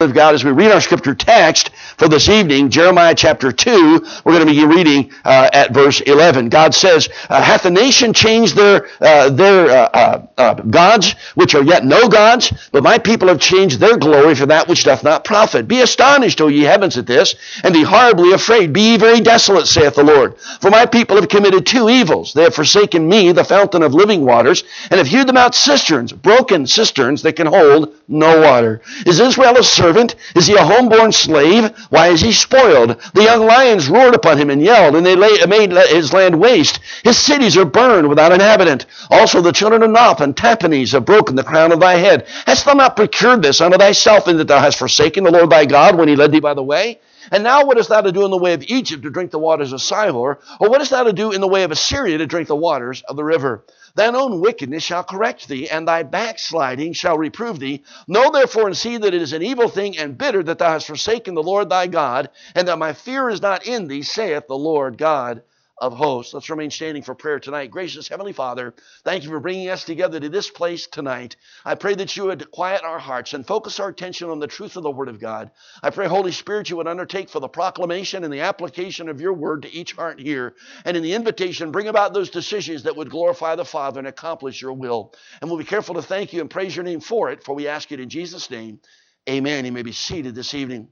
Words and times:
of 0.00 0.14
God 0.14 0.32
as 0.32 0.44
we 0.44 0.52
read 0.52 0.70
our 0.70 0.80
scripture 0.80 1.12
text 1.12 1.70
for 1.96 2.06
this 2.06 2.28
evening, 2.28 2.70
Jeremiah 2.70 3.16
chapter 3.16 3.50
2. 3.50 4.00
We're 4.24 4.32
going 4.32 4.46
to 4.46 4.52
be 4.52 4.64
reading 4.64 5.12
uh, 5.24 5.50
at 5.52 5.74
verse 5.74 6.00
11. 6.00 6.50
God 6.50 6.72
says, 6.72 7.08
uh, 7.28 7.42
Hath 7.42 7.64
the 7.64 7.72
nation 7.72 8.12
changed 8.12 8.54
their, 8.54 8.86
uh, 9.00 9.28
their 9.30 9.66
uh, 9.68 9.88
uh, 9.92 10.26
uh, 10.38 10.54
gods, 10.54 11.16
which 11.34 11.56
are 11.56 11.64
yet 11.64 11.84
no 11.84 12.08
gods? 12.08 12.52
But 12.70 12.84
my 12.84 12.98
people 12.98 13.26
have 13.26 13.40
changed 13.40 13.80
their 13.80 13.96
glory 13.96 14.36
for 14.36 14.46
that 14.46 14.68
which 14.68 14.84
doth 14.84 15.02
not 15.02 15.24
profit. 15.24 15.66
Be 15.66 15.80
astonished, 15.80 16.40
O 16.40 16.46
ye 16.46 16.62
heavens, 16.62 16.96
at 16.96 17.08
this, 17.08 17.34
and 17.64 17.74
be 17.74 17.82
horribly 17.82 18.30
afraid. 18.30 18.72
Be 18.72 18.92
ye 18.92 18.96
very 18.98 19.20
desolate, 19.20 19.66
saith 19.66 19.96
the 19.96 20.04
Lord. 20.04 20.38
For 20.60 20.70
my 20.70 20.86
people 20.86 21.16
have 21.16 21.28
committed 21.28 21.66
two 21.66 21.88
evils. 21.88 22.34
They 22.34 22.44
have 22.44 22.54
forsaken 22.54 23.08
me, 23.08 23.32
the 23.32 23.42
fountain 23.42 23.82
of 23.82 23.94
living 23.94 24.24
waters, 24.24 24.62
and 24.92 24.98
have 24.98 25.08
hewed 25.08 25.26
them 25.26 25.36
out 25.36 25.56
cisterns, 25.56 26.12
broken 26.12 26.68
cisterns 26.68 27.22
that 27.22 27.34
can 27.34 27.48
hold 27.48 27.96
no 28.06 28.40
water. 28.42 28.80
Is 29.04 29.18
Israel 29.18 29.56
a 29.56 29.64
servant? 29.64 29.87
Is 29.96 30.46
he 30.46 30.54
a 30.54 30.58
homeborn 30.58 31.12
slave? 31.12 31.76
Why 31.90 32.08
is 32.08 32.20
he 32.20 32.32
spoiled? 32.32 33.00
The 33.14 33.22
young 33.22 33.46
lions 33.46 33.88
roared 33.88 34.14
upon 34.14 34.38
him 34.38 34.50
and 34.50 34.62
yelled, 34.62 34.96
and 34.96 35.06
they 35.06 35.16
made 35.16 35.72
his 35.72 36.12
land 36.12 36.38
waste. 36.38 36.80
His 37.04 37.16
cities 37.16 37.56
are 37.56 37.64
burned 37.64 38.08
without 38.08 38.32
inhabitant. 38.32 38.86
Also 39.10 39.40
the 39.40 39.52
children 39.52 39.82
of 39.82 39.90
Noph 39.90 40.20
and 40.20 40.36
Tahpanhes 40.36 40.92
have 40.92 41.04
broken 41.04 41.36
the 41.36 41.44
crown 41.44 41.72
of 41.72 41.80
thy 41.80 41.94
head. 41.94 42.26
Hast 42.46 42.64
thou 42.64 42.74
not 42.74 42.96
procured 42.96 43.42
this 43.42 43.60
unto 43.60 43.78
thyself, 43.78 44.28
in 44.28 44.36
that 44.38 44.48
thou 44.48 44.60
hast 44.60 44.78
forsaken 44.78 45.24
the 45.24 45.30
Lord 45.30 45.50
thy 45.50 45.64
God 45.64 45.96
when 45.96 46.08
he 46.08 46.16
led 46.16 46.32
thee 46.32 46.40
by 46.40 46.54
the 46.54 46.62
way? 46.62 47.00
And 47.30 47.44
now 47.44 47.64
what 47.66 47.76
hast 47.76 47.90
thou 47.90 48.00
to 48.00 48.12
do 48.12 48.24
in 48.24 48.30
the 48.30 48.38
way 48.38 48.54
of 48.54 48.62
Egypt 48.62 49.02
to 49.02 49.10
drink 49.10 49.30
the 49.30 49.38
waters 49.38 49.72
of 49.72 49.80
Sihor? 49.80 50.38
Or 50.60 50.70
what 50.70 50.80
hast 50.80 50.90
thou 50.90 51.02
to 51.02 51.12
do 51.12 51.32
in 51.32 51.42
the 51.42 51.48
way 51.48 51.62
of 51.62 51.70
Assyria 51.70 52.16
to 52.18 52.26
drink 52.26 52.48
the 52.48 52.56
waters 52.56 53.02
of 53.06 53.16
the 53.16 53.24
river? 53.24 53.64
Thine 53.98 54.14
own 54.14 54.40
wickedness 54.40 54.84
shall 54.84 55.02
correct 55.02 55.48
thee, 55.48 55.68
and 55.68 55.88
thy 55.88 56.04
backsliding 56.04 56.92
shall 56.92 57.18
reprove 57.18 57.58
thee. 57.58 57.82
Know 58.06 58.30
therefore 58.30 58.68
and 58.68 58.76
see 58.76 58.96
that 58.96 59.12
it 59.12 59.20
is 59.20 59.32
an 59.32 59.42
evil 59.42 59.68
thing 59.68 59.98
and 59.98 60.16
bitter 60.16 60.40
that 60.44 60.58
thou 60.58 60.70
hast 60.70 60.86
forsaken 60.86 61.34
the 61.34 61.42
Lord 61.42 61.68
thy 61.68 61.88
God, 61.88 62.30
and 62.54 62.68
that 62.68 62.78
my 62.78 62.92
fear 62.92 63.28
is 63.28 63.42
not 63.42 63.66
in 63.66 63.88
thee, 63.88 64.02
saith 64.02 64.46
the 64.46 64.56
Lord 64.56 64.98
God 64.98 65.42
of 65.80 65.92
hosts. 65.92 66.34
Let's 66.34 66.50
remain 66.50 66.70
standing 66.70 67.02
for 67.02 67.14
prayer 67.14 67.38
tonight. 67.38 67.70
Gracious 67.70 68.08
Heavenly 68.08 68.32
Father, 68.32 68.74
thank 69.04 69.24
you 69.24 69.30
for 69.30 69.40
bringing 69.40 69.68
us 69.68 69.84
together 69.84 70.18
to 70.18 70.28
this 70.28 70.50
place 70.50 70.86
tonight. 70.86 71.36
I 71.64 71.74
pray 71.74 71.94
that 71.94 72.16
you 72.16 72.24
would 72.24 72.50
quiet 72.50 72.82
our 72.82 72.98
hearts 72.98 73.34
and 73.34 73.46
focus 73.46 73.80
our 73.80 73.88
attention 73.88 74.30
on 74.30 74.38
the 74.38 74.46
truth 74.46 74.76
of 74.76 74.82
the 74.82 74.90
Word 74.90 75.08
of 75.08 75.20
God. 75.20 75.50
I 75.82 75.90
pray, 75.90 76.08
Holy 76.08 76.32
Spirit, 76.32 76.70
you 76.70 76.76
would 76.76 76.88
undertake 76.88 77.28
for 77.28 77.40
the 77.40 77.48
proclamation 77.48 78.24
and 78.24 78.32
the 78.32 78.40
application 78.40 79.08
of 79.08 79.20
your 79.20 79.32
Word 79.32 79.62
to 79.62 79.72
each 79.72 79.92
heart 79.92 80.20
here. 80.20 80.54
And 80.84 80.96
in 80.96 81.02
the 81.02 81.14
invitation, 81.14 81.70
bring 81.70 81.88
about 81.88 82.12
those 82.12 82.30
decisions 82.30 82.82
that 82.84 82.96
would 82.96 83.10
glorify 83.10 83.54
the 83.54 83.64
Father 83.64 83.98
and 83.98 84.08
accomplish 84.08 84.60
your 84.60 84.72
will. 84.72 85.14
And 85.40 85.50
we'll 85.50 85.58
be 85.58 85.64
careful 85.64 85.94
to 85.94 86.02
thank 86.02 86.32
you 86.32 86.40
and 86.40 86.50
praise 86.50 86.74
your 86.74 86.84
name 86.84 87.00
for 87.00 87.30
it, 87.30 87.44
for 87.44 87.54
we 87.54 87.68
ask 87.68 87.92
it 87.92 88.00
in 88.00 88.08
Jesus' 88.08 88.50
name. 88.50 88.80
Amen. 89.28 89.64
You 89.64 89.72
may 89.72 89.82
be 89.82 89.92
seated 89.92 90.34
this 90.34 90.54
evening. 90.54 90.88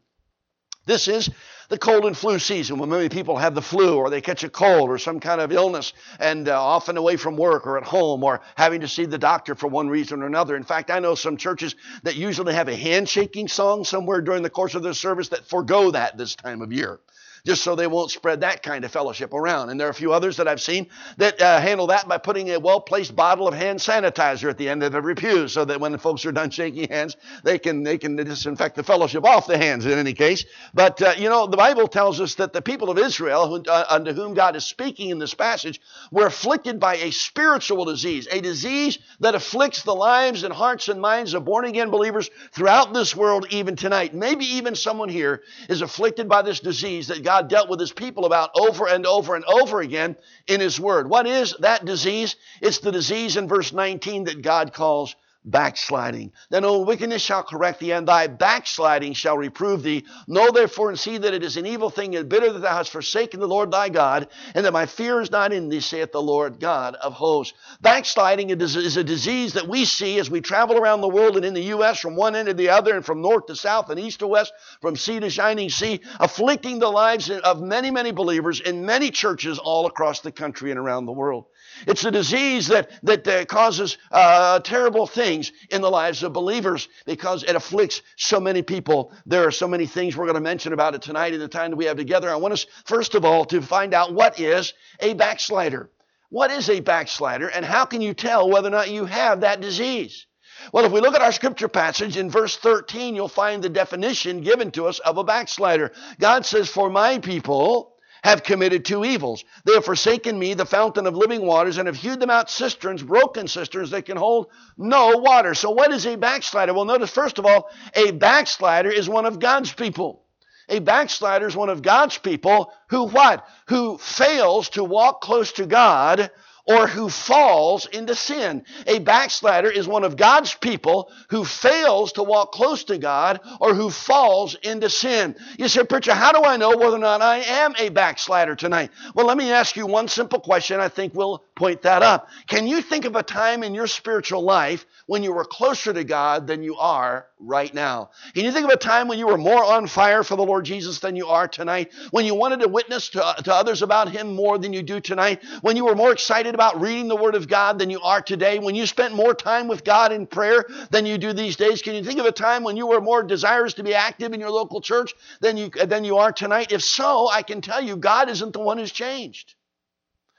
This 0.84 1.08
is 1.08 1.30
the 1.68 1.78
cold 1.78 2.04
and 2.04 2.16
flu 2.16 2.38
season 2.38 2.78
when 2.78 2.88
many 2.88 3.08
people 3.08 3.36
have 3.36 3.54
the 3.54 3.62
flu 3.62 3.96
or 3.96 4.10
they 4.10 4.20
catch 4.20 4.44
a 4.44 4.48
cold 4.48 4.90
or 4.90 4.98
some 4.98 5.20
kind 5.20 5.40
of 5.40 5.52
illness 5.52 5.92
and 6.20 6.48
uh, 6.48 6.62
often 6.62 6.96
away 6.96 7.16
from 7.16 7.36
work 7.36 7.66
or 7.66 7.78
at 7.78 7.84
home 7.84 8.22
or 8.22 8.40
having 8.54 8.80
to 8.80 8.88
see 8.88 9.04
the 9.04 9.18
doctor 9.18 9.54
for 9.54 9.66
one 9.68 9.88
reason 9.88 10.22
or 10.22 10.26
another. 10.26 10.56
In 10.56 10.62
fact, 10.64 10.90
I 10.90 10.98
know 10.98 11.14
some 11.14 11.36
churches 11.36 11.74
that 12.02 12.16
usually 12.16 12.54
have 12.54 12.68
a 12.68 12.76
handshaking 12.76 13.48
song 13.48 13.84
somewhere 13.84 14.20
during 14.20 14.42
the 14.42 14.50
course 14.50 14.74
of 14.74 14.82
their 14.82 14.94
service 14.94 15.28
that 15.28 15.48
forego 15.48 15.90
that 15.90 16.16
this 16.16 16.34
time 16.34 16.62
of 16.62 16.72
year 16.72 17.00
just 17.46 17.62
so 17.62 17.76
they 17.76 17.86
won't 17.86 18.10
spread 18.10 18.40
that 18.40 18.62
kind 18.62 18.84
of 18.84 18.90
fellowship 18.90 19.32
around. 19.32 19.70
And 19.70 19.78
there 19.78 19.86
are 19.86 19.90
a 19.90 19.94
few 19.94 20.12
others 20.12 20.36
that 20.38 20.48
I've 20.48 20.60
seen 20.60 20.88
that 21.16 21.40
uh, 21.40 21.60
handle 21.60 21.86
that 21.86 22.08
by 22.08 22.18
putting 22.18 22.50
a 22.50 22.58
well 22.58 22.80
placed 22.80 23.14
bottle 23.14 23.46
of 23.46 23.54
hand 23.54 23.78
sanitizer 23.78 24.50
at 24.50 24.58
the 24.58 24.68
end 24.68 24.82
of 24.82 24.94
every 24.94 25.14
pew 25.14 25.46
so 25.46 25.64
that 25.64 25.80
when 25.80 25.92
the 25.92 25.98
folks 25.98 26.26
are 26.26 26.32
done 26.32 26.50
shaking 26.50 26.88
hands, 26.88 27.16
they 27.44 27.58
can, 27.58 27.84
they 27.84 27.98
can 27.98 28.16
disinfect 28.16 28.74
the 28.74 28.82
fellowship 28.82 29.24
off 29.24 29.46
the 29.46 29.56
hands 29.56 29.86
in 29.86 29.92
any 29.92 30.12
case. 30.12 30.44
But, 30.74 31.00
uh, 31.00 31.14
you 31.16 31.28
know, 31.28 31.46
the 31.46 31.56
Bible 31.56 31.86
tells 31.86 32.20
us 32.20 32.34
that 32.34 32.52
the 32.52 32.62
people 32.62 32.90
of 32.90 32.98
Israel, 32.98 33.46
who, 33.46 33.62
uh, 33.70 33.84
unto 33.88 34.12
whom 34.12 34.34
God 34.34 34.56
is 34.56 34.64
speaking 34.64 35.10
in 35.10 35.18
this 35.20 35.34
passage, 35.34 35.80
were 36.10 36.26
afflicted 36.26 36.80
by 36.80 36.96
a 36.96 37.12
spiritual 37.12 37.84
disease, 37.84 38.26
a 38.30 38.40
disease 38.40 38.98
that 39.20 39.36
afflicts 39.36 39.84
the 39.84 39.94
lives 39.94 40.42
and 40.42 40.52
hearts 40.52 40.88
and 40.88 41.00
minds 41.00 41.34
of 41.34 41.44
born 41.44 41.64
again 41.64 41.90
believers 41.90 42.28
throughout 42.50 42.92
this 42.92 43.14
world, 43.14 43.46
even 43.50 43.76
tonight. 43.76 44.14
Maybe 44.14 44.44
even 44.44 44.74
someone 44.74 45.08
here 45.08 45.42
is 45.68 45.82
afflicted 45.82 46.28
by 46.28 46.42
this 46.42 46.58
disease 46.58 47.08
that 47.08 47.22
God 47.22 47.35
God 47.36 47.50
dealt 47.50 47.68
with 47.68 47.80
his 47.80 47.92
people 47.92 48.24
about 48.24 48.50
over 48.54 48.88
and 48.88 49.04
over 49.04 49.34
and 49.34 49.44
over 49.44 49.82
again 49.82 50.16
in 50.46 50.58
his 50.58 50.80
word. 50.80 51.10
What 51.10 51.26
is 51.26 51.54
that 51.60 51.84
disease? 51.84 52.34
It's 52.62 52.78
the 52.78 52.92
disease 52.92 53.36
in 53.36 53.46
verse 53.46 53.74
19 53.74 54.24
that 54.24 54.40
God 54.40 54.72
calls 54.72 55.14
backsliding. 55.46 56.32
Then 56.50 56.64
all 56.64 56.84
wickedness 56.84 57.22
shall 57.22 57.44
correct 57.44 57.80
thee, 57.80 57.92
and 57.92 58.06
thy 58.06 58.26
backsliding 58.26 59.14
shall 59.14 59.38
reprove 59.38 59.82
thee. 59.82 60.04
Know 60.26 60.50
therefore 60.50 60.90
and 60.90 60.98
see 60.98 61.16
that 61.16 61.32
it 61.32 61.44
is 61.44 61.56
an 61.56 61.66
evil 61.66 61.88
thing 61.88 62.16
and 62.16 62.28
bitter 62.28 62.52
that 62.52 62.58
thou 62.58 62.76
hast 62.76 62.90
forsaken 62.90 63.40
the 63.40 63.46
Lord 63.46 63.70
thy 63.70 63.88
God, 63.88 64.28
and 64.54 64.66
that 64.66 64.72
my 64.72 64.86
fear 64.86 65.20
is 65.20 65.30
not 65.30 65.52
in 65.52 65.68
thee, 65.68 65.80
saith 65.80 66.12
the 66.12 66.20
Lord 66.20 66.58
God 66.60 66.96
of 66.96 67.12
hosts. 67.12 67.54
Backsliding 67.80 68.50
is 68.50 68.96
a 68.96 69.04
disease 69.04 69.52
that 69.54 69.68
we 69.68 69.84
see 69.84 70.18
as 70.18 70.28
we 70.28 70.40
travel 70.40 70.76
around 70.76 71.00
the 71.00 71.08
world 71.08 71.36
and 71.36 71.44
in 71.44 71.54
the 71.54 71.62
U.S. 71.62 72.00
from 72.00 72.16
one 72.16 72.34
end 72.34 72.48
to 72.48 72.54
the 72.54 72.70
other, 72.70 72.94
and 72.94 73.06
from 73.06 73.22
north 73.22 73.46
to 73.46 73.56
south 73.56 73.88
and 73.88 74.00
east 74.00 74.18
to 74.18 74.26
west, 74.26 74.52
from 74.80 74.96
sea 74.96 75.20
to 75.20 75.30
shining 75.30 75.70
sea, 75.70 76.00
afflicting 76.18 76.80
the 76.80 76.90
lives 76.90 77.30
of 77.30 77.62
many, 77.62 77.90
many 77.92 78.10
believers 78.10 78.60
in 78.60 78.84
many 78.84 79.10
churches 79.12 79.58
all 79.58 79.86
across 79.86 80.20
the 80.20 80.32
country 80.32 80.70
and 80.70 80.80
around 80.80 81.06
the 81.06 81.12
world. 81.12 81.44
It's 81.86 82.04
a 82.04 82.10
disease 82.10 82.68
that, 82.68 82.90
that 83.02 83.26
uh, 83.28 83.44
causes 83.44 83.98
uh, 84.10 84.60
terrible 84.60 85.06
things 85.06 85.52
in 85.70 85.80
the 85.80 85.90
lives 85.90 86.22
of 86.22 86.32
believers 86.32 86.88
because 87.04 87.42
it 87.42 87.56
afflicts 87.56 88.02
so 88.16 88.40
many 88.40 88.62
people. 88.62 89.12
There 89.26 89.46
are 89.46 89.50
so 89.50 89.68
many 89.68 89.86
things 89.86 90.16
we're 90.16 90.26
going 90.26 90.34
to 90.34 90.40
mention 90.40 90.72
about 90.72 90.94
it 90.94 91.02
tonight 91.02 91.34
in 91.34 91.40
the 91.40 91.48
time 91.48 91.70
that 91.70 91.76
we 91.76 91.86
have 91.86 91.96
together. 91.96 92.30
I 92.30 92.36
want 92.36 92.54
us, 92.54 92.66
first 92.84 93.14
of 93.14 93.24
all, 93.24 93.44
to 93.46 93.60
find 93.60 93.94
out 93.94 94.14
what 94.14 94.40
is 94.40 94.72
a 95.00 95.14
backslider. 95.14 95.90
What 96.28 96.50
is 96.50 96.68
a 96.68 96.80
backslider, 96.80 97.48
and 97.48 97.64
how 97.64 97.84
can 97.84 98.00
you 98.00 98.12
tell 98.12 98.50
whether 98.50 98.68
or 98.68 98.72
not 98.72 98.90
you 98.90 99.04
have 99.04 99.42
that 99.42 99.60
disease? 99.60 100.26
Well, 100.72 100.84
if 100.84 100.92
we 100.92 101.00
look 101.00 101.14
at 101.14 101.22
our 101.22 101.32
scripture 101.32 101.68
passage 101.68 102.16
in 102.16 102.30
verse 102.30 102.56
13, 102.56 103.14
you'll 103.14 103.28
find 103.28 103.62
the 103.62 103.68
definition 103.68 104.40
given 104.40 104.70
to 104.72 104.86
us 104.86 104.98
of 105.00 105.18
a 105.18 105.24
backslider. 105.24 105.92
God 106.18 106.44
says, 106.44 106.68
For 106.68 106.90
my 106.90 107.18
people, 107.18 107.95
have 108.26 108.42
committed 108.42 108.84
two 108.84 109.04
evils. 109.04 109.44
They 109.64 109.74
have 109.74 109.84
forsaken 109.84 110.36
me, 110.36 110.54
the 110.54 110.66
fountain 110.66 111.06
of 111.06 111.14
living 111.14 111.46
waters, 111.46 111.78
and 111.78 111.86
have 111.86 111.94
hewed 111.96 112.18
them 112.18 112.28
out 112.28 112.50
cisterns, 112.50 113.00
broken 113.00 113.46
cisterns 113.46 113.90
that 113.90 114.04
can 114.04 114.16
hold 114.16 114.48
no 114.76 115.18
water. 115.18 115.54
So, 115.54 115.70
what 115.70 115.92
is 115.92 116.06
a 116.06 116.16
backslider? 116.16 116.74
Well, 116.74 116.86
notice 116.86 117.10
first 117.10 117.38
of 117.38 117.46
all, 117.46 117.70
a 117.94 118.10
backslider 118.10 118.90
is 118.90 119.08
one 119.08 119.26
of 119.26 119.38
God's 119.38 119.72
people. 119.72 120.24
A 120.68 120.80
backslider 120.80 121.46
is 121.46 121.54
one 121.54 121.68
of 121.68 121.82
God's 121.82 122.18
people 122.18 122.72
who 122.88 123.06
what? 123.06 123.46
Who 123.68 123.96
fails 123.98 124.70
to 124.70 124.82
walk 124.82 125.20
close 125.20 125.52
to 125.52 125.66
God 125.66 126.32
or 126.66 126.86
who 126.86 127.08
falls 127.08 127.86
into 127.86 128.14
sin. 128.14 128.64
A 128.86 128.98
backslider 128.98 129.70
is 129.70 129.86
one 129.86 130.04
of 130.04 130.16
God's 130.16 130.54
people 130.54 131.10
who 131.30 131.44
fails 131.44 132.12
to 132.12 132.22
walk 132.22 132.52
close 132.52 132.84
to 132.84 132.98
God 132.98 133.40
or 133.60 133.74
who 133.74 133.90
falls 133.90 134.56
into 134.56 134.90
sin. 134.90 135.36
You 135.58 135.68
say, 135.68 135.84
Preacher, 135.84 136.14
how 136.14 136.32
do 136.32 136.42
I 136.42 136.56
know 136.56 136.76
whether 136.76 136.96
or 136.96 136.98
not 136.98 137.22
I 137.22 137.38
am 137.38 137.74
a 137.78 137.88
backslider 137.90 138.56
tonight? 138.56 138.90
Well, 139.14 139.26
let 139.26 139.36
me 139.38 139.52
ask 139.52 139.76
you 139.76 139.86
one 139.86 140.08
simple 140.08 140.40
question. 140.40 140.80
I 140.80 140.88
think 140.88 141.14
we'll 141.14 141.44
point 141.56 141.82
that 141.82 142.02
up. 142.02 142.28
Can 142.46 142.68
you 142.68 142.82
think 142.82 143.06
of 143.06 143.16
a 143.16 143.22
time 143.22 143.64
in 143.64 143.74
your 143.74 143.86
spiritual 143.86 144.42
life 144.42 144.86
when 145.06 145.22
you 145.22 145.32
were 145.32 145.44
closer 145.44 145.92
to 145.92 146.04
God 146.04 146.46
than 146.46 146.62
you 146.62 146.76
are 146.76 147.26
right 147.40 147.72
now? 147.72 148.10
Can 148.34 148.44
you 148.44 148.52
think 148.52 148.66
of 148.66 148.70
a 148.70 148.76
time 148.76 149.08
when 149.08 149.18
you 149.18 149.26
were 149.26 149.38
more 149.38 149.64
on 149.64 149.86
fire 149.86 150.22
for 150.22 150.36
the 150.36 150.44
Lord 150.44 150.66
Jesus 150.66 151.00
than 151.00 151.16
you 151.16 151.28
are 151.28 151.48
tonight? 151.48 151.92
When 152.10 152.26
you 152.26 152.34
wanted 152.34 152.60
to 152.60 152.68
witness 152.68 153.08
to, 153.10 153.34
to 153.44 153.54
others 153.54 153.82
about 153.82 154.10
Him 154.10 154.34
more 154.34 154.58
than 154.58 154.74
you 154.74 154.82
do 154.82 155.00
tonight? 155.00 155.42
When 155.62 155.76
you 155.76 155.86
were 155.86 155.96
more 155.96 156.12
excited 156.12 156.54
about 156.54 156.80
reading 156.80 157.08
the 157.08 157.16
Word 157.16 157.34
of 157.34 157.48
God 157.48 157.78
than 157.78 157.90
you 157.90 158.00
are 158.00 158.20
today? 158.20 158.58
When 158.58 158.74
you 158.74 158.86
spent 158.86 159.14
more 159.14 159.34
time 159.34 159.66
with 159.66 159.82
God 159.82 160.12
in 160.12 160.26
prayer 160.26 160.66
than 160.90 161.06
you 161.06 161.16
do 161.18 161.32
these 161.32 161.56
days? 161.56 161.82
Can 161.82 161.94
you 161.94 162.04
think 162.04 162.20
of 162.20 162.26
a 162.26 162.32
time 162.32 162.62
when 162.62 162.76
you 162.76 162.86
were 162.86 163.00
more 163.00 163.22
desirous 163.22 163.74
to 163.74 163.82
be 163.82 163.94
active 163.94 164.32
in 164.34 164.40
your 164.40 164.50
local 164.50 164.80
church 164.80 165.14
than 165.40 165.56
you, 165.56 165.70
than 165.70 166.04
you 166.04 166.18
are 166.18 166.32
tonight? 166.32 166.70
If 166.70 166.84
so, 166.84 167.28
I 167.28 167.42
can 167.42 167.62
tell 167.62 167.82
you 167.82 167.96
God 167.96 168.28
isn't 168.28 168.52
the 168.52 168.60
one 168.60 168.78
who's 168.78 168.92
changed. 168.92 169.55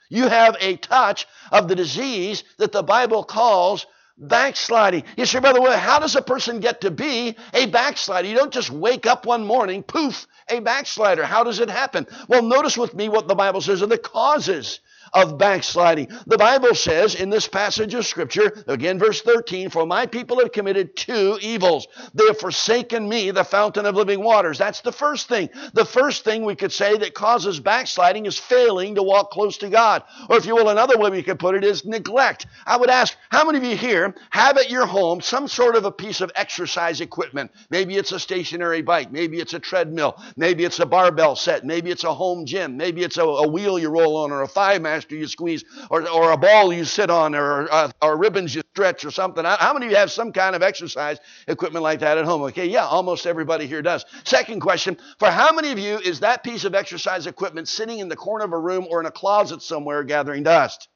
You 0.08 0.28
have 0.28 0.56
a 0.60 0.76
touch 0.76 1.26
of 1.52 1.68
the 1.68 1.76
disease 1.76 2.44
that 2.58 2.72
the 2.72 2.82
Bible 2.82 3.24
calls 3.24 3.86
backsliding. 4.16 5.04
You 5.16 5.26
say, 5.26 5.38
by 5.38 5.52
the 5.52 5.60
way, 5.60 5.76
how 5.76 5.98
does 5.98 6.16
a 6.16 6.22
person 6.22 6.60
get 6.60 6.80
to 6.82 6.90
be 6.90 7.36
a 7.54 7.66
backslider? 7.66 8.26
You 8.26 8.34
don't 8.34 8.52
just 8.52 8.70
wake 8.70 9.06
up 9.06 9.26
one 9.26 9.44
morning, 9.44 9.82
poof, 9.82 10.26
a 10.48 10.60
backslider. 10.60 11.24
How 11.24 11.44
does 11.44 11.60
it 11.60 11.70
happen? 11.70 12.06
Well, 12.26 12.42
notice 12.42 12.76
with 12.76 12.94
me 12.94 13.08
what 13.08 13.28
the 13.28 13.34
Bible 13.34 13.60
says 13.60 13.82
are 13.82 13.86
the 13.86 13.98
causes 13.98 14.80
of 15.12 15.38
backsliding. 15.38 16.08
The 16.26 16.38
Bible 16.38 16.74
says 16.74 17.14
in 17.14 17.30
this 17.30 17.48
passage 17.48 17.94
of 17.94 18.06
Scripture, 18.06 18.64
again, 18.66 18.98
verse 18.98 19.22
13, 19.22 19.70
For 19.70 19.86
my 19.86 20.06
people 20.06 20.38
have 20.40 20.52
committed 20.52 20.96
two 20.96 21.38
evils. 21.40 21.88
They 22.14 22.26
have 22.26 22.38
forsaken 22.38 23.08
me, 23.08 23.30
the 23.30 23.44
fountain 23.44 23.86
of 23.86 23.94
living 23.94 24.22
waters. 24.22 24.58
That's 24.58 24.80
the 24.80 24.92
first 24.92 25.28
thing. 25.28 25.50
The 25.72 25.84
first 25.84 26.24
thing 26.24 26.44
we 26.44 26.56
could 26.56 26.72
say 26.72 26.96
that 26.98 27.14
causes 27.14 27.60
backsliding 27.60 28.26
is 28.26 28.38
failing 28.38 28.94
to 28.94 29.02
walk 29.02 29.30
close 29.30 29.58
to 29.58 29.68
God. 29.68 30.02
Or 30.28 30.36
if 30.36 30.46
you 30.46 30.54
will, 30.54 30.68
another 30.68 30.98
way 30.98 31.10
we 31.10 31.22
could 31.22 31.38
put 31.38 31.54
it 31.54 31.64
is 31.64 31.84
neglect. 31.84 32.46
I 32.66 32.76
would 32.76 32.90
ask, 32.90 33.16
How 33.30 33.44
many 33.44 33.58
of 33.58 33.64
you 33.64 33.76
here 33.76 34.14
have 34.30 34.56
at 34.56 34.70
your 34.70 34.86
home 34.86 35.20
some 35.20 35.48
sort 35.48 35.76
of 35.76 35.84
a 35.84 35.92
piece 35.92 36.22
of 36.22 36.32
exercise 36.34 37.02
equipment? 37.02 37.50
Maybe 37.68 37.96
it's 37.96 38.12
a 38.12 38.18
stationary 38.18 38.80
bike. 38.80 39.12
Maybe 39.12 39.38
it's 39.38 39.52
a 39.52 39.58
treadmill. 39.58 40.20
Maybe 40.36 40.64
it's 40.64 40.78
a 40.78 40.86
barbell 40.86 41.36
set. 41.36 41.64
Maybe 41.64 41.90
it's 41.90 42.04
a 42.04 42.14
home 42.14 42.46
gym. 42.46 42.78
Maybe 42.78 43.02
it's 43.02 43.18
a, 43.18 43.22
a 43.22 43.46
wheel 43.46 43.78
you 43.78 43.90
roll 43.90 44.16
on 44.16 44.32
or 44.32 44.42
a 44.42 44.48
thigh 44.48 44.78
master 44.78 45.14
you 45.14 45.26
squeeze 45.26 45.62
or, 45.90 46.08
or 46.08 46.32
a 46.32 46.38
ball 46.38 46.72
you 46.72 46.86
sit 46.86 47.10
on 47.10 47.34
or, 47.34 47.70
uh, 47.70 47.90
or 48.00 48.16
ribbons 48.16 48.54
you 48.54 48.62
stretch 48.72 49.04
or 49.04 49.10
something. 49.10 49.44
How 49.44 49.74
many 49.74 49.86
of 49.86 49.92
you 49.92 49.98
have 49.98 50.10
some 50.10 50.32
kind 50.32 50.56
of 50.56 50.62
exercise 50.62 51.18
equipment 51.48 51.82
like 51.82 52.00
that 52.00 52.16
at 52.16 52.24
home? 52.24 52.42
Okay, 52.42 52.66
yeah, 52.66 52.86
almost 52.86 53.26
everybody 53.26 53.66
here 53.66 53.82
does. 53.82 54.06
Second 54.24 54.60
question 54.60 54.96
For 55.18 55.30
how 55.30 55.52
many 55.52 55.70
of 55.70 55.78
you 55.78 55.98
is 55.98 56.20
that 56.20 56.42
piece 56.42 56.64
of 56.64 56.74
exercise 56.74 57.26
equipment 57.26 57.68
sitting 57.68 57.98
in 57.98 58.08
the 58.08 58.16
corner 58.16 58.46
of 58.46 58.52
a 58.52 58.58
room 58.58 58.86
or 58.88 59.00
in 59.00 59.06
a 59.06 59.10
closet 59.10 59.60
somewhere 59.60 60.02
gathering 60.02 60.44
dust? 60.44 60.88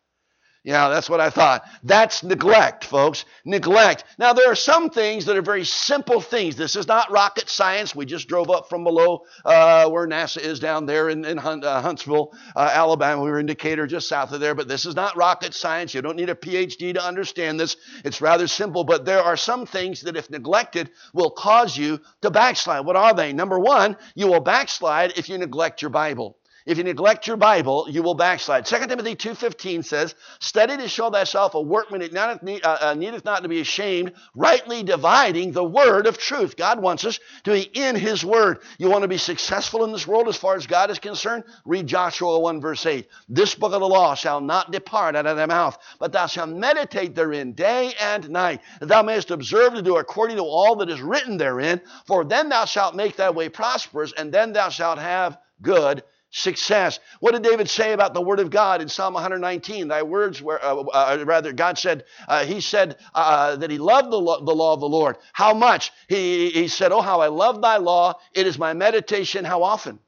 Yeah, 0.65 0.91
that's 0.91 1.11
what 1.11 1.21
I 1.21 1.31
thought. 1.31 1.65
That's 1.83 2.23
neglect, 2.23 2.85
folks. 2.85 3.25
Neglect. 3.45 4.05
Now, 4.17 4.33
there 4.33 4.51
are 4.53 4.55
some 4.55 4.91
things 4.91 5.25
that 5.25 5.37
are 5.37 5.43
very 5.43 5.65
simple 5.65 6.21
things. 6.21 6.55
This 6.55 6.77
is 6.77 6.87
not 6.87 7.11
rocket 7.11 7.49
science. 7.49 7.97
We 7.97 8.07
just 8.07 8.29
drove 8.29 8.49
up 8.49 8.69
from 8.69 8.85
below 8.85 9.25
uh, 9.45 9.91
where 9.91 10.07
NASA 10.07 10.39
is 10.39 10.61
down 10.61 10.87
there 10.87 11.09
in, 11.09 11.25
in 11.25 11.37
Hunt, 11.37 11.65
uh, 11.65 11.81
Huntsville, 11.83 12.33
uh, 12.55 12.71
Alabama. 12.73 13.23
We 13.25 13.31
were 13.33 13.41
in 13.41 13.47
Decatur, 13.47 13.89
just 13.89 14.07
south 14.07 14.31
of 14.33 14.41
there. 14.41 14.55
But 14.55 14.69
this 14.69 14.87
is 14.87 14.95
not 14.95 15.17
rocket 15.17 15.53
science. 15.55 15.95
You 15.95 16.03
don't 16.03 16.17
need 16.17 16.31
a 16.31 16.35
PhD 16.37 16.95
to 16.95 17.03
understand 17.05 17.59
this. 17.59 17.77
It's 18.05 18.21
rather 18.21 18.47
simple. 18.47 18.85
But 18.85 19.05
there 19.05 19.23
are 19.23 19.37
some 19.37 19.67
things 19.67 20.03
that, 20.03 20.17
if 20.17 20.31
neglected, 20.31 20.91
will 21.13 21.31
cause 21.31 21.77
you 21.77 22.01
to 22.21 22.31
backslide. 22.31 22.87
What 22.87 22.95
are 22.97 23.15
they? 23.15 23.33
Number 23.33 23.59
one, 23.59 23.97
you 24.15 24.29
will 24.29 24.41
backslide 24.41 25.19
if 25.19 25.29
you 25.29 25.39
neglect 25.39 25.83
your 25.83 25.91
Bible. 25.91 26.37
If 26.65 26.79
you 26.79 26.85
neglect 26.85 27.27
your 27.27 27.37
Bible, 27.37 27.87
you 27.89 28.03
will 28.03 28.15
backslide. 28.15 28.67
2 28.67 28.87
Timothy 28.87 29.17
2.15 29.17 29.85
says, 29.85 30.15
Study 30.39 30.77
to 30.77 30.89
show 30.89 31.11
thyself 31.11 31.55
a 31.55 31.61
workman 31.61 32.01
that 32.13 32.43
needeth, 32.43 32.65
uh, 32.65 32.79
uh, 32.81 32.95
needeth 32.95 33.25
not 33.25 33.43
to 33.43 33.49
be 33.49 33.61
ashamed, 33.61 34.13
rightly 34.35 34.85
dividing 34.85 35.53
the 35.53 35.65
word 35.65 36.07
of 36.07 36.19
truth. 36.19 36.57
God 36.57 36.81
wants 36.81 37.05
us 37.05 37.19
to 37.45 37.53
be 37.53 37.63
in 37.63 37.97
his 37.97 38.25
word. 38.25 38.61
You 38.79 38.91
want 38.91 39.03
to 39.03 39.09
be 39.09 39.19
successful 39.19 39.85
in 39.85 39.93
this 39.93 40.07
world 40.07 40.29
as 40.29 40.37
far 40.37 40.55
as 40.55 40.67
God 40.67 40.91
is 40.91 41.01
concerned? 41.01 41.45
Read 41.65 41.87
Joshua 41.87 42.39
1 42.39 42.61
verse 42.61 42.87
8. 42.87 43.09
This 43.29 43.55
book 43.57 43.73
of 43.73 43.81
the 43.81 43.89
law 43.89 44.15
shall 44.15 44.41
not 44.41 44.71
depart 44.71 45.17
out 45.17 45.27
of 45.27 45.37
thy 45.37 45.47
mouth, 45.47 45.77
but 45.99 46.13
thou 46.13 46.27
shalt 46.27 46.51
meditate 46.51 47.17
therein 47.17 47.55
day 47.55 47.93
and 48.01 48.31
night, 48.31 48.61
that 48.79 48.87
thou 48.87 49.03
mayest 49.03 49.33
observe 49.33 49.75
to 49.75 49.83
do 49.83 49.97
according 49.97 50.37
to 50.37 50.45
all 50.45 50.77
that 50.77 50.91
is 50.91 51.01
written 51.01 51.37
therein, 51.37 51.81
for 52.07 52.25
then 52.25 52.49
thou 52.49 52.65
shalt 52.65 52.95
make 52.95 53.17
thy 53.17 53.31
way 53.31 53.49
prosperous, 53.49 54.13
and 54.17 54.33
then 54.33 54.53
thou 54.53 54.69
shalt 54.69 54.99
have 54.99 55.39
good 55.61 56.03
success. 56.33 56.99
What 57.21 57.33
did 57.33 57.43
David 57.43 57.69
say 57.71 57.93
about 57.93 58.15
the 58.15 58.21
word 58.21 58.41
of 58.41 58.51
God 58.51 58.83
in 58.83 58.89
Psalm 58.89 59.15
119? 59.15 59.89
Thy 59.89 60.03
words 60.03 60.43
were, 60.43 60.63
uh, 60.63 60.81
uh, 60.81 61.25
rather, 61.25 61.53
God 61.53 61.79
said, 61.79 62.05
uh, 62.27 62.45
he 62.45 62.61
said 62.61 62.97
uh, 63.15 63.57
that 63.57 63.71
he 63.71 63.79
loved 63.79 64.11
the, 64.11 64.19
the 64.19 64.55
law 64.55 64.75
of 64.75 64.81
the 64.81 64.89
Lord. 64.89 65.19
How 65.33 65.55
much? 65.55 65.93
He, 66.09 66.51
he 66.51 66.69
said, 66.69 66.91
Oh, 66.91 67.03
how 67.03 67.21
I 67.21 67.29
love 67.29 67.63
thy 67.63 67.77
law. 67.77 68.15
It 68.35 68.47
is 68.47 68.59
my 68.59 68.73
meditation. 68.73 69.45
How 69.45 69.63
often? 69.63 70.01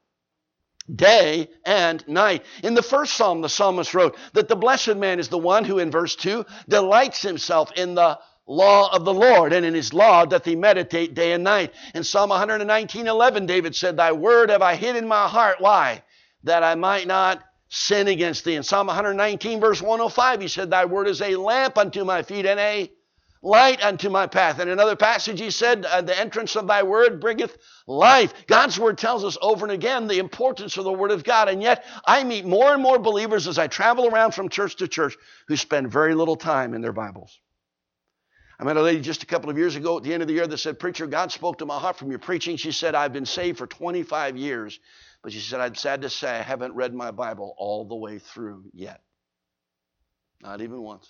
Day 0.93 1.49
and 1.65 2.07
night. 2.07 2.45
In 2.63 2.73
the 2.75 2.83
first 2.83 3.13
psalm, 3.13 3.41
the 3.41 3.49
psalmist 3.49 3.93
wrote 3.93 4.17
that 4.33 4.47
the 4.47 4.55
blessed 4.55 4.97
man 4.97 5.19
is 5.19 5.29
the 5.29 5.37
one 5.37 5.63
who, 5.63 5.79
in 5.79 5.89
verse 5.91 6.15
2, 6.15 6.45
delights 6.67 7.21
himself 7.21 7.71
in 7.75 7.95
the 7.95 8.19
law 8.47 8.93
of 8.95 9.05
the 9.05 9.13
Lord, 9.13 9.53
and 9.53 9.65
in 9.65 9.73
his 9.73 9.93
law 9.93 10.25
doth 10.25 10.45
he 10.45 10.55
meditate 10.55 11.15
day 11.15 11.31
and 11.33 11.43
night. 11.43 11.73
In 11.95 12.03
Psalm 12.03 12.29
119, 12.29 13.07
11, 13.07 13.45
David 13.47 13.75
said, 13.75 13.97
Thy 13.97 14.11
word 14.11 14.49
have 14.51 14.61
I 14.61 14.75
hid 14.75 14.95
in 14.95 15.07
my 15.07 15.27
heart. 15.27 15.57
Why? 15.59 16.03
That 16.45 16.63
I 16.63 16.75
might 16.75 17.07
not 17.07 17.43
sin 17.67 18.07
against 18.07 18.45
thee. 18.45 18.55
In 18.55 18.63
Psalm 18.63 18.87
119, 18.87 19.59
verse 19.59 19.81
105, 19.81 20.41
he 20.41 20.47
said, 20.47 20.69
Thy 20.69 20.85
word 20.85 21.07
is 21.07 21.21
a 21.21 21.35
lamp 21.35 21.77
unto 21.77 22.05
my 22.05 22.23
feet 22.23 22.45
and 22.45 22.59
a 22.59 22.91
light 23.41 23.83
unto 23.83 24.09
my 24.09 24.27
path. 24.27 24.59
In 24.59 24.69
another 24.69 24.95
passage, 24.95 25.39
he 25.39 25.49
said, 25.51 25.85
uh, 25.85 26.01
The 26.01 26.17
entrance 26.17 26.55
of 26.55 26.67
thy 26.67 26.83
word 26.83 27.19
bringeth 27.19 27.57
life. 27.87 28.33
God's 28.47 28.79
word 28.79 28.97
tells 28.97 29.23
us 29.23 29.37
over 29.41 29.65
and 29.65 29.71
again 29.71 30.07
the 30.07 30.19
importance 30.19 30.77
of 30.77 30.83
the 30.83 30.93
word 30.93 31.11
of 31.11 31.23
God. 31.23 31.49
And 31.49 31.61
yet, 31.61 31.83
I 32.05 32.23
meet 32.23 32.45
more 32.45 32.73
and 32.73 32.81
more 32.81 32.99
believers 32.99 33.47
as 33.47 33.57
I 33.57 33.67
travel 33.67 34.07
around 34.07 34.31
from 34.33 34.49
church 34.49 34.77
to 34.77 34.87
church 34.87 35.17
who 35.47 35.57
spend 35.57 35.91
very 35.91 36.15
little 36.15 36.37
time 36.37 36.73
in 36.73 36.81
their 36.81 36.93
Bibles. 36.93 37.39
I 38.59 38.63
met 38.63 38.77
a 38.77 38.81
lady 38.81 39.01
just 39.01 39.21
a 39.21 39.25
couple 39.25 39.49
of 39.49 39.57
years 39.57 39.75
ago 39.75 39.97
at 39.97 40.03
the 40.03 40.13
end 40.13 40.21
of 40.21 40.27
the 40.27 40.33
year 40.33 40.47
that 40.47 40.57
said, 40.57 40.79
Preacher, 40.79 41.07
God 41.07 41.31
spoke 41.31 41.57
to 41.57 41.65
my 41.65 41.77
heart 41.77 41.97
from 41.97 42.09
your 42.09 42.19
preaching. 42.19 42.55
She 42.55 42.71
said, 42.71 42.95
I've 42.95 43.11
been 43.11 43.25
saved 43.25 43.57
for 43.57 43.67
25 43.67 44.37
years. 44.37 44.79
But 45.25 45.33
she 45.33 45.39
said, 45.39 45.59
I'm 45.59 45.73
sad 45.73 46.03
to 46.03 46.09
say 46.11 46.29
I 46.29 46.43
haven't 46.43 46.75
read 46.75 46.93
my 46.93 47.09
Bible 47.09 47.55
all 47.57 47.85
the 47.85 47.95
way 47.95 48.19
through 48.19 48.65
yet. 48.75 49.01
Not 50.39 50.61
even 50.61 50.79
once. 50.83 51.09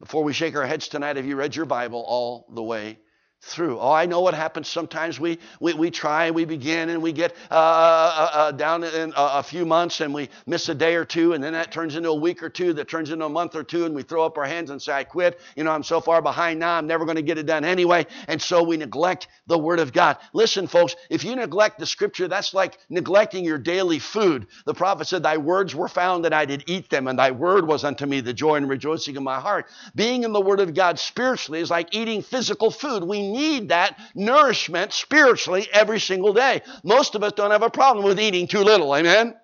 Before 0.00 0.24
we 0.24 0.32
shake 0.32 0.56
our 0.56 0.66
heads 0.66 0.88
tonight, 0.88 1.14
have 1.14 1.24
you 1.24 1.36
read 1.36 1.54
your 1.54 1.66
Bible 1.66 2.04
all 2.04 2.48
the 2.52 2.64
way 2.64 2.98
through. 3.44 3.78
Oh, 3.78 3.92
I 3.92 4.06
know 4.06 4.20
what 4.20 4.34
happens. 4.34 4.68
Sometimes 4.68 5.20
we, 5.20 5.38
we, 5.60 5.74
we 5.74 5.90
try, 5.90 6.26
and 6.26 6.34
we 6.34 6.44
begin, 6.44 6.88
and 6.88 7.02
we 7.02 7.12
get 7.12 7.34
uh, 7.50 7.54
uh, 7.54 8.30
uh, 8.32 8.52
down 8.52 8.84
in 8.84 9.10
a, 9.10 9.14
a, 9.16 9.42
few 9.42 9.66
months 9.66 10.00
and 10.00 10.14
we 10.14 10.30
miss 10.46 10.68
a 10.70 10.74
day 10.74 10.94
or 10.94 11.04
two, 11.04 11.34
and 11.34 11.44
then 11.44 11.52
that 11.52 11.70
turns 11.70 11.94
into 11.94 12.08
a 12.08 12.14
week 12.14 12.42
or 12.42 12.48
two, 12.48 12.72
that 12.72 12.88
turns 12.88 13.10
into 13.10 13.24
a 13.24 13.28
month 13.28 13.54
or 13.54 13.62
two, 13.62 13.84
and 13.84 13.94
we 13.94 14.02
throw 14.02 14.24
up 14.24 14.38
our 14.38 14.44
hands 14.44 14.70
and 14.70 14.80
say, 14.80 14.92
I 14.92 15.04
quit. 15.04 15.38
You 15.56 15.64
know, 15.64 15.72
I'm 15.72 15.82
so 15.82 16.00
far 16.00 16.22
behind 16.22 16.58
now, 16.58 16.76
I'm 16.76 16.86
never 16.86 17.04
going 17.04 17.16
to 17.16 17.22
get 17.22 17.36
it 17.36 17.46
done 17.46 17.64
anyway. 17.64 18.06
And 18.28 18.40
so 18.40 18.62
we 18.62 18.78
neglect 18.78 19.28
the 19.46 19.58
Word 19.58 19.78
of 19.78 19.92
God. 19.92 20.16
Listen, 20.32 20.66
folks, 20.66 20.96
if 21.10 21.22
you 21.22 21.36
neglect 21.36 21.78
the 21.78 21.86
Scripture, 21.86 22.28
that's 22.28 22.54
like 22.54 22.78
neglecting 22.88 23.44
your 23.44 23.58
daily 23.58 23.98
food. 23.98 24.46
The 24.64 24.74
prophet 24.74 25.06
said, 25.06 25.22
Thy 25.22 25.36
words 25.36 25.74
were 25.74 25.88
found, 25.88 26.24
and 26.24 26.34
I 26.34 26.46
did 26.46 26.64
eat 26.66 26.88
them, 26.88 27.08
and 27.08 27.18
thy 27.18 27.30
word 27.30 27.66
was 27.66 27.84
unto 27.84 28.06
me 28.06 28.20
the 28.20 28.32
joy 28.32 28.56
and 28.56 28.68
rejoicing 28.68 29.16
of 29.16 29.22
my 29.22 29.38
heart. 29.38 29.66
Being 29.94 30.22
in 30.22 30.32
the 30.32 30.40
Word 30.40 30.60
of 30.60 30.72
God 30.72 30.98
spiritually 30.98 31.60
is 31.60 31.70
like 31.70 31.94
eating 31.94 32.22
physical 32.22 32.70
food. 32.70 33.04
We 33.04 33.33
need 33.34 33.68
that 33.68 33.98
nourishment 34.14 34.92
spiritually 34.92 35.68
every 35.72 36.00
single 36.00 36.32
day. 36.32 36.62
Most 36.82 37.14
of 37.14 37.22
us 37.22 37.32
don't 37.32 37.50
have 37.50 37.62
a 37.62 37.70
problem 37.70 38.04
with 38.04 38.18
eating 38.18 38.46
too 38.46 38.60
little. 38.60 38.94
Amen? 38.94 39.34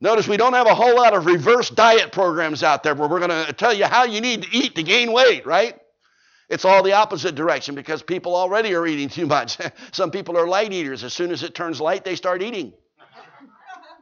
Notice 0.00 0.28
we 0.28 0.36
don't 0.36 0.52
have 0.52 0.66
a 0.66 0.74
whole 0.74 0.96
lot 0.96 1.14
of 1.14 1.24
reverse 1.24 1.70
diet 1.70 2.12
programs 2.12 2.62
out 2.62 2.82
there 2.82 2.94
where 2.94 3.08
we're 3.08 3.26
going 3.26 3.46
to 3.46 3.52
tell 3.54 3.72
you 3.72 3.86
how 3.86 4.04
you 4.04 4.20
need 4.20 4.42
to 4.42 4.48
eat 4.54 4.74
to 4.74 4.82
gain 4.82 5.12
weight, 5.12 5.46
right? 5.46 5.74
It's 6.50 6.64
all 6.64 6.82
the 6.82 6.92
opposite 6.92 7.34
direction 7.34 7.74
because 7.74 8.02
people 8.02 8.36
already 8.36 8.74
are 8.74 8.86
eating 8.86 9.08
too 9.08 9.26
much. 9.26 9.56
Some 9.92 10.10
people 10.10 10.36
are 10.36 10.46
light 10.46 10.72
eaters. 10.72 11.04
As 11.04 11.14
soon 11.14 11.30
as 11.30 11.42
it 11.42 11.54
turns 11.54 11.80
light, 11.80 12.04
they 12.04 12.16
start 12.16 12.42
eating. 12.42 12.74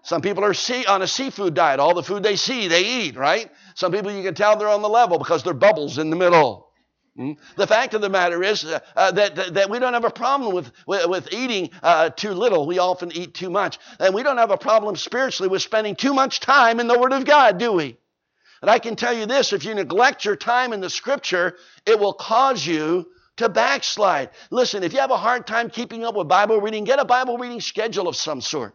Some 0.02 0.20
people 0.20 0.44
are 0.44 0.54
see, 0.54 0.84
on 0.84 1.02
a 1.02 1.06
seafood 1.06 1.54
diet. 1.54 1.78
All 1.78 1.94
the 1.94 2.02
food 2.02 2.24
they 2.24 2.34
see, 2.34 2.66
they 2.66 2.84
eat, 2.84 3.16
right? 3.16 3.48
Some 3.76 3.92
people 3.92 4.10
you 4.10 4.24
can 4.24 4.34
tell 4.34 4.56
they're 4.56 4.68
on 4.68 4.82
the 4.82 4.88
level 4.88 5.18
because 5.18 5.44
they're 5.44 5.54
bubbles 5.54 5.98
in 5.98 6.10
the 6.10 6.16
middle. 6.16 6.71
Hmm? 7.16 7.32
The 7.56 7.66
fact 7.66 7.92
of 7.92 8.00
the 8.00 8.08
matter 8.08 8.42
is 8.42 8.64
uh, 8.64 8.80
uh, 8.96 9.12
that, 9.12 9.36
that, 9.36 9.54
that, 9.54 9.70
we 9.70 9.78
don't 9.78 9.92
have 9.92 10.06
a 10.06 10.10
problem 10.10 10.54
with, 10.54 10.72
with, 10.86 11.06
with 11.08 11.32
eating 11.32 11.68
uh, 11.82 12.08
too 12.08 12.30
little. 12.30 12.66
We 12.66 12.78
often 12.78 13.12
eat 13.12 13.34
too 13.34 13.50
much. 13.50 13.78
And 14.00 14.14
we 14.14 14.22
don't 14.22 14.38
have 14.38 14.50
a 14.50 14.56
problem 14.56 14.96
spiritually 14.96 15.50
with 15.50 15.60
spending 15.60 15.94
too 15.94 16.14
much 16.14 16.40
time 16.40 16.80
in 16.80 16.86
the 16.86 16.98
Word 16.98 17.12
of 17.12 17.26
God, 17.26 17.58
do 17.58 17.72
we? 17.72 17.98
And 18.62 18.70
I 18.70 18.78
can 18.78 18.96
tell 18.96 19.12
you 19.12 19.26
this 19.26 19.52
if 19.52 19.64
you 19.64 19.74
neglect 19.74 20.24
your 20.24 20.36
time 20.36 20.72
in 20.72 20.80
the 20.80 20.88
Scripture, 20.88 21.58
it 21.84 21.98
will 21.98 22.14
cause 22.14 22.66
you 22.66 23.08
to 23.36 23.48
backslide. 23.48 24.30
Listen, 24.50 24.82
if 24.82 24.94
you 24.94 25.00
have 25.00 25.10
a 25.10 25.16
hard 25.16 25.46
time 25.46 25.68
keeping 25.68 26.04
up 26.04 26.14
with 26.14 26.28
Bible 26.28 26.60
reading, 26.60 26.84
get 26.84 26.98
a 26.98 27.04
Bible 27.04 27.36
reading 27.36 27.60
schedule 27.60 28.08
of 28.08 28.16
some 28.16 28.40
sort. 28.40 28.74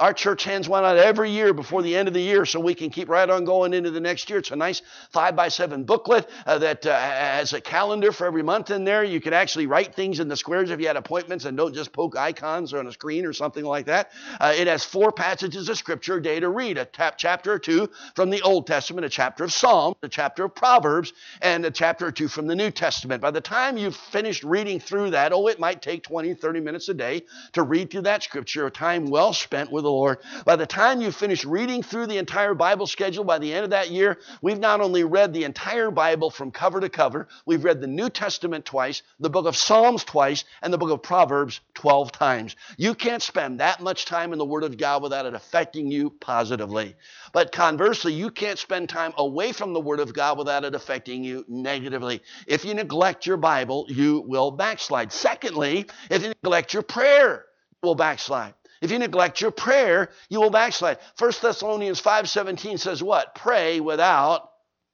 Our 0.00 0.14
church 0.14 0.44
hands 0.44 0.66
one 0.66 0.82
out 0.82 0.96
every 0.96 1.30
year 1.30 1.52
before 1.52 1.82
the 1.82 1.94
end 1.94 2.08
of 2.08 2.14
the 2.14 2.22
year 2.22 2.46
so 2.46 2.58
we 2.58 2.74
can 2.74 2.88
keep 2.88 3.10
right 3.10 3.28
on 3.28 3.44
going 3.44 3.74
into 3.74 3.90
the 3.90 4.00
next 4.00 4.30
year. 4.30 4.38
It's 4.38 4.50
a 4.50 4.56
nice 4.56 4.80
five 5.10 5.36
by 5.36 5.48
seven 5.48 5.84
booklet 5.84 6.26
uh, 6.46 6.56
that 6.56 6.86
uh, 6.86 6.98
has 6.98 7.52
a 7.52 7.60
calendar 7.60 8.10
for 8.10 8.26
every 8.26 8.42
month 8.42 8.70
in 8.70 8.84
there. 8.84 9.04
You 9.04 9.20
can 9.20 9.34
actually 9.34 9.66
write 9.66 9.94
things 9.94 10.18
in 10.18 10.26
the 10.26 10.38
squares 10.38 10.70
if 10.70 10.80
you 10.80 10.86
had 10.86 10.96
appointments 10.96 11.44
and 11.44 11.54
don't 11.54 11.74
just 11.74 11.92
poke 11.92 12.16
icons 12.16 12.72
on 12.72 12.86
a 12.86 12.92
screen 12.92 13.26
or 13.26 13.34
something 13.34 13.62
like 13.62 13.84
that. 13.86 14.10
Uh, 14.40 14.54
it 14.56 14.68
has 14.68 14.86
four 14.86 15.12
passages 15.12 15.68
of 15.68 15.76
scripture 15.76 16.16
a 16.16 16.22
day 16.22 16.40
to 16.40 16.48
read 16.48 16.78
a 16.78 16.86
tap, 16.86 17.18
chapter 17.18 17.52
or 17.52 17.58
two 17.58 17.90
from 18.14 18.30
the 18.30 18.40
Old 18.40 18.66
Testament, 18.66 19.04
a 19.04 19.10
chapter 19.10 19.44
of 19.44 19.52
Psalms, 19.52 19.96
a 20.02 20.08
chapter 20.08 20.46
of 20.46 20.54
Proverbs, 20.54 21.12
and 21.42 21.62
a 21.66 21.70
chapter 21.70 22.06
or 22.06 22.12
two 22.12 22.28
from 22.28 22.46
the 22.46 22.56
New 22.56 22.70
Testament. 22.70 23.20
By 23.20 23.32
the 23.32 23.42
time 23.42 23.76
you've 23.76 23.96
finished 23.96 24.44
reading 24.44 24.80
through 24.80 25.10
that, 25.10 25.34
oh, 25.34 25.46
it 25.48 25.60
might 25.60 25.82
take 25.82 26.02
20, 26.04 26.32
30 26.32 26.60
minutes 26.60 26.88
a 26.88 26.94
day 26.94 27.24
to 27.52 27.62
read 27.62 27.90
through 27.90 28.02
that 28.02 28.22
scripture, 28.22 28.64
a 28.64 28.70
time 28.70 29.04
well 29.04 29.34
spent 29.34 29.70
with 29.70 29.89
the 29.90 29.96
Lord. 29.96 30.18
By 30.44 30.56
the 30.56 30.66
time 30.66 31.00
you 31.00 31.10
finish 31.10 31.44
reading 31.44 31.82
through 31.82 32.06
the 32.06 32.18
entire 32.18 32.54
Bible 32.54 32.86
schedule, 32.86 33.24
by 33.24 33.38
the 33.38 33.52
end 33.52 33.64
of 33.64 33.70
that 33.70 33.90
year, 33.90 34.18
we've 34.40 34.58
not 34.58 34.80
only 34.80 35.04
read 35.04 35.32
the 35.32 35.44
entire 35.44 35.90
Bible 35.90 36.30
from 36.30 36.50
cover 36.50 36.80
to 36.80 36.88
cover, 36.88 37.28
we've 37.44 37.64
read 37.64 37.80
the 37.80 37.86
New 37.86 38.08
Testament 38.08 38.64
twice, 38.64 39.02
the 39.18 39.30
book 39.30 39.46
of 39.46 39.56
Psalms 39.56 40.04
twice, 40.04 40.44
and 40.62 40.72
the 40.72 40.78
book 40.78 40.90
of 40.90 41.02
Proverbs 41.02 41.60
12 41.74 42.12
times. 42.12 42.56
You 42.76 42.94
can't 42.94 43.22
spend 43.22 43.60
that 43.60 43.80
much 43.80 44.04
time 44.04 44.32
in 44.32 44.38
the 44.38 44.44
Word 44.44 44.62
of 44.64 44.76
God 44.76 45.02
without 45.02 45.26
it 45.26 45.34
affecting 45.34 45.90
you 45.90 46.10
positively. 46.10 46.94
But 47.32 47.52
conversely, 47.52 48.12
you 48.12 48.30
can't 48.30 48.58
spend 48.58 48.88
time 48.88 49.12
away 49.16 49.52
from 49.52 49.72
the 49.72 49.80
Word 49.80 50.00
of 50.00 50.14
God 50.14 50.38
without 50.38 50.64
it 50.64 50.74
affecting 50.74 51.24
you 51.24 51.44
negatively. 51.48 52.22
If 52.46 52.64
you 52.64 52.74
neglect 52.74 53.26
your 53.26 53.36
Bible, 53.36 53.86
you 53.88 54.24
will 54.26 54.50
backslide. 54.50 55.12
Secondly, 55.12 55.86
if 56.10 56.22
you 56.22 56.28
neglect 56.28 56.74
your 56.74 56.82
prayer, 56.82 57.46
you 57.82 57.88
will 57.88 57.94
backslide. 57.94 58.54
If 58.80 58.90
you 58.90 58.98
neglect 58.98 59.40
your 59.40 59.50
prayer, 59.50 60.10
you 60.28 60.40
will 60.40 60.50
backslide. 60.50 60.98
1 61.18 61.32
Thessalonians 61.42 62.00
5:17 62.00 62.78
says 62.78 63.02
what? 63.02 63.34
Pray 63.34 63.80
without 63.80 64.49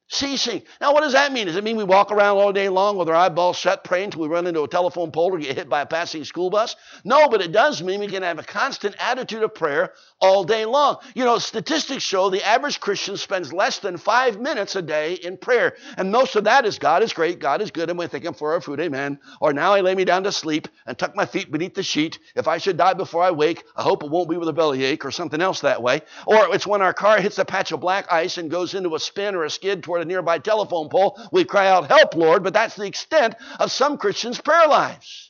ceasing. 0.08 0.62
Now, 0.80 0.92
what 0.92 1.00
does 1.02 1.12
that 1.14 1.32
mean? 1.32 1.46
Does 1.46 1.56
it 1.56 1.64
mean 1.64 1.76
we 1.76 1.84
walk 1.84 2.12
around 2.12 2.36
all 2.36 2.52
day 2.52 2.68
long 2.68 2.96
with 2.96 3.08
our 3.08 3.14
eyeballs 3.14 3.56
shut 3.56 3.82
praying 3.82 4.06
until 4.06 4.22
we 4.22 4.28
run 4.28 4.46
into 4.46 4.62
a 4.62 4.68
telephone 4.68 5.10
pole 5.10 5.34
or 5.34 5.38
get 5.38 5.56
hit 5.56 5.68
by 5.68 5.80
a 5.80 5.86
passing 5.86 6.24
school 6.24 6.48
bus? 6.48 6.76
No, 7.04 7.28
but 7.28 7.42
it 7.42 7.52
does 7.52 7.82
mean 7.82 8.00
we 8.00 8.06
can 8.06 8.22
have 8.22 8.38
a 8.38 8.44
constant 8.44 8.94
attitude 9.00 9.42
of 9.42 9.54
prayer 9.54 9.92
all 10.20 10.44
day 10.44 10.64
long. 10.64 10.98
You 11.14 11.24
know, 11.24 11.38
statistics 11.38 12.04
show 12.04 12.30
the 12.30 12.46
average 12.46 12.80
Christian 12.80 13.16
spends 13.16 13.52
less 13.52 13.80
than 13.80 13.96
five 13.96 14.40
minutes 14.40 14.76
a 14.76 14.82
day 14.82 15.14
in 15.14 15.36
prayer. 15.36 15.76
And 15.96 16.12
most 16.12 16.36
of 16.36 16.44
that 16.44 16.64
is 16.64 16.78
God 16.78 17.02
is 17.02 17.12
great, 17.12 17.40
God 17.40 17.60
is 17.60 17.70
good, 17.70 17.90
and 17.90 17.98
we 17.98 18.06
thank 18.06 18.24
Him 18.24 18.34
for 18.34 18.52
our 18.52 18.60
food, 18.60 18.80
amen. 18.80 19.18
Or 19.40 19.52
now 19.52 19.74
I 19.74 19.80
lay 19.80 19.94
me 19.94 20.04
down 20.04 20.22
to 20.24 20.32
sleep 20.32 20.68
and 20.86 20.96
tuck 20.96 21.16
my 21.16 21.26
feet 21.26 21.50
beneath 21.50 21.74
the 21.74 21.82
sheet. 21.82 22.18
If 22.34 22.46
I 22.46 22.58
should 22.58 22.76
die 22.76 22.94
before 22.94 23.22
I 23.22 23.32
wake, 23.32 23.64
I 23.74 23.82
hope 23.82 24.04
it 24.04 24.10
won't 24.10 24.30
be 24.30 24.36
with 24.36 24.48
a 24.48 24.52
bellyache 24.52 25.04
or 25.04 25.10
something 25.10 25.40
else 25.40 25.60
that 25.60 25.82
way. 25.82 26.02
Or 26.26 26.54
it's 26.54 26.66
when 26.66 26.82
our 26.82 26.94
car 26.94 27.20
hits 27.20 27.38
a 27.38 27.44
patch 27.44 27.72
of 27.72 27.80
black 27.80 28.12
ice 28.12 28.38
and 28.38 28.50
goes 28.50 28.74
into 28.74 28.94
a 28.94 29.00
spin 29.00 29.34
or 29.34 29.44
a 29.44 29.50
skid 29.50 29.82
toward 29.82 29.95
a 29.98 30.04
nearby 30.04 30.38
telephone 30.38 30.88
pole, 30.88 31.20
we 31.32 31.44
cry 31.44 31.68
out, 31.68 31.88
Help, 31.88 32.14
Lord, 32.14 32.42
but 32.44 32.54
that's 32.54 32.76
the 32.76 32.86
extent 32.86 33.34
of 33.60 33.72
some 33.72 33.98
Christians' 33.98 34.40
prayer 34.40 34.68
lives. 34.68 35.25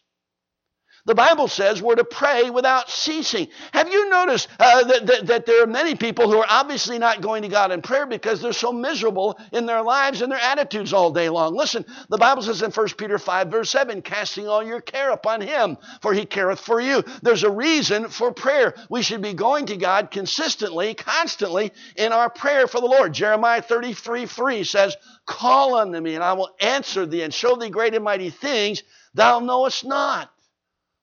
The 1.07 1.15
Bible 1.15 1.47
says 1.49 1.81
we're 1.81 1.95
to 1.95 2.05
pray 2.05 2.51
without 2.51 2.91
ceasing. 2.91 3.49
Have 3.73 3.91
you 3.93 4.11
noticed 4.11 4.49
uh, 4.59 4.83
that, 4.85 5.07
that, 5.07 5.27
that, 5.29 5.47
there 5.47 5.63
are 5.63 5.67
many 5.69 5.95
people 5.95 6.29
who 6.31 6.39
are 6.39 6.47
obviously 6.49 6.99
not 6.99 7.21
going 7.21 7.43
to 7.43 7.49
God 7.49 7.71
in 7.71 7.81
prayer 7.81 8.07
because 8.07 8.43
they're 8.43 8.53
so 8.53 8.73
miserable 8.73 9.39
in 9.53 9.67
their 9.67 9.83
lives 9.83 10.21
and 10.21 10.33
their 10.33 10.41
attitudes 10.41 10.93
all 10.93 11.13
day 11.13 11.29
long? 11.29 11.55
Listen, 11.55 11.85
the 12.11 12.19
Bible 12.19 12.43
says 12.43 12.61
in 12.61 12.73
1 12.73 12.89
Peter 12.99 13.19
5, 13.19 13.49
verse 13.49 13.71
7, 13.71 14.03
casting 14.03 14.49
all 14.49 14.65
your 14.65 14.81
care 14.81 15.13
upon 15.13 15.41
him, 15.41 15.79
for 16.03 16.13
he 16.13 16.27
careth 16.27 16.61
for 16.61 16.81
you. 16.81 17.05
There's 17.23 17.45
a 17.45 17.51
reason 17.51 18.09
for 18.09 18.33
prayer. 18.33 18.75
We 18.91 19.03
should 19.03 19.23
be 19.23 19.33
going 19.33 19.67
to 19.67 19.77
God 19.77 20.11
consistently, 20.11 20.95
constantly 20.95 21.73
in 21.95 22.13
our 22.13 22.29
prayer 22.29 22.67
for 22.67 22.81
the 22.81 22.87
Lord. 22.89 23.15
Jeremiah 23.15 23.63
33, 23.63 24.27
3 24.27 24.65
says, 24.65 24.97
Call 25.25 25.77
unto 25.77 26.01
me, 26.01 26.17
and 26.17 26.25
I 26.25 26.33
will 26.33 26.51
answer 26.61 27.07
thee 27.07 27.23
and 27.23 27.33
show 27.33 27.57
thee 27.57 27.71
great 27.71 27.95
and 27.95 28.05
mighty 28.05 28.31
things 28.31 28.83
thou 29.15 29.39
knowest 29.41 29.85
not. 29.85 30.31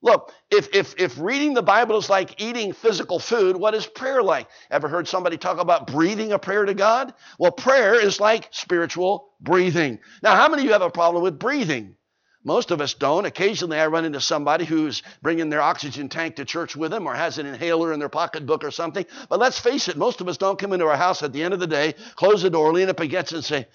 Look, 0.03 0.33
if, 0.51 0.67
if, 0.75 0.95
if 0.99 1.17
reading 1.17 1.53
the 1.53 1.63
Bible 1.63 1.97
is 1.97 2.09
like 2.09 2.41
eating 2.41 2.73
physical 2.73 3.19
food, 3.19 3.55
what 3.55 3.73
is 3.73 3.87
prayer 3.87 4.21
like? 4.21 4.49
Ever 4.69 4.89
heard 4.89 5.07
somebody 5.07 5.37
talk 5.37 5.59
about 5.59 5.87
breathing 5.87 6.33
a 6.33 6.39
prayer 6.39 6.65
to 6.65 6.73
God? 6.73 7.13
Well, 7.39 7.53
prayer 7.53 7.95
is 7.95 8.19
like 8.19 8.49
spiritual 8.51 9.29
breathing. 9.39 9.99
Now, 10.21 10.35
how 10.35 10.49
many 10.49 10.63
of 10.63 10.65
you 10.65 10.73
have 10.73 10.81
a 10.81 10.89
problem 10.89 11.23
with 11.23 11.39
breathing? 11.39 11.95
Most 12.43 12.71
of 12.71 12.81
us 12.81 12.93
don't. 12.93 13.25
Occasionally, 13.25 13.79
I 13.79 13.87
run 13.87 14.03
into 14.03 14.19
somebody 14.19 14.65
who's 14.65 15.03
bringing 15.21 15.49
their 15.49 15.61
oxygen 15.61 16.09
tank 16.09 16.35
to 16.35 16.43
church 16.43 16.75
with 16.75 16.91
them 16.91 17.07
or 17.07 17.15
has 17.15 17.37
an 17.37 17.45
inhaler 17.45 17.93
in 17.93 17.99
their 17.99 18.09
pocketbook 18.09 18.65
or 18.65 18.71
something. 18.71 19.05
But 19.29 19.39
let's 19.39 19.57
face 19.57 19.87
it, 19.87 19.95
most 19.95 20.19
of 20.19 20.27
us 20.27 20.37
don't 20.37 20.59
come 20.59 20.73
into 20.73 20.85
our 20.85 20.97
house 20.97 21.23
at 21.23 21.31
the 21.31 21.41
end 21.41 21.53
of 21.53 21.61
the 21.61 21.67
day, 21.67 21.95
close 22.15 22.41
the 22.41 22.49
door, 22.49 22.73
lean 22.73 22.89
up 22.89 22.99
against 22.99 23.31
it, 23.31 23.35
and 23.35 23.45
say, 23.45 23.67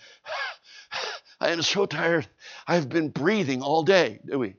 I 1.40 1.52
am 1.52 1.62
so 1.62 1.86
tired. 1.86 2.28
I've 2.66 2.90
been 2.90 3.08
breathing 3.08 3.62
all 3.62 3.82
day, 3.82 4.20
do 4.26 4.38
we? 4.38 4.56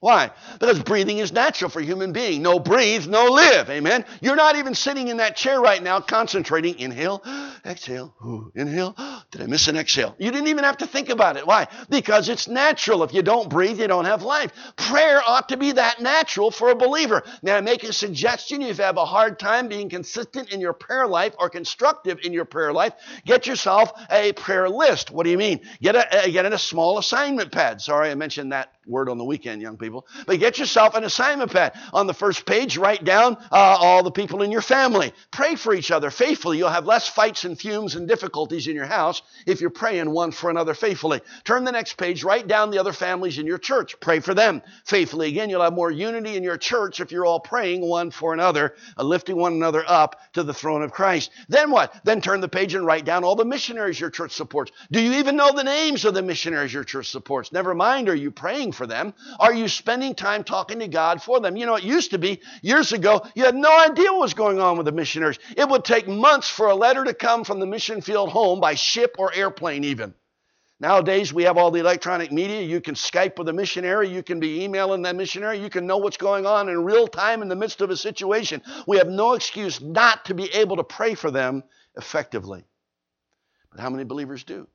Why? 0.00 0.30
Because 0.58 0.82
breathing 0.82 1.18
is 1.18 1.30
natural 1.30 1.70
for 1.70 1.80
a 1.80 1.84
human 1.84 2.12
being. 2.12 2.40
No 2.40 2.58
breathe, 2.58 3.06
no 3.06 3.26
live. 3.26 3.68
Amen. 3.68 4.06
You're 4.22 4.34
not 4.34 4.56
even 4.56 4.74
sitting 4.74 5.08
in 5.08 5.18
that 5.18 5.36
chair 5.36 5.60
right 5.60 5.82
now 5.82 6.00
concentrating. 6.00 6.78
Inhale, 6.78 7.22
exhale, 7.66 8.14
inhale. 8.54 8.96
Did 9.30 9.42
I 9.42 9.46
miss 9.46 9.68
an 9.68 9.76
exhale? 9.76 10.16
You 10.18 10.30
didn't 10.30 10.48
even 10.48 10.64
have 10.64 10.78
to 10.78 10.86
think 10.86 11.10
about 11.10 11.36
it. 11.36 11.46
Why? 11.46 11.68
Because 11.90 12.30
it's 12.30 12.48
natural. 12.48 13.02
If 13.02 13.12
you 13.12 13.20
don't 13.20 13.50
breathe, 13.50 13.78
you 13.78 13.88
don't 13.88 14.06
have 14.06 14.22
life. 14.22 14.52
Prayer 14.76 15.20
ought 15.24 15.50
to 15.50 15.58
be 15.58 15.72
that 15.72 16.00
natural 16.00 16.50
for 16.50 16.70
a 16.70 16.74
believer. 16.74 17.22
Now, 17.42 17.58
I 17.58 17.60
make 17.60 17.84
a 17.84 17.92
suggestion. 17.92 18.62
If 18.62 18.78
you 18.78 18.84
have 18.84 18.96
a 18.96 19.04
hard 19.04 19.38
time 19.38 19.68
being 19.68 19.90
consistent 19.90 20.50
in 20.50 20.62
your 20.62 20.72
prayer 20.72 21.06
life 21.06 21.34
or 21.38 21.50
constructive 21.50 22.20
in 22.22 22.32
your 22.32 22.46
prayer 22.46 22.72
life, 22.72 22.94
get 23.26 23.46
yourself 23.46 23.92
a 24.10 24.32
prayer 24.32 24.70
list. 24.70 25.10
What 25.10 25.24
do 25.24 25.30
you 25.30 25.38
mean? 25.38 25.60
Get 25.82 25.94
a, 25.94 26.30
get 26.30 26.46
in 26.46 26.54
a 26.54 26.58
small 26.58 26.96
assignment 26.96 27.52
pad. 27.52 27.82
Sorry, 27.82 28.10
I 28.10 28.14
mentioned 28.14 28.52
that 28.52 28.72
word 28.86 29.08
on 29.08 29.18
the 29.18 29.24
weekend, 29.24 29.62
young 29.62 29.76
people. 29.76 30.06
But 30.26 30.40
get 30.40 30.58
yourself 30.58 30.94
an 30.94 31.04
assignment 31.04 31.52
pad. 31.52 31.72
On 31.92 32.06
the 32.06 32.14
first 32.14 32.46
page, 32.46 32.76
write 32.76 33.04
down 33.04 33.36
uh, 33.50 33.76
all 33.80 34.02
the 34.02 34.10
people 34.10 34.42
in 34.42 34.50
your 34.50 34.62
family. 34.62 35.12
Pray 35.30 35.54
for 35.54 35.74
each 35.74 35.90
other 35.90 36.10
faithfully. 36.10 36.58
You'll 36.58 36.70
have 36.70 36.86
less 36.86 37.08
fights 37.08 37.44
and 37.44 37.58
fumes 37.58 37.94
and 37.94 38.08
difficulties 38.08 38.66
in 38.66 38.74
your 38.74 38.86
house 38.86 39.22
if 39.46 39.60
you're 39.60 39.70
praying 39.70 40.10
one 40.10 40.32
for 40.32 40.50
another 40.50 40.74
faithfully. 40.74 41.20
Turn 41.44 41.64
the 41.64 41.72
next 41.72 41.94
page, 41.94 42.24
write 42.24 42.48
down 42.48 42.70
the 42.70 42.78
other 42.78 42.92
families 42.92 43.38
in 43.38 43.46
your 43.46 43.58
church. 43.58 43.98
Pray 44.00 44.20
for 44.20 44.34
them 44.34 44.62
faithfully. 44.84 45.28
Again, 45.28 45.50
you'll 45.50 45.62
have 45.62 45.72
more 45.72 45.90
unity 45.90 46.36
in 46.36 46.42
your 46.42 46.58
church 46.58 47.00
if 47.00 47.12
you're 47.12 47.26
all 47.26 47.40
praying 47.40 47.86
one 47.86 48.10
for 48.10 48.32
another, 48.32 48.74
uh, 48.98 49.02
lifting 49.02 49.36
one 49.36 49.52
another 49.52 49.84
up 49.86 50.20
to 50.32 50.42
the 50.42 50.54
throne 50.54 50.82
of 50.82 50.92
Christ. 50.92 51.30
Then 51.48 51.70
what? 51.70 51.94
Then 52.04 52.20
turn 52.20 52.40
the 52.40 52.48
page 52.48 52.74
and 52.74 52.86
write 52.86 53.04
down 53.04 53.24
all 53.24 53.36
the 53.36 53.44
missionaries 53.44 54.00
your 54.00 54.10
church 54.10 54.32
supports. 54.32 54.72
Do 54.90 55.00
you 55.00 55.14
even 55.14 55.36
know 55.36 55.52
the 55.52 55.64
names 55.64 56.04
of 56.04 56.14
the 56.14 56.22
missionaries 56.22 56.72
your 56.72 56.84
church 56.84 57.10
supports? 57.10 57.52
Never 57.52 57.74
mind, 57.74 58.08
are 58.08 58.14
you 58.14 58.30
praying 58.30 58.69
for 58.72 58.86
them? 58.86 59.14
Are 59.38 59.52
you 59.52 59.68
spending 59.68 60.14
time 60.14 60.44
talking 60.44 60.78
to 60.80 60.88
God 60.88 61.22
for 61.22 61.40
them? 61.40 61.56
You 61.56 61.66
know, 61.66 61.76
it 61.76 61.84
used 61.84 62.10
to 62.12 62.18
be 62.18 62.40
years 62.62 62.92
ago, 62.92 63.22
you 63.34 63.44
had 63.44 63.54
no 63.54 63.70
idea 63.78 64.12
what 64.12 64.20
was 64.20 64.34
going 64.34 64.60
on 64.60 64.76
with 64.76 64.86
the 64.86 64.92
missionaries. 64.92 65.38
It 65.56 65.68
would 65.68 65.84
take 65.84 66.08
months 66.08 66.48
for 66.48 66.68
a 66.68 66.74
letter 66.74 67.04
to 67.04 67.14
come 67.14 67.44
from 67.44 67.60
the 67.60 67.66
mission 67.66 68.00
field 68.00 68.30
home 68.30 68.60
by 68.60 68.74
ship 68.74 69.16
or 69.18 69.32
airplane, 69.34 69.84
even. 69.84 70.14
Nowadays, 70.80 71.32
we 71.32 71.42
have 71.42 71.58
all 71.58 71.70
the 71.70 71.80
electronic 71.80 72.32
media. 72.32 72.62
You 72.62 72.80
can 72.80 72.94
Skype 72.94 73.38
with 73.38 73.48
a 73.50 73.52
missionary. 73.52 74.08
You 74.08 74.22
can 74.22 74.40
be 74.40 74.64
emailing 74.64 75.02
that 75.02 75.14
missionary. 75.14 75.58
You 75.58 75.68
can 75.68 75.86
know 75.86 75.98
what's 75.98 76.16
going 76.16 76.46
on 76.46 76.70
in 76.70 76.84
real 76.84 77.06
time 77.06 77.42
in 77.42 77.48
the 77.48 77.56
midst 77.56 77.82
of 77.82 77.90
a 77.90 77.96
situation. 77.96 78.62
We 78.86 78.96
have 78.96 79.08
no 79.08 79.34
excuse 79.34 79.82
not 79.82 80.24
to 80.24 80.34
be 80.34 80.44
able 80.54 80.76
to 80.76 80.84
pray 80.84 81.14
for 81.14 81.30
them 81.30 81.64
effectively. 81.98 82.64
But 83.70 83.80
how 83.80 83.90
many 83.90 84.04
believers 84.04 84.42
do? 84.42 84.68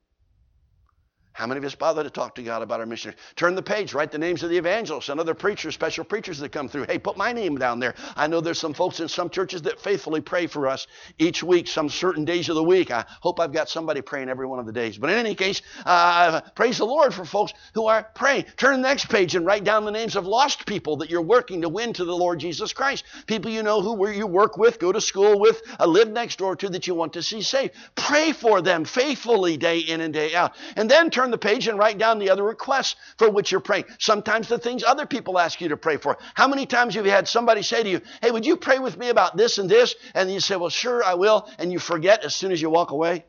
How 1.35 1.45
many 1.47 1.57
of 1.57 1.65
us 1.65 1.75
bother 1.75 2.01
to 2.01 2.09
talk 2.09 2.33
to 2.35 2.43
God 2.43 2.61
about 2.61 2.79
our 2.79 2.85
missionaries? 2.85 3.19
Turn 3.35 3.55
the 3.55 3.61
page, 3.61 3.93
write 3.93 4.09
the 4.09 4.17
names 4.17 4.41
of 4.43 4.49
the 4.49 4.57
evangelists 4.57 5.09
and 5.09 5.19
other 5.19 5.33
preachers, 5.33 5.73
special 5.73 6.05
preachers 6.05 6.39
that 6.39 6.53
come 6.53 6.69
through. 6.69 6.85
Hey, 6.85 6.97
put 6.97 7.17
my 7.17 7.33
name 7.33 7.57
down 7.57 7.77
there. 7.77 7.93
I 8.15 8.27
know 8.27 8.39
there's 8.39 8.57
some 8.57 8.73
folks 8.73 9.01
in 9.01 9.09
some 9.09 9.29
churches 9.29 9.63
that 9.63 9.81
faithfully 9.81 10.21
pray 10.21 10.47
for 10.47 10.65
us 10.65 10.87
each 11.19 11.43
week, 11.43 11.67
some 11.67 11.89
certain 11.89 12.23
days 12.23 12.47
of 12.47 12.55
the 12.55 12.63
week. 12.63 12.89
I 12.89 13.03
hope 13.19 13.41
I've 13.41 13.51
got 13.51 13.67
somebody 13.67 13.99
praying 13.99 14.29
every 14.29 14.45
one 14.45 14.59
of 14.59 14.65
the 14.65 14.71
days. 14.71 14.97
But 14.97 15.09
in 15.09 15.17
any 15.17 15.35
case, 15.35 15.61
uh, 15.85 16.39
praise 16.55 16.77
the 16.77 16.85
Lord 16.85 17.13
for 17.13 17.25
folks 17.25 17.51
who 17.73 17.87
are 17.87 18.03
praying. 18.15 18.45
Turn 18.55 18.81
the 18.81 18.87
next 18.87 19.09
page 19.09 19.35
and 19.35 19.45
write 19.45 19.65
down 19.65 19.83
the 19.83 19.91
names 19.91 20.15
of 20.15 20.25
lost 20.25 20.65
people 20.65 20.95
that 20.97 21.09
you're 21.09 21.21
working 21.21 21.63
to 21.63 21.67
win 21.67 21.91
to 21.93 22.05
the 22.05 22.15
Lord 22.15 22.39
Jesus 22.39 22.71
Christ. 22.71 23.03
People 23.27 23.51
you 23.51 23.61
know 23.61 23.81
who 23.81 24.09
you 24.09 24.25
work 24.25 24.57
with, 24.57 24.79
go 24.79 24.93
to 24.93 25.01
school 25.01 25.37
with, 25.37 25.61
uh, 25.81 25.85
live 25.85 26.09
next 26.09 26.37
door 26.37 26.55
to 26.55 26.69
that 26.69 26.87
you 26.87 26.95
want 26.95 27.11
to 27.11 27.21
see 27.21 27.41
saved. 27.41 27.73
Pray 27.95 28.31
for 28.31 28.61
them 28.61 28.85
faithfully 28.85 29.57
day 29.57 29.79
in 29.79 29.99
and 29.99 30.13
day 30.13 30.33
out. 30.33 30.55
And 30.77 30.89
then 30.89 31.09
turn 31.09 31.24
turn 31.25 31.31
the 31.31 31.37
page 31.39 31.67
and 31.67 31.79
write 31.79 31.97
down 31.97 32.19
the 32.19 32.29
other 32.29 32.43
requests 32.43 32.95
for 33.17 33.31
which 33.31 33.51
you're 33.51 33.59
praying. 33.59 33.85
Sometimes 33.97 34.47
the 34.47 34.59
things 34.59 34.83
other 34.83 35.07
people 35.07 35.39
ask 35.39 35.59
you 35.59 35.69
to 35.69 35.77
pray 35.77 35.97
for. 35.97 36.19
How 36.35 36.47
many 36.47 36.67
times 36.67 36.93
have 36.93 37.05
you 37.05 37.11
had 37.11 37.27
somebody 37.27 37.63
say 37.63 37.81
to 37.81 37.89
you, 37.89 38.01
Hey, 38.21 38.29
would 38.29 38.45
you 38.45 38.55
pray 38.55 38.77
with 38.77 38.95
me 38.95 39.09
about 39.09 39.35
this 39.35 39.57
and 39.57 39.67
this? 39.67 39.95
And 40.13 40.31
you 40.31 40.39
say, 40.39 40.55
Well, 40.55 40.69
sure, 40.69 41.03
I 41.03 41.15
will. 41.15 41.49
And 41.57 41.71
you 41.71 41.79
forget 41.79 42.23
as 42.23 42.35
soon 42.35 42.51
as 42.51 42.61
you 42.61 42.69
walk 42.69 42.91
away. 42.91 43.25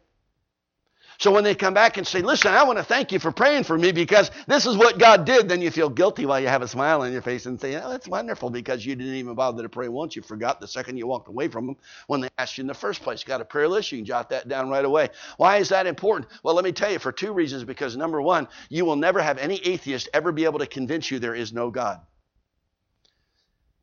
So 1.18 1.30
when 1.32 1.44
they 1.44 1.54
come 1.54 1.75
back 1.75 1.96
and 1.96 2.06
say, 2.06 2.23
Listen, 2.23 2.52
I 2.52 2.64
want 2.64 2.78
to 2.78 2.85
thank 2.85 3.12
you 3.12 3.18
for 3.18 3.32
praying 3.32 3.64
for 3.64 3.78
me 3.78 3.92
because 3.92 4.30
this 4.46 4.66
is 4.66 4.76
what 4.76 4.99
God 4.99 5.25
did, 5.25 5.49
then 5.49 5.62
you 5.62 5.70
feel 5.70 5.88
guilty 5.88 6.26
while 6.26 6.40
you 6.40 6.49
have 6.49 6.62
a 6.62 6.68
smile 6.68 7.02
on 7.02 7.12
your 7.12 7.23
face 7.23 7.46
and 7.46 7.61
say, 7.61 7.76
Oh, 7.76 7.90
that's 7.90 8.08
wonderful 8.08 8.50
because 8.50 8.85
you 8.85 8.96
didn't 8.96 9.14
even 9.14 9.35
bother 9.35 9.62
to 9.62 9.68
pray 9.68 9.88
once. 9.88 10.16
You 10.16 10.23
forgot 10.23 10.61
the 10.61 10.68
second 10.68 10.96
you 10.99 11.06
walked 11.06 11.28
away 11.28 11.49
from 11.49 11.66
them 11.66 11.76
when 12.06 12.20
they 12.20 12.28
asked 12.38 12.58
you 12.58 12.62
in 12.62 12.68
the 12.68 12.75
first 12.75 13.02
place. 13.02 13.25
Got 13.25 13.40
a 13.40 13.44
prayer 13.44 13.68
list, 13.68 13.92
you 13.92 13.99
can 13.99 14.04
jot 14.06 14.30
that 14.30 14.49
down 14.49 14.68
right 14.70 14.85
away. 14.85 15.08
Why 15.37 15.56
is 15.58 15.70
that 15.70 15.87
important? 15.87 16.30
Well, 16.42 16.54
let 16.54 16.64
me 16.64 16.73
tell 16.73 16.90
you 16.90 16.99
for 16.99 17.12
two 17.12 17.32
reasons. 17.32 17.64
Because 17.64 17.96
number 17.96 18.20
one, 18.20 18.49
you 18.68 18.85
will 18.85 18.96
never 18.96 19.20
have 19.20 19.38
any 19.38 19.56
atheist 19.66 20.08
ever 20.14 20.32
be 20.32 20.44
able 20.44 20.58
to 20.58 20.66
convince 20.66 21.11
you 21.11 21.18
there 21.18 21.35
is 21.35 21.52
no 21.52 21.70
God. 21.70 22.00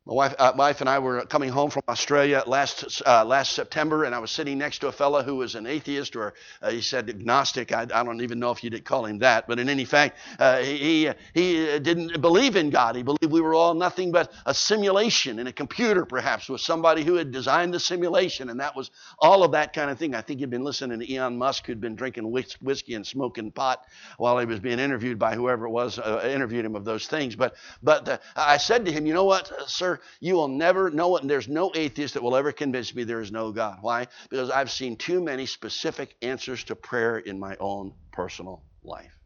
My 0.06 0.12
wife, 0.12 0.34
uh, 0.38 0.52
wife 0.54 0.82
and 0.82 0.90
I 0.90 0.98
were 0.98 1.24
coming 1.24 1.48
home 1.48 1.70
from 1.70 1.82
Australia 1.88 2.42
last 2.46 3.00
uh, 3.06 3.24
last 3.24 3.52
September, 3.52 4.04
and 4.04 4.14
I 4.14 4.18
was 4.18 4.30
sitting 4.30 4.58
next 4.58 4.80
to 4.80 4.88
a 4.88 4.92
fellow 4.92 5.22
who 5.22 5.36
was 5.36 5.54
an 5.54 5.66
atheist, 5.66 6.14
or 6.14 6.34
uh, 6.60 6.72
he 6.72 6.82
said 6.82 7.08
agnostic. 7.08 7.72
I, 7.72 7.84
I, 7.84 8.04
don't 8.04 8.20
even 8.20 8.38
know 8.38 8.50
if 8.50 8.62
you'd 8.62 8.84
call 8.84 9.06
him 9.06 9.20
that, 9.20 9.48
but 9.48 9.58
in 9.58 9.70
any 9.70 9.86
fact, 9.86 10.18
uh, 10.38 10.58
he 10.58 11.08
he 11.32 11.78
didn't 11.78 12.20
believe 12.20 12.54
in 12.54 12.68
God. 12.68 12.96
He 12.96 13.02
believed 13.02 13.32
we 13.32 13.40
were 13.40 13.54
all 13.54 13.72
nothing 13.72 14.12
but 14.12 14.30
a 14.44 14.52
simulation 14.52 15.38
in 15.38 15.46
a 15.46 15.52
computer, 15.54 16.04
perhaps 16.04 16.50
with 16.50 16.60
somebody 16.60 17.02
who 17.02 17.14
had 17.14 17.32
designed 17.32 17.72
the 17.72 17.80
simulation, 17.80 18.50
and 18.50 18.60
that 18.60 18.76
was 18.76 18.90
all 19.20 19.42
of 19.42 19.52
that 19.52 19.72
kind 19.72 19.90
of 19.90 19.98
thing. 19.98 20.14
I 20.14 20.20
think 20.20 20.40
he'd 20.40 20.50
been 20.50 20.64
listening 20.64 21.00
to 21.00 21.14
Elon 21.14 21.38
Musk, 21.38 21.64
who'd 21.64 21.80
been 21.80 21.94
drinking 21.94 22.30
whiskey 22.30 22.92
and 22.92 23.06
smoking 23.06 23.50
pot 23.50 23.86
while 24.18 24.38
he 24.38 24.44
was 24.44 24.60
being 24.60 24.80
interviewed 24.80 25.18
by 25.18 25.34
whoever 25.34 25.64
it 25.64 25.70
was 25.70 25.98
uh, 25.98 26.20
interviewed 26.30 26.66
him 26.66 26.76
of 26.76 26.84
those 26.84 27.06
things. 27.06 27.34
But 27.34 27.54
but 27.82 28.20
I 28.36 28.58
said 28.58 28.84
to 28.84 28.92
him, 28.92 29.06
you 29.06 29.14
know 29.14 29.24
what, 29.24 29.50
sir 29.66 29.93
you 30.20 30.34
will 30.34 30.48
never 30.48 30.90
know 30.90 31.16
it. 31.16 31.22
And 31.22 31.30
there's 31.30 31.48
no 31.48 31.72
atheist 31.74 32.14
that 32.14 32.22
will 32.22 32.36
ever 32.36 32.52
convince 32.52 32.94
me 32.94 33.04
there 33.04 33.20
is 33.20 33.32
no 33.32 33.52
God. 33.52 33.78
Why? 33.80 34.06
Because 34.30 34.50
I've 34.50 34.70
seen 34.70 34.96
too 34.96 35.22
many 35.22 35.46
specific 35.46 36.16
answers 36.22 36.64
to 36.64 36.76
prayer 36.76 37.18
in 37.18 37.38
my 37.38 37.56
own 37.60 37.94
personal 38.12 38.62
life. 38.82 39.18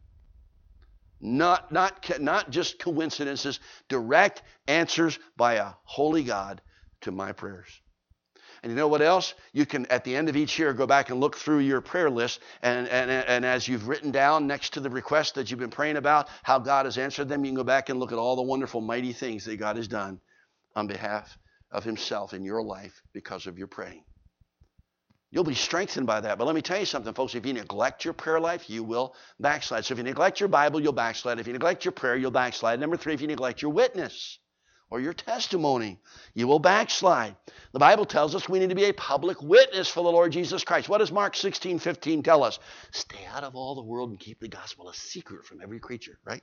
Not, 1.21 1.71
not, 1.71 2.19
not 2.21 2.49
just 2.49 2.79
coincidences, 2.79 3.59
direct 3.89 4.41
answers 4.67 5.19
by 5.35 5.55
a 5.55 5.71
holy 5.83 6.23
God 6.23 6.61
to 7.01 7.11
my 7.11 7.33
prayers. 7.33 7.67
And 8.61 8.71
you 8.71 8.75
know 8.75 8.87
what 8.87 9.01
else? 9.01 9.33
You 9.53 9.65
can, 9.65 9.85
at 9.85 10.03
the 10.03 10.15
end 10.15 10.27
of 10.27 10.35
each 10.35 10.59
year, 10.59 10.73
go 10.73 10.85
back 10.85 11.09
and 11.09 11.19
look 11.19 11.37
through 11.37 11.59
your 11.59 11.79
prayer 11.79 12.09
list. 12.09 12.41
And, 12.61 12.87
and, 12.89 13.09
and 13.09 13.45
as 13.45 13.67
you've 13.67 13.87
written 13.87 14.11
down 14.11 14.47
next 14.47 14.73
to 14.73 14.81
the 14.81 14.89
requests 14.89 15.31
that 15.33 15.49
you've 15.49 15.59
been 15.59 15.69
praying 15.69 15.95
about, 15.95 16.27
how 16.43 16.59
God 16.59 16.85
has 16.85 16.97
answered 16.97 17.29
them, 17.29 17.45
you 17.45 17.51
can 17.51 17.55
go 17.55 17.63
back 17.63 17.89
and 17.89 17.99
look 17.99 18.11
at 18.11 18.17
all 18.17 18.35
the 18.35 18.41
wonderful, 18.41 18.81
mighty 18.81 19.13
things 19.13 19.45
that 19.45 19.57
God 19.57 19.77
has 19.77 19.87
done 19.87 20.19
on 20.75 20.87
behalf 20.87 21.37
of 21.71 21.83
Himself 21.83 22.33
in 22.33 22.43
your 22.43 22.63
life 22.63 23.01
because 23.13 23.47
of 23.47 23.57
your 23.57 23.67
praying. 23.67 24.03
You'll 25.31 25.43
be 25.43 25.53
strengthened 25.53 26.07
by 26.07 26.21
that. 26.21 26.39
But 26.39 26.45
let 26.45 26.55
me 26.55 26.61
tell 26.61 26.79
you 26.79 26.85
something, 26.85 27.13
folks. 27.13 27.35
If 27.35 27.45
you 27.45 27.53
neglect 27.53 28.03
your 28.03 28.15
prayer 28.15 28.39
life, 28.39 28.67
you 28.67 28.83
will 28.83 29.13
backslide. 29.39 29.85
So 29.85 29.93
if 29.93 29.99
you 29.99 30.03
neglect 30.03 30.39
your 30.39 30.49
Bible, 30.49 30.81
you'll 30.81 30.91
backslide. 30.91 31.39
If 31.39 31.45
you 31.45 31.53
neglect 31.53 31.85
your 31.85 31.91
prayer, 31.91 32.15
you'll 32.15 32.31
backslide. 32.31 32.79
Number 32.79 32.97
three, 32.97 33.13
if 33.13 33.21
you 33.21 33.27
neglect 33.27 33.61
your 33.61 33.71
witness 33.71 34.39
or 34.89 34.99
your 34.99 35.13
testimony, 35.13 35.99
you 36.33 36.47
will 36.47 36.57
backslide. 36.57 37.35
The 37.73 37.79
Bible 37.79 38.05
tells 38.05 38.33
us 38.33 38.49
we 38.49 38.57
need 38.57 38.69
to 38.69 38.75
be 38.75 38.85
a 38.85 38.93
public 38.93 39.39
witness 39.39 39.87
for 39.87 40.03
the 40.03 40.11
Lord 40.11 40.31
Jesus 40.31 40.63
Christ. 40.63 40.89
What 40.89 40.97
does 40.97 41.11
Mark 41.11 41.35
16, 41.35 41.77
15 41.77 42.23
tell 42.23 42.43
us? 42.43 42.57
Stay 42.91 43.23
out 43.31 43.43
of 43.43 43.55
all 43.55 43.75
the 43.75 43.83
world 43.83 44.09
and 44.09 44.19
keep 44.19 44.39
the 44.39 44.47
gospel 44.47 44.89
a 44.89 44.95
secret 44.95 45.45
from 45.45 45.61
every 45.61 45.79
creature, 45.79 46.17
right? 46.25 46.41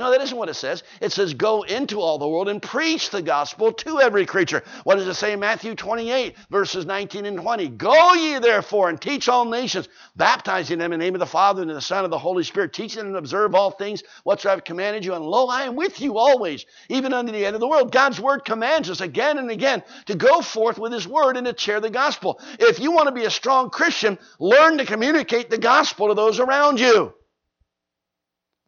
No, 0.00 0.10
that 0.12 0.22
isn't 0.22 0.38
what 0.38 0.48
it 0.48 0.54
says. 0.54 0.82
It 1.02 1.12
says, 1.12 1.34
go 1.34 1.60
into 1.60 2.00
all 2.00 2.16
the 2.16 2.26
world 2.26 2.48
and 2.48 2.62
preach 2.62 3.10
the 3.10 3.20
gospel 3.20 3.70
to 3.70 4.00
every 4.00 4.24
creature. 4.24 4.62
What 4.84 4.94
does 4.94 5.06
it 5.06 5.12
say 5.12 5.34
in 5.34 5.40
Matthew 5.40 5.74
28, 5.74 6.36
verses 6.48 6.86
19 6.86 7.26
and 7.26 7.36
20? 7.36 7.68
Go 7.68 8.14
ye 8.14 8.38
therefore 8.38 8.88
and 8.88 8.98
teach 8.98 9.28
all 9.28 9.44
nations, 9.44 9.90
baptizing 10.16 10.78
them 10.78 10.94
in 10.94 11.00
the 11.00 11.04
name 11.04 11.14
of 11.14 11.18
the 11.18 11.26
Father 11.26 11.60
and 11.60 11.70
of 11.70 11.74
the 11.74 11.82
Son 11.82 11.98
and 11.98 12.06
of 12.06 12.10
the 12.10 12.18
Holy 12.18 12.44
Spirit, 12.44 12.72
teaching 12.72 13.00
them 13.00 13.08
and 13.08 13.16
observe 13.18 13.54
all 13.54 13.72
things 13.72 14.02
whatsoever 14.24 14.56
I've 14.56 14.64
commanded 14.64 15.04
you. 15.04 15.12
And 15.12 15.22
lo, 15.22 15.48
I 15.48 15.64
am 15.64 15.76
with 15.76 16.00
you 16.00 16.16
always, 16.16 16.64
even 16.88 17.12
unto 17.12 17.30
the 17.30 17.44
end 17.44 17.54
of 17.54 17.60
the 17.60 17.68
world. 17.68 17.92
God's 17.92 18.18
word 18.18 18.46
commands 18.46 18.88
us 18.88 19.02
again 19.02 19.36
and 19.36 19.50
again 19.50 19.82
to 20.06 20.14
go 20.14 20.40
forth 20.40 20.78
with 20.78 20.94
his 20.94 21.06
word 21.06 21.36
and 21.36 21.46
to 21.46 21.54
share 21.58 21.80
the 21.80 21.90
gospel. 21.90 22.40
If 22.58 22.80
you 22.80 22.90
want 22.90 23.08
to 23.08 23.14
be 23.14 23.26
a 23.26 23.30
strong 23.30 23.68
Christian, 23.68 24.18
learn 24.38 24.78
to 24.78 24.86
communicate 24.86 25.50
the 25.50 25.58
gospel 25.58 26.08
to 26.08 26.14
those 26.14 26.40
around 26.40 26.80
you. 26.80 27.12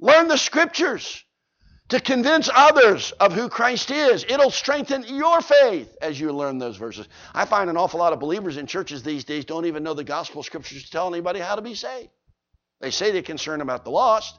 Learn 0.03 0.27
the 0.27 0.37
scriptures 0.37 1.25
to 1.91 2.01
convince 2.01 2.51
others 2.53 3.13
of 3.13 3.33
who 3.33 3.49
Christ 3.49 3.93
is. 3.93 4.25
It'll 4.29 4.51
strengthen 4.51 5.05
your 5.05 5.41
faith 5.41 5.97
as 6.03 6.19
you 6.19 6.33
learn 6.33 6.59
those 6.59 6.77
verses. 6.77 7.07
I 7.33 7.45
find 7.45 7.71
an 7.71 7.77
awful 7.77 8.01
lot 8.01 8.13
of 8.13 8.19
believers 8.19 8.57
in 8.57 8.67
churches 8.67 9.05
these 9.05 9.23
days 9.23 9.45
don't 9.45 9.67
even 9.67 9.85
know 9.85 9.95
the 9.95 10.03
gospel 10.03 10.43
scriptures 10.43 10.83
to 10.83 10.91
tell 10.91 11.07
anybody 11.07 11.39
how 11.39 11.55
to 11.55 11.63
be 11.63 11.77
saved. 11.77 12.09
They 12.81 12.91
say 12.91 13.13
they're 13.13 13.23
concerned 13.23 13.63
about 13.63 13.85
the 13.85 13.93
lost, 13.93 14.37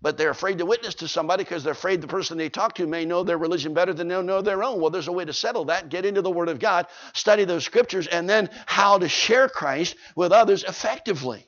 but 0.00 0.16
they're 0.16 0.30
afraid 0.30 0.56
to 0.56 0.64
witness 0.64 0.94
to 0.96 1.08
somebody 1.08 1.44
because 1.44 1.64
they're 1.64 1.74
afraid 1.74 2.00
the 2.00 2.06
person 2.06 2.38
they 2.38 2.48
talk 2.48 2.74
to 2.76 2.86
may 2.86 3.04
know 3.04 3.24
their 3.24 3.36
religion 3.36 3.74
better 3.74 3.92
than 3.92 4.08
they'll 4.08 4.22
know 4.22 4.40
their 4.40 4.64
own. 4.64 4.80
Well, 4.80 4.88
there's 4.88 5.08
a 5.08 5.12
way 5.12 5.26
to 5.26 5.34
settle 5.34 5.66
that. 5.66 5.90
Get 5.90 6.06
into 6.06 6.22
the 6.22 6.30
Word 6.30 6.48
of 6.48 6.58
God, 6.58 6.86
study 7.12 7.44
those 7.44 7.66
scriptures, 7.66 8.06
and 8.06 8.26
then 8.26 8.48
how 8.64 8.96
to 8.96 9.08
share 9.10 9.50
Christ 9.50 9.96
with 10.16 10.32
others 10.32 10.64
effectively. 10.64 11.46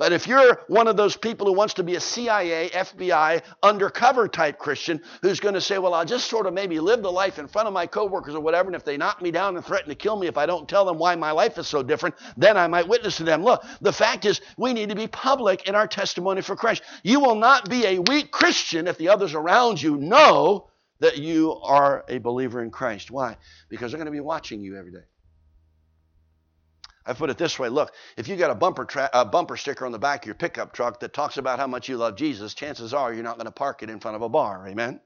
But 0.00 0.14
if 0.14 0.26
you're 0.26 0.62
one 0.66 0.88
of 0.88 0.96
those 0.96 1.14
people 1.14 1.46
who 1.46 1.52
wants 1.52 1.74
to 1.74 1.82
be 1.82 1.94
a 1.94 2.00
CIA, 2.00 2.70
FBI, 2.70 3.42
undercover 3.62 4.28
type 4.28 4.58
Christian 4.58 5.02
who's 5.20 5.40
going 5.40 5.52
to 5.52 5.60
say, 5.60 5.76
well, 5.76 5.92
I'll 5.92 6.06
just 6.06 6.30
sort 6.30 6.46
of 6.46 6.54
maybe 6.54 6.80
live 6.80 7.02
the 7.02 7.12
life 7.12 7.38
in 7.38 7.46
front 7.46 7.68
of 7.68 7.74
my 7.74 7.86
coworkers 7.86 8.34
or 8.34 8.40
whatever, 8.40 8.70
and 8.70 8.74
if 8.74 8.82
they 8.82 8.96
knock 8.96 9.20
me 9.20 9.30
down 9.30 9.56
and 9.56 9.64
threaten 9.64 9.90
to 9.90 9.94
kill 9.94 10.16
me 10.16 10.26
if 10.26 10.38
I 10.38 10.46
don't 10.46 10.66
tell 10.66 10.86
them 10.86 10.96
why 10.96 11.16
my 11.16 11.32
life 11.32 11.58
is 11.58 11.66
so 11.66 11.82
different, 11.82 12.14
then 12.38 12.56
I 12.56 12.66
might 12.66 12.88
witness 12.88 13.18
to 13.18 13.24
them. 13.24 13.44
Look, 13.44 13.62
the 13.82 13.92
fact 13.92 14.24
is 14.24 14.40
we 14.56 14.72
need 14.72 14.88
to 14.88 14.94
be 14.94 15.06
public 15.06 15.68
in 15.68 15.74
our 15.74 15.86
testimony 15.86 16.40
for 16.40 16.56
Christ. 16.56 16.80
You 17.02 17.20
will 17.20 17.34
not 17.34 17.68
be 17.68 17.84
a 17.84 17.98
weak 17.98 18.30
Christian 18.30 18.88
if 18.88 18.96
the 18.96 19.10
others 19.10 19.34
around 19.34 19.82
you 19.82 19.98
know 19.98 20.70
that 21.00 21.18
you 21.18 21.52
are 21.62 22.06
a 22.08 22.16
believer 22.16 22.62
in 22.62 22.70
Christ. 22.70 23.10
Why? 23.10 23.36
Because 23.68 23.92
they're 23.92 23.98
going 23.98 24.06
to 24.06 24.12
be 24.12 24.20
watching 24.20 24.62
you 24.62 24.78
every 24.78 24.92
day. 24.92 25.09
I 27.06 27.14
put 27.14 27.30
it 27.30 27.38
this 27.38 27.58
way 27.58 27.68
look, 27.68 27.92
if 28.16 28.28
you 28.28 28.36
got 28.36 28.50
a 28.50 28.54
bumper, 28.54 28.84
tra- 28.84 29.10
a 29.12 29.24
bumper 29.24 29.56
sticker 29.56 29.86
on 29.86 29.92
the 29.92 29.98
back 29.98 30.22
of 30.22 30.26
your 30.26 30.34
pickup 30.34 30.72
truck 30.72 31.00
that 31.00 31.12
talks 31.12 31.38
about 31.38 31.58
how 31.58 31.66
much 31.66 31.88
you 31.88 31.96
love 31.96 32.16
Jesus, 32.16 32.54
chances 32.54 32.92
are 32.92 33.12
you're 33.12 33.22
not 33.22 33.36
going 33.36 33.46
to 33.46 33.52
park 33.52 33.82
it 33.82 33.90
in 33.90 34.00
front 34.00 34.16
of 34.16 34.22
a 34.22 34.28
bar. 34.28 34.66
Amen? 34.68 35.00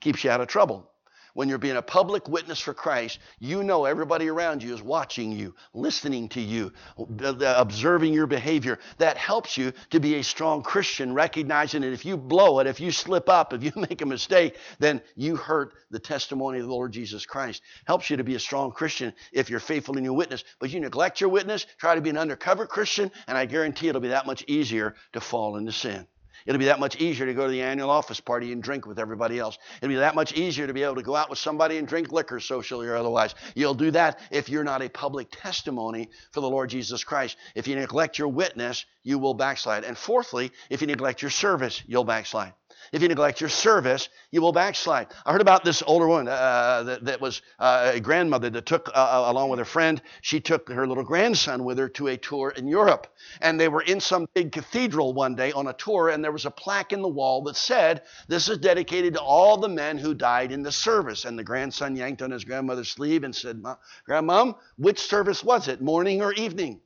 Keeps 0.00 0.24
you 0.24 0.30
out 0.30 0.40
of 0.40 0.48
trouble. 0.48 0.90
When 1.34 1.48
you're 1.48 1.58
being 1.58 1.76
a 1.76 1.82
public 1.82 2.28
witness 2.28 2.60
for 2.60 2.72
Christ, 2.72 3.18
you 3.40 3.64
know 3.64 3.84
everybody 3.84 4.28
around 4.28 4.62
you 4.62 4.72
is 4.72 4.80
watching 4.80 5.32
you, 5.32 5.54
listening 5.74 6.28
to 6.30 6.40
you, 6.40 6.72
observing 7.44 8.14
your 8.14 8.28
behavior. 8.28 8.78
That 8.98 9.16
helps 9.16 9.58
you 9.58 9.72
to 9.90 9.98
be 9.98 10.14
a 10.14 10.22
strong 10.22 10.62
Christian, 10.62 11.12
recognizing 11.12 11.80
that 11.82 11.92
if 11.92 12.04
you 12.04 12.16
blow 12.16 12.60
it, 12.60 12.68
if 12.68 12.78
you 12.78 12.92
slip 12.92 13.28
up, 13.28 13.52
if 13.52 13.64
you 13.64 13.72
make 13.76 14.00
a 14.00 14.06
mistake, 14.06 14.56
then 14.78 15.02
you 15.16 15.34
hurt 15.34 15.74
the 15.90 15.98
testimony 15.98 16.60
of 16.60 16.66
the 16.66 16.72
Lord 16.72 16.92
Jesus 16.92 17.26
Christ. 17.26 17.62
Helps 17.84 18.10
you 18.10 18.16
to 18.16 18.24
be 18.24 18.36
a 18.36 18.40
strong 18.40 18.70
Christian 18.70 19.12
if 19.32 19.50
you're 19.50 19.58
faithful 19.58 19.98
in 19.98 20.04
your 20.04 20.14
witness. 20.14 20.44
But 20.60 20.70
you 20.70 20.78
neglect 20.78 21.20
your 21.20 21.30
witness, 21.30 21.66
try 21.78 21.96
to 21.96 22.00
be 22.00 22.10
an 22.10 22.16
undercover 22.16 22.64
Christian, 22.64 23.10
and 23.26 23.36
I 23.36 23.46
guarantee 23.46 23.88
it'll 23.88 24.00
be 24.00 24.08
that 24.08 24.26
much 24.26 24.44
easier 24.46 24.94
to 25.14 25.20
fall 25.20 25.56
into 25.56 25.72
sin. 25.72 26.06
It'll 26.46 26.58
be 26.58 26.66
that 26.66 26.80
much 26.80 26.96
easier 26.96 27.24
to 27.26 27.32
go 27.32 27.46
to 27.46 27.50
the 27.50 27.62
annual 27.62 27.88
office 27.88 28.20
party 28.20 28.52
and 28.52 28.62
drink 28.62 28.86
with 28.86 28.98
everybody 28.98 29.38
else. 29.38 29.58
It'll 29.80 29.88
be 29.88 29.96
that 29.96 30.14
much 30.14 30.34
easier 30.34 30.66
to 30.66 30.74
be 30.74 30.82
able 30.82 30.96
to 30.96 31.02
go 31.02 31.16
out 31.16 31.30
with 31.30 31.38
somebody 31.38 31.78
and 31.78 31.88
drink 31.88 32.12
liquor 32.12 32.38
socially 32.38 32.86
or 32.86 32.96
otherwise. 32.96 33.34
You'll 33.54 33.74
do 33.74 33.90
that 33.92 34.18
if 34.30 34.48
you're 34.50 34.64
not 34.64 34.82
a 34.82 34.90
public 34.90 35.28
testimony 35.30 36.10
for 36.32 36.40
the 36.40 36.50
Lord 36.50 36.68
Jesus 36.68 37.02
Christ. 37.02 37.38
If 37.54 37.66
you 37.66 37.76
neglect 37.76 38.18
your 38.18 38.28
witness, 38.28 38.84
you 39.02 39.18
will 39.18 39.34
backslide. 39.34 39.84
And 39.84 39.96
fourthly, 39.96 40.52
if 40.68 40.82
you 40.82 40.86
neglect 40.86 41.22
your 41.22 41.30
service, 41.30 41.82
you'll 41.86 42.04
backslide. 42.04 42.52
If 42.94 43.02
you 43.02 43.08
neglect 43.08 43.40
your 43.40 43.50
service, 43.50 44.08
you 44.30 44.40
will 44.40 44.52
backslide. 44.52 45.08
I 45.26 45.32
heard 45.32 45.40
about 45.40 45.64
this 45.64 45.82
older 45.84 46.06
woman 46.06 46.28
uh, 46.28 46.84
that, 46.84 47.04
that, 47.06 47.20
was 47.20 47.42
uh, 47.58 47.90
a 47.94 47.98
grandmother 47.98 48.50
that 48.50 48.66
took, 48.66 48.88
uh, 48.88 48.92
uh, 48.92 49.32
along 49.32 49.48
with 49.48 49.58
her 49.58 49.64
friend, 49.64 50.00
she 50.22 50.38
took 50.38 50.68
her 50.68 50.86
little 50.86 51.02
grandson 51.02 51.64
with 51.64 51.76
her 51.78 51.88
to 51.88 52.06
a 52.06 52.16
tour 52.16 52.50
in 52.50 52.68
Europe. 52.68 53.08
And 53.40 53.58
they 53.58 53.66
were 53.66 53.82
in 53.82 53.98
some 53.98 54.28
big 54.32 54.52
cathedral 54.52 55.12
one 55.12 55.34
day 55.34 55.50
on 55.50 55.66
a 55.66 55.72
tour, 55.72 56.10
and 56.10 56.22
there 56.22 56.30
was 56.30 56.46
a 56.46 56.52
plaque 56.52 56.92
in 56.92 57.02
the 57.02 57.08
wall 57.08 57.42
that 57.42 57.56
said, 57.56 58.02
This 58.28 58.48
is 58.48 58.58
dedicated 58.58 59.14
to 59.14 59.20
all 59.20 59.56
the 59.56 59.68
men 59.68 59.98
who 59.98 60.14
died 60.14 60.52
in 60.52 60.62
the 60.62 60.70
service. 60.70 61.24
And 61.24 61.36
the 61.36 61.42
grandson 61.42 61.96
yanked 61.96 62.22
on 62.22 62.30
his 62.30 62.44
grandmother's 62.44 62.92
sleeve 62.92 63.24
and 63.24 63.34
said, 63.34 63.60
Grandmom, 64.08 64.54
which 64.76 65.00
service 65.00 65.42
was 65.42 65.66
it, 65.66 65.82
morning 65.82 66.22
or 66.22 66.32
evening? 66.34 66.80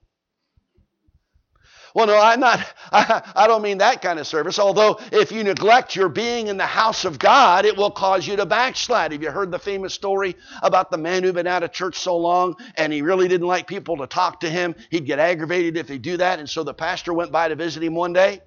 Well, 1.98 2.06
no, 2.06 2.16
I'm 2.16 2.38
not, 2.38 2.64
I, 2.92 3.22
I, 3.34 3.48
don't 3.48 3.60
mean 3.60 3.78
that 3.78 4.00
kind 4.02 4.20
of 4.20 4.26
service. 4.28 4.60
Although, 4.60 5.00
if 5.10 5.32
you 5.32 5.42
neglect 5.42 5.96
your 5.96 6.08
being 6.08 6.46
in 6.46 6.56
the 6.56 6.64
house 6.64 7.04
of 7.04 7.18
God, 7.18 7.64
it 7.64 7.76
will 7.76 7.90
cause 7.90 8.24
you 8.24 8.36
to 8.36 8.46
backslide. 8.46 9.10
Have 9.10 9.20
you 9.20 9.32
heard 9.32 9.50
the 9.50 9.58
famous 9.58 9.94
story 9.94 10.36
about 10.62 10.92
the 10.92 10.96
man 10.96 11.24
who'd 11.24 11.34
been 11.34 11.48
out 11.48 11.64
of 11.64 11.72
church 11.72 11.98
so 11.98 12.16
long 12.16 12.54
and 12.76 12.92
he 12.92 13.02
really 13.02 13.26
didn't 13.26 13.48
like 13.48 13.66
people 13.66 13.96
to 13.96 14.06
talk 14.06 14.38
to 14.42 14.48
him? 14.48 14.76
He'd 14.90 15.06
get 15.06 15.18
aggravated 15.18 15.76
if 15.76 15.88
they 15.88 15.98
do 15.98 16.18
that. 16.18 16.38
And 16.38 16.48
so 16.48 16.62
the 16.62 16.72
pastor 16.72 17.12
went 17.12 17.32
by 17.32 17.48
to 17.48 17.56
visit 17.56 17.82
him 17.82 17.96
one 17.96 18.12
day 18.12 18.42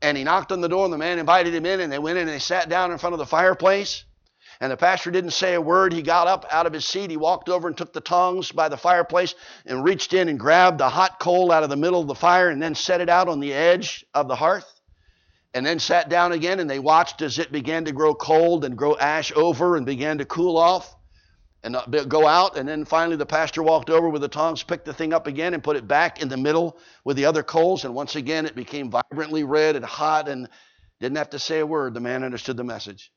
and 0.00 0.16
he 0.16 0.22
knocked 0.22 0.52
on 0.52 0.60
the 0.60 0.68
door 0.68 0.84
and 0.84 0.92
the 0.92 0.98
man 0.98 1.18
invited 1.18 1.52
him 1.52 1.66
in 1.66 1.80
and 1.80 1.92
they 1.92 1.98
went 1.98 2.18
in 2.18 2.28
and 2.28 2.30
they 2.30 2.38
sat 2.38 2.68
down 2.68 2.92
in 2.92 2.98
front 2.98 3.14
of 3.14 3.18
the 3.18 3.26
fireplace. 3.26 4.04
And 4.60 4.70
the 4.70 4.76
pastor 4.76 5.10
didn't 5.10 5.30
say 5.30 5.54
a 5.54 5.60
word. 5.60 5.92
He 5.92 6.02
got 6.02 6.26
up 6.26 6.44
out 6.50 6.66
of 6.66 6.74
his 6.74 6.84
seat. 6.84 7.10
He 7.10 7.16
walked 7.16 7.48
over 7.48 7.66
and 7.66 7.76
took 7.76 7.94
the 7.94 8.00
tongs 8.02 8.52
by 8.52 8.68
the 8.68 8.76
fireplace 8.76 9.34
and 9.64 9.82
reached 9.82 10.12
in 10.12 10.28
and 10.28 10.38
grabbed 10.38 10.82
a 10.82 10.88
hot 10.90 11.18
coal 11.18 11.50
out 11.50 11.62
of 11.62 11.70
the 11.70 11.76
middle 11.76 12.00
of 12.00 12.06
the 12.06 12.14
fire 12.14 12.50
and 12.50 12.62
then 12.62 12.74
set 12.74 13.00
it 13.00 13.08
out 13.08 13.28
on 13.28 13.40
the 13.40 13.54
edge 13.54 14.04
of 14.12 14.28
the 14.28 14.36
hearth. 14.36 14.70
And 15.54 15.64
then 15.64 15.78
sat 15.78 16.10
down 16.10 16.32
again 16.32 16.60
and 16.60 16.68
they 16.68 16.78
watched 16.78 17.22
as 17.22 17.38
it 17.38 17.50
began 17.50 17.86
to 17.86 17.92
grow 17.92 18.14
cold 18.14 18.64
and 18.64 18.76
grow 18.76 18.96
ash 18.96 19.32
over 19.34 19.76
and 19.76 19.86
began 19.86 20.18
to 20.18 20.24
cool 20.26 20.58
off 20.58 20.94
and 21.62 21.74
uh, 21.74 21.86
go 21.86 22.26
out. 22.26 22.58
And 22.58 22.68
then 22.68 22.84
finally 22.84 23.16
the 23.16 23.26
pastor 23.26 23.62
walked 23.62 23.88
over 23.88 24.10
with 24.10 24.20
the 24.20 24.28
tongs, 24.28 24.62
picked 24.62 24.84
the 24.84 24.92
thing 24.92 25.14
up 25.14 25.26
again 25.26 25.54
and 25.54 25.64
put 25.64 25.76
it 25.76 25.88
back 25.88 26.20
in 26.20 26.28
the 26.28 26.36
middle 26.36 26.78
with 27.02 27.16
the 27.16 27.24
other 27.24 27.42
coals. 27.42 27.84
And 27.84 27.94
once 27.94 28.14
again 28.14 28.44
it 28.44 28.54
became 28.54 28.90
vibrantly 28.90 29.42
red 29.42 29.74
and 29.74 29.84
hot 29.84 30.28
and 30.28 30.48
didn't 31.00 31.16
have 31.16 31.30
to 31.30 31.38
say 31.38 31.60
a 31.60 31.66
word. 31.66 31.94
The 31.94 32.00
man 32.00 32.22
understood 32.22 32.58
the 32.58 32.62
message. 32.62 33.10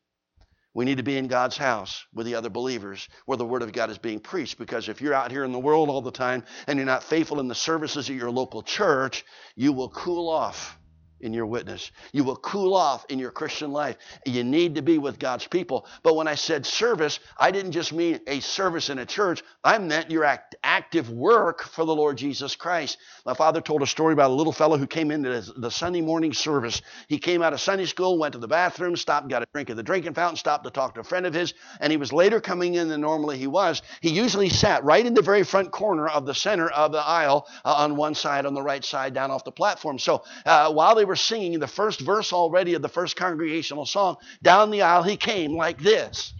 We 0.74 0.86
need 0.86 0.98
to 0.98 1.04
be 1.04 1.18
in 1.18 1.28
God's 1.28 1.58
house 1.58 2.06
with 2.14 2.26
the 2.26 2.36
other 2.36 2.50
believers 2.50 3.08
where 3.26 3.38
the 3.38 3.46
Word 3.46 3.62
of 3.62 3.72
God 3.72 3.92
is 3.92 3.98
being 4.00 4.20
preached. 4.20 4.58
Because 4.58 4.90
if 4.90 5.02
you're 5.02 5.14
out 5.14 5.32
here 5.32 5.44
in 5.44 5.52
the 5.52 5.60
world 5.60 5.90
all 5.90 6.02
the 6.02 6.12
time 6.12 6.44
and 6.68 6.78
you're 6.78 6.86
not 6.86 7.04
faithful 7.04 7.40
in 7.40 7.48
the 7.48 7.56
services 7.56 8.10
of 8.10 8.16
your 8.16 8.32
local 8.32 8.64
church, 8.64 9.24
you 9.56 9.72
will 9.72 9.90
cool 9.90 10.30
off 10.30 10.78
in 11.22 11.34
your 11.34 11.46
witness. 11.46 11.92
You 12.12 12.24
will 12.24 12.36
cool 12.36 12.74
off 12.74 13.06
in 13.10 13.20
your 13.20 13.32
Christian 13.32 13.72
life. 13.72 13.98
You 14.26 14.44
need 14.44 14.76
to 14.76 14.82
be 14.82 14.98
with 14.98 15.20
God's 15.20 15.48
people. 15.48 15.86
But 16.04 16.16
when 16.16 16.28
I 16.28 16.36
said 16.36 16.66
service, 16.66 17.20
I 17.38 17.52
didn't 17.52 17.72
just 17.72 17.94
mean 17.94 18.20
a 18.28 18.40
service 18.42 18.90
in 18.90 19.00
a 19.00 19.06
church. 19.06 19.44
I 19.64 19.78
meant 19.78 20.12
your 20.12 20.26
act, 20.26 20.56
active 20.64 21.10
work 21.10 21.64
for 21.64 21.86
the 21.86 21.96
Lord 21.96 22.18
Jesus 22.18 22.56
Christ. 22.56 22.98
My 23.26 23.34
father 23.34 23.62
told 23.62 23.82
a 23.82 23.88
story 23.88 24.14
about 24.14 24.32
a 24.32 24.34
little 24.34 24.54
fellow 24.54 24.78
who 24.78 24.88
came 24.88 25.12
into 25.12 25.42
the 25.58 25.72
Sunday 25.72 26.02
morning 26.02 26.34
service. 26.34 26.82
He 27.08 27.20
came 27.20 27.42
out 27.42 27.54
of 27.54 27.62
Sunday 27.62 27.86
school, 27.86 28.18
went 28.18 28.34
to 28.34 28.40
the 28.40 28.48
bathroom, 28.48 28.96
stopped, 28.96 29.30
got 29.30 29.44
a 29.44 29.48
drink 29.54 29.70
at 29.70 29.76
the 29.78 29.84
drinking 29.84 30.14
fountain, 30.14 30.38
stopped 30.38 30.66
to 30.66 30.72
talk 30.72 30.96
to 30.96 31.02
a 31.02 31.04
friend 31.04 31.26
of 31.26 31.34
his, 31.34 31.54
and 31.80 31.92
he 31.92 31.98
was 31.98 32.12
later 32.12 32.42
coming 32.42 32.76
in 32.76 32.90
than 32.90 33.02
normally 33.02 33.38
he 33.38 33.48
was. 33.48 33.82
He 34.02 34.10
usually 34.10 34.50
sat 34.50 34.84
right 34.84 35.06
in 35.06 35.14
the 35.14 35.22
very 35.22 35.44
front 35.44 35.72
corner 35.72 36.08
of 36.08 36.26
the 36.26 36.36
center 36.36 36.70
of 36.70 36.92
the 36.92 37.00
aisle 37.00 37.48
uh, 37.64 37.74
on 37.74 37.96
one 37.96 38.16
side, 38.16 38.46
on 38.46 38.54
the 38.54 38.62
right 38.62 38.84
side, 38.84 39.14
down 39.14 39.32
off 39.32 39.44
the 39.44 39.52
platform. 39.52 40.00
So 40.00 40.24
uh, 40.46 40.72
while 40.74 40.96
they 40.96 41.06
were 41.06 41.13
were 41.14 41.18
singing 41.18 41.60
the 41.60 41.68
first 41.68 42.00
verse 42.00 42.34
already 42.34 42.74
of 42.74 42.82
the 42.82 42.90
first 42.90 43.16
congregational 43.16 43.86
song, 43.86 44.18
down 44.42 44.72
the 44.72 44.82
aisle 44.82 45.04
he 45.04 45.16
came 45.16 45.56
like 45.56 45.80
this 45.80 46.34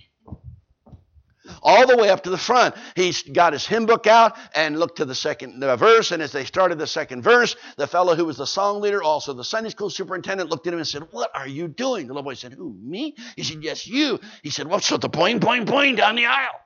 all 1.62 1.86
the 1.86 1.96
way 1.96 2.10
up 2.10 2.24
to 2.24 2.32
the 2.32 2.38
front. 2.38 2.74
He's 2.96 3.22
got 3.22 3.54
his 3.54 3.68
hymn 3.68 3.86
book 3.86 4.08
out 4.08 4.36
and 4.56 4.80
looked 4.80 4.98
to 4.98 5.06
the 5.06 5.14
second 5.14 5.60
verse. 5.60 6.10
And 6.10 6.24
as 6.24 6.32
they 6.32 6.44
started 6.44 6.80
the 6.80 6.88
second 6.88 7.22
verse, 7.22 7.56
the 7.78 7.86
fellow 7.86 8.16
who 8.16 8.26
was 8.26 8.38
the 8.38 8.48
song 8.48 8.82
leader, 8.82 9.04
also 9.04 9.34
the 9.34 9.44
Sunday 9.44 9.70
school 9.70 9.92
superintendent, 9.92 10.50
looked 10.50 10.66
at 10.66 10.74
him 10.74 10.80
and 10.80 10.88
said, 10.88 11.04
What 11.12 11.30
are 11.36 11.48
you 11.48 11.68
doing? 11.68 12.08
The 12.08 12.14
little 12.14 12.24
boy 12.24 12.34
said, 12.34 12.54
Who, 12.54 12.74
me? 12.82 13.16
He 13.36 13.44
said, 13.44 13.62
Yes, 13.62 13.86
you. 13.86 14.20
He 14.42 14.50
said, 14.50 14.68
What's 14.68 14.90
with 14.90 15.02
the 15.02 15.10
boing, 15.10 15.40
boing, 15.40 15.66
boing 15.66 15.96
down 15.96 16.16
the 16.16 16.26
aisle? 16.26 16.60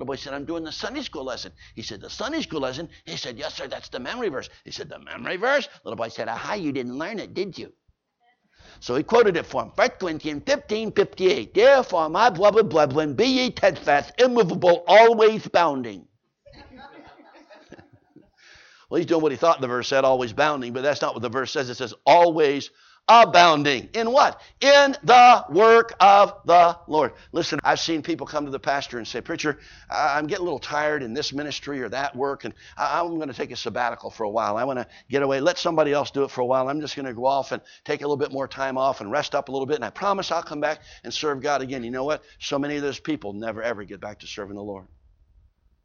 The 0.00 0.06
boy 0.06 0.16
said, 0.16 0.32
I'm 0.32 0.46
doing 0.46 0.64
the 0.64 0.72
Sunday 0.72 1.02
school 1.02 1.24
lesson. 1.24 1.52
He 1.74 1.82
said, 1.82 2.00
The 2.00 2.08
Sunday 2.08 2.40
school 2.40 2.60
lesson? 2.60 2.88
He 3.04 3.18
said, 3.18 3.36
Yes, 3.36 3.52
sir, 3.52 3.68
that's 3.68 3.90
the 3.90 4.00
memory 4.00 4.30
verse. 4.30 4.48
He 4.64 4.70
said, 4.70 4.88
The 4.88 4.98
memory 4.98 5.36
verse? 5.36 5.68
Little 5.84 5.98
boy 5.98 6.08
said, 6.08 6.26
Aha, 6.26 6.54
you 6.54 6.72
didn't 6.72 6.96
learn 6.96 7.18
it, 7.18 7.34
did 7.34 7.58
you? 7.58 7.70
So 8.80 8.96
he 8.96 9.02
quoted 9.02 9.36
it 9.36 9.44
for 9.44 9.62
him. 9.62 9.72
1 9.74 9.88
Corinthians 10.00 10.42
15, 10.46 10.92
58. 10.92 11.52
Therefore, 11.52 12.08
my 12.08 12.30
beloved 12.30 12.70
brethren, 12.70 13.12
be 13.12 13.26
ye 13.26 13.50
steadfast, 13.50 14.12
immovable, 14.18 14.84
always 14.86 15.46
bounding. 15.46 16.08
well, 18.88 18.96
he's 18.96 19.04
doing 19.04 19.20
what 19.20 19.32
he 19.32 19.36
thought 19.36 19.60
the 19.60 19.66
verse 19.66 19.86
said, 19.86 20.06
always 20.06 20.32
bounding, 20.32 20.72
but 20.72 20.82
that's 20.82 21.02
not 21.02 21.12
what 21.12 21.20
the 21.20 21.28
verse 21.28 21.52
says. 21.52 21.68
It 21.68 21.74
says, 21.74 21.92
always 22.06 22.70
abounding. 23.10 23.88
In 23.92 24.12
what? 24.12 24.40
In 24.60 24.96
the 25.02 25.44
work 25.50 25.94
of 25.98 26.32
the 26.44 26.78
Lord. 26.86 27.12
Listen, 27.32 27.58
I've 27.64 27.80
seen 27.80 28.02
people 28.02 28.26
come 28.26 28.44
to 28.44 28.52
the 28.52 28.60
pastor 28.60 28.98
and 28.98 29.06
say, 29.06 29.20
Preacher, 29.20 29.58
I'm 29.90 30.28
getting 30.28 30.42
a 30.42 30.44
little 30.44 30.60
tired 30.60 31.02
in 31.02 31.12
this 31.12 31.32
ministry 31.32 31.82
or 31.82 31.88
that 31.88 32.14
work, 32.14 32.44
and 32.44 32.54
I'm 32.78 33.16
going 33.16 33.28
to 33.28 33.34
take 33.34 33.50
a 33.50 33.56
sabbatical 33.56 34.10
for 34.10 34.22
a 34.22 34.30
while. 34.30 34.56
I 34.56 34.64
want 34.64 34.78
to 34.78 34.86
get 35.10 35.22
away. 35.22 35.40
Let 35.40 35.58
somebody 35.58 35.92
else 35.92 36.12
do 36.12 36.22
it 36.22 36.30
for 36.30 36.40
a 36.40 36.46
while. 36.46 36.68
I'm 36.68 36.80
just 36.80 36.94
going 36.94 37.06
to 37.06 37.14
go 37.14 37.26
off 37.26 37.50
and 37.50 37.60
take 37.84 38.00
a 38.00 38.04
little 38.04 38.16
bit 38.16 38.32
more 38.32 38.46
time 38.46 38.78
off 38.78 39.00
and 39.00 39.10
rest 39.10 39.34
up 39.34 39.48
a 39.48 39.52
little 39.52 39.66
bit, 39.66 39.76
and 39.76 39.84
I 39.84 39.90
promise 39.90 40.30
I'll 40.30 40.42
come 40.42 40.60
back 40.60 40.82
and 41.02 41.12
serve 41.12 41.42
God 41.42 41.62
again. 41.62 41.82
You 41.82 41.90
know 41.90 42.04
what? 42.04 42.22
So 42.38 42.60
many 42.60 42.76
of 42.76 42.82
those 42.82 43.00
people 43.00 43.32
never 43.32 43.60
ever 43.60 43.82
get 43.82 44.00
back 44.00 44.20
to 44.20 44.28
serving 44.28 44.54
the 44.54 44.62
Lord. 44.62 44.86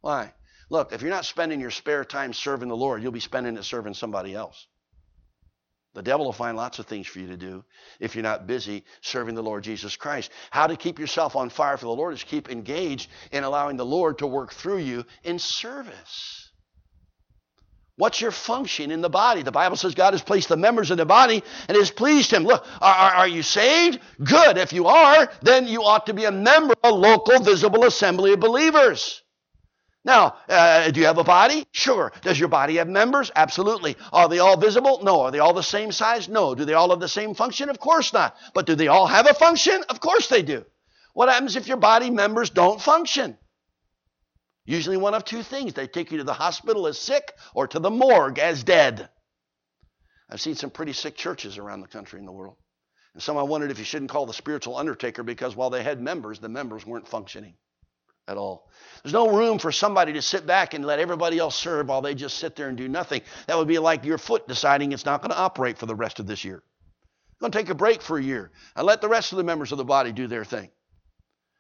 Why? 0.02 0.34
Look, 0.70 0.94
if 0.94 1.02
you're 1.02 1.12
not 1.12 1.26
spending 1.26 1.60
your 1.60 1.72
spare 1.72 2.06
time 2.06 2.34
serving 2.34 2.70
the 2.70 2.78
Lord, 2.78 3.02
you'll 3.02 3.12
be 3.12 3.20
spending 3.20 3.58
it 3.58 3.64
serving 3.64 3.96
somebody 3.96 4.36
else. 4.36 4.68
The 5.96 6.04
devil 6.04 6.26
will 6.26 6.34
find 6.34 6.58
lots 6.58 6.78
of 6.78 6.88
things 6.88 7.08
for 7.08 7.20
you 7.20 7.28
to 7.28 7.38
do 7.38 7.64
if 8.02 8.16
you're 8.16 8.24
not 8.24 8.48
busy 8.48 8.84
serving 9.00 9.34
the 9.34 9.42
Lord 9.42 9.64
Jesus 9.64 9.96
Christ. 9.96 10.30
How 10.52 10.68
to 10.68 10.76
keep 10.76 11.00
yourself 11.00 11.38
on 11.38 11.50
fire 11.50 11.78
for 11.78 11.86
the 11.86 11.92
Lord 11.92 12.14
is 12.14 12.24
keep 12.24 12.50
engaged 12.50 13.10
in 13.32 13.46
allowing 13.46 13.78
the 13.78 13.86
Lord 13.86 14.18
to 14.18 14.28
work 14.28 14.52
through 14.52 14.80
you 14.80 15.06
in 15.24 15.40
service. 15.40 16.52
What's 17.96 18.20
your 18.20 18.32
function 18.32 18.92
in 18.92 19.00
the 19.00 19.10
body? 19.10 19.42
The 19.42 19.54
Bible 19.54 19.78
says 19.78 19.96
God 19.96 20.14
has 20.14 20.22
placed 20.22 20.50
the 20.50 20.58
members 20.58 20.92
in 20.92 20.98
the 20.98 21.06
body 21.06 21.42
and 21.70 21.78
has 21.78 21.92
pleased 21.92 22.30
Him. 22.30 22.44
Look, 22.44 22.66
are, 22.82 22.94
are, 22.94 23.14
are 23.14 23.28
you 23.28 23.42
saved? 23.42 24.00
Good. 24.22 24.58
If 24.58 24.74
you 24.74 24.88
are, 24.88 25.32
then 25.44 25.66
you 25.66 25.82
ought 25.82 26.08
to 26.08 26.14
be 26.14 26.26
a 26.26 26.32
member 26.32 26.74
of 26.84 26.92
a 26.92 26.94
local 26.94 27.40
visible 27.40 27.86
assembly 27.86 28.34
of 28.34 28.42
believers. 28.42 29.24
Now, 30.06 30.38
uh, 30.48 30.92
do 30.92 31.00
you 31.00 31.08
have 31.08 31.18
a 31.18 31.24
body? 31.24 31.66
Sure. 31.72 32.14
Does 32.22 32.40
your 32.40 32.48
body 32.48 32.76
have 32.76 32.88
members? 32.88 33.32
Absolutely. 33.36 33.98
Are 34.14 34.30
they 34.30 34.38
all 34.38 34.56
visible? 34.56 35.02
No. 35.02 35.22
Are 35.22 35.32
they 35.32 35.40
all 35.40 35.54
the 35.54 35.64
same 35.64 35.92
size? 35.92 36.30
No. 36.30 36.54
Do 36.54 36.64
they 36.64 36.76
all 36.76 36.92
have 36.92 37.00
the 37.00 37.08
same 37.08 37.34
function? 37.34 37.70
Of 37.70 37.80
course 37.80 38.14
not. 38.14 38.38
But 38.54 38.68
do 38.68 38.76
they 38.76 38.88
all 38.88 39.08
have 39.08 39.28
a 39.28 39.34
function? 39.34 39.84
Of 39.90 40.00
course 40.00 40.28
they 40.28 40.44
do. 40.44 40.64
What 41.16 41.30
happens 41.30 41.56
if 41.56 41.68
your 41.68 41.78
body 41.78 42.12
members 42.12 42.52
don't 42.52 42.80
function? 42.80 43.36
Usually 44.64 44.98
one 44.98 45.16
of 45.16 45.26
two 45.26 45.42
things. 45.42 45.74
They 45.74 45.88
take 45.88 46.12
you 46.12 46.20
to 46.20 46.24
the 46.24 46.34
hospital 46.34 46.86
as 46.86 47.00
sick 47.00 47.34
or 47.56 47.68
to 47.68 47.80
the 47.80 47.90
morgue 47.90 48.38
as 48.38 48.64
dead. 48.64 49.10
I've 50.30 50.42
seen 50.42 50.56
some 50.56 50.70
pretty 50.70 50.94
sick 50.94 51.16
churches 51.16 51.58
around 51.58 51.82
the 51.82 51.88
country 51.88 52.20
and 52.20 52.28
the 52.28 52.32
world. 52.32 52.58
And 53.16 53.24
some 53.24 53.38
I 53.38 53.44
wondered 53.44 53.72
if 53.72 53.80
you 53.80 53.86
shouldn't 53.86 54.12
call 54.12 54.28
the 54.28 54.34
spiritual 54.34 54.78
undertaker 54.78 55.24
because 55.24 55.56
while 55.56 55.72
they 55.72 55.82
had 55.82 56.00
members, 56.00 56.40
the 56.40 56.50
members 56.50 56.86
weren't 56.86 57.08
functioning 57.08 57.56
at 58.28 58.38
all. 58.38 58.70
There's 59.04 59.14
no 59.14 59.36
room 59.36 59.60
for 59.60 59.72
somebody 59.72 60.14
to 60.14 60.22
sit 60.22 60.48
back 60.48 60.74
and 60.74 60.86
let 60.86 61.00
everybody 61.00 61.38
else 61.38 61.56
serve 61.56 61.88
while 61.88 62.02
they 62.02 62.16
just 62.16 62.38
sit 62.38 62.56
there 62.56 62.70
and 62.70 62.78
do 62.78 62.88
nothing. 62.88 63.22
That 63.48 63.58
would 63.58 63.68
be 63.68 63.78
like 63.78 64.04
your 64.04 64.18
foot 64.18 64.48
deciding 64.48 64.92
it's 64.92 65.06
not 65.06 65.22
going 65.22 65.32
to 65.32 65.38
operate 65.38 65.78
for 65.78 65.86
the 65.86 65.96
rest 65.96 66.20
of 66.20 66.28
this 66.28 66.44
year. 66.44 66.64
I'm 67.36 67.38
going 67.40 67.52
to 67.52 67.58
take 67.58 67.70
a 67.70 67.76
break 67.76 68.02
for 68.02 68.18
a 68.18 68.24
year 68.24 68.52
and 68.76 68.88
let 68.88 69.02
the 69.02 69.10
rest 69.10 69.32
of 69.32 69.38
the 69.38 69.44
members 69.44 69.72
of 69.72 69.78
the 69.78 69.86
body 69.86 70.12
do 70.12 70.28
their 70.28 70.46
thing. 70.46 70.70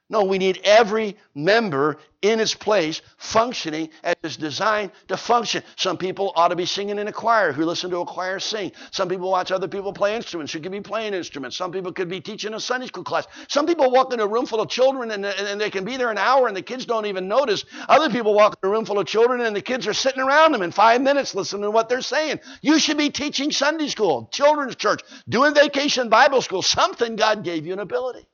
No, 0.07 0.23
we 0.23 0.37
need 0.37 0.61
every 0.63 1.17
member 1.33 1.97
in 2.21 2.39
its 2.39 2.53
place 2.53 3.01
functioning 3.17 3.89
as 4.03 4.15
it's 4.23 4.37
designed 4.37 4.91
to 5.07 5.17
function. 5.17 5.63
Some 5.77 5.97
people 5.97 6.31
ought 6.35 6.49
to 6.49 6.55
be 6.55 6.67
singing 6.67 6.99
in 6.99 7.07
a 7.07 7.11
choir 7.11 7.51
who 7.51 7.65
listen 7.65 7.89
to 7.89 7.97
a 7.97 8.05
choir 8.05 8.39
sing. 8.39 8.71
Some 8.91 9.09
people 9.09 9.31
watch 9.31 9.51
other 9.51 9.67
people 9.67 9.93
play 9.93 10.15
instruments 10.15 10.53
who 10.53 10.59
could 10.59 10.71
be 10.71 10.79
playing 10.79 11.15
instruments. 11.15 11.57
Some 11.57 11.71
people 11.71 11.91
could 11.91 12.07
be 12.07 12.21
teaching 12.21 12.53
a 12.53 12.59
Sunday 12.59 12.85
school 12.85 13.03
class. 13.03 13.25
Some 13.47 13.65
people 13.65 13.89
walk 13.89 14.13
in 14.13 14.19
a 14.19 14.27
room 14.27 14.45
full 14.45 14.61
of 14.61 14.69
children 14.69 15.09
and, 15.09 15.25
and 15.25 15.59
they 15.59 15.71
can 15.71 15.85
be 15.85 15.97
there 15.97 16.11
an 16.11 16.19
hour 16.19 16.47
and 16.47 16.55
the 16.55 16.61
kids 16.61 16.85
don't 16.85 17.07
even 17.07 17.27
notice. 17.27 17.65
Other 17.89 18.11
people 18.11 18.35
walk 18.35 18.59
in 18.61 18.69
a 18.69 18.71
room 18.71 18.85
full 18.85 18.99
of 18.99 19.07
children 19.07 19.41
and 19.41 19.55
the 19.55 19.61
kids 19.61 19.87
are 19.87 19.93
sitting 19.93 20.21
around 20.21 20.51
them 20.51 20.61
in 20.61 20.71
five 20.71 21.01
minutes 21.01 21.33
listening 21.33 21.63
to 21.63 21.71
what 21.71 21.89
they're 21.89 22.01
saying. 22.01 22.41
You 22.61 22.77
should 22.77 22.97
be 22.97 23.09
teaching 23.09 23.51
Sunday 23.51 23.87
school, 23.87 24.29
children's 24.31 24.75
church, 24.75 25.01
doing 25.27 25.55
vacation 25.55 26.09
Bible 26.09 26.43
school, 26.43 26.61
something 26.61 27.15
God 27.15 27.43
gave 27.43 27.65
you 27.65 27.73
an 27.73 27.79
ability. 27.79 28.27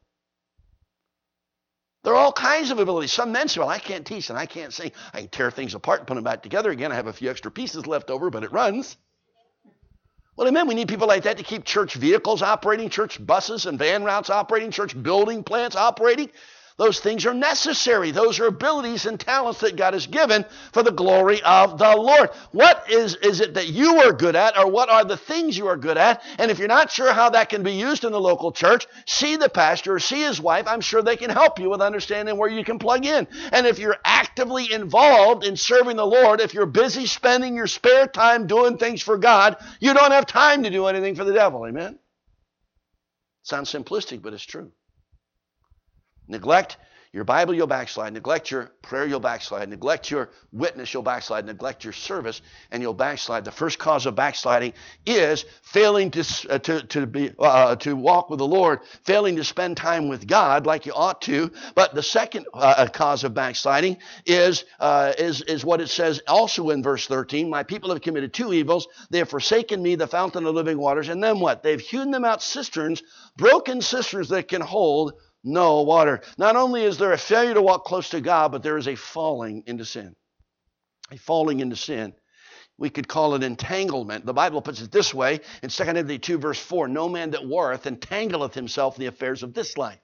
There 2.03 2.13
are 2.13 2.17
all 2.17 2.33
kinds 2.33 2.71
of 2.71 2.79
abilities. 2.79 3.11
Some 3.11 3.31
men 3.31 3.47
say, 3.47 3.59
Well, 3.59 3.69
I 3.69 3.79
can't 3.79 4.05
teach 4.05 4.29
and 4.29 4.39
I 4.39 4.45
can't 4.45 4.73
sing. 4.73 4.91
I 5.13 5.21
can 5.21 5.29
tear 5.29 5.51
things 5.51 5.75
apart 5.75 5.99
and 5.99 6.07
put 6.07 6.15
them 6.15 6.23
back 6.23 6.41
together 6.41 6.71
again. 6.71 6.91
I 6.91 6.95
have 6.95 7.07
a 7.07 7.13
few 7.13 7.29
extra 7.29 7.51
pieces 7.51 7.85
left 7.85 8.09
over, 8.09 8.29
but 8.29 8.43
it 8.43 8.51
runs. 8.51 8.97
Well, 10.35 10.47
amen. 10.47 10.67
We 10.67 10.73
need 10.75 10.87
people 10.87 11.07
like 11.07 11.23
that 11.23 11.37
to 11.37 11.43
keep 11.43 11.65
church 11.65 11.93
vehicles 11.93 12.41
operating, 12.41 12.89
church 12.89 13.23
buses 13.23 13.67
and 13.67 13.77
van 13.77 14.03
routes 14.03 14.29
operating, 14.29 14.71
church 14.71 15.01
building 15.01 15.43
plants 15.43 15.75
operating. 15.75 16.31
Those 16.81 16.99
things 16.99 17.27
are 17.27 17.33
necessary. 17.35 18.09
Those 18.09 18.39
are 18.39 18.47
abilities 18.47 19.05
and 19.05 19.19
talents 19.19 19.59
that 19.59 19.75
God 19.75 19.93
has 19.93 20.07
given 20.07 20.45
for 20.73 20.81
the 20.81 20.91
glory 20.91 21.39
of 21.43 21.77
the 21.77 21.95
Lord. 21.95 22.31
What 22.53 22.89
is, 22.89 23.13
is 23.17 23.39
it 23.39 23.53
that 23.53 23.67
you 23.67 23.97
are 23.97 24.11
good 24.11 24.35
at, 24.35 24.57
or 24.57 24.67
what 24.67 24.89
are 24.89 25.05
the 25.05 25.15
things 25.15 25.55
you 25.55 25.67
are 25.67 25.77
good 25.77 25.99
at? 25.99 26.23
And 26.39 26.49
if 26.49 26.57
you're 26.57 26.67
not 26.67 26.89
sure 26.89 27.13
how 27.13 27.29
that 27.29 27.49
can 27.49 27.61
be 27.61 27.73
used 27.73 28.03
in 28.03 28.11
the 28.11 28.19
local 28.19 28.51
church, 28.51 28.87
see 29.05 29.35
the 29.35 29.47
pastor 29.47 29.93
or 29.93 29.99
see 29.99 30.23
his 30.23 30.41
wife. 30.41 30.65
I'm 30.67 30.81
sure 30.81 31.03
they 31.03 31.17
can 31.17 31.29
help 31.29 31.59
you 31.59 31.69
with 31.69 31.81
understanding 31.81 32.35
where 32.35 32.49
you 32.49 32.63
can 32.63 32.79
plug 32.79 33.05
in. 33.05 33.27
And 33.51 33.67
if 33.67 33.77
you're 33.77 33.99
actively 34.03 34.73
involved 34.73 35.45
in 35.45 35.57
serving 35.57 35.97
the 35.97 36.07
Lord, 36.07 36.41
if 36.41 36.55
you're 36.55 36.65
busy 36.65 37.05
spending 37.05 37.55
your 37.55 37.67
spare 37.67 38.07
time 38.07 38.47
doing 38.47 38.79
things 38.79 39.03
for 39.03 39.19
God, 39.19 39.57
you 39.79 39.93
don't 39.93 40.13
have 40.13 40.25
time 40.25 40.63
to 40.63 40.71
do 40.71 40.87
anything 40.87 41.13
for 41.13 41.25
the 41.25 41.33
devil. 41.33 41.63
Amen? 41.63 41.99
Sounds 43.43 43.71
simplistic, 43.71 44.23
but 44.23 44.33
it's 44.33 44.43
true. 44.43 44.71
Neglect 46.31 46.77
your 47.13 47.25
Bible, 47.25 47.53
you'll 47.53 47.67
backslide. 47.67 48.13
Neglect 48.13 48.49
your 48.51 48.71
prayer, 48.81 49.05
you'll 49.05 49.19
backslide. 49.19 49.67
Neglect 49.67 50.09
your 50.09 50.29
witness, 50.53 50.93
you'll 50.93 51.03
backslide. 51.03 51.45
Neglect 51.45 51.83
your 51.83 51.91
service, 51.91 52.41
and 52.71 52.81
you'll 52.81 52.93
backslide. 52.93 53.43
The 53.43 53.51
first 53.51 53.79
cause 53.79 54.05
of 54.05 54.15
backsliding 54.15 54.71
is 55.05 55.43
failing 55.61 56.11
to, 56.11 56.25
uh, 56.49 56.59
to, 56.59 56.83
to, 56.83 57.05
be, 57.05 57.33
uh, 57.37 57.75
to 57.77 57.97
walk 57.97 58.29
with 58.29 58.39
the 58.39 58.47
Lord, 58.47 58.79
failing 59.03 59.35
to 59.35 59.43
spend 59.43 59.75
time 59.75 60.07
with 60.07 60.25
God 60.25 60.65
like 60.65 60.85
you 60.85 60.93
ought 60.93 61.21
to. 61.23 61.51
But 61.75 61.93
the 61.93 62.01
second 62.01 62.45
uh, 62.53 62.75
uh 62.77 62.87
cause 62.87 63.25
of 63.25 63.33
backsliding 63.33 63.97
is, 64.25 64.63
uh, 64.79 65.11
is, 65.17 65.41
is 65.41 65.65
what 65.65 65.81
it 65.81 65.89
says 65.89 66.21
also 66.29 66.69
in 66.69 66.81
verse 66.81 67.07
13 67.07 67.49
My 67.49 67.63
people 67.63 67.89
have 67.89 68.01
committed 68.01 68.33
two 68.33 68.53
evils. 68.53 68.87
They 69.09 69.17
have 69.17 69.29
forsaken 69.29 69.83
me, 69.83 69.95
the 69.95 70.07
fountain 70.07 70.45
of 70.45 70.55
living 70.55 70.77
waters. 70.77 71.09
And 71.09 71.21
then 71.21 71.41
what? 71.41 71.61
They've 71.61 71.81
hewn 71.81 72.09
them 72.09 72.23
out 72.23 72.41
cisterns, 72.41 73.03
broken 73.35 73.81
cisterns 73.81 74.29
that 74.29 74.47
can 74.47 74.61
hold 74.61 75.15
no 75.43 75.81
water. 75.81 76.21
Not 76.37 76.55
only 76.55 76.83
is 76.83 76.97
there 76.97 77.13
a 77.13 77.17
failure 77.17 77.53
to 77.53 77.61
walk 77.61 77.85
close 77.85 78.09
to 78.09 78.21
God, 78.21 78.51
but 78.51 78.63
there 78.63 78.77
is 78.77 78.87
a 78.87 78.95
falling 78.95 79.63
into 79.65 79.85
sin. 79.85 80.15
A 81.11 81.17
falling 81.17 81.59
into 81.59 81.75
sin. 81.75 82.13
We 82.77 82.89
could 82.89 83.07
call 83.07 83.35
it 83.35 83.43
entanglement. 83.43 84.25
The 84.25 84.33
Bible 84.33 84.61
puts 84.61 84.81
it 84.81 84.91
this 84.91 85.13
way 85.13 85.41
in 85.61 85.69
2 85.69 85.83
Timothy 85.83 86.19
2, 86.19 86.37
verse 86.37 86.59
4 86.59 86.87
No 86.87 87.09
man 87.09 87.31
that 87.31 87.45
warreth 87.45 87.85
entangleth 87.85 88.53
himself 88.53 88.95
in 88.95 89.01
the 89.01 89.07
affairs 89.07 89.43
of 89.43 89.53
this 89.53 89.77
life, 89.77 89.99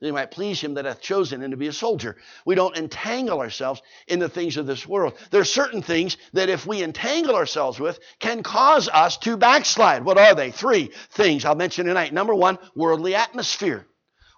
that 0.00 0.06
he 0.06 0.12
might 0.12 0.30
please 0.30 0.60
him 0.60 0.74
that 0.74 0.84
hath 0.86 1.00
chosen 1.00 1.42
him 1.42 1.52
to 1.52 1.56
be 1.56 1.68
a 1.68 1.72
soldier. 1.72 2.16
We 2.44 2.56
don't 2.56 2.76
entangle 2.76 3.40
ourselves 3.40 3.80
in 4.06 4.18
the 4.18 4.28
things 4.28 4.56
of 4.56 4.66
this 4.66 4.86
world. 4.86 5.14
There 5.30 5.40
are 5.40 5.46
certain 5.46 5.82
things 5.82 6.16
that 6.32 6.48
if 6.48 6.66
we 6.66 6.82
entangle 6.82 7.36
ourselves 7.36 7.78
with 7.78 7.98
can 8.18 8.42
cause 8.42 8.88
us 8.88 9.16
to 9.18 9.36
backslide. 9.36 10.04
What 10.04 10.18
are 10.18 10.34
they? 10.34 10.50
Three 10.50 10.90
things 11.10 11.44
I'll 11.44 11.54
mention 11.54 11.86
tonight. 11.86 12.12
Number 12.12 12.34
one, 12.34 12.58
worldly 12.74 13.14
atmosphere 13.14 13.86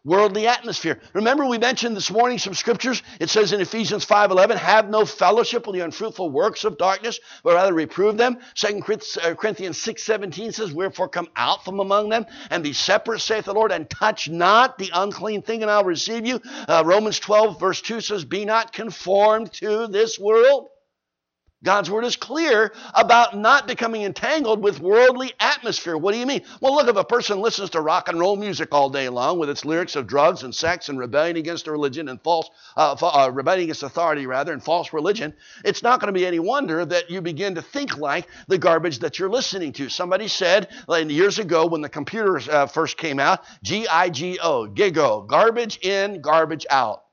worldly 0.07 0.47
atmosphere. 0.47 1.01
Remember 1.13 1.45
we 1.45 1.59
mentioned 1.59 1.97
this 1.97 2.13
morning 2.13 2.39
some 2.39 2.55
scriptures. 2.55 3.03
It 3.19 3.29
says 3.29 3.53
in 3.53 3.61
Ephesians 3.61 4.05
5:11, 4.05 4.57
"Have 4.57 4.89
no 4.89 5.05
fellowship 5.05 5.67
with 5.67 5.75
the 5.75 5.85
unfruitful 5.85 6.31
works 6.31 6.65
of 6.65 6.79
darkness, 6.79 7.19
but 7.43 7.55
rather 7.55 7.75
reprove 7.75 8.17
them." 8.17 8.39
2 8.55 8.83
uh, 9.23 9.35
Corinthians 9.35 9.79
6:17 9.79 10.53
says, 10.53 10.73
"Wherefore 10.73 11.09
come 11.09 11.29
out 11.37 11.65
from 11.65 11.81
among 11.81 12.09
them 12.09 12.25
and 12.51 12.63
be 12.63 12.73
separate, 12.73 13.21
saith 13.21 13.47
the 13.47 13.53
Lord, 13.53 13.73
and 13.73 13.91
touch 13.91 14.31
not 14.31 14.79
the 14.79 14.93
unclean 14.95 15.43
thing, 15.43 15.63
and 15.63 15.71
I'll 15.71 15.85
receive 15.85 16.25
you." 16.25 16.41
Uh, 16.69 16.85
Romans 16.87 17.19
12 17.19 17.59
verse 17.59 17.83
2 17.83 18.01
says, 18.01 18.25
"Be 18.25 18.45
not 18.45 18.73
conformed 18.73 19.53
to 19.55 19.89
this 19.89 20.19
world." 20.21 20.69
God's 21.65 21.91
word 21.91 22.05
is 22.05 22.17
clear 22.17 22.73
about 22.95 23.37
not 23.37 23.67
becoming 23.67 24.03
entangled 24.03 24.63
with 24.63 24.79
worldly 24.79 25.33
atmosphere. 25.41 25.97
What 25.97 26.13
do 26.13 26.19
you 26.19 26.27
mean? 26.27 26.43
Well, 26.61 26.75
look, 26.75 26.87
if 26.87 26.97
a 26.97 27.03
person 27.03 27.41
listens 27.41 27.71
to 27.71 27.81
rock 27.81 28.09
and 28.09 28.21
roll 28.21 28.37
music 28.37 28.69
all 28.73 28.91
day 28.91 29.09
long 29.09 29.39
with 29.39 29.49
its 29.49 29.65
lyrics 29.65 29.97
of 29.97 30.07
drugs 30.07 30.43
and 30.43 30.55
sex 30.55 30.91
and 30.91 30.99
rebellion 30.99 31.37
against 31.37 31.67
religion 31.67 32.09
and 32.11 32.23
false, 32.23 32.51
uh, 32.77 32.95
uh, 33.01 33.31
rebellion 33.33 33.65
against 33.65 33.83
authority 33.83 34.27
rather, 34.27 34.53
and 34.53 34.63
false 34.63 34.93
religion, 34.93 35.33
it's 35.65 35.83
not 35.83 35.99
going 35.99 36.13
to 36.13 36.19
be 36.19 36.27
any 36.27 36.39
wonder 36.39 36.85
that 36.85 37.11
you 37.11 37.23
begin 37.23 37.55
to 37.55 37.63
think 37.63 37.97
like 37.97 38.29
the 38.49 38.59
garbage 38.59 38.99
that 38.99 39.19
you're 39.19 39.31
listening 39.31 39.73
to. 39.73 39.89
Somebody 39.89 40.29
said 40.29 40.69
like, 40.87 41.09
years 41.09 41.39
ago 41.39 41.67
when 41.67 41.81
the 41.81 41.89
computers 41.89 42.49
uh, 42.49 42.67
first 42.67 42.99
came 42.99 43.19
out, 43.19 43.43
G 43.63 43.89
I 43.89 44.11
G 44.11 44.39
O, 44.43 44.69
GIGO, 44.69 45.27
garbage 45.27 45.79
in, 45.79 46.21
garbage 46.21 46.67
out. 46.69 47.06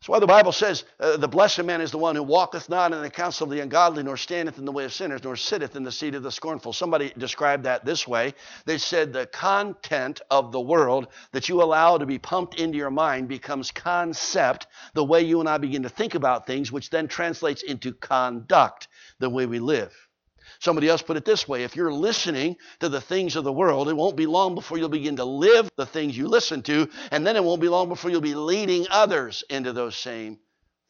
That's 0.00 0.08
why 0.08 0.18
the 0.18 0.26
Bible 0.26 0.52
says, 0.52 0.84
uh, 0.98 1.18
The 1.18 1.28
blessed 1.28 1.62
man 1.64 1.82
is 1.82 1.90
the 1.90 1.98
one 1.98 2.16
who 2.16 2.22
walketh 2.22 2.70
not 2.70 2.94
in 2.94 3.02
the 3.02 3.10
counsel 3.10 3.44
of 3.44 3.50
the 3.50 3.60
ungodly, 3.60 4.02
nor 4.02 4.16
standeth 4.16 4.56
in 4.56 4.64
the 4.64 4.72
way 4.72 4.86
of 4.86 4.94
sinners, 4.94 5.22
nor 5.22 5.36
sitteth 5.36 5.76
in 5.76 5.84
the 5.84 5.92
seat 5.92 6.14
of 6.14 6.22
the 6.22 6.32
scornful. 6.32 6.72
Somebody 6.72 7.12
described 7.18 7.64
that 7.64 7.84
this 7.84 8.08
way. 8.08 8.32
They 8.64 8.78
said, 8.78 9.12
The 9.12 9.26
content 9.26 10.22
of 10.30 10.52
the 10.52 10.60
world 10.60 11.08
that 11.32 11.50
you 11.50 11.62
allow 11.62 11.98
to 11.98 12.06
be 12.06 12.18
pumped 12.18 12.58
into 12.58 12.78
your 12.78 12.90
mind 12.90 13.28
becomes 13.28 13.72
concept, 13.72 14.68
the 14.94 15.04
way 15.04 15.20
you 15.20 15.38
and 15.40 15.48
I 15.50 15.58
begin 15.58 15.82
to 15.82 15.90
think 15.90 16.14
about 16.14 16.46
things, 16.46 16.72
which 16.72 16.88
then 16.88 17.06
translates 17.06 17.62
into 17.62 17.92
conduct, 17.92 18.88
the 19.18 19.28
way 19.28 19.44
we 19.44 19.58
live. 19.58 19.94
Somebody 20.58 20.88
else 20.88 21.02
put 21.02 21.16
it 21.16 21.24
this 21.24 21.46
way 21.46 21.64
if 21.64 21.76
you're 21.76 21.92
listening 21.92 22.56
to 22.80 22.88
the 22.88 23.00
things 23.00 23.36
of 23.36 23.44
the 23.44 23.52
world, 23.52 23.88
it 23.88 23.96
won't 23.96 24.16
be 24.16 24.26
long 24.26 24.54
before 24.54 24.78
you'll 24.78 24.88
begin 24.88 25.16
to 25.16 25.24
live 25.24 25.70
the 25.76 25.86
things 25.86 26.16
you 26.16 26.28
listen 26.28 26.62
to, 26.62 26.88
and 27.10 27.26
then 27.26 27.36
it 27.36 27.44
won't 27.44 27.60
be 27.60 27.68
long 27.68 27.88
before 27.88 28.10
you'll 28.10 28.20
be 28.20 28.34
leading 28.34 28.86
others 28.90 29.44
into 29.48 29.72
those 29.72 29.96
same 29.96 30.38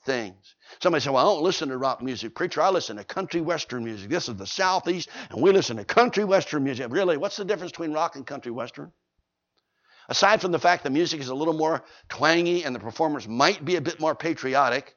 things. 0.04 0.54
Somebody 0.82 1.02
said, 1.02 1.12
Well, 1.12 1.26
I 1.26 1.34
don't 1.34 1.44
listen 1.44 1.68
to 1.68 1.78
rock 1.78 2.02
music, 2.02 2.34
preacher. 2.34 2.62
I 2.62 2.70
listen 2.70 2.96
to 2.96 3.04
country 3.04 3.40
western 3.40 3.84
music. 3.84 4.08
This 4.08 4.28
is 4.28 4.36
the 4.36 4.46
Southeast, 4.46 5.08
and 5.30 5.40
we 5.40 5.52
listen 5.52 5.76
to 5.76 5.84
country 5.84 6.24
western 6.24 6.64
music. 6.64 6.86
Really, 6.90 7.16
what's 7.16 7.36
the 7.36 7.44
difference 7.44 7.72
between 7.72 7.92
rock 7.92 8.16
and 8.16 8.26
country 8.26 8.52
western? 8.52 8.92
Aside 10.08 10.40
from 10.40 10.50
the 10.50 10.58
fact 10.58 10.82
the 10.82 10.90
music 10.90 11.20
is 11.20 11.28
a 11.28 11.34
little 11.34 11.54
more 11.54 11.84
twangy 12.08 12.64
and 12.64 12.74
the 12.74 12.80
performers 12.80 13.28
might 13.28 13.64
be 13.64 13.76
a 13.76 13.80
bit 13.80 14.00
more 14.00 14.14
patriotic, 14.14 14.96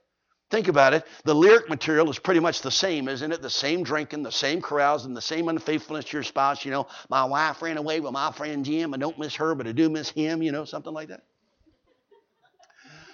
Think 0.54 0.68
about 0.68 0.94
it. 0.94 1.08
The 1.24 1.34
lyric 1.34 1.68
material 1.68 2.12
is 2.12 2.20
pretty 2.20 2.39
much 2.39 2.62
the 2.62 2.70
same, 2.70 3.08
isn't 3.08 3.32
it? 3.32 3.42
The 3.42 3.50
same 3.50 3.82
drinking, 3.82 4.22
the 4.22 4.32
same 4.32 4.62
carousing, 4.62 5.16
the 5.16 5.20
same 5.20 5.50
unfaithfulness 5.50 6.06
to 6.06 6.18
your 6.18 6.22
spouse. 6.22 6.63
You 6.63 6.70
know, 6.70 6.86
my 7.10 7.24
wife 7.26 7.60
ran 7.63 7.78
away 7.78 8.00
with 8.02 8.12
my 8.12 8.32
friend 8.32 8.63
Jim. 8.63 8.94
I 8.94 8.98
don't 8.98 9.18
miss 9.18 9.34
her, 9.38 9.56
but 9.56 9.66
I 9.66 9.72
do 9.72 9.89
miss 9.89 10.12
him. 10.12 10.44
You 10.44 10.52
know, 10.52 10.63
something 10.63 10.94
like 10.94 11.08
that. 11.08 11.24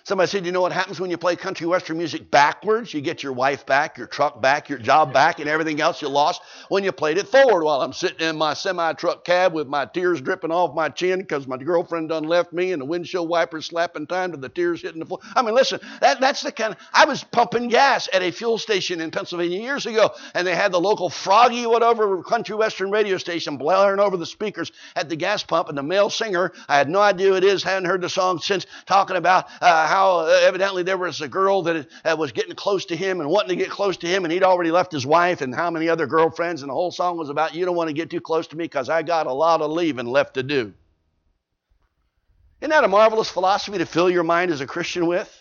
Somebody 0.09 0.27
said, 0.27 0.43
you 0.43 0.51
know 0.51 0.61
what 0.61 0.71
happens 0.71 0.99
when 0.99 1.11
you 1.11 1.19
play 1.19 1.35
country 1.35 1.67
western 1.67 1.99
music 1.99 2.31
backwards? 2.31 2.95
You 2.95 2.99
get 2.99 3.21
your 3.21 3.31
wife 3.31 3.67
back, 3.67 3.95
your 3.95 4.07
truck 4.07 4.41
back, 4.41 4.67
your 4.67 4.79
job 4.79 5.13
back, 5.13 5.37
and 5.37 5.47
everything 5.47 5.79
else 5.79 6.01
you 6.01 6.09
lost 6.09 6.41
when 6.69 6.83
you 6.83 6.91
played 6.91 7.19
it 7.19 7.27
forward 7.27 7.63
while 7.63 7.83
I'm 7.83 7.93
sitting 7.93 8.27
in 8.27 8.35
my 8.35 8.55
semi 8.55 8.93
truck 8.93 9.23
cab 9.23 9.53
with 9.53 9.67
my 9.67 9.85
tears 9.85 10.19
dripping 10.19 10.49
off 10.49 10.73
my 10.73 10.89
chin 10.89 11.19
because 11.19 11.45
my 11.45 11.57
girlfriend 11.57 12.09
done 12.09 12.23
left 12.23 12.51
me 12.51 12.71
and 12.71 12.81
the 12.81 12.85
windshield 12.85 13.29
wipers 13.29 13.67
slapping 13.67 14.07
time 14.07 14.31
to 14.31 14.37
the 14.39 14.49
tears 14.49 14.81
hitting 14.81 14.97
the 14.97 15.05
floor. 15.05 15.19
I 15.35 15.43
mean, 15.43 15.53
listen, 15.53 15.79
that, 16.01 16.19
that's 16.19 16.41
the 16.41 16.51
kind 16.51 16.73
of, 16.73 16.79
I 16.91 17.05
was 17.05 17.23
pumping 17.23 17.67
gas 17.67 18.09
at 18.11 18.23
a 18.23 18.31
fuel 18.31 18.57
station 18.57 19.01
in 19.01 19.11
Pennsylvania 19.11 19.59
years 19.59 19.85
ago, 19.85 20.15
and 20.33 20.47
they 20.47 20.55
had 20.55 20.71
the 20.71 20.81
local 20.81 21.11
froggy, 21.11 21.67
whatever, 21.67 22.23
country 22.23 22.55
western 22.55 22.89
radio 22.89 23.17
station 23.17 23.57
blaring 23.57 23.99
over 23.99 24.17
the 24.17 24.25
speakers 24.25 24.71
at 24.95 25.07
the 25.07 25.15
gas 25.15 25.43
pump, 25.43 25.69
and 25.69 25.77
the 25.77 25.83
male 25.83 26.09
singer, 26.09 26.51
I 26.67 26.79
had 26.79 26.89
no 26.89 26.99
idea 26.99 27.27
who 27.27 27.35
it 27.35 27.43
is, 27.43 27.61
hadn't 27.61 27.85
heard 27.85 28.01
the 28.01 28.09
song 28.09 28.39
since, 28.39 28.65
talking 28.87 29.15
about 29.15 29.45
uh, 29.61 29.85
how 29.85 29.98
how 29.99 30.19
uh, 30.19 30.39
evidently 30.43 30.83
there 30.83 30.97
was 30.97 31.21
a 31.21 31.27
girl 31.27 31.61
that 31.63 32.17
was 32.17 32.31
getting 32.31 32.55
close 32.55 32.85
to 32.85 32.95
him 32.95 33.19
and 33.19 33.29
wanting 33.29 33.49
to 33.49 33.55
get 33.55 33.69
close 33.69 33.97
to 33.97 34.07
him, 34.07 34.23
and 34.23 34.31
he'd 34.31 34.43
already 34.43 34.71
left 34.71 34.91
his 34.91 35.05
wife 35.05 35.41
and 35.41 35.53
how 35.53 35.69
many 35.69 35.89
other 35.89 36.07
girlfriends, 36.07 36.61
and 36.61 36.69
the 36.69 36.73
whole 36.73 36.91
song 36.91 37.17
was 37.17 37.29
about, 37.29 37.53
You 37.53 37.65
don't 37.65 37.75
want 37.75 37.89
to 37.89 37.93
get 37.93 38.09
too 38.09 38.21
close 38.21 38.47
to 38.47 38.55
me 38.55 38.63
because 38.63 38.89
I 38.89 39.03
got 39.03 39.27
a 39.27 39.33
lot 39.33 39.61
of 39.61 39.71
leaving 39.71 40.05
left 40.05 40.35
to 40.35 40.43
do. 40.43 40.73
Isn't 42.61 42.71
that 42.71 42.83
a 42.83 42.87
marvelous 42.87 43.29
philosophy 43.29 43.77
to 43.77 43.85
fill 43.85 44.09
your 44.09 44.23
mind 44.23 44.51
as 44.51 44.61
a 44.61 44.67
Christian 44.67 45.07
with? 45.07 45.33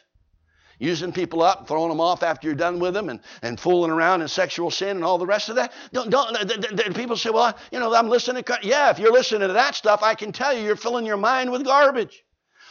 Using 0.80 1.12
people 1.12 1.42
up, 1.42 1.66
throwing 1.66 1.88
them 1.88 2.00
off 2.00 2.22
after 2.22 2.46
you're 2.46 2.54
done 2.54 2.78
with 2.78 2.94
them, 2.94 3.08
and, 3.08 3.20
and 3.42 3.58
fooling 3.58 3.90
around 3.90 4.22
in 4.22 4.28
sexual 4.28 4.70
sin 4.70 4.90
and 4.96 5.04
all 5.04 5.18
the 5.18 5.26
rest 5.26 5.48
of 5.48 5.56
that. 5.56 5.72
Don't, 5.92 6.08
don't, 6.08 6.94
people 6.94 7.16
say, 7.16 7.30
well, 7.30 7.56
you 7.72 7.80
know, 7.80 7.92
I'm 7.92 8.08
listening 8.08 8.44
to, 8.44 8.58
yeah, 8.62 8.90
if 8.90 9.00
you're 9.00 9.12
listening 9.12 9.48
to 9.48 9.54
that 9.54 9.74
stuff, 9.74 10.04
I 10.04 10.14
can 10.14 10.30
tell 10.30 10.56
you 10.56 10.62
you're 10.62 10.76
filling 10.76 11.04
your 11.04 11.16
mind 11.16 11.50
with 11.50 11.64
garbage. 11.64 12.24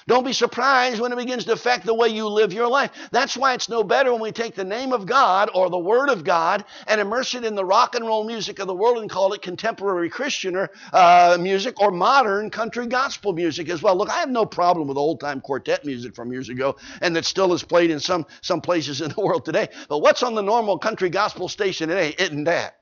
Don't 0.07 0.25
be 0.25 0.31
surprised 0.33 1.01
when 1.01 1.11
it 1.11 1.17
begins 1.17 1.43
to 1.45 1.51
affect 1.51 1.85
the 1.85 1.93
way 1.93 2.07
you 2.07 2.27
live 2.29 2.53
your 2.53 2.69
life. 2.69 2.91
That's 3.11 3.35
why 3.35 3.53
it's 3.53 3.67
no 3.67 3.83
better 3.83 4.13
when 4.13 4.21
we 4.21 4.31
take 4.31 4.55
the 4.55 4.63
name 4.63 4.93
of 4.93 5.05
God 5.05 5.49
or 5.53 5.69
the 5.69 5.77
Word 5.77 6.09
of 6.09 6.23
God 6.23 6.63
and 6.87 7.01
immerse 7.01 7.35
it 7.35 7.43
in 7.43 7.55
the 7.55 7.65
rock 7.65 7.93
and 7.93 8.05
roll 8.05 8.23
music 8.23 8.59
of 8.59 8.67
the 8.67 8.73
world 8.73 8.99
and 8.99 9.09
call 9.09 9.33
it 9.33 9.41
contemporary 9.41 10.09
Christian 10.09 10.55
or, 10.55 10.69
uh, 10.93 11.37
music 11.39 11.81
or 11.81 11.91
modern 11.91 12.49
country 12.49 12.87
gospel 12.87 13.33
music 13.33 13.67
as 13.67 13.83
well. 13.83 13.97
Look, 13.97 14.09
I 14.09 14.19
have 14.19 14.29
no 14.29 14.45
problem 14.45 14.87
with 14.87 14.97
old 14.97 15.19
time 15.19 15.41
quartet 15.41 15.83
music 15.85 16.15
from 16.15 16.31
years 16.31 16.47
ago 16.47 16.77
and 17.01 17.13
that 17.17 17.25
still 17.25 17.53
is 17.53 17.63
played 17.63 17.91
in 17.91 17.99
some, 17.99 18.25
some 18.41 18.61
places 18.61 19.01
in 19.01 19.09
the 19.11 19.21
world 19.21 19.43
today. 19.43 19.67
But 19.89 19.99
what's 19.99 20.23
on 20.23 20.35
the 20.35 20.41
normal 20.41 20.77
country 20.77 21.09
gospel 21.09 21.49
station 21.49 21.89
today? 21.89 22.15
Isn't 22.17 22.45
that? 22.45 22.77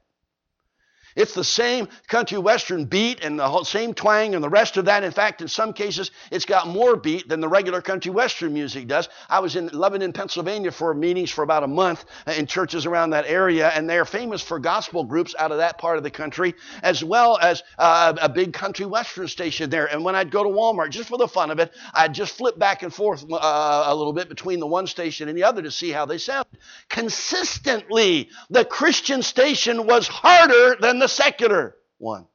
It's 1.15 1.33
the 1.33 1.43
same 1.43 1.87
country 2.07 2.37
western 2.37 2.85
beat 2.85 3.23
and 3.23 3.39
the 3.39 3.63
same 3.63 3.93
twang 3.93 4.35
and 4.35 4.43
the 4.43 4.49
rest 4.49 4.77
of 4.77 4.85
that. 4.85 5.03
In 5.03 5.11
fact, 5.11 5.41
in 5.41 5.47
some 5.47 5.71
cases, 5.71 6.11
it's 6.31 6.45
got 6.45 6.67
more 6.67 6.95
beat 6.95 7.29
than 7.29 7.39
the 7.39 7.47
regular 7.47 7.81
country 7.81 8.11
western 8.11 8.53
music 8.53 8.87
does. 8.87 9.07
I 9.29 9.39
was 9.39 9.55
in 9.55 9.67
Lebanon, 9.67 10.11
Pennsylvania 10.11 10.71
for 10.71 10.93
meetings 10.93 11.31
for 11.31 11.43
about 11.43 11.63
a 11.63 11.67
month 11.67 12.03
in 12.27 12.47
churches 12.47 12.85
around 12.85 13.11
that 13.11 13.25
area, 13.27 13.69
and 13.69 13.89
they're 13.89 14.05
famous 14.05 14.41
for 14.41 14.59
gospel 14.59 15.03
groups 15.05 15.35
out 15.39 15.51
of 15.51 15.59
that 15.59 15.77
part 15.77 15.97
of 15.97 16.03
the 16.03 16.11
country, 16.11 16.53
as 16.83 17.03
well 17.03 17.37
as 17.41 17.63
uh, 17.77 18.13
a 18.21 18.27
big 18.27 18.51
country 18.53 18.85
western 18.85 19.27
station 19.27 19.69
there. 19.69 19.85
And 19.85 20.03
when 20.03 20.15
I'd 20.15 20.31
go 20.31 20.43
to 20.43 20.49
Walmart, 20.49 20.89
just 20.89 21.09
for 21.09 21.17
the 21.17 21.27
fun 21.27 21.49
of 21.49 21.59
it, 21.59 21.71
I'd 21.93 22.13
just 22.13 22.35
flip 22.35 22.59
back 22.59 22.83
and 22.83 22.93
forth 22.93 23.23
uh, 23.31 23.83
a 23.87 23.95
little 23.95 24.13
bit 24.13 24.27
between 24.27 24.59
the 24.59 24.67
one 24.67 24.87
station 24.87 25.29
and 25.29 25.37
the 25.37 25.43
other 25.43 25.61
to 25.61 25.71
see 25.71 25.91
how 25.91 26.05
they 26.05 26.17
sound. 26.17 26.45
Consistently, 26.89 28.29
the 28.49 28.65
Christian 28.65 29.21
station 29.21 29.85
was 29.85 30.07
harder 30.07 30.75
than 30.79 30.99
the 30.99 31.04
the 31.05 31.09
secular 31.09 31.75
one. 31.99 32.25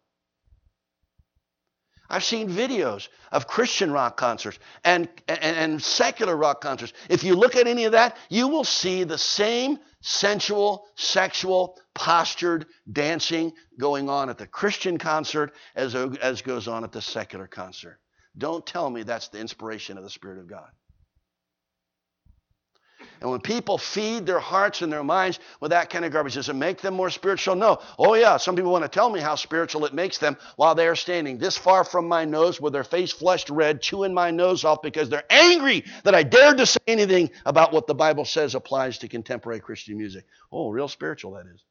I've 2.09 2.23
seen 2.23 2.49
videos 2.49 3.09
of 3.33 3.49
Christian 3.49 3.91
rock 3.91 4.17
concerts 4.17 4.61
and, 4.85 5.09
and, 5.27 5.41
and, 5.43 5.83
secular 5.83 6.37
rock 6.37 6.61
concerts. 6.61 6.93
If 7.09 7.25
you 7.25 7.35
look 7.35 7.57
at 7.57 7.67
any 7.67 7.85
of 7.87 7.93
that, 7.93 8.17
you 8.29 8.47
will 8.47 8.63
see 8.63 9.03
the 9.03 9.19
same 9.19 9.81
sensual, 10.03 10.87
sexual, 10.95 11.81
postured 11.97 12.67
dancing 12.93 13.53
going 13.81 14.09
on 14.09 14.31
at 14.31 14.39
the 14.39 14.47
Christian 14.47 14.99
concert 14.99 15.53
as, 15.75 15.97
as 15.97 16.43
goes 16.43 16.69
on 16.69 16.85
at 16.85 16.93
the 16.93 17.03
secular 17.03 17.49
concert. 17.49 17.99
Don't 18.39 18.65
tell 18.65 18.89
me 18.89 19.03
that's 19.03 19.29
the 19.29 19.41
inspiration 19.41 19.99
of 19.99 20.05
the 20.05 20.11
Spirit 20.11 20.39
of 20.39 20.49
God. 20.49 20.71
And 23.21 23.31
when 23.31 23.41
people 23.41 23.77
feed 23.77 24.25
their 24.27 24.39
hearts 24.39 24.81
and 24.81 24.93
their 24.93 25.05
minds 25.05 25.41
with 25.61 25.73
that 25.73 25.91
kind 25.91 26.05
of 26.05 26.13
garbage, 26.13 26.35
does 26.35 26.49
it 26.49 26.55
make 26.55 26.81
them 26.81 26.95
more 26.95 27.11
spiritual? 27.11 27.55
No. 27.55 27.81
Oh, 27.99 28.15
yeah. 28.15 28.39
Some 28.39 28.57
people 28.57 28.73
want 28.73 28.85
to 28.85 28.89
tell 28.89 29.11
me 29.11 29.21
how 29.21 29.35
spiritual 29.35 29.85
it 29.85 29.93
makes 29.93 30.19
them 30.19 30.39
while 30.57 30.75
they 30.75 30.89
are 30.89 30.97
standing 30.97 31.37
this 31.37 31.57
far 31.57 31.85
from 31.85 32.09
my 32.09 32.25
nose 32.25 32.61
with 32.61 32.73
their 32.73 32.85
face 32.85 33.13
flushed 33.13 33.51
red, 33.51 33.83
chewing 33.83 34.15
my 34.15 34.31
nose 34.31 34.65
off 34.65 34.81
because 34.83 35.11
they're 35.11 35.25
angry 35.31 35.85
that 36.05 36.15
I 36.15 36.23
dared 36.23 36.59
to 36.59 36.67
say 36.67 36.81
anything 36.87 37.31
about 37.45 37.73
what 37.73 37.87
the 37.87 37.95
Bible 37.95 38.25
says 38.25 38.55
applies 38.55 38.99
to 38.99 39.09
contemporary 39.09 39.61
Christian 39.61 39.99
music. 39.99 40.25
Oh, 40.51 40.71
real 40.71 40.89
spiritual 40.89 41.33
that 41.33 41.47
is. 41.47 41.63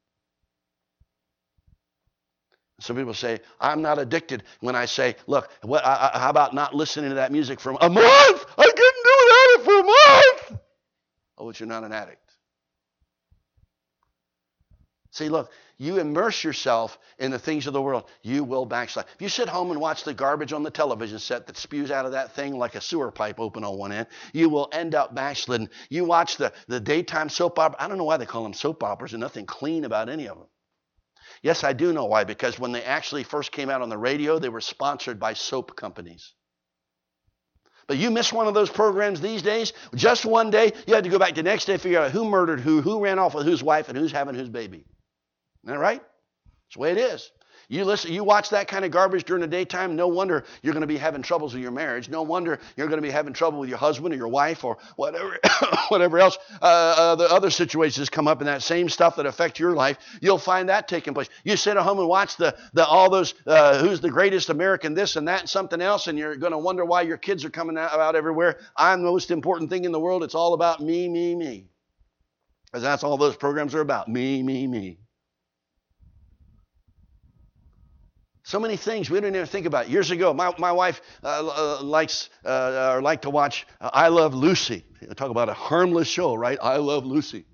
Some 2.81 2.95
people 2.95 3.13
say, 3.13 3.39
I'm 3.59 3.81
not 3.81 3.99
addicted 3.99 4.43
when 4.61 4.75
I 4.75 4.85
say, 4.85 5.15
look, 5.27 5.51
what, 5.63 5.85
I, 5.85 6.11
I, 6.13 6.19
how 6.19 6.29
about 6.29 6.53
not 6.53 6.75
listening 6.75 7.09
to 7.09 7.15
that 7.15 7.31
music 7.31 7.59
for 7.59 7.71
a 7.71 7.89
month? 7.89 8.45
I 8.57 8.65
couldn't 8.65 9.03
do 9.03 9.15
without 9.25 9.49
it 9.55 9.65
for 9.65 9.79
a 9.79 9.83
month. 9.83 10.61
Oh, 11.39 11.47
but 11.47 11.59
you're 11.59 11.67
not 11.67 11.83
an 11.85 11.93
addict. 11.93 12.29
See, 15.11 15.29
look, 15.29 15.51
you 15.77 15.97
immerse 15.97 16.43
yourself 16.43 16.99
in 17.17 17.31
the 17.31 17.39
things 17.39 17.65
of 17.65 17.73
the 17.73 17.81
world, 17.81 18.05
you 18.21 18.43
will 18.43 18.65
backslide. 18.65 19.05
If 19.15 19.21
you 19.21 19.29
sit 19.29 19.49
home 19.49 19.71
and 19.71 19.81
watch 19.81 20.03
the 20.03 20.13
garbage 20.13 20.53
on 20.53 20.61
the 20.61 20.69
television 20.69 21.17
set 21.17 21.47
that 21.47 21.57
spews 21.57 21.89
out 21.89 22.05
of 22.05 22.11
that 22.11 22.33
thing 22.33 22.57
like 22.57 22.75
a 22.75 22.81
sewer 22.81 23.11
pipe 23.11 23.39
open 23.39 23.63
on 23.63 23.77
one 23.77 23.91
end, 23.91 24.07
you 24.33 24.49
will 24.49 24.69
end 24.71 24.93
up 24.93 25.15
backsliding. 25.15 25.69
You 25.89 26.05
watch 26.05 26.37
the, 26.37 26.53
the 26.67 26.79
daytime 26.79 27.29
soap 27.29 27.57
opera. 27.57 27.81
I 27.83 27.87
don't 27.87 27.97
know 27.97 28.03
why 28.03 28.17
they 28.17 28.25
call 28.27 28.43
them 28.43 28.53
soap 28.53 28.83
operas. 28.83 29.11
There's 29.11 29.19
nothing 29.19 29.45
clean 29.47 29.85
about 29.85 30.09
any 30.09 30.27
of 30.27 30.37
them. 30.37 30.47
Yes, 31.41 31.63
I 31.63 31.73
do 31.73 31.93
know 31.93 32.05
why, 32.05 32.23
because 32.25 32.59
when 32.59 32.71
they 32.71 32.83
actually 32.83 33.23
first 33.23 33.51
came 33.51 33.69
out 33.69 33.81
on 33.81 33.89
the 33.89 33.97
radio, 33.97 34.37
they 34.37 34.49
were 34.49 34.61
sponsored 34.61 35.19
by 35.19 35.33
soap 35.33 35.75
companies. 35.75 36.33
But 37.89 37.97
you 37.97 38.11
miss 38.11 38.31
one 38.31 38.47
of 38.47 38.53
those 38.53 38.69
programs 38.69 39.19
these 39.19 39.41
days, 39.41 39.73
just 39.95 40.23
one 40.23 40.51
day, 40.51 40.73
you 40.85 40.93
have 40.93 41.03
to 41.05 41.09
go 41.09 41.17
back 41.17 41.33
the 41.33 41.41
next 41.41 41.65
day 41.65 41.75
figure 41.77 41.99
out 41.99 42.11
who 42.11 42.23
murdered 42.23 42.59
who, 42.59 42.81
who 42.81 43.03
ran 43.03 43.17
off 43.17 43.33
with 43.33 43.47
whose 43.47 43.63
wife, 43.63 43.89
and 43.89 43.97
who's 43.97 44.11
having 44.11 44.35
whose 44.35 44.47
baby. 44.47 44.85
Isn't 45.63 45.73
that 45.73 45.79
right? 45.79 45.99
That's 45.99 46.75
the 46.75 46.79
way 46.81 46.91
it 46.91 46.99
is. 46.99 47.31
You 47.71 47.85
listen, 47.85 48.11
you 48.11 48.23
watch 48.23 48.49
that 48.49 48.67
kind 48.67 48.83
of 48.83 48.89
garbage 48.89 49.25
during 49.25 49.41
the 49.41 49.47
daytime, 49.47 49.95
no 49.95 50.07
wonder 50.07 50.43
you're 50.63 50.73
going 50.73 50.81
to 50.81 50.87
be 50.87 50.97
having 50.97 51.21
troubles 51.21 51.53
with 51.53 51.61
your 51.61 51.71
marriage. 51.71 52.09
No 52.09 52.23
wonder 52.23 52.59
you're 52.75 52.87
going 52.87 52.97
to 52.97 53.07
be 53.07 53.11
having 53.11 53.31
trouble 53.31 53.59
with 53.59 53.69
your 53.69 53.77
husband 53.77 54.11
or 54.11 54.17
your 54.17 54.27
wife 54.27 54.63
or 54.63 54.79
whatever, 54.95 55.37
whatever 55.89 56.17
else. 56.17 56.39
Uh, 56.59 56.65
uh, 56.65 57.15
the 57.15 57.31
other 57.31 57.51
situations 57.51 58.09
come 58.09 58.27
up 58.27 58.41
in 58.41 58.47
that 58.47 58.63
same 58.63 58.89
stuff 58.89 59.17
that 59.17 59.27
affect 59.27 59.59
your 59.59 59.73
life. 59.73 59.99
You'll 60.19 60.39
find 60.39 60.69
that 60.69 60.87
taking 60.87 61.13
place. 61.13 61.29
You 61.43 61.55
sit 61.57 61.77
at 61.77 61.83
home 61.83 61.99
and 61.99 62.07
watch 62.07 62.37
the, 62.37 62.57
the 62.73 62.83
all 62.83 63.11
those 63.11 63.35
uh, 63.45 63.77
who's 63.77 64.01
the 64.01 64.09
greatest 64.09 64.49
American, 64.49 64.95
this 64.95 65.15
and 65.15 65.27
that 65.27 65.41
and 65.41 65.49
something 65.49 65.79
else, 65.79 66.07
and 66.07 66.17
you're 66.17 66.37
going 66.37 66.53
to 66.53 66.57
wonder 66.57 66.83
why 66.83 67.03
your 67.03 67.17
kids 67.17 67.45
are 67.45 67.51
coming 67.51 67.77
out, 67.77 68.15
everywhere. 68.15 68.57
I'm 68.75 69.03
the 69.03 69.11
most 69.11 69.29
important 69.29 69.69
thing 69.69 69.85
in 69.85 69.91
the 69.91 69.99
world. 69.99 70.23
It's 70.23 70.33
all 70.33 70.55
about 70.55 70.81
me, 70.81 71.07
me, 71.07 71.35
me. 71.35 71.67
Because 72.65 72.81
that's 72.81 73.03
all 73.03 73.17
those 73.17 73.35
programs 73.35 73.75
are 73.75 73.81
about. 73.81 74.07
Me, 74.07 74.41
me, 74.41 74.65
me. 74.65 74.97
So 78.49 78.59
many 78.59 78.77
things 78.77 79.11
we 79.11 79.17
didn't 79.19 79.35
even 79.35 79.45
think 79.45 79.67
about. 79.67 79.91
Years 79.91 80.09
ago, 80.09 80.33
my, 80.33 80.51
my 80.57 80.71
wife 80.71 81.03
uh, 81.23 81.77
uh, 81.79 81.83
likes 81.83 82.31
uh, 82.43 82.93
or 82.95 82.99
liked 82.99 83.21
to 83.21 83.29
watch 83.29 83.67
uh, 83.79 83.91
I 83.93 84.07
Love 84.07 84.33
Lucy. 84.33 84.83
Talk 85.15 85.29
about 85.29 85.49
a 85.49 85.53
harmless 85.53 86.07
show, 86.07 86.33
right? 86.33 86.57
I 86.59 86.77
Love 86.77 87.05
Lucy. 87.05 87.45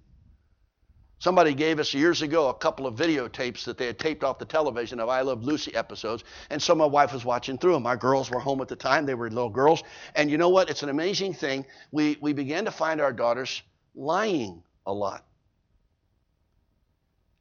Somebody 1.19 1.53
gave 1.53 1.81
us 1.81 1.93
years 1.93 2.21
ago 2.21 2.47
a 2.47 2.53
couple 2.53 2.87
of 2.87 2.95
videotapes 2.95 3.65
that 3.65 3.77
they 3.77 3.87
had 3.87 3.99
taped 3.99 4.23
off 4.23 4.39
the 4.39 4.45
television 4.45 5.01
of 5.01 5.09
I 5.09 5.19
Love 5.19 5.43
Lucy 5.43 5.75
episodes, 5.75 6.23
and 6.49 6.63
so 6.63 6.73
my 6.73 6.85
wife 6.85 7.11
was 7.11 7.25
watching 7.25 7.57
through 7.57 7.73
them. 7.73 7.85
Our 7.85 7.97
girls 7.97 8.31
were 8.31 8.39
home 8.39 8.61
at 8.61 8.69
the 8.69 8.77
time; 8.77 9.05
they 9.05 9.15
were 9.15 9.29
little 9.29 9.49
girls, 9.49 9.83
and 10.15 10.31
you 10.31 10.37
know 10.37 10.47
what? 10.47 10.69
It's 10.69 10.81
an 10.83 10.87
amazing 10.87 11.33
thing. 11.33 11.65
We 11.91 12.17
we 12.21 12.31
began 12.31 12.63
to 12.65 12.71
find 12.71 13.01
our 13.01 13.11
daughters 13.11 13.61
lying 13.95 14.63
a 14.85 14.93
lot, 14.93 15.25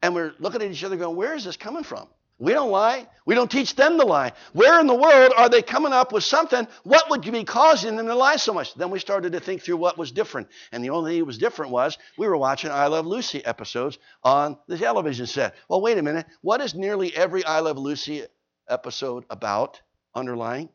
and 0.03 0.12
we're 0.12 0.35
looking 0.40 0.61
at 0.61 0.73
each 0.73 0.83
other, 0.83 0.97
going, 0.97 1.14
"Where 1.14 1.37
is 1.37 1.45
this 1.45 1.57
coming 1.57 1.85
from?" 1.85 2.09
We 2.38 2.53
don't 2.53 2.70
lie. 2.70 3.07
We 3.27 3.35
don't 3.35 3.51
teach 3.51 3.77
them 3.77 3.97
to 3.99 4.05
lie. 4.05 4.33
Where 4.53 4.81
in 4.81 4.88
the 4.88 4.94
world 4.94 5.33
are 5.37 5.49
they 5.49 5.62
coming 5.62 5.92
up 5.92 6.12
with 6.12 6.25
something? 6.25 6.66
What 6.83 7.09
would 7.09 7.23
be 7.23 7.44
causing 7.44 7.97
them 7.97 8.07
to 8.07 8.14
lie 8.14 8.37
so 8.37 8.53
much? 8.53 8.75
Then 8.75 8.90
we 8.90 8.99
started 8.99 9.33
to 9.33 9.40
think 9.40 9.62
through 9.62 9.77
what 9.77 9.97
was 9.97 10.11
different. 10.11 10.49
And 10.73 10.83
the 10.83 10.90
only 10.90 11.12
thing 11.12 11.20
that 11.20 11.27
was 11.27 11.38
different 11.38 11.70
was 11.70 11.97
we 12.18 12.27
were 12.27 12.37
watching 12.37 12.73
I 12.73 12.88
Love 12.88 13.07
Lucy 13.07 13.44
episodes 13.44 13.99
on 14.25 14.59
the 14.66 14.77
television 14.77 15.27
set. 15.27 15.55
Well, 15.68 15.81
wait 15.81 15.97
a 15.97 16.03
minute. 16.03 16.27
What 16.42 16.61
is 16.61 16.75
nearly 16.75 17.14
every 17.14 17.44
I 17.44 17.61
Love 17.61 17.79
Lucy 17.79 18.25
episode 18.68 19.25
about 19.31 19.81
underlying? 20.14 20.68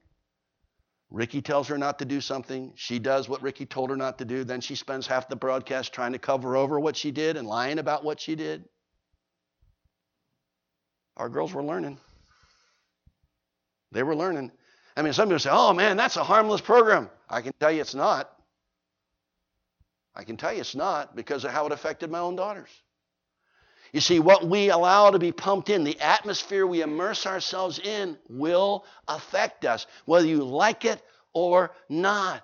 Ricky 1.12 1.42
tells 1.42 1.68
her 1.68 1.78
not 1.78 2.00
to 2.00 2.06
do 2.06 2.22
something. 2.22 2.72
She 2.76 3.00
does 3.00 3.28
what 3.28 3.42
Ricky 3.42 3.66
told 3.66 3.90
her 3.90 3.98
not 3.98 4.20
to 4.20 4.26
do. 4.26 4.44
Then 4.44 4.62
she 4.62 4.76
spends 4.76 5.08
half 5.08 5.28
the 5.28 5.36
broadcast 5.36 5.92
trying 5.92 6.14
to 6.14 6.20
cover 6.20 6.56
over 6.56 6.80
what 6.80 6.96
she 6.96 7.12
did 7.12 7.36
and 7.36 7.48
lying 7.48 7.80
about 7.80 8.04
what 8.06 8.20
she 8.20 8.36
did. 8.36 8.64
Our 11.20 11.28
girls 11.30 11.54
were 11.54 11.64
learning. 11.64 12.00
They 13.92 14.04
were 14.04 14.16
learning. 14.16 14.52
I 14.96 15.02
mean, 15.02 15.14
some 15.14 15.28
people 15.28 15.40
say, 15.40 15.50
oh 15.52 15.74
man, 15.74 15.98
that's 15.98 16.16
a 16.16 16.24
harmless 16.24 16.62
program. 16.62 17.10
I 17.30 17.42
can 17.42 17.54
tell 17.60 17.72
you 17.72 17.82
it's 17.82 17.94
not. 17.94 18.32
I 20.16 20.24
can 20.24 20.38
tell 20.38 20.54
you 20.54 20.62
it's 20.62 20.76
not 20.76 21.16
because 21.16 21.44
of 21.44 21.52
how 21.52 21.66
it 21.66 21.72
affected 21.74 22.10
my 22.10 22.20
own 22.20 22.36
daughters. 22.36 22.70
You 23.92 24.02
see, 24.02 24.20
what 24.20 24.48
we 24.48 24.70
allow 24.70 25.12
to 25.12 25.20
be 25.20 25.32
pumped 25.32 25.70
in, 25.70 25.84
the 25.84 26.00
atmosphere 26.00 26.66
we 26.66 26.82
immerse 26.82 27.26
ourselves 27.26 27.80
in, 27.80 28.18
will 28.30 28.86
affect 29.08 29.66
us, 29.66 29.88
whether 30.06 30.28
you 30.28 30.44
like 30.44 30.86
it 30.86 31.02
or 31.34 31.72
not. 31.90 32.44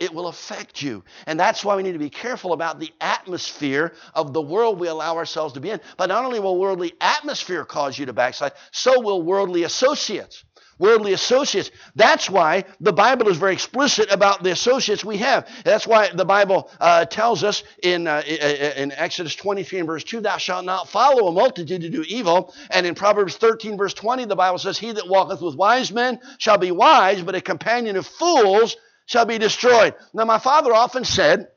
It 0.00 0.14
will 0.14 0.28
affect 0.28 0.80
you. 0.80 1.02
And 1.26 1.38
that's 1.40 1.64
why 1.64 1.74
we 1.74 1.82
need 1.82 1.92
to 1.92 1.98
be 1.98 2.10
careful 2.10 2.52
about 2.52 2.78
the 2.78 2.92
atmosphere 3.00 3.94
of 4.14 4.32
the 4.32 4.42
world 4.42 4.78
we 4.78 4.86
allow 4.86 5.16
ourselves 5.16 5.54
to 5.54 5.60
be 5.60 5.70
in. 5.70 5.80
But 5.96 6.06
not 6.06 6.24
only 6.24 6.38
will 6.38 6.58
worldly 6.58 6.94
atmosphere 7.00 7.64
cause 7.64 7.98
you 7.98 8.06
to 8.06 8.12
backslide, 8.12 8.52
so 8.70 9.00
will 9.00 9.22
worldly 9.22 9.64
associates. 9.64 10.44
Worldly 10.78 11.12
associates. 11.12 11.72
That's 11.96 12.30
why 12.30 12.64
the 12.78 12.92
Bible 12.92 13.26
is 13.26 13.36
very 13.36 13.52
explicit 13.52 14.12
about 14.12 14.44
the 14.44 14.52
associates 14.52 15.04
we 15.04 15.16
have. 15.16 15.48
That's 15.64 15.88
why 15.88 16.10
the 16.10 16.24
Bible 16.24 16.70
uh, 16.78 17.04
tells 17.04 17.42
us 17.42 17.64
in, 17.82 18.06
uh, 18.06 18.22
in 18.24 18.92
Exodus 18.92 19.34
23 19.34 19.80
and 19.80 19.88
verse 19.88 20.04
2, 20.04 20.20
Thou 20.20 20.36
shalt 20.36 20.64
not 20.64 20.88
follow 20.88 21.26
a 21.26 21.32
multitude 21.32 21.80
to 21.80 21.90
do 21.90 22.04
evil. 22.06 22.54
And 22.70 22.86
in 22.86 22.94
Proverbs 22.94 23.36
13 23.36 23.76
verse 23.76 23.94
20, 23.94 24.26
the 24.26 24.36
Bible 24.36 24.58
says, 24.58 24.78
He 24.78 24.92
that 24.92 25.08
walketh 25.08 25.42
with 25.42 25.56
wise 25.56 25.90
men 25.90 26.20
shall 26.38 26.58
be 26.58 26.70
wise, 26.70 27.22
but 27.22 27.34
a 27.34 27.40
companion 27.40 27.96
of 27.96 28.06
fools 28.06 28.76
shall 29.08 29.24
be 29.24 29.38
destroyed. 29.38 29.94
Now, 30.12 30.26
my 30.26 30.38
father 30.38 30.72
often 30.72 31.04
said, 31.04 31.48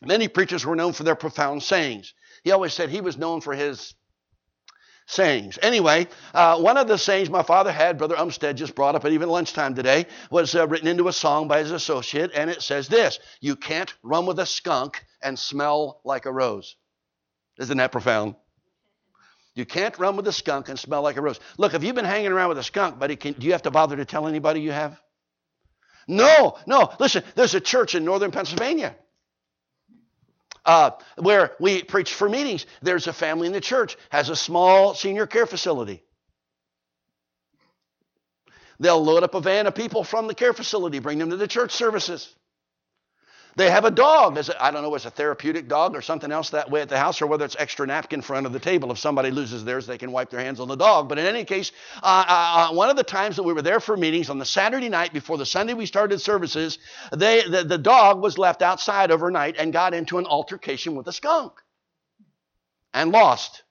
many 0.00 0.28
preachers 0.28 0.64
were 0.64 0.74
known 0.74 0.94
for 0.94 1.04
their 1.04 1.14
profound 1.14 1.62
sayings. 1.62 2.14
He 2.42 2.50
always 2.52 2.72
said 2.72 2.88
he 2.88 3.02
was 3.02 3.18
known 3.18 3.42
for 3.42 3.54
his 3.54 3.94
sayings. 5.06 5.58
Anyway, 5.60 6.08
uh, 6.32 6.58
one 6.58 6.78
of 6.78 6.88
the 6.88 6.96
sayings 6.96 7.28
my 7.28 7.42
father 7.42 7.70
had, 7.70 7.98
Brother 7.98 8.16
Umstead 8.16 8.54
just 8.54 8.74
brought 8.74 8.94
up 8.94 9.04
at 9.04 9.12
even 9.12 9.28
lunchtime 9.28 9.74
today, 9.74 10.06
was 10.30 10.54
uh, 10.54 10.66
written 10.66 10.88
into 10.88 11.06
a 11.06 11.12
song 11.12 11.48
by 11.48 11.58
his 11.58 11.70
associate, 11.70 12.30
and 12.34 12.48
it 12.48 12.62
says 12.62 12.88
this 12.88 13.18
You 13.42 13.56
can't 13.56 13.92
run 14.02 14.24
with 14.24 14.38
a 14.38 14.46
skunk 14.46 15.04
and 15.22 15.38
smell 15.38 16.00
like 16.02 16.24
a 16.24 16.32
rose. 16.32 16.76
Isn't 17.58 17.76
that 17.76 17.92
profound? 17.92 18.36
You 19.54 19.66
can't 19.66 19.98
run 19.98 20.16
with 20.16 20.26
a 20.28 20.32
skunk 20.32 20.70
and 20.70 20.78
smell 20.78 21.02
like 21.02 21.18
a 21.18 21.20
rose. 21.20 21.40
Look, 21.58 21.74
if 21.74 21.84
you've 21.84 21.94
been 21.94 22.06
hanging 22.06 22.32
around 22.32 22.48
with 22.48 22.58
a 22.58 22.62
skunk, 22.62 22.98
buddy, 22.98 23.16
can, 23.16 23.34
do 23.34 23.44
you 23.44 23.52
have 23.52 23.62
to 23.62 23.70
bother 23.70 23.96
to 23.96 24.06
tell 24.06 24.26
anybody 24.26 24.62
you 24.62 24.72
have? 24.72 24.98
No, 26.08 26.56
no. 26.66 26.92
Listen, 27.00 27.24
there's 27.34 27.54
a 27.54 27.60
church 27.60 27.94
in 27.94 28.04
northern 28.04 28.30
Pennsylvania 28.30 28.94
uh, 30.64 30.92
where 31.18 31.52
we 31.60 31.82
preach 31.82 32.14
for 32.14 32.28
meetings. 32.28 32.66
There's 32.82 33.06
a 33.06 33.12
family 33.12 33.46
in 33.46 33.52
the 33.52 33.60
church 33.60 33.96
has 34.10 34.28
a 34.28 34.36
small 34.36 34.94
senior 34.94 35.26
care 35.26 35.46
facility. 35.46 36.02
They'll 38.80 39.02
load 39.02 39.22
up 39.24 39.34
a 39.34 39.40
van 39.40 39.66
of 39.66 39.74
people 39.74 40.04
from 40.04 40.26
the 40.26 40.34
care 40.34 40.52
facility, 40.52 40.98
bring 41.00 41.18
them 41.18 41.30
to 41.30 41.36
the 41.36 41.48
church 41.48 41.72
services. 41.72 42.34
They 43.60 43.68
have 43.68 43.84
a 43.84 43.90
dog. 43.90 44.38
I 44.58 44.70
don't 44.70 44.80
know, 44.80 44.94
if 44.94 45.00
it's 45.00 45.04
a 45.04 45.10
therapeutic 45.10 45.68
dog 45.68 45.94
or 45.94 46.00
something 46.00 46.32
else 46.32 46.48
that 46.48 46.70
way 46.70 46.80
at 46.80 46.88
the 46.88 46.96
house, 46.96 47.20
or 47.20 47.26
whether 47.26 47.44
it's 47.44 47.56
extra 47.58 47.86
napkin 47.86 48.20
in 48.20 48.22
front 48.22 48.46
of 48.46 48.54
the 48.54 48.58
table. 48.58 48.90
If 48.90 48.98
somebody 48.98 49.30
loses 49.30 49.66
theirs, 49.66 49.86
they 49.86 49.98
can 49.98 50.12
wipe 50.12 50.30
their 50.30 50.40
hands 50.40 50.60
on 50.60 50.68
the 50.68 50.76
dog. 50.76 51.10
But 51.10 51.18
in 51.18 51.26
any 51.26 51.44
case, 51.44 51.70
uh, 52.02 52.24
uh, 52.26 52.70
uh, 52.70 52.74
one 52.74 52.88
of 52.88 52.96
the 52.96 53.04
times 53.04 53.36
that 53.36 53.42
we 53.42 53.52
were 53.52 53.60
there 53.60 53.78
for 53.78 53.98
meetings 53.98 54.30
on 54.30 54.38
the 54.38 54.46
Saturday 54.46 54.88
night 54.88 55.12
before 55.12 55.36
the 55.36 55.44
Sunday 55.44 55.74
we 55.74 55.84
started 55.84 56.22
services, 56.22 56.78
they, 57.14 57.42
the, 57.42 57.62
the 57.62 57.76
dog 57.76 58.22
was 58.22 58.38
left 58.38 58.62
outside 58.62 59.10
overnight 59.10 59.56
and 59.58 59.74
got 59.74 59.92
into 59.92 60.16
an 60.16 60.24
altercation 60.24 60.94
with 60.94 61.06
a 61.08 61.12
skunk 61.12 61.52
and 62.94 63.12
lost. 63.12 63.62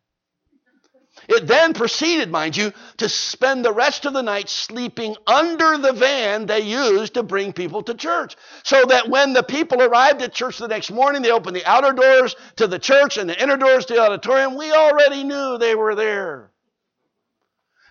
It 1.30 1.46
then 1.46 1.76
proceeded, 1.76 2.32
mind 2.32 2.58
you, 2.58 2.74
to 2.98 3.08
spend 3.08 3.64
the 3.64 3.72
rest 3.72 4.06
of 4.06 4.14
the 4.14 4.24
night 4.24 4.50
sleeping 4.50 5.16
under 5.28 5.78
the 5.78 5.94
van 5.94 6.48
they 6.48 6.62
used 6.62 7.14
to 7.14 7.24
bring 7.24 7.54
people 7.54 7.84
to 7.84 7.94
church. 7.94 8.36
So 8.64 8.84
that 8.86 9.10
when 9.10 9.34
the 9.34 9.44
people 9.44 9.80
arrived 9.80 10.24
at 10.24 10.34
church 10.34 10.58
the 10.58 10.68
next 10.68 10.90
morning, 10.90 11.22
they 11.22 11.30
opened 11.30 11.56
the 11.56 11.70
outer 11.70 11.94
doors 11.94 12.36
to 12.56 12.66
the 12.66 12.80
church 12.80 13.18
and 13.18 13.30
the 13.30 13.40
inner 13.40 13.58
doors 13.58 13.86
to 13.86 13.94
the 13.94 14.02
auditorium. 14.02 14.58
We 14.58 14.72
already 14.72 15.24
knew 15.24 15.60
they 15.60 15.76
were 15.76 15.94
there. 15.94 16.50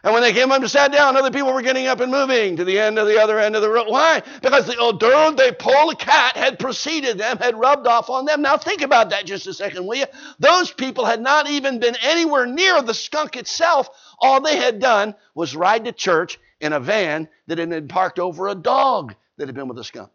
And 0.04 0.14
when 0.14 0.22
they 0.22 0.32
came 0.32 0.52
up 0.52 0.60
and 0.60 0.70
sat 0.70 0.92
down, 0.92 1.16
other 1.16 1.32
people 1.32 1.52
were 1.52 1.62
getting 1.62 1.88
up 1.88 2.00
and 2.00 2.12
moving 2.12 2.56
to 2.56 2.64
the 2.64 2.78
end 2.78 2.98
of 2.98 3.08
the 3.08 3.20
other 3.20 3.38
end 3.40 3.56
of 3.56 3.62
the 3.62 3.70
room. 3.70 3.86
Why? 3.88 4.22
Because 4.42 4.66
the 4.66 4.76
odor 4.76 5.32
they 5.36 5.50
pulled 5.50 5.94
a 5.94 5.96
cat 5.96 6.36
had 6.36 6.58
preceded 6.60 7.18
them, 7.18 7.38
had 7.38 7.58
rubbed 7.58 7.86
off 7.88 8.08
on 8.08 8.24
them. 8.24 8.40
Now 8.40 8.56
think 8.58 8.82
about 8.82 9.10
that 9.10 9.26
just 9.26 9.48
a 9.48 9.54
second, 9.54 9.86
will 9.86 9.96
you? 9.96 10.06
Those 10.38 10.70
people 10.70 11.04
had 11.04 11.20
not 11.20 11.50
even 11.50 11.80
been 11.80 11.96
anywhere 12.00 12.46
near 12.46 12.80
the 12.80 12.94
skunk 12.94 13.36
itself. 13.36 13.88
All 14.20 14.40
they 14.40 14.56
had 14.56 14.78
done 14.78 15.16
was 15.34 15.56
ride 15.56 15.86
to 15.86 15.92
church 15.92 16.38
in 16.60 16.72
a 16.72 16.80
van 16.80 17.28
that 17.48 17.58
had 17.58 17.68
been 17.68 17.88
parked 17.88 18.20
over 18.20 18.46
a 18.48 18.54
dog 18.54 19.16
that 19.36 19.48
had 19.48 19.54
been 19.56 19.68
with 19.68 19.78
a 19.78 19.84
skunk. 19.84 20.10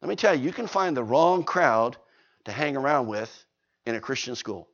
Let 0.00 0.08
me 0.08 0.16
tell 0.16 0.34
you, 0.34 0.44
you 0.44 0.52
can 0.52 0.68
find 0.68 0.96
the 0.96 1.04
wrong 1.04 1.44
crowd 1.44 1.96
to 2.44 2.52
hang 2.52 2.76
around 2.76 3.08
with 3.08 3.44
in 3.84 3.94
a 3.94 4.00
Christian 4.00 4.36
school. 4.36 4.68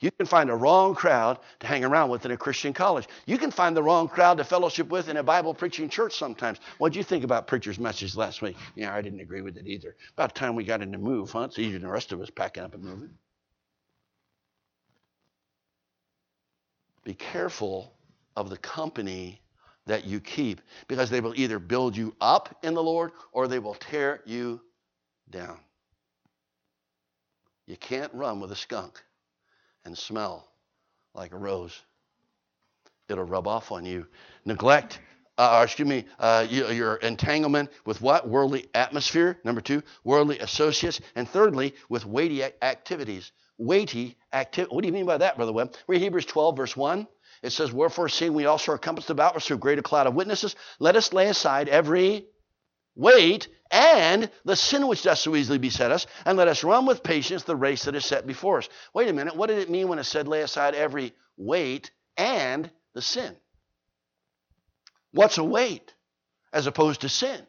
You 0.00 0.10
can 0.12 0.26
find 0.26 0.48
a 0.48 0.54
wrong 0.54 0.94
crowd 0.94 1.40
to 1.60 1.66
hang 1.66 1.84
around 1.84 2.10
with 2.10 2.24
in 2.24 2.30
a 2.30 2.36
Christian 2.36 2.72
college. 2.72 3.08
You 3.26 3.36
can 3.36 3.50
find 3.50 3.76
the 3.76 3.82
wrong 3.82 4.08
crowd 4.08 4.38
to 4.38 4.44
fellowship 4.44 4.88
with 4.88 5.08
in 5.08 5.16
a 5.16 5.22
Bible 5.22 5.54
preaching 5.54 5.88
church 5.88 6.16
sometimes. 6.16 6.58
What 6.78 6.92
did 6.92 6.98
you 6.98 7.02
think 7.02 7.24
about 7.24 7.48
preacher's 7.48 7.80
message 7.80 8.14
last 8.14 8.40
week? 8.40 8.56
Yeah, 8.76 8.94
I 8.94 9.02
didn't 9.02 9.20
agree 9.20 9.40
with 9.42 9.56
it 9.56 9.66
either. 9.66 9.96
About 10.12 10.36
time 10.36 10.54
we 10.54 10.64
got 10.64 10.82
in 10.82 10.92
the 10.92 10.98
move, 10.98 11.32
huh? 11.32 11.42
It's 11.42 11.58
easier 11.58 11.74
than 11.74 11.82
the 11.82 11.92
rest 11.92 12.12
of 12.12 12.20
us 12.20 12.30
packing 12.30 12.62
up 12.62 12.74
and 12.74 12.84
moving. 12.84 13.10
Be 17.02 17.14
careful 17.14 17.92
of 18.36 18.50
the 18.50 18.58
company 18.58 19.40
that 19.86 20.04
you 20.04 20.20
keep 20.20 20.60
because 20.86 21.10
they 21.10 21.20
will 21.20 21.34
either 21.34 21.58
build 21.58 21.96
you 21.96 22.14
up 22.20 22.56
in 22.62 22.74
the 22.74 22.82
Lord 22.82 23.12
or 23.32 23.48
they 23.48 23.58
will 23.58 23.74
tear 23.74 24.20
you 24.26 24.60
down. 25.30 25.58
You 27.66 27.76
can't 27.76 28.12
run 28.14 28.40
with 28.40 28.52
a 28.52 28.56
skunk 28.56 29.02
and 29.88 29.98
smell 29.98 30.46
like 31.14 31.32
a 31.32 31.36
rose. 31.36 31.82
It'll 33.08 33.24
rub 33.24 33.48
off 33.48 33.72
on 33.72 33.84
you. 33.84 34.06
Neglect, 34.44 35.00
uh, 35.36 35.62
excuse 35.64 35.88
me, 35.88 36.04
uh, 36.18 36.46
your 36.48 36.96
entanglement 36.96 37.70
with 37.84 38.00
what? 38.00 38.28
Worldly 38.28 38.68
atmosphere. 38.74 39.40
Number 39.44 39.60
two, 39.60 39.82
worldly 40.04 40.38
associates. 40.38 41.00
And 41.16 41.28
thirdly, 41.28 41.74
with 41.88 42.06
weighty 42.06 42.44
activities 42.62 43.32
weighty 43.58 44.16
activity. 44.32 44.74
What 44.74 44.82
do 44.82 44.86
you 44.86 44.92
mean 44.92 45.06
by 45.06 45.18
that, 45.18 45.36
Brother 45.36 45.52
Webb? 45.52 45.74
Read 45.86 46.00
Hebrews 46.00 46.26
12, 46.26 46.56
verse 46.56 46.76
1. 46.76 47.06
It 47.42 47.50
says, 47.50 47.72
Wherefore, 47.72 48.08
seeing 48.08 48.32
we 48.32 48.46
also 48.46 48.72
are 48.72 48.78
compassed 48.78 49.10
about 49.10 49.36
us 49.36 49.46
through 49.46 49.56
a 49.56 49.60
greater 49.60 49.82
cloud 49.82 50.06
of 50.06 50.14
witnesses, 50.14 50.56
let 50.78 50.96
us 50.96 51.12
lay 51.12 51.28
aside 51.28 51.68
every 51.68 52.26
weight 52.94 53.48
and 53.70 54.30
the 54.44 54.56
sin 54.56 54.86
which 54.86 55.02
does 55.02 55.20
so 55.20 55.36
easily 55.36 55.58
beset 55.58 55.90
us, 55.90 56.06
and 56.24 56.38
let 56.38 56.48
us 56.48 56.64
run 56.64 56.86
with 56.86 57.02
patience 57.02 57.42
the 57.42 57.56
race 57.56 57.84
that 57.84 57.94
is 57.94 58.04
set 58.04 58.26
before 58.26 58.58
us. 58.58 58.68
Wait 58.94 59.08
a 59.08 59.12
minute, 59.12 59.36
what 59.36 59.48
did 59.48 59.58
it 59.58 59.70
mean 59.70 59.88
when 59.88 59.98
it 59.98 60.04
said 60.04 60.28
lay 60.28 60.42
aside 60.42 60.74
every 60.74 61.12
weight 61.36 61.90
and 62.16 62.70
the 62.94 63.02
sin? 63.02 63.36
What's 65.12 65.38
a 65.38 65.44
weight 65.44 65.94
as 66.52 66.66
opposed 66.66 67.02
to 67.02 67.08
sin? 67.08 67.46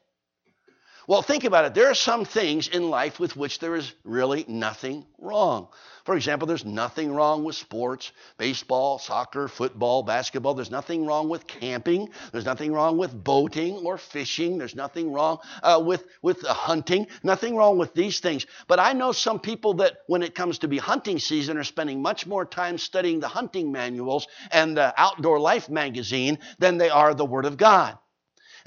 Well, 1.10 1.24
think 1.24 1.44
about 1.44 1.66
it. 1.66 1.74
There 1.74 1.90
are 1.90 1.96
some 1.96 2.24
things 2.24 2.68
in 2.68 2.92
life 2.92 3.20
with 3.20 3.36
which 3.36 3.58
there 3.58 3.76
is 3.76 3.92
really 4.04 4.46
nothing 4.48 5.08
wrong. 5.18 5.70
For 6.06 6.16
example, 6.16 6.48
there's 6.48 6.66
nothing 6.66 7.12
wrong 7.12 7.44
with 7.44 7.56
sports, 7.56 8.12
baseball, 8.38 9.00
soccer, 9.00 9.48
football, 9.48 10.04
basketball. 10.04 10.54
There's 10.54 10.70
nothing 10.70 11.08
wrong 11.08 11.28
with 11.28 11.48
camping. 11.48 12.10
There's 12.32 12.46
nothing 12.46 12.72
wrong 12.72 13.00
with 13.00 13.24
boating 13.24 13.78
or 13.78 13.98
fishing. 13.98 14.60
There's 14.60 14.76
nothing 14.76 15.12
wrong 15.12 15.40
uh, 15.64 15.82
with, 15.84 16.06
with 16.22 16.46
uh, 16.46 16.54
hunting. 16.54 17.08
Nothing 17.24 17.56
wrong 17.56 17.80
with 17.80 17.96
these 17.96 18.20
things. 18.20 18.46
But 18.68 18.80
I 18.80 18.94
know 18.94 19.12
some 19.12 19.40
people 19.40 19.74
that, 19.78 20.02
when 20.06 20.22
it 20.22 20.36
comes 20.36 20.60
to 20.60 20.68
be 20.68 20.78
hunting 20.78 21.18
season, 21.18 21.58
are 21.58 21.64
spending 21.64 22.04
much 22.04 22.28
more 22.28 22.46
time 22.46 22.78
studying 22.78 23.20
the 23.20 23.28
hunting 23.28 23.72
manuals 23.72 24.28
and 24.52 24.78
the 24.78 24.94
Outdoor 24.96 25.40
Life 25.40 25.70
magazine 25.70 26.38
than 26.60 26.78
they 26.78 26.92
are 26.92 27.16
the 27.16 27.26
Word 27.26 27.46
of 27.46 27.58
God. 27.58 27.98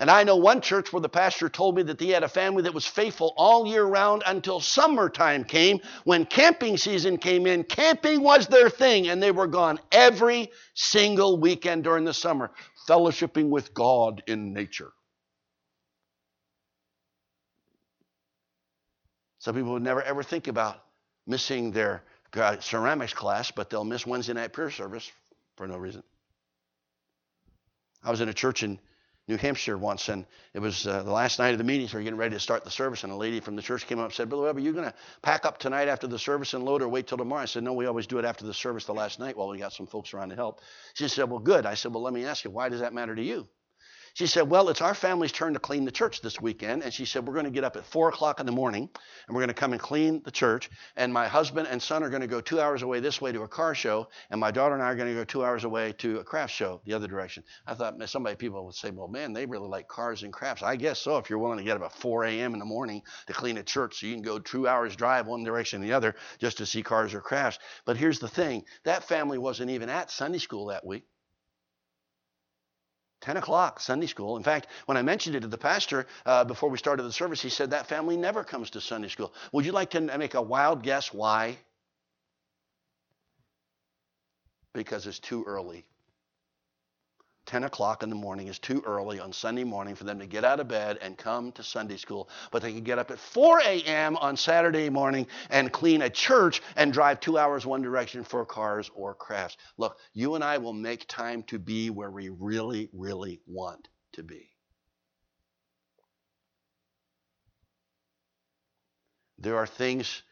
And 0.02 0.10
I 0.10 0.24
know 0.24 0.34
one 0.34 0.60
church 0.60 0.92
where 0.92 1.00
the 1.00 1.08
pastor 1.08 1.48
told 1.48 1.76
me 1.76 1.84
that 1.84 2.00
he 2.00 2.08
had 2.08 2.24
a 2.24 2.28
family 2.28 2.64
that 2.64 2.74
was 2.74 2.84
faithful 2.84 3.32
all 3.36 3.68
year 3.68 3.84
round 3.84 4.24
until 4.26 4.58
summertime 4.58 5.44
came. 5.44 5.78
When 6.02 6.26
camping 6.26 6.76
season 6.76 7.18
came 7.18 7.46
in, 7.46 7.62
camping 7.62 8.20
was 8.20 8.48
their 8.48 8.68
thing, 8.68 9.06
and 9.06 9.22
they 9.22 9.30
were 9.30 9.46
gone 9.46 9.78
every 9.92 10.50
single 10.74 11.38
weekend 11.38 11.84
during 11.84 12.04
the 12.04 12.12
summer, 12.12 12.50
fellowshipping 12.88 13.48
with 13.48 13.72
God 13.74 14.24
in 14.26 14.52
nature. 14.52 14.90
Some 19.38 19.54
people 19.54 19.74
would 19.74 19.82
never 19.82 20.02
ever 20.02 20.24
think 20.24 20.48
about 20.48 20.82
missing 21.28 21.70
their 21.70 22.02
ceramics 22.58 23.14
class, 23.14 23.52
but 23.52 23.70
they'll 23.70 23.84
miss 23.84 24.04
Wednesday 24.04 24.32
night 24.32 24.52
prayer 24.52 24.72
service 24.72 25.12
for 25.56 25.68
no 25.68 25.76
reason. 25.76 26.02
I 28.02 28.10
was 28.10 28.20
in 28.20 28.28
a 28.28 28.34
church 28.34 28.64
in 28.64 28.80
New 29.28 29.36
Hampshire 29.36 29.78
once, 29.78 30.08
and 30.08 30.26
it 30.52 30.58
was 30.58 30.86
uh, 30.86 31.02
the 31.02 31.12
last 31.12 31.38
night 31.38 31.52
of 31.52 31.58
the 31.58 31.64
meeting, 31.64 31.86
so 31.86 31.96
we're 31.96 32.02
getting 32.02 32.18
ready 32.18 32.34
to 32.34 32.40
start 32.40 32.64
the 32.64 32.70
service, 32.70 33.04
and 33.04 33.12
a 33.12 33.16
lady 33.16 33.38
from 33.38 33.54
the 33.54 33.62
church 33.62 33.86
came 33.86 34.00
up 34.00 34.06
and 34.06 34.14
said, 34.14 34.28
Brother 34.28 34.44
Webb, 34.44 34.56
are 34.56 34.60
you 34.60 34.72
going 34.72 34.84
to 34.84 34.94
pack 35.22 35.44
up 35.44 35.58
tonight 35.58 35.86
after 35.86 36.08
the 36.08 36.18
service 36.18 36.54
and 36.54 36.64
load 36.64 36.82
or 36.82 36.88
wait 36.88 37.06
till 37.06 37.18
tomorrow? 37.18 37.42
I 37.42 37.46
said, 37.46 37.62
No, 37.62 37.72
we 37.72 37.86
always 37.86 38.08
do 38.08 38.18
it 38.18 38.24
after 38.24 38.44
the 38.44 38.54
service 38.54 38.84
the 38.84 38.94
last 38.94 39.20
night 39.20 39.36
while 39.36 39.48
we 39.48 39.58
got 39.58 39.72
some 39.72 39.86
folks 39.86 40.12
around 40.12 40.30
to 40.30 40.34
help. 40.34 40.60
She 40.94 41.06
said, 41.06 41.30
Well, 41.30 41.38
good. 41.38 41.66
I 41.66 41.74
said, 41.74 41.94
Well, 41.94 42.02
let 42.02 42.12
me 42.12 42.24
ask 42.24 42.44
you, 42.44 42.50
why 42.50 42.68
does 42.68 42.80
that 42.80 42.92
matter 42.92 43.14
to 43.14 43.22
you? 43.22 43.48
She 44.14 44.26
said, 44.26 44.50
Well, 44.50 44.68
it's 44.68 44.82
our 44.82 44.94
family's 44.94 45.32
turn 45.32 45.54
to 45.54 45.58
clean 45.58 45.86
the 45.86 45.90
church 45.90 46.20
this 46.20 46.38
weekend. 46.38 46.82
And 46.82 46.92
she 46.92 47.06
said, 47.06 47.26
We're 47.26 47.32
going 47.32 47.46
to 47.46 47.50
get 47.50 47.64
up 47.64 47.76
at 47.76 47.86
4 47.86 48.10
o'clock 48.10 48.40
in 48.40 48.46
the 48.46 48.52
morning 48.52 48.90
and 49.26 49.34
we're 49.34 49.40
going 49.40 49.48
to 49.48 49.54
come 49.54 49.72
and 49.72 49.80
clean 49.80 50.20
the 50.22 50.30
church. 50.30 50.70
And 50.96 51.12
my 51.12 51.26
husband 51.26 51.68
and 51.70 51.82
son 51.82 52.02
are 52.02 52.10
going 52.10 52.20
to 52.20 52.26
go 52.26 52.42
two 52.42 52.60
hours 52.60 52.82
away 52.82 53.00
this 53.00 53.22
way 53.22 53.32
to 53.32 53.42
a 53.42 53.48
car 53.48 53.74
show. 53.74 54.08
And 54.30 54.38
my 54.38 54.50
daughter 54.50 54.74
and 54.74 54.82
I 54.82 54.90
are 54.90 54.96
going 54.96 55.08
to 55.08 55.14
go 55.14 55.24
two 55.24 55.42
hours 55.42 55.64
away 55.64 55.92
to 55.98 56.18
a 56.18 56.24
craft 56.24 56.52
show 56.52 56.82
the 56.84 56.92
other 56.92 57.08
direction. 57.08 57.42
I 57.66 57.72
thought 57.72 57.96
somebody, 58.08 58.36
people 58.36 58.64
would 58.66 58.74
say, 58.74 58.90
Well, 58.90 59.08
man, 59.08 59.32
they 59.32 59.46
really 59.46 59.68
like 59.68 59.88
cars 59.88 60.24
and 60.24 60.32
crafts. 60.32 60.62
I 60.62 60.76
guess 60.76 60.98
so 60.98 61.16
if 61.16 61.30
you're 61.30 61.38
willing 61.38 61.58
to 61.58 61.64
get 61.64 61.78
up 61.78 61.82
at 61.82 61.94
4 61.94 62.24
a.m. 62.24 62.52
in 62.52 62.58
the 62.58 62.66
morning 62.66 63.02
to 63.28 63.32
clean 63.32 63.56
a 63.56 63.62
church. 63.62 64.00
So 64.00 64.06
you 64.06 64.14
can 64.14 64.22
go 64.22 64.38
two 64.38 64.68
hours 64.68 64.94
drive 64.94 65.26
one 65.26 65.42
direction 65.42 65.80
and 65.80 65.90
the 65.90 65.94
other 65.94 66.14
just 66.38 66.58
to 66.58 66.66
see 66.66 66.82
cars 66.82 67.14
or 67.14 67.22
crafts. 67.22 67.58
But 67.86 67.96
here's 67.96 68.18
the 68.18 68.28
thing 68.28 68.64
that 68.84 69.04
family 69.04 69.38
wasn't 69.38 69.70
even 69.70 69.88
at 69.88 70.10
Sunday 70.10 70.38
school 70.38 70.66
that 70.66 70.84
week. 70.84 71.04
10 73.22 73.36
o'clock, 73.38 73.80
Sunday 73.80 74.06
school. 74.06 74.36
In 74.36 74.42
fact, 74.42 74.66
when 74.86 74.96
I 74.96 75.02
mentioned 75.02 75.36
it 75.36 75.40
to 75.40 75.46
the 75.48 75.58
pastor 75.58 76.06
uh, 76.26 76.44
before 76.44 76.68
we 76.68 76.76
started 76.76 77.04
the 77.04 77.12
service, 77.12 77.40
he 77.40 77.48
said 77.48 77.70
that 77.70 77.86
family 77.86 78.16
never 78.16 78.44
comes 78.44 78.70
to 78.70 78.80
Sunday 78.80 79.08
school. 79.08 79.32
Would 79.52 79.64
you 79.64 79.72
like 79.72 79.90
to 79.90 80.00
make 80.00 80.34
a 80.34 80.42
wild 80.42 80.82
guess 80.82 81.12
why? 81.14 81.56
Because 84.74 85.06
it's 85.06 85.18
too 85.18 85.44
early. 85.46 85.84
10 87.46 87.64
o'clock 87.64 88.02
in 88.02 88.08
the 88.08 88.14
morning 88.14 88.48
is 88.48 88.58
too 88.58 88.82
early 88.86 89.18
on 89.18 89.32
Sunday 89.32 89.64
morning 89.64 89.94
for 89.94 90.04
them 90.04 90.18
to 90.18 90.26
get 90.26 90.44
out 90.44 90.60
of 90.60 90.68
bed 90.68 90.98
and 91.02 91.18
come 91.18 91.52
to 91.52 91.62
Sunday 91.62 91.96
school. 91.96 92.28
But 92.50 92.62
they 92.62 92.72
can 92.72 92.84
get 92.84 92.98
up 92.98 93.10
at 93.10 93.18
4 93.18 93.60
a.m. 93.60 94.16
on 94.16 94.36
Saturday 94.36 94.88
morning 94.88 95.26
and 95.50 95.72
clean 95.72 96.02
a 96.02 96.10
church 96.10 96.62
and 96.76 96.92
drive 96.92 97.20
two 97.20 97.38
hours 97.38 97.66
one 97.66 97.82
direction 97.82 98.24
for 98.24 98.44
cars 98.46 98.90
or 98.94 99.14
crafts. 99.14 99.56
Look, 99.76 99.98
you 100.14 100.34
and 100.36 100.44
I 100.44 100.58
will 100.58 100.72
make 100.72 101.06
time 101.08 101.42
to 101.44 101.58
be 101.58 101.90
where 101.90 102.10
we 102.10 102.28
really, 102.28 102.88
really 102.92 103.40
want 103.46 103.88
to 104.12 104.22
be. 104.22 104.50
There 109.38 109.56
are 109.56 109.66
things 109.66 110.22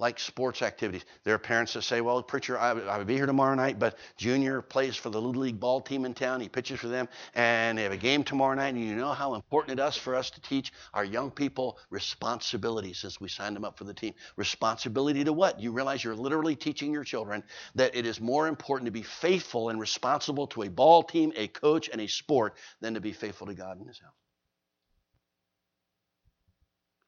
like 0.00 0.18
sports 0.18 0.62
activities. 0.62 1.04
There 1.24 1.34
are 1.34 1.38
parents 1.38 1.74
that 1.74 1.82
say, 1.82 2.00
well, 2.00 2.22
preacher, 2.22 2.58
I, 2.58 2.70
I 2.70 2.96
will 2.96 3.04
be 3.04 3.14
here 3.14 3.26
tomorrow 3.26 3.54
night, 3.54 3.78
but 3.78 3.98
Junior 4.16 4.62
plays 4.62 4.96
for 4.96 5.10
the 5.10 5.20
Little 5.20 5.42
League 5.42 5.60
ball 5.60 5.80
team 5.82 6.06
in 6.06 6.14
town. 6.14 6.40
He 6.40 6.48
pitches 6.48 6.80
for 6.80 6.88
them, 6.88 7.06
and 7.34 7.76
they 7.76 7.82
have 7.82 7.92
a 7.92 7.98
game 7.98 8.24
tomorrow 8.24 8.54
night. 8.54 8.74
And 8.74 8.82
you 8.82 8.96
know 8.96 9.12
how 9.12 9.34
important 9.34 9.78
it 9.78 9.82
is 9.82 9.96
for 9.96 10.16
us 10.16 10.30
to 10.30 10.40
teach 10.40 10.72
our 10.94 11.04
young 11.04 11.30
people 11.30 11.78
responsibility 11.90 12.94
since 12.94 13.20
we 13.20 13.28
signed 13.28 13.54
them 13.54 13.64
up 13.64 13.76
for 13.76 13.84
the 13.84 13.94
team. 13.94 14.14
Responsibility 14.36 15.22
to 15.24 15.32
what? 15.34 15.60
You 15.60 15.70
realize 15.70 16.02
you're 16.02 16.16
literally 16.16 16.56
teaching 16.56 16.92
your 16.92 17.04
children 17.04 17.44
that 17.74 17.94
it 17.94 18.06
is 18.06 18.20
more 18.20 18.48
important 18.48 18.86
to 18.86 18.92
be 18.92 19.02
faithful 19.02 19.68
and 19.68 19.78
responsible 19.78 20.46
to 20.48 20.62
a 20.62 20.70
ball 20.70 21.02
team, 21.02 21.32
a 21.36 21.46
coach, 21.48 21.90
and 21.92 22.00
a 22.00 22.08
sport 22.08 22.56
than 22.80 22.94
to 22.94 23.00
be 23.00 23.12
faithful 23.12 23.46
to 23.48 23.54
God 23.54 23.78
in 23.78 23.86
His 23.86 23.98
house. 23.98 24.19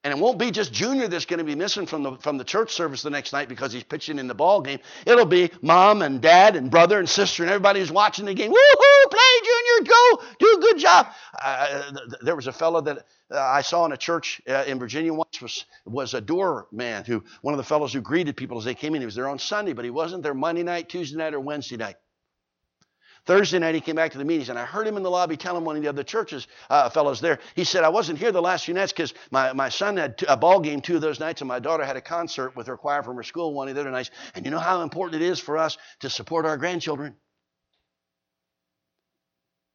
And 0.05 0.13
it 0.13 0.21
won't 0.21 0.37
be 0.37 0.51
just 0.51 0.73
Junior 0.73 1.07
that's 1.07 1.27
going 1.27 1.39
to 1.39 1.45
be 1.45 1.55
missing 1.55 1.87
from 1.87 2.03
the, 2.03 2.17
from 2.17 2.37
the 2.37 2.43
church 2.43 2.73
service 2.73 3.03
the 3.03 3.11
next 3.11 3.33
night 3.33 3.49
because 3.49 3.73
he's 3.73 3.85
pitching 3.85 4.19
in 4.19 4.27
the 4.27 4.35
ball 4.35 4.61
game. 4.61 4.81
It'll 5.07 5.27
be 5.27 5.53
mom 5.61 6.03
and 6.03 6.21
dad 6.21 6.57
and 6.57 6.71
brother 6.71 6.99
and 6.99 7.09
sister 7.09 7.45
and 7.45 7.51
everybody 7.51 7.79
who's 7.79 7.93
watching 7.93 8.25
the 8.25 8.35
game. 8.35 8.51
Woohoo! 8.51 9.11
Play, 9.11 9.21
Junior! 9.45 9.89
Go! 9.89 10.23
Do 10.41 10.57
a 10.59 10.61
good 10.61 10.79
job. 10.79 11.07
Uh, 11.41 11.93
there 12.21 12.35
was 12.35 12.49
a 12.49 12.53
fellow 12.53 12.81
that 12.81 13.07
uh, 13.31 13.39
I 13.39 13.61
saw 13.63 13.85
in 13.87 13.93
a 13.93 13.97
church 13.97 14.43
uh, 14.49 14.65
in 14.67 14.81
Virginia 14.81 15.15
once 15.15 15.41
was, 15.41 15.67
was 15.85 16.15
a 16.15 16.21
doorman 16.21 17.05
who, 17.05 17.23
one 17.43 17.55
of 17.55 17.59
the 17.59 17.65
fellows 17.65 17.93
who 17.93 18.01
greeted 18.01 18.37
people 18.37 18.59
as 18.59 18.65
they 18.65 18.75
came 18.75 18.97
in. 18.97 19.03
He 19.03 19.07
was 19.07 19.15
there 19.15 19.29
on 19.29 19.39
Sunday, 19.39 19.73
but 19.73 19.85
he 19.85 19.91
wasn't 19.93 20.25
there 20.25 20.35
Monday 20.35 20.65
night, 20.65 20.89
Tuesday 20.89 21.17
night, 21.17 21.33
or 21.33 21.41
Wednesday 21.41 21.77
night. 21.77 21.95
Thursday 23.25 23.61
night, 23.61 23.77
he 23.77 23.81
came 23.81 23.95
back 23.95 24.11
to 24.13 24.19
the 24.19 24.25
meetings, 24.25 24.49
and 24.49 24.59
I 24.59 24.65
heard 24.65 24.87
him 24.87 24.97
in 24.97 25.05
the 25.05 25.11
lobby 25.11 25.37
telling 25.37 25.65
one 25.65 25.77
of 25.77 25.83
the 25.83 25.89
other 25.89 26.03
churches 26.03 26.49
uh, 26.69 26.91
fellows 26.91 27.21
there. 27.21 27.39
He 27.55 27.63
said, 27.63 27.85
I 27.85 27.89
wasn't 27.89 28.19
here 28.19 28.33
the 28.33 28.43
last 28.43 28.65
few 28.65 28.75
nights 28.75 28.93
because 28.93 29.15
my, 29.31 29.53
my 29.53 29.69
son 29.69 29.97
had 29.97 30.23
a 30.29 30.37
ball 30.37 30.59
game 30.59 30.81
two 30.81 30.97
of 30.97 31.03
those 31.03 31.21
nights, 31.21 31.41
and 31.41 31.47
my 31.47 31.61
daughter 31.61 31.85
had 31.85 31.97
a 31.97 32.01
concert 32.01 32.57
with 32.57 32.67
her 32.67 32.77
choir 32.77 33.03
from 33.05 33.17
her 33.17 33.23
school 33.23 33.55
one 33.55 33.69
of 33.69 33.77
the 33.77 33.81
other 33.81 33.93
nights. 33.93 34.11
And 34.35 34.45
you 34.45 34.51
know 34.51 34.59
how 34.59 34.83
important 34.83 35.23
it 35.23 35.27
is 35.27 35.39
for 35.39 35.57
us 35.57 35.79
to 36.01 36.11
support 36.11 36.47
our 36.47 36.57
grandchildren? 36.57 37.15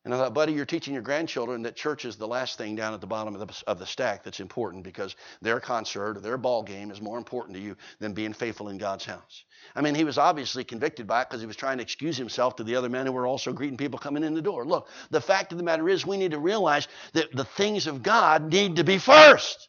And 0.08 0.14
I 0.14 0.20
thought, 0.20 0.34
buddy, 0.34 0.54
you're 0.54 0.64
teaching 0.64 0.94
your 0.94 1.04
grandchildren 1.04 1.64
that 1.64 1.76
church 1.76 2.06
is 2.06 2.16
the 2.16 2.30
last 2.30 2.58
thing 2.58 2.78
down 2.78 2.94
at 2.94 3.02
the 3.02 3.08
bottom 3.08 3.36
of 3.36 3.46
the, 3.46 3.64
of 3.68 3.78
the 3.78 3.86
stack 3.86 4.24
that's 4.24 4.40
important 4.40 4.86
because 4.86 5.18
their 5.42 5.60
concert 5.60 6.16
or 6.16 6.22
their 6.22 6.38
ball 6.38 6.64
game 6.64 6.92
is 6.92 7.02
more 7.02 7.18
important 7.18 7.58
to 7.58 7.62
you 7.62 7.76
than 8.00 8.14
being 8.14 8.32
faithful 8.32 8.70
in 8.70 8.78
God's 8.78 9.04
house. 9.04 9.44
I 9.76 9.82
mean, 9.82 9.96
he 9.96 10.06
was 10.06 10.18
obviously 10.18 10.64
convicted 10.64 11.08
by 11.08 11.24
it 11.24 11.28
because 11.28 11.42
he 11.42 11.46
was 11.46 11.58
trying 11.58 11.80
to 11.80 11.84
excuse 11.84 12.16
himself 12.16 12.56
to 12.56 12.64
the 12.64 12.78
other 12.78 12.88
men 12.88 13.06
who 13.06 13.12
were 13.12 13.28
also 13.28 13.52
greeting 13.52 13.76
people 13.76 14.00
coming 14.00 14.24
in 14.24 14.34
the 14.34 14.42
door. 14.42 14.66
Look, 14.66 14.88
the 15.10 15.20
fact 15.20 15.52
of 15.52 15.58
the 15.58 15.66
matter 15.66 15.90
is, 15.90 16.06
we 16.06 16.16
need 16.16 16.32
to 16.32 16.40
realize 16.40 16.88
that 17.12 17.36
the 17.36 17.44
things 17.44 17.86
of 17.86 18.02
God 18.02 18.50
need 18.50 18.78
to 18.78 18.86
be 18.86 19.00
first. 19.00 19.68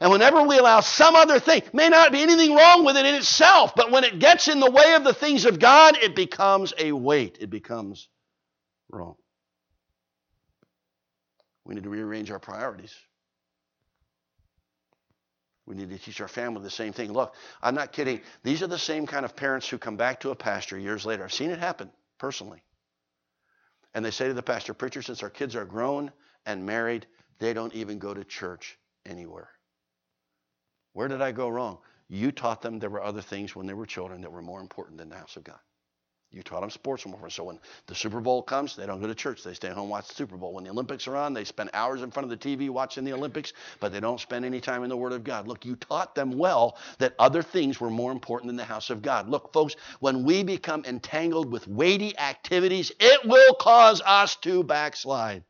And 0.00 0.10
whenever 0.10 0.42
we 0.42 0.56
allow 0.56 0.80
some 0.80 1.14
other 1.14 1.38
thing, 1.38 1.64
may 1.74 1.90
not 1.90 2.12
be 2.12 2.22
anything 2.22 2.54
wrong 2.54 2.82
with 2.82 2.96
it 2.96 3.04
in 3.04 3.14
itself, 3.16 3.74
but 3.76 3.90
when 3.90 4.04
it 4.04 4.20
gets 4.20 4.48
in 4.48 4.58
the 4.58 4.70
way 4.70 4.94
of 4.94 5.04
the 5.04 5.12
things 5.12 5.44
of 5.44 5.58
God, 5.58 5.98
it 5.98 6.16
becomes 6.16 6.72
a 6.78 6.92
weight. 6.92 7.36
It 7.42 7.50
becomes 7.50 8.08
wrong. 8.90 9.16
We 11.64 11.74
need 11.74 11.84
to 11.84 11.90
rearrange 11.90 12.30
our 12.30 12.38
priorities. 12.38 12.94
We 15.66 15.74
need 15.74 15.90
to 15.90 15.98
teach 15.98 16.20
our 16.22 16.28
family 16.28 16.62
the 16.62 16.70
same 16.70 16.94
thing. 16.94 17.12
Look, 17.12 17.34
I'm 17.62 17.74
not 17.74 17.92
kidding. 17.92 18.22
These 18.42 18.62
are 18.62 18.66
the 18.68 18.78
same 18.78 19.06
kind 19.06 19.26
of 19.26 19.36
parents 19.36 19.68
who 19.68 19.76
come 19.76 19.98
back 19.98 20.20
to 20.20 20.30
a 20.30 20.34
pastor 20.34 20.78
years 20.78 21.04
later. 21.04 21.24
I've 21.24 21.32
seen 21.32 21.50
it 21.50 21.58
happen 21.58 21.90
personally. 22.18 22.62
And 23.92 24.02
they 24.02 24.10
say 24.10 24.28
to 24.28 24.34
the 24.34 24.42
pastor, 24.42 24.72
Preacher, 24.72 25.02
since 25.02 25.22
our 25.22 25.28
kids 25.28 25.54
are 25.56 25.66
grown 25.66 26.10
and 26.46 26.64
married, 26.64 27.06
they 27.38 27.52
don't 27.52 27.74
even 27.74 27.98
go 27.98 28.14
to 28.14 28.24
church 28.24 28.78
anywhere. 29.04 29.50
Where 30.94 31.08
did 31.08 31.20
I 31.20 31.32
go 31.32 31.50
wrong? 31.50 31.78
You 32.08 32.32
taught 32.32 32.62
them 32.62 32.78
there 32.78 32.88
were 32.88 33.02
other 33.02 33.20
things 33.20 33.54
when 33.54 33.66
they 33.66 33.74
were 33.74 33.84
children 33.86 34.22
that 34.22 34.32
were 34.32 34.40
more 34.40 34.60
important 34.60 34.96
than 34.96 35.10
the 35.10 35.16
house 35.16 35.36
of 35.36 35.44
God. 35.44 35.60
You 36.30 36.42
taught 36.42 36.60
them 36.60 36.70
sports 36.70 37.06
more. 37.06 37.30
So 37.30 37.44
when 37.44 37.58
the 37.86 37.94
Super 37.94 38.20
Bowl 38.20 38.42
comes, 38.42 38.76
they 38.76 38.84
don't 38.84 39.00
go 39.00 39.06
to 39.06 39.14
church. 39.14 39.42
They 39.42 39.54
stay 39.54 39.68
home 39.68 39.84
and 39.84 39.90
watch 39.90 40.08
the 40.08 40.14
Super 40.14 40.36
Bowl. 40.36 40.52
When 40.52 40.64
the 40.64 40.70
Olympics 40.70 41.08
are 41.08 41.16
on, 41.16 41.32
they 41.32 41.44
spend 41.44 41.70
hours 41.72 42.02
in 42.02 42.10
front 42.10 42.30
of 42.30 42.38
the 42.38 42.56
TV 42.56 42.68
watching 42.68 43.04
the 43.04 43.14
Olympics, 43.14 43.54
but 43.80 43.92
they 43.92 44.00
don't 44.00 44.20
spend 44.20 44.44
any 44.44 44.60
time 44.60 44.82
in 44.82 44.90
the 44.90 44.96
Word 44.96 45.14
of 45.14 45.24
God. 45.24 45.48
Look, 45.48 45.64
you 45.64 45.74
taught 45.76 46.14
them 46.14 46.32
well 46.32 46.76
that 46.98 47.14
other 47.18 47.42
things 47.42 47.80
were 47.80 47.88
more 47.88 48.12
important 48.12 48.48
than 48.50 48.56
the 48.56 48.64
house 48.64 48.90
of 48.90 49.00
God. 49.00 49.30
Look, 49.30 49.54
folks, 49.54 49.76
when 50.00 50.24
we 50.24 50.42
become 50.42 50.84
entangled 50.84 51.50
with 51.50 51.66
weighty 51.66 52.18
activities, 52.18 52.92
it 53.00 53.24
will 53.24 53.54
cause 53.54 54.02
us 54.04 54.36
to 54.36 54.62
backslide. 54.62 55.44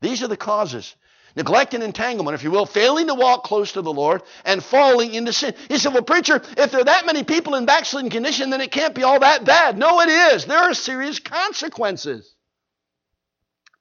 These 0.00 0.24
are 0.24 0.28
the 0.28 0.36
causes 0.36 0.96
neglect 1.36 1.74
and 1.74 1.82
entanglement, 1.82 2.34
if 2.34 2.42
you 2.42 2.50
will, 2.50 2.66
failing 2.66 3.08
to 3.08 3.14
walk 3.14 3.44
close 3.44 3.72
to 3.72 3.82
the 3.82 3.92
Lord 3.92 4.22
and 4.44 4.62
falling 4.62 5.14
into 5.14 5.32
sin. 5.32 5.54
He 5.68 5.78
said, 5.78 5.92
Well, 5.92 6.02
preacher, 6.02 6.42
if 6.56 6.70
there 6.70 6.80
are 6.80 6.84
that 6.84 7.06
many 7.06 7.24
people 7.24 7.54
in 7.54 7.66
backsliding 7.66 8.10
condition, 8.10 8.50
then 8.50 8.60
it 8.60 8.70
can't 8.70 8.94
be 8.94 9.02
all 9.02 9.20
that 9.20 9.44
bad. 9.44 9.78
No, 9.78 10.00
it 10.00 10.08
is. 10.08 10.44
There 10.44 10.58
are 10.58 10.74
serious 10.74 11.18
consequences 11.18 12.34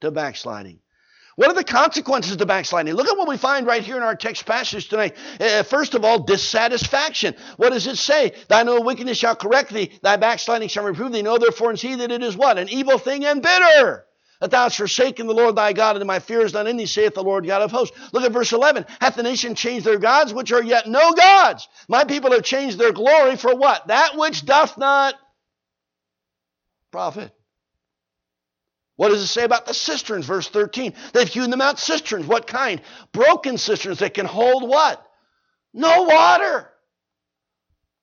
to 0.01 0.11
backsliding. 0.11 0.79
What 1.35 1.49
are 1.49 1.55
the 1.55 1.63
consequences 1.63 2.35
to 2.35 2.45
backsliding? 2.45 2.93
Look 2.93 3.07
at 3.07 3.17
what 3.17 3.27
we 3.27 3.37
find 3.37 3.65
right 3.65 3.81
here 3.81 3.97
in 3.97 4.03
our 4.03 4.15
text 4.15 4.45
passage 4.45 4.87
tonight. 4.87 5.15
Uh, 5.39 5.63
first 5.63 5.95
of 5.95 6.05
all, 6.05 6.19
dissatisfaction. 6.19 7.35
What 7.57 7.71
does 7.71 7.87
it 7.87 7.97
say? 7.97 8.33
Thine 8.49 8.69
own 8.69 8.85
wickedness 8.85 9.17
shall 9.17 9.35
correct 9.35 9.73
thee, 9.73 9.97
thy 10.03 10.17
backsliding 10.17 10.67
shall 10.67 10.83
reprove 10.83 11.11
thee. 11.11 11.23
Know 11.23 11.39
therefore 11.39 11.71
and 11.71 11.79
see 11.79 11.95
that 11.95 12.11
it 12.11 12.21
is 12.21 12.37
what? 12.37 12.59
An 12.59 12.69
evil 12.69 12.99
thing 12.99 13.25
and 13.25 13.41
bitter 13.41 14.05
that 14.43 14.51
thou 14.51 14.63
hast 14.63 14.75
forsaken 14.75 15.25
the 15.25 15.33
Lord 15.33 15.55
thy 15.55 15.71
God, 15.71 15.95
and 15.95 16.05
my 16.05 16.19
fear 16.19 16.41
is 16.41 16.51
not 16.51 16.67
in 16.67 16.75
thee, 16.75 16.85
saith 16.85 17.13
the 17.13 17.23
Lord 17.23 17.47
God 17.47 17.61
of 17.61 17.71
hosts. 17.71 17.97
Look 18.11 18.25
at 18.25 18.33
verse 18.33 18.51
11. 18.51 18.85
Hath 18.99 19.15
the 19.15 19.23
nation 19.23 19.55
changed 19.55 19.85
their 19.85 19.99
gods, 19.99 20.33
which 20.33 20.51
are 20.51 20.61
yet 20.61 20.85
no 20.85 21.13
gods? 21.13 21.69
My 21.87 22.03
people 22.03 22.29
have 22.31 22.43
changed 22.43 22.77
their 22.77 22.91
glory 22.91 23.37
for 23.37 23.55
what? 23.55 23.87
That 23.87 24.17
which 24.17 24.45
doth 24.45 24.77
not 24.77 25.15
profit. 26.91 27.31
What 28.97 29.09
does 29.11 29.21
it 29.21 29.27
say 29.27 29.45
about 29.45 29.65
the 29.65 29.73
cisterns? 29.73 30.25
Verse 30.25 30.49
13. 30.49 30.93
They've 31.13 31.25
hewn 31.25 31.49
them 31.49 31.61
out 31.61 31.79
cisterns. 31.79 32.27
What 32.27 32.45
kind? 32.45 32.81
Broken 33.13 33.57
cisterns 33.57 33.99
that 33.99 34.13
can 34.13 34.25
hold 34.25 34.67
what? 34.67 35.01
No 35.73 36.03
water. 36.03 36.69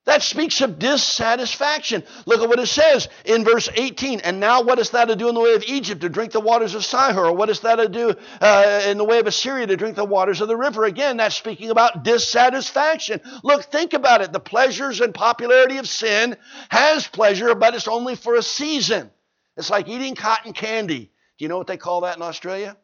That 0.06 0.22
speaks 0.22 0.62
of 0.62 0.78
dissatisfaction. 0.78 2.04
Look 2.24 2.40
at 2.40 2.48
what 2.48 2.58
it 2.58 2.66
says 2.66 3.08
in 3.24 3.44
verse 3.44 3.68
18. 3.72 4.20
And 4.20 4.40
now 4.40 4.62
what 4.62 4.78
is 4.78 4.90
that 4.90 5.08
to 5.08 5.16
do 5.16 5.28
in 5.28 5.34
the 5.34 5.40
way 5.40 5.52
of 5.54 5.62
Egypt 5.64 6.00
to 6.00 6.08
drink 6.08 6.32
the 6.32 6.40
waters 6.40 6.74
of 6.74 6.82
Sihor? 6.82 7.26
Or 7.26 7.32
what 7.32 7.50
is 7.50 7.60
that 7.60 7.76
to 7.76 7.88
do 7.88 8.14
uh, 8.40 8.82
in 8.86 8.96
the 8.96 9.04
way 9.04 9.18
of 9.18 9.26
Assyria 9.26 9.66
to 9.66 9.76
drink 9.76 9.96
the 9.96 10.04
waters 10.04 10.40
of 10.40 10.48
the 10.48 10.56
river? 10.56 10.84
Again, 10.84 11.18
that's 11.18 11.34
speaking 11.34 11.70
about 11.70 12.02
dissatisfaction. 12.02 13.20
Look, 13.44 13.64
think 13.64 13.92
about 13.92 14.22
it. 14.22 14.32
The 14.32 14.40
pleasures 14.40 15.02
and 15.02 15.12
popularity 15.12 15.76
of 15.76 15.86
sin 15.86 16.36
has 16.70 17.06
pleasure, 17.06 17.54
but 17.54 17.74
it's 17.74 17.88
only 17.88 18.16
for 18.16 18.36
a 18.36 18.42
season. 18.42 19.10
It's 19.58 19.70
like 19.70 19.86
eating 19.86 20.14
cotton 20.14 20.54
candy. 20.54 21.12
Do 21.36 21.44
you 21.44 21.48
know 21.50 21.58
what 21.58 21.66
they 21.66 21.76
call 21.76 22.02
that 22.02 22.16
in 22.16 22.22
Australia? 22.22 22.74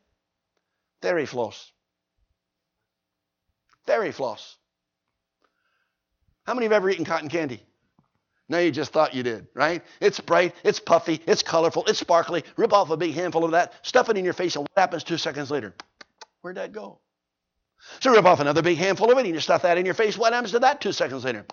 Fairy 1.00 1.24
floss. 1.24 1.72
Fairy 3.86 4.12
floss. 4.12 4.58
How 6.46 6.54
many 6.54 6.66
have 6.66 6.72
ever 6.72 6.88
eaten 6.88 7.04
cotton 7.04 7.28
candy? 7.28 7.62
No, 8.48 8.58
you 8.58 8.70
just 8.70 8.92
thought 8.92 9.14
you 9.14 9.24
did, 9.24 9.48
right? 9.54 9.82
It's 10.00 10.20
bright, 10.20 10.54
it's 10.62 10.78
puffy, 10.78 11.20
it's 11.26 11.42
colorful, 11.42 11.84
it's 11.86 11.98
sparkly. 11.98 12.44
Rip 12.56 12.72
off 12.72 12.90
a 12.90 12.96
big 12.96 13.14
handful 13.14 13.44
of 13.44 13.50
that, 13.50 13.74
stuff 13.82 14.08
it 14.08 14.16
in 14.16 14.24
your 14.24 14.34
face, 14.34 14.54
and 14.54 14.62
what 14.62 14.70
happens 14.76 15.02
two 15.02 15.18
seconds 15.18 15.50
later? 15.50 15.74
Where'd 16.42 16.56
that 16.56 16.72
go? 16.72 17.00
So 18.00 18.12
rip 18.12 18.24
off 18.24 18.38
another 18.38 18.62
big 18.62 18.78
handful 18.78 19.10
of 19.10 19.18
it, 19.18 19.26
and 19.26 19.34
you 19.34 19.40
stuff 19.40 19.62
that 19.62 19.78
in 19.78 19.84
your 19.84 19.94
face. 19.94 20.16
What 20.16 20.32
happens 20.32 20.52
to 20.52 20.60
that 20.60 20.80
two 20.80 20.92
seconds 20.92 21.24
later? 21.24 21.44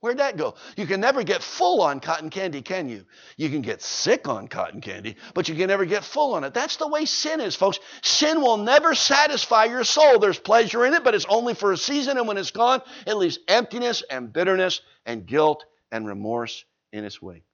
Where'd 0.00 0.18
that 0.18 0.36
go? 0.36 0.56
You 0.76 0.86
can 0.86 1.00
never 1.00 1.22
get 1.22 1.44
full 1.44 1.80
on 1.80 2.00
cotton 2.00 2.28
candy, 2.28 2.60
can 2.60 2.88
you? 2.88 3.04
You 3.36 3.48
can 3.50 3.62
get 3.62 3.82
sick 3.82 4.26
on 4.26 4.48
cotton 4.48 4.80
candy, 4.80 5.14
but 5.32 5.48
you 5.48 5.54
can 5.54 5.68
never 5.68 5.84
get 5.84 6.02
full 6.02 6.34
on 6.34 6.42
it. 6.42 6.52
That's 6.52 6.74
the 6.74 6.88
way 6.88 7.04
sin 7.04 7.40
is, 7.40 7.54
folks. 7.54 7.78
Sin 8.02 8.40
will 8.40 8.56
never 8.56 8.96
satisfy 8.96 9.66
your 9.66 9.84
soul. 9.84 10.18
There's 10.18 10.40
pleasure 10.40 10.84
in 10.84 10.94
it, 10.94 11.04
but 11.04 11.14
it's 11.14 11.26
only 11.28 11.54
for 11.54 11.70
a 11.70 11.76
season, 11.76 12.18
and 12.18 12.26
when 12.26 12.36
it's 12.36 12.50
gone, 12.50 12.82
it 13.06 13.14
leaves 13.14 13.38
emptiness 13.46 14.02
and 14.10 14.32
bitterness 14.32 14.80
and 15.06 15.24
guilt 15.24 15.64
and 15.92 16.04
remorse 16.04 16.64
in 16.92 17.04
its 17.04 17.22
wake. 17.22 17.44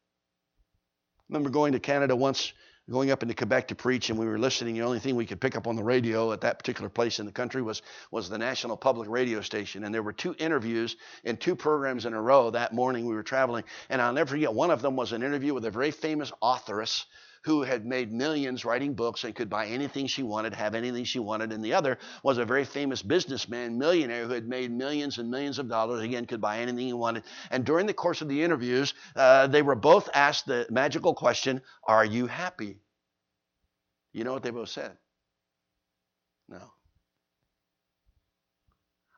I 1.18 1.24
remember 1.28 1.50
going 1.50 1.72
to 1.72 1.80
Canada 1.80 2.16
once 2.16 2.54
going 2.90 3.10
up 3.10 3.22
into 3.22 3.34
Quebec 3.34 3.68
to 3.68 3.74
preach, 3.74 4.10
and 4.10 4.18
we 4.18 4.26
were 4.26 4.38
listening. 4.38 4.74
The 4.74 4.82
only 4.82 4.98
thing 4.98 5.16
we 5.16 5.26
could 5.26 5.40
pick 5.40 5.56
up 5.56 5.66
on 5.66 5.76
the 5.76 5.82
radio 5.82 6.32
at 6.32 6.40
that 6.40 6.58
particular 6.58 6.88
place 6.88 7.18
in 7.18 7.26
the 7.26 7.32
country 7.32 7.62
was, 7.62 7.82
was 8.10 8.28
the 8.28 8.38
national 8.38 8.76
public 8.76 9.08
radio 9.08 9.40
station. 9.40 9.84
And 9.84 9.94
there 9.94 10.02
were 10.02 10.12
two 10.12 10.34
interviews 10.38 10.96
and 11.24 11.38
two 11.38 11.54
programs 11.54 12.06
in 12.06 12.14
a 12.14 12.20
row 12.20 12.50
that 12.50 12.72
morning 12.72 13.06
we 13.06 13.14
were 13.14 13.22
traveling. 13.22 13.64
And 13.90 14.00
I'll 14.00 14.12
never 14.12 14.30
forget, 14.30 14.52
one 14.52 14.70
of 14.70 14.82
them 14.82 14.96
was 14.96 15.12
an 15.12 15.22
interview 15.22 15.54
with 15.54 15.64
a 15.64 15.70
very 15.70 15.90
famous 15.90 16.32
authoress 16.42 17.06
who 17.48 17.62
had 17.62 17.86
made 17.86 18.12
millions 18.12 18.66
writing 18.66 18.92
books 18.92 19.24
and 19.24 19.34
could 19.34 19.48
buy 19.48 19.64
anything 19.64 20.06
she 20.06 20.22
wanted, 20.22 20.54
have 20.54 20.74
anything 20.74 21.02
she 21.02 21.18
wanted. 21.18 21.50
And 21.50 21.64
the 21.64 21.72
other 21.72 21.96
was 22.22 22.36
a 22.36 22.44
very 22.44 22.66
famous 22.66 23.00
businessman, 23.00 23.78
millionaire, 23.78 24.26
who 24.26 24.34
had 24.34 24.46
made 24.46 24.70
millions 24.70 25.16
and 25.16 25.30
millions 25.30 25.58
of 25.58 25.66
dollars, 25.66 26.02
again, 26.02 26.26
could 26.26 26.42
buy 26.42 26.58
anything 26.58 26.86
he 26.86 26.92
wanted. 26.92 27.22
And 27.50 27.64
during 27.64 27.86
the 27.86 27.94
course 27.94 28.20
of 28.20 28.28
the 28.28 28.42
interviews, 28.42 28.92
uh, 29.16 29.46
they 29.46 29.62
were 29.62 29.76
both 29.76 30.10
asked 30.12 30.44
the 30.44 30.66
magical 30.68 31.14
question 31.14 31.62
Are 31.84 32.04
you 32.04 32.26
happy? 32.26 32.80
You 34.12 34.24
know 34.24 34.34
what 34.34 34.42
they 34.42 34.50
both 34.50 34.68
said? 34.68 34.98
No. 36.50 36.60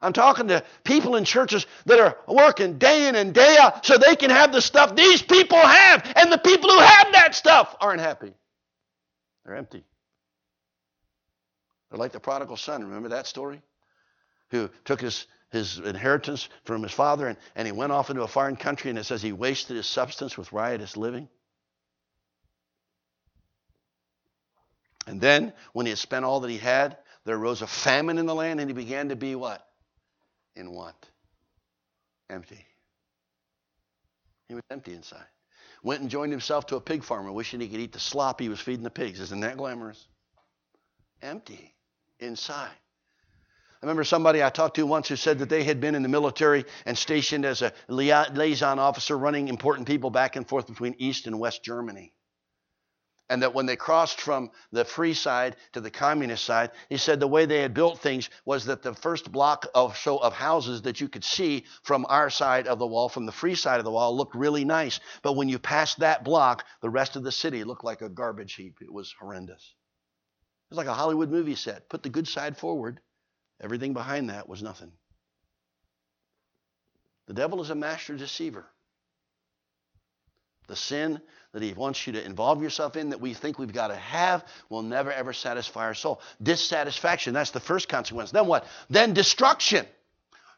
I'm 0.02 0.12
talking 0.14 0.48
to 0.48 0.64
people 0.82 1.16
in 1.16 1.24
churches 1.24 1.66
that 1.84 2.00
are 2.00 2.16
working 2.26 2.78
day 2.78 3.08
in 3.08 3.16
and 3.16 3.34
day 3.34 3.58
out 3.60 3.84
so 3.84 3.98
they 3.98 4.16
can 4.16 4.30
have 4.30 4.50
the 4.50 4.62
stuff 4.62 4.96
these 4.96 5.20
people 5.20 5.58
have. 5.58 6.10
And 6.16 6.32
the 6.32 6.38
people 6.38 6.70
who 6.70 6.78
have 6.78 7.12
that 7.12 7.34
stuff 7.34 7.76
aren't 7.80 8.00
happy. 8.00 8.32
They're 9.44 9.56
empty. 9.56 9.84
They're 11.90 11.98
like 11.98 12.12
the 12.12 12.20
prodigal 12.20 12.56
son. 12.56 12.82
Remember 12.84 13.10
that 13.10 13.26
story? 13.26 13.60
Who 14.50 14.70
took 14.84 15.02
his, 15.02 15.26
his 15.50 15.78
inheritance 15.78 16.48
from 16.64 16.82
his 16.82 16.92
father 16.92 17.26
and, 17.28 17.36
and 17.54 17.66
he 17.66 17.72
went 17.72 17.92
off 17.92 18.08
into 18.08 18.22
a 18.22 18.28
foreign 18.28 18.56
country 18.56 18.88
and 18.88 18.98
it 18.98 19.04
says 19.04 19.20
he 19.20 19.32
wasted 19.32 19.76
his 19.76 19.86
substance 19.86 20.38
with 20.38 20.52
riotous 20.52 20.96
living. 20.96 21.28
And 25.06 25.20
then, 25.20 25.52
when 25.72 25.86
he 25.86 25.90
had 25.90 25.98
spent 25.98 26.24
all 26.24 26.40
that 26.40 26.50
he 26.50 26.58
had, 26.58 26.96
there 27.24 27.36
arose 27.36 27.62
a 27.62 27.66
famine 27.66 28.18
in 28.18 28.26
the 28.26 28.34
land 28.34 28.60
and 28.60 28.70
he 28.70 28.74
began 28.74 29.08
to 29.08 29.16
be 29.16 29.34
what? 29.34 29.66
In 30.56 30.72
want? 30.72 31.10
Empty. 32.28 32.64
He 34.48 34.54
was 34.54 34.62
empty 34.70 34.94
inside. 34.94 35.26
Went 35.82 36.02
and 36.02 36.10
joined 36.10 36.32
himself 36.32 36.66
to 36.66 36.76
a 36.76 36.80
pig 36.80 37.02
farmer, 37.02 37.32
wishing 37.32 37.60
he 37.60 37.68
could 37.68 37.80
eat 37.80 37.92
the 37.92 38.00
slop 38.00 38.40
he 38.40 38.48
was 38.48 38.60
feeding 38.60 38.82
the 38.82 38.90
pigs. 38.90 39.20
Isn't 39.20 39.40
that 39.40 39.56
glamorous? 39.56 40.06
Empty 41.22 41.74
inside. 42.18 42.70
I 43.82 43.86
remember 43.86 44.04
somebody 44.04 44.42
I 44.42 44.50
talked 44.50 44.76
to 44.76 44.86
once 44.86 45.08
who 45.08 45.16
said 45.16 45.38
that 45.38 45.48
they 45.48 45.64
had 45.64 45.80
been 45.80 45.94
in 45.94 46.02
the 46.02 46.08
military 46.08 46.66
and 46.84 46.98
stationed 46.98 47.46
as 47.46 47.62
a 47.62 47.72
liaison 47.88 48.78
officer 48.78 49.16
running 49.16 49.48
important 49.48 49.88
people 49.88 50.10
back 50.10 50.36
and 50.36 50.46
forth 50.46 50.66
between 50.66 50.94
East 50.98 51.26
and 51.26 51.40
West 51.40 51.64
Germany 51.64 52.12
and 53.30 53.42
that 53.42 53.54
when 53.54 53.64
they 53.64 53.76
crossed 53.76 54.20
from 54.20 54.50
the 54.72 54.84
free 54.84 55.14
side 55.14 55.56
to 55.72 55.80
the 55.80 55.90
communist 55.90 56.44
side, 56.44 56.72
he 56.88 56.96
said 56.96 57.20
the 57.20 57.28
way 57.28 57.46
they 57.46 57.62
had 57.62 57.72
built 57.72 58.00
things 58.00 58.28
was 58.44 58.64
that 58.64 58.82
the 58.82 58.92
first 58.92 59.30
block 59.30 59.66
of 59.72 59.96
so 59.96 60.18
of 60.18 60.34
houses 60.34 60.82
that 60.82 61.00
you 61.00 61.08
could 61.08 61.22
see 61.22 61.64
from 61.84 62.04
our 62.08 62.28
side 62.28 62.66
of 62.66 62.80
the 62.80 62.86
wall, 62.86 63.08
from 63.08 63.26
the 63.26 63.32
free 63.32 63.54
side 63.54 63.78
of 63.78 63.84
the 63.84 63.90
wall, 63.90 64.16
looked 64.16 64.34
really 64.34 64.64
nice. 64.64 64.98
But 65.22 65.34
when 65.34 65.48
you 65.48 65.60
passed 65.60 66.00
that 66.00 66.24
block, 66.24 66.64
the 66.82 66.90
rest 66.90 67.14
of 67.14 67.22
the 67.22 67.30
city 67.30 67.62
looked 67.62 67.84
like 67.84 68.02
a 68.02 68.08
garbage 68.08 68.54
heap. 68.54 68.78
It 68.82 68.92
was 68.92 69.14
horrendous. 69.18 69.62
It 69.62 70.70
was 70.70 70.78
like 70.78 70.88
a 70.88 70.94
Hollywood 70.94 71.30
movie 71.30 71.54
set. 71.54 71.88
Put 71.88 72.02
the 72.02 72.08
good 72.08 72.26
side 72.26 72.56
forward, 72.58 73.00
everything 73.60 73.92
behind 73.92 74.30
that 74.30 74.48
was 74.48 74.60
nothing. 74.60 74.90
The 77.28 77.34
devil 77.34 77.62
is 77.62 77.70
a 77.70 77.76
master 77.76 78.16
deceiver. 78.16 78.66
The 80.66 80.74
sin 80.76 81.20
that 81.52 81.62
he 81.62 81.72
wants 81.72 82.06
you 82.06 82.12
to 82.12 82.24
involve 82.24 82.62
yourself 82.62 82.96
in 82.96 83.10
that 83.10 83.20
we 83.20 83.34
think 83.34 83.58
we've 83.58 83.72
got 83.72 83.88
to 83.88 83.96
have 83.96 84.44
will 84.68 84.82
never 84.82 85.12
ever 85.12 85.32
satisfy 85.32 85.84
our 85.84 85.94
soul. 85.94 86.20
Dissatisfaction, 86.42 87.34
that's 87.34 87.50
the 87.50 87.60
first 87.60 87.88
consequence. 87.88 88.30
Then 88.30 88.46
what? 88.46 88.66
Then 88.88 89.14
destruction. 89.14 89.86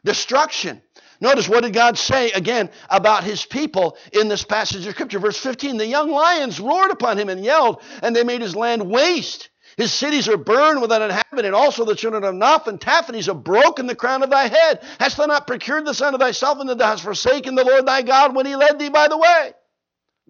Destruction. 0.05 0.83
Notice 1.21 1.49
what 1.49 1.63
did 1.63 1.73
God 1.73 1.97
say 1.97 2.33
again 2.33 2.69
about 2.91 3.23
his 3.23 3.45
people 3.45 3.97
in 4.13 4.29
this 4.29 4.45
passage 4.45 4.85
of 4.85 4.93
scripture? 4.93 5.21
Verse 5.21 5.39
15 5.39 5.77
The 5.77 5.87
young 5.87 6.11
lions 6.11 6.59
roared 6.61 6.91
upon 6.91 7.19
him 7.19 7.29
and 7.29 7.45
yelled, 7.45 7.81
and 8.03 8.15
they 8.15 8.25
made 8.25 8.41
his 8.41 8.57
land 8.57 8.91
waste. 8.91 9.49
His 9.77 9.93
cities 9.93 10.29
are 10.29 10.37
burned 10.37 10.83
without 10.83 11.01
inhabitant. 11.01 11.55
Also, 11.55 11.85
the 11.85 11.95
children 11.95 12.25
of 12.25 12.35
Noph 12.35 12.67
and 12.67 12.79
Tahpanhes 12.79 13.27
have 13.27 13.43
broken 13.43 13.87
the 13.87 13.95
crown 13.95 14.23
of 14.23 14.29
thy 14.29 14.49
head. 14.49 14.81
Hast 15.01 15.17
thou 15.17 15.25
not 15.25 15.47
procured 15.47 15.87
the 15.87 15.95
son 15.95 16.13
of 16.13 16.21
thyself, 16.21 16.59
and 16.59 16.69
that 16.69 16.77
thou 16.77 16.89
hast 16.89 17.05
forsaken 17.05 17.55
the 17.55 17.65
Lord 17.65 17.87
thy 17.87 18.03
God 18.03 18.35
when 18.35 18.45
he 18.45 18.57
led 18.57 18.79
thee 18.79 18.91
by 18.91 19.09
the 19.09 19.17
way? 19.17 19.55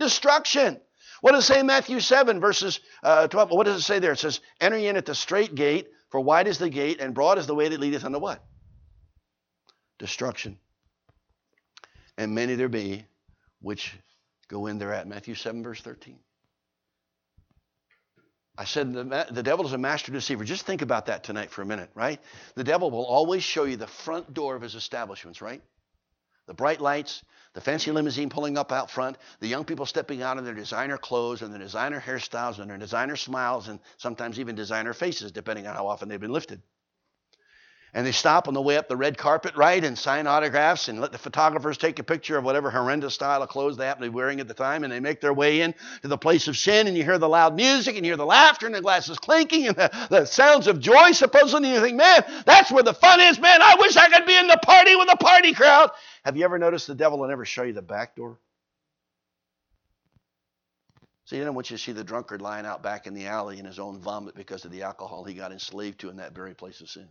Destruction. 0.03 0.81
What 1.21 1.33
does 1.33 1.45
it 1.45 1.53
say 1.53 1.61
in 1.61 1.67
Matthew 1.67 2.01
7, 2.01 2.41
verses 2.41 2.81
uh, 3.03 3.29
12? 3.29 3.51
What 3.51 3.65
does 3.65 3.77
it 3.77 3.83
say 3.83 3.99
there? 3.99 4.13
It 4.13 4.19
says, 4.19 4.41
Enter 4.61 4.77
in 4.77 4.97
at 4.97 5.07
the 5.07 5.15
straight 5.15 5.55
gate, 5.55 5.89
for 6.11 6.21
wide 6.21 6.49
is 6.49 6.59
the 6.59 6.69
gate, 6.69 7.01
and 7.01 7.15
broad 7.15 7.39
is 7.39 7.47
the 7.47 7.55
way 7.55 7.69
that 7.69 7.81
leadeth 7.81 8.05
unto 8.05 8.19
what? 8.19 8.45
Destruction. 9.99 10.59
And 12.19 12.35
many 12.35 12.57
there 12.57 12.69
be 12.69 13.05
which 13.61 13.95
Go 14.53 14.67
in 14.67 14.77
there 14.77 14.93
at 14.93 15.09
Matthew 15.09 15.35
7, 15.35 15.63
verse 15.63 15.81
13. 15.81 16.19
I 18.59 18.67
said 18.67 18.93
the, 18.93 19.27
the 19.31 19.43
devil 19.43 19.65
is 19.65 19.73
a 19.73 19.79
master 19.79 20.13
deceiver. 20.13 20.45
Just 20.45 20.67
think 20.67 20.83
about 20.83 21.07
that 21.07 21.25
tonight 21.25 21.51
for 21.51 21.63
a 21.63 21.65
minute, 21.65 21.89
right? 21.95 22.21
The 22.55 22.63
devil 22.63 22.91
will 22.91 23.07
always 23.07 23.43
show 23.43 23.65
you 23.65 23.79
the 23.79 23.87
front 23.87 24.35
door 24.35 24.55
of 24.55 24.61
his 24.61 24.75
establishments, 24.75 25.41
right? 25.41 25.63
The 26.47 26.53
bright 26.53 26.83
lights, 26.83 27.25
the 27.55 27.61
fancy 27.61 27.91
limousine 27.91 28.31
pulling 28.31 28.57
up 28.57 28.73
out 28.73 28.91
front, 28.91 29.19
the 29.41 29.49
young 29.49 29.65
people 29.65 29.85
stepping 29.85 30.23
out 30.23 30.39
in 30.39 30.45
their 30.45 30.55
designer 30.55 30.97
clothes 30.97 31.43
and 31.43 31.53
their 31.53 31.61
designer 31.61 32.01
hairstyles 32.01 32.59
and 32.59 32.71
their 32.71 32.79
designer 32.79 33.17
smiles 33.17 33.69
and 33.69 33.79
sometimes 33.99 34.41
even 34.41 34.55
designer 34.55 34.95
faces, 34.95 35.33
depending 35.33 35.67
on 35.67 35.75
how 35.75 35.87
often 35.87 36.09
they've 36.09 36.21
been 36.21 36.33
lifted. 36.33 36.63
And 37.95 38.07
they 38.07 38.13
stop 38.13 38.49
on 38.49 38.55
the 38.55 38.63
way 38.63 38.79
up 38.79 38.89
the 38.89 38.97
red 38.97 39.19
carpet, 39.19 39.55
right, 39.55 39.85
and 39.85 39.99
sign 39.99 40.27
autographs 40.27 40.89
and 40.89 40.99
let 40.99 41.13
the 41.13 41.19
photographers 41.19 41.77
take 41.77 41.99
a 41.99 42.03
picture 42.03 42.39
of 42.39 42.45
whatever 42.45 42.71
horrendous 42.71 43.13
style 43.13 43.43
of 43.43 43.51
clothes 43.51 43.77
they 43.77 43.85
happen 43.85 44.03
to 44.03 44.09
be 44.09 44.15
wearing 44.15 44.41
at 44.41 44.49
the 44.49 44.55
time. 44.55 44.83
And 44.83 44.91
they 44.91 44.99
make 44.99 45.21
their 45.21 45.35
way 45.35 45.61
in 45.61 45.75
to 46.01 46.09
the 46.09 46.17
place 46.17 46.49
of 46.49 46.57
sin, 46.57 46.87
and 46.87 46.97
you 46.97 47.05
hear 47.05 47.19
the 47.19 47.29
loud 47.29 47.55
music, 47.55 47.95
and 47.97 48.07
you 48.07 48.13
hear 48.13 48.17
the 48.17 48.25
laughter, 48.25 48.65
and 48.65 48.75
the 48.75 48.81
glasses 48.81 49.19
clinking, 49.19 49.67
and 49.67 49.77
the, 49.77 49.91
the 50.09 50.25
sounds 50.25 50.69
of 50.69 50.81
joy, 50.81 51.13
supposedly. 51.13 51.69
And 51.69 51.75
you 51.77 51.83
think, 51.83 51.99
man, 51.99 52.25
that's 52.47 52.73
where 52.73 52.83
the 52.83 52.95
fun 52.95 53.21
is, 53.21 53.39
man. 53.39 53.61
I 53.61 53.77
wish 53.79 53.95
I 53.95 54.09
could 54.09 54.25
be 54.25 54.39
in 54.39 54.47
the 54.47 54.61
party 54.63 54.97
with 54.97 55.11
the 55.11 55.19
party 55.19 55.53
crowd. 55.53 55.91
Have 56.25 56.37
you 56.37 56.45
ever 56.45 56.59
noticed 56.59 56.87
the 56.87 56.95
devil 56.95 57.19
will 57.19 57.29
never 57.29 57.45
show 57.45 57.63
you 57.63 57.73
the 57.73 57.83
back 57.83 58.15
door? 58.15 58.39
See, 61.25 61.37
he 61.37 61.41
doesn't 61.41 61.55
want 61.55 61.71
you 61.71 61.77
to 61.77 61.83
see 61.83 61.93
the 61.93 62.05
drunkard 62.05 62.43
lying 62.43 62.67
out 62.67 62.83
back 62.83 63.07
in 63.07 63.15
the 63.15 63.27
alley 63.27 63.59
in 63.59 63.65
his 63.65 63.79
own 63.79 63.99
vomit 64.01 64.35
because 64.35 64.65
of 64.65 64.71
the 64.71 64.83
alcohol 64.83 65.25
he 65.25 65.35
got 65.35 65.53
enslaved 65.53 66.01
to 66.01 66.11
in 66.11 66.17
that 66.17 66.35
very 66.35 66.55
place 66.55 66.81
of 66.81 66.91
sin. 66.91 67.09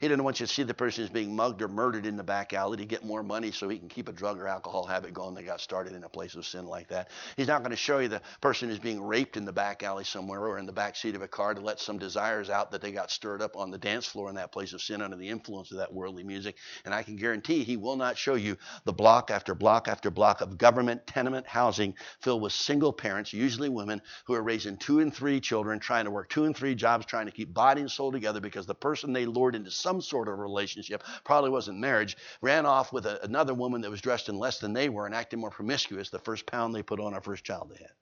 He 0.00 0.06
doesn't 0.06 0.22
want 0.22 0.38
you 0.38 0.46
to 0.46 0.52
see 0.52 0.62
the 0.62 0.74
person 0.74 1.02
who's 1.02 1.10
being 1.10 1.34
mugged 1.34 1.60
or 1.60 1.66
murdered 1.66 2.06
in 2.06 2.16
the 2.16 2.22
back 2.22 2.52
alley 2.52 2.76
to 2.76 2.84
get 2.84 3.04
more 3.04 3.24
money 3.24 3.50
so 3.50 3.68
he 3.68 3.78
can 3.78 3.88
keep 3.88 4.08
a 4.08 4.12
drug 4.12 4.38
or 4.38 4.46
alcohol 4.46 4.86
habit 4.86 5.12
going 5.12 5.34
that 5.34 5.44
got 5.44 5.60
started 5.60 5.92
in 5.92 6.04
a 6.04 6.08
place 6.08 6.36
of 6.36 6.46
sin 6.46 6.66
like 6.66 6.86
that. 6.88 7.10
He's 7.36 7.48
not 7.48 7.62
going 7.62 7.72
to 7.72 7.76
show 7.76 7.98
you 7.98 8.06
the 8.06 8.22
person 8.40 8.68
who's 8.68 8.78
being 8.78 9.02
raped 9.02 9.36
in 9.36 9.44
the 9.44 9.52
back 9.52 9.82
alley 9.82 10.04
somewhere 10.04 10.46
or 10.46 10.58
in 10.58 10.66
the 10.66 10.72
back 10.72 10.94
seat 10.94 11.16
of 11.16 11.22
a 11.22 11.28
car 11.28 11.52
to 11.52 11.60
let 11.60 11.80
some 11.80 11.98
desires 11.98 12.48
out 12.48 12.70
that 12.70 12.80
they 12.80 12.92
got 12.92 13.10
stirred 13.10 13.42
up 13.42 13.56
on 13.56 13.72
the 13.72 13.78
dance 13.78 14.06
floor 14.06 14.28
in 14.28 14.36
that 14.36 14.52
place 14.52 14.72
of 14.72 14.80
sin 14.80 15.02
under 15.02 15.16
the 15.16 15.28
influence 15.28 15.72
of 15.72 15.78
that 15.78 15.92
worldly 15.92 16.22
music. 16.22 16.56
And 16.84 16.94
I 16.94 17.02
can 17.02 17.16
guarantee 17.16 17.64
he 17.64 17.76
will 17.76 17.96
not 17.96 18.16
show 18.16 18.34
you 18.36 18.56
the 18.84 18.92
block 18.92 19.32
after 19.32 19.52
block 19.56 19.88
after 19.88 20.12
block 20.12 20.40
of 20.42 20.58
government 20.58 21.08
tenement 21.08 21.48
housing 21.48 21.94
filled 22.20 22.42
with 22.42 22.52
single 22.52 22.92
parents, 22.92 23.32
usually 23.32 23.68
women, 23.68 24.00
who 24.26 24.34
are 24.34 24.42
raising 24.44 24.76
two 24.76 25.00
and 25.00 25.12
three 25.12 25.40
children, 25.40 25.80
trying 25.80 26.04
to 26.04 26.12
work 26.12 26.28
two 26.28 26.44
and 26.44 26.56
three 26.56 26.76
jobs, 26.76 27.04
trying 27.04 27.26
to 27.26 27.32
keep 27.32 27.52
body 27.52 27.80
and 27.80 27.90
soul 27.90 28.12
together 28.12 28.40
because 28.40 28.64
the 28.64 28.74
person 28.76 29.12
they 29.12 29.26
lured 29.26 29.56
into 29.56 29.72
some 29.88 30.02
sort 30.02 30.28
of 30.28 30.38
relationship, 30.38 31.02
probably 31.24 31.48
wasn't 31.48 31.78
marriage, 31.78 32.14
ran 32.42 32.66
off 32.66 32.92
with 32.92 33.06
a, 33.06 33.24
another 33.24 33.54
woman 33.54 33.80
that 33.80 33.90
was 33.90 34.02
dressed 34.02 34.28
in 34.28 34.38
less 34.38 34.58
than 34.58 34.74
they 34.74 34.90
were 34.90 35.06
and 35.06 35.14
acting 35.14 35.40
more 35.40 35.50
promiscuous 35.50 36.10
the 36.10 36.18
first 36.18 36.44
pound 36.44 36.74
they 36.74 36.82
put 36.82 37.00
on 37.00 37.14
our 37.14 37.22
first 37.22 37.42
child 37.42 37.70
they 37.70 37.82
had. 37.82 37.94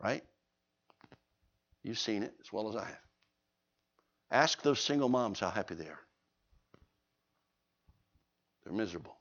Right? 0.00 0.24
You've 1.82 1.98
seen 1.98 2.22
it 2.22 2.32
as 2.40 2.52
well 2.52 2.68
as 2.68 2.76
I 2.76 2.84
have. 2.84 3.06
Ask 4.30 4.62
those 4.62 4.78
single 4.78 5.08
moms 5.08 5.40
how 5.40 5.50
happy 5.50 5.74
they 5.74 5.88
are. 5.88 6.06
They're 8.62 8.72
miserable. 8.72 9.16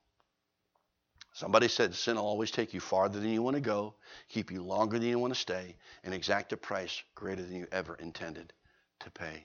Somebody 1.34 1.68
said 1.68 1.96
sin 1.96 2.18
will 2.18 2.24
always 2.24 2.52
take 2.52 2.72
you 2.72 2.80
farther 2.80 3.20
than 3.20 3.30
you 3.30 3.42
want 3.42 3.56
to 3.56 3.62
go, 3.62 3.96
keep 4.30 4.52
you 4.52 4.62
longer 4.62 5.00
than 5.00 5.10
you 5.10 5.18
want 5.18 5.34
to 5.34 5.40
stay, 5.40 5.76
and 6.04 6.14
exact 6.14 6.54
a 6.54 6.58
price 6.58 7.02
greater 7.16 7.42
than 7.42 7.56
you 7.56 7.68
ever 7.72 7.96
intended 7.96 8.54
to 9.00 9.10
pay. 9.10 9.44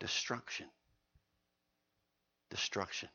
Destruction 0.00 0.66
destruction. 2.54 3.08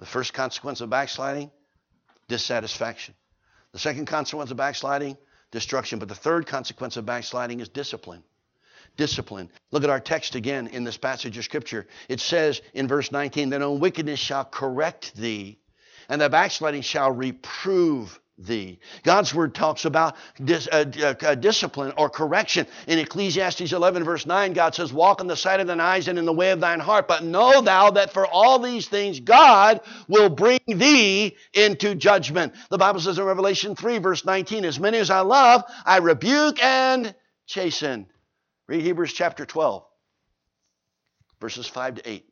The 0.00 0.06
first 0.06 0.32
consequence 0.32 0.80
of 0.80 0.90
backsliding, 0.90 1.50
dissatisfaction. 2.26 3.14
The 3.72 3.78
second 3.78 4.06
consequence 4.06 4.50
of 4.50 4.56
backsliding, 4.56 5.16
destruction. 5.52 6.00
But 6.00 6.08
the 6.08 6.16
third 6.16 6.46
consequence 6.46 6.96
of 6.96 7.06
backsliding 7.06 7.60
is 7.60 7.68
discipline. 7.68 8.24
Discipline. 8.96 9.48
Look 9.70 9.84
at 9.84 9.90
our 9.90 10.00
text 10.00 10.34
again 10.34 10.66
in 10.66 10.82
this 10.82 10.96
passage 10.96 11.38
of 11.38 11.44
Scripture. 11.44 11.86
It 12.08 12.18
says 12.18 12.60
in 12.74 12.88
verse 12.88 13.12
19, 13.12 13.50
that 13.50 13.62
on 13.62 13.78
wickedness 13.78 14.18
shall 14.18 14.44
correct 14.44 15.14
thee, 15.14 15.60
and 16.08 16.20
the 16.20 16.28
backsliding 16.28 16.82
shall 16.82 17.12
reprove 17.12 18.18
thee. 18.38 18.78
God's 19.02 19.34
word 19.34 19.54
talks 19.54 19.84
about 19.84 20.16
dis, 20.42 20.68
uh, 20.70 20.84
uh, 21.02 21.34
discipline 21.34 21.92
or 21.96 22.08
correction. 22.08 22.66
In 22.86 22.98
Ecclesiastes 22.98 23.72
11, 23.72 24.04
verse 24.04 24.26
9, 24.26 24.52
God 24.52 24.74
says, 24.74 24.92
Walk 24.92 25.20
in 25.20 25.26
the 25.26 25.36
sight 25.36 25.60
of 25.60 25.66
thine 25.66 25.80
eyes 25.80 26.08
and 26.08 26.18
in 26.18 26.24
the 26.24 26.32
way 26.32 26.50
of 26.50 26.60
thine 26.60 26.80
heart, 26.80 27.08
but 27.08 27.24
know 27.24 27.60
thou 27.60 27.90
that 27.90 28.12
for 28.12 28.26
all 28.26 28.58
these 28.58 28.86
things 28.88 29.20
God 29.20 29.80
will 30.06 30.28
bring 30.28 30.60
thee 30.66 31.36
into 31.52 31.94
judgment. 31.94 32.54
The 32.70 32.78
Bible 32.78 33.00
says 33.00 33.18
in 33.18 33.24
Revelation 33.24 33.74
3, 33.74 33.98
verse 33.98 34.24
19, 34.24 34.64
As 34.64 34.78
many 34.78 34.98
as 34.98 35.10
I 35.10 35.20
love, 35.20 35.64
I 35.84 35.98
rebuke 35.98 36.62
and 36.62 37.14
chasten. 37.46 38.06
Read 38.68 38.82
Hebrews 38.82 39.12
chapter 39.12 39.46
12, 39.46 39.84
verses 41.40 41.66
5 41.66 41.96
to 41.96 42.10
8. 42.10 42.27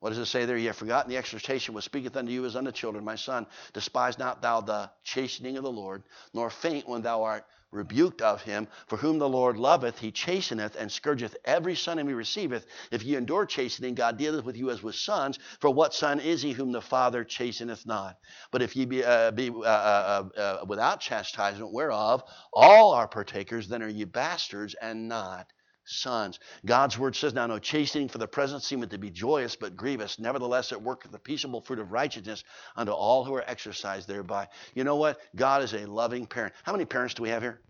What 0.00 0.10
does 0.10 0.18
it 0.18 0.26
say 0.26 0.44
there? 0.44 0.56
Ye 0.56 0.66
have 0.66 0.76
forgotten 0.76 1.10
the 1.10 1.16
exhortation 1.16 1.74
which 1.74 1.86
speaketh 1.86 2.16
unto 2.16 2.30
you 2.30 2.44
as 2.44 2.56
unto 2.56 2.72
children. 2.72 3.04
My 3.04 3.16
son, 3.16 3.46
despise 3.72 4.18
not 4.18 4.42
thou 4.42 4.60
the 4.60 4.90
chastening 5.02 5.56
of 5.56 5.64
the 5.64 5.72
Lord, 5.72 6.02
nor 6.34 6.50
faint 6.50 6.88
when 6.88 7.02
thou 7.02 7.22
art 7.22 7.46
rebuked 7.70 8.22
of 8.22 8.42
him. 8.42 8.68
For 8.86 8.96
whom 8.96 9.18
the 9.18 9.28
Lord 9.28 9.56
loveth, 9.56 9.98
he 9.98 10.12
chasteneth 10.12 10.76
and 10.76 10.90
scourgeth 10.92 11.36
every 11.44 11.74
son 11.74 11.98
whom 11.98 12.08
he 12.08 12.14
receiveth. 12.14 12.66
If 12.90 13.02
ye 13.02 13.16
endure 13.16 13.46
chastening, 13.46 13.94
God 13.94 14.18
dealeth 14.18 14.44
with 14.44 14.56
you 14.56 14.70
as 14.70 14.82
with 14.82 14.94
sons. 14.94 15.38
For 15.60 15.70
what 15.70 15.94
son 15.94 16.20
is 16.20 16.42
he 16.42 16.52
whom 16.52 16.72
the 16.72 16.82
Father 16.82 17.24
chasteneth 17.24 17.86
not? 17.86 18.18
But 18.52 18.62
if 18.62 18.76
ye 18.76 18.84
be, 18.84 19.04
uh, 19.04 19.30
be 19.30 19.50
uh, 19.50 19.62
uh, 19.62 20.28
uh 20.36 20.64
without 20.68 21.00
chastisement, 21.00 21.72
whereof 21.72 22.22
all 22.52 22.92
are 22.92 23.08
partakers, 23.08 23.68
then 23.68 23.82
are 23.82 23.88
ye 23.88 24.04
bastards 24.04 24.74
and 24.74 25.08
not 25.08 25.52
sons. 25.84 26.38
God's 26.64 26.98
word 26.98 27.16
says, 27.16 27.34
Now 27.34 27.46
no 27.46 27.58
chastening 27.58 28.08
for 28.08 28.18
the 28.18 28.26
present 28.26 28.62
seemeth 28.62 28.90
to 28.90 28.98
be 28.98 29.10
joyous, 29.10 29.56
but 29.56 29.76
grievous. 29.76 30.18
Nevertheless, 30.18 30.72
it 30.72 30.80
worketh 30.80 31.12
the 31.12 31.18
peaceable 31.18 31.60
fruit 31.60 31.78
of 31.78 31.92
righteousness 31.92 32.44
unto 32.76 32.92
all 32.92 33.24
who 33.24 33.34
are 33.34 33.44
exercised 33.46 34.08
thereby. 34.08 34.48
You 34.74 34.84
know 34.84 34.96
what? 34.96 35.18
God 35.36 35.62
is 35.62 35.72
a 35.74 35.86
loving 35.86 36.26
parent. 36.26 36.54
How 36.62 36.72
many 36.72 36.84
parents 36.84 37.14
do 37.14 37.22
we 37.22 37.30
have 37.30 37.42
here? 37.42 37.60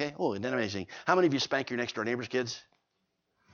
Okay. 0.00 0.14
Oh, 0.18 0.32
isn't 0.32 0.42
that 0.42 0.52
amazing? 0.52 0.86
How 1.06 1.14
many 1.14 1.26
of 1.26 1.34
you 1.34 1.40
spank 1.40 1.70
your 1.70 1.76
next 1.76 1.94
door 1.94 2.04
neighbor's 2.04 2.28
kids? 2.28 2.60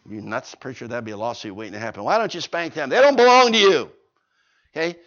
You 0.08 0.20
nuts? 0.20 0.54
Pretty 0.54 0.76
sure 0.76 0.88
that'd 0.88 1.04
be 1.04 1.10
a 1.10 1.16
lawsuit 1.16 1.54
waiting 1.54 1.74
to 1.74 1.78
happen. 1.78 2.04
Why 2.04 2.18
don't 2.18 2.34
you 2.34 2.40
spank 2.40 2.74
them? 2.74 2.88
They 2.88 3.00
don't 3.00 3.16
belong 3.16 3.52
to 3.52 3.58
you. 3.58 3.90
Okay. 4.74 4.98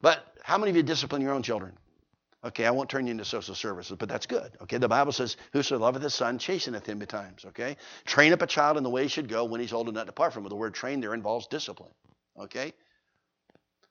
But 0.00 0.24
how 0.42 0.58
many 0.58 0.70
of 0.70 0.76
you 0.76 0.82
discipline 0.82 1.22
your 1.22 1.32
own 1.32 1.42
children? 1.42 1.76
Okay, 2.44 2.66
I 2.66 2.70
won't 2.70 2.88
turn 2.88 3.06
you 3.06 3.10
into 3.10 3.24
social 3.24 3.54
services, 3.54 3.96
but 3.98 4.08
that's 4.08 4.26
good. 4.26 4.56
Okay, 4.62 4.78
the 4.78 4.88
Bible 4.88 5.12
says, 5.12 5.36
Whoso 5.52 5.78
loveth 5.78 6.02
his 6.02 6.14
son 6.14 6.38
chasteneth 6.38 6.86
him 6.86 6.98
betimes. 7.00 7.44
Okay, 7.46 7.76
train 8.06 8.32
up 8.32 8.42
a 8.42 8.46
child 8.46 8.76
in 8.76 8.84
the 8.84 8.90
way 8.90 9.02
he 9.02 9.08
should 9.08 9.28
go 9.28 9.44
when 9.44 9.60
he's 9.60 9.72
old 9.72 9.88
enough 9.88 10.04
to 10.04 10.06
depart 10.06 10.32
from 10.32 10.46
it. 10.46 10.48
The 10.50 10.56
word 10.56 10.74
train 10.74 11.00
there 11.00 11.14
involves 11.14 11.48
discipline. 11.48 11.92
Okay, 12.38 12.72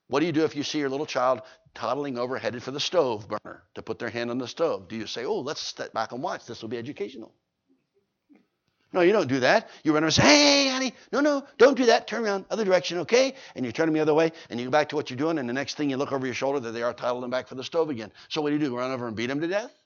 what 0.08 0.20
do 0.20 0.26
you 0.26 0.32
do 0.32 0.44
if 0.44 0.56
you 0.56 0.62
see 0.62 0.78
your 0.78 0.88
little 0.88 1.06
child 1.06 1.42
toddling 1.74 2.18
over, 2.18 2.38
headed 2.38 2.62
for 2.62 2.70
the 2.70 2.80
stove 2.80 3.28
burner 3.28 3.62
to 3.74 3.82
put 3.82 3.98
their 3.98 4.08
hand 4.08 4.30
on 4.30 4.38
the 4.38 4.48
stove? 4.48 4.88
Do 4.88 4.96
you 4.96 5.06
say, 5.06 5.26
Oh, 5.26 5.40
let's 5.40 5.60
step 5.60 5.92
back 5.92 6.12
and 6.12 6.22
watch? 6.22 6.46
This 6.46 6.62
will 6.62 6.70
be 6.70 6.78
educational. 6.78 7.34
No, 8.92 9.02
you 9.02 9.12
don't 9.12 9.28
do 9.28 9.40
that. 9.40 9.68
You 9.84 9.92
run 9.92 10.02
over 10.02 10.06
and 10.06 10.14
say, 10.14 10.22
hey, 10.22 10.68
honey, 10.68 10.94
no, 11.12 11.20
no, 11.20 11.44
don't 11.58 11.76
do 11.76 11.86
that. 11.86 12.06
Turn 12.06 12.24
around, 12.24 12.46
other 12.50 12.64
direction, 12.64 12.98
okay? 12.98 13.34
And 13.54 13.66
you 13.66 13.72
turn 13.72 13.92
the 13.92 14.00
other 14.00 14.14
way, 14.14 14.32
and 14.48 14.58
you 14.58 14.66
go 14.66 14.70
back 14.70 14.88
to 14.90 14.96
what 14.96 15.10
you're 15.10 15.18
doing, 15.18 15.38
and 15.38 15.48
the 15.48 15.52
next 15.52 15.76
thing 15.76 15.90
you 15.90 15.98
look 15.98 16.10
over 16.10 16.24
your 16.24 16.34
shoulder, 16.34 16.60
that 16.60 16.72
they 16.72 16.82
are 16.82 16.94
toddling 16.94 17.30
back 17.30 17.48
for 17.48 17.54
the 17.54 17.64
stove 17.64 17.90
again. 17.90 18.10
So 18.28 18.40
what 18.40 18.48
do 18.48 18.54
you 18.54 18.60
do? 18.60 18.76
Run 18.76 18.90
over 18.90 19.06
and 19.06 19.14
beat 19.14 19.26
them 19.26 19.40
to 19.40 19.46
death? 19.46 19.77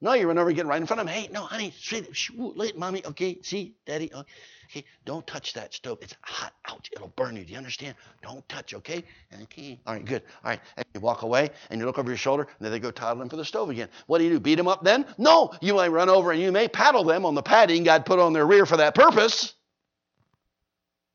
No, 0.00 0.14
you 0.14 0.26
run 0.26 0.38
over 0.38 0.52
get 0.52 0.66
right 0.66 0.80
in 0.80 0.86
front 0.86 1.00
of 1.00 1.06
them. 1.06 1.14
Hey, 1.14 1.28
no, 1.30 1.42
honey, 1.42 1.72
sweet, 1.78 2.08
wait, 2.36 2.76
mommy, 2.78 3.04
okay, 3.04 3.38
see, 3.42 3.74
daddy, 3.86 4.10
okay. 4.12 4.30
Okay, 4.70 4.84
don't 5.04 5.26
touch 5.26 5.52
that 5.54 5.74
stove. 5.74 5.98
It's 6.00 6.14
hot. 6.20 6.52
Ouch, 6.68 6.90
it'll 6.92 7.08
burn 7.16 7.34
you. 7.34 7.44
Do 7.44 7.50
you 7.50 7.58
understand? 7.58 7.96
Don't 8.22 8.48
touch, 8.48 8.72
okay? 8.72 9.02
Okay. 9.42 9.80
All 9.84 9.94
right, 9.94 10.04
good. 10.04 10.22
All 10.44 10.50
right. 10.50 10.60
And 10.76 10.86
you 10.94 11.00
walk 11.00 11.22
away 11.22 11.50
and 11.70 11.80
you 11.80 11.86
look 11.86 11.98
over 11.98 12.08
your 12.08 12.16
shoulder 12.16 12.42
and 12.44 12.64
then 12.64 12.70
they 12.70 12.78
go 12.78 12.92
toddling 12.92 13.28
for 13.28 13.34
the 13.34 13.44
stove 13.44 13.70
again. 13.70 13.88
What 14.06 14.18
do 14.18 14.24
you 14.24 14.30
do? 14.30 14.38
Beat 14.38 14.54
them 14.54 14.68
up 14.68 14.84
then? 14.84 15.06
No. 15.18 15.52
You 15.60 15.74
may 15.74 15.88
run 15.88 16.08
over 16.08 16.30
and 16.30 16.40
you 16.40 16.52
may 16.52 16.68
paddle 16.68 17.02
them 17.02 17.26
on 17.26 17.34
the 17.34 17.42
padding 17.42 17.82
God 17.82 18.06
put 18.06 18.20
on 18.20 18.32
their 18.32 18.46
rear 18.46 18.64
for 18.64 18.76
that 18.76 18.94
purpose. 18.94 19.54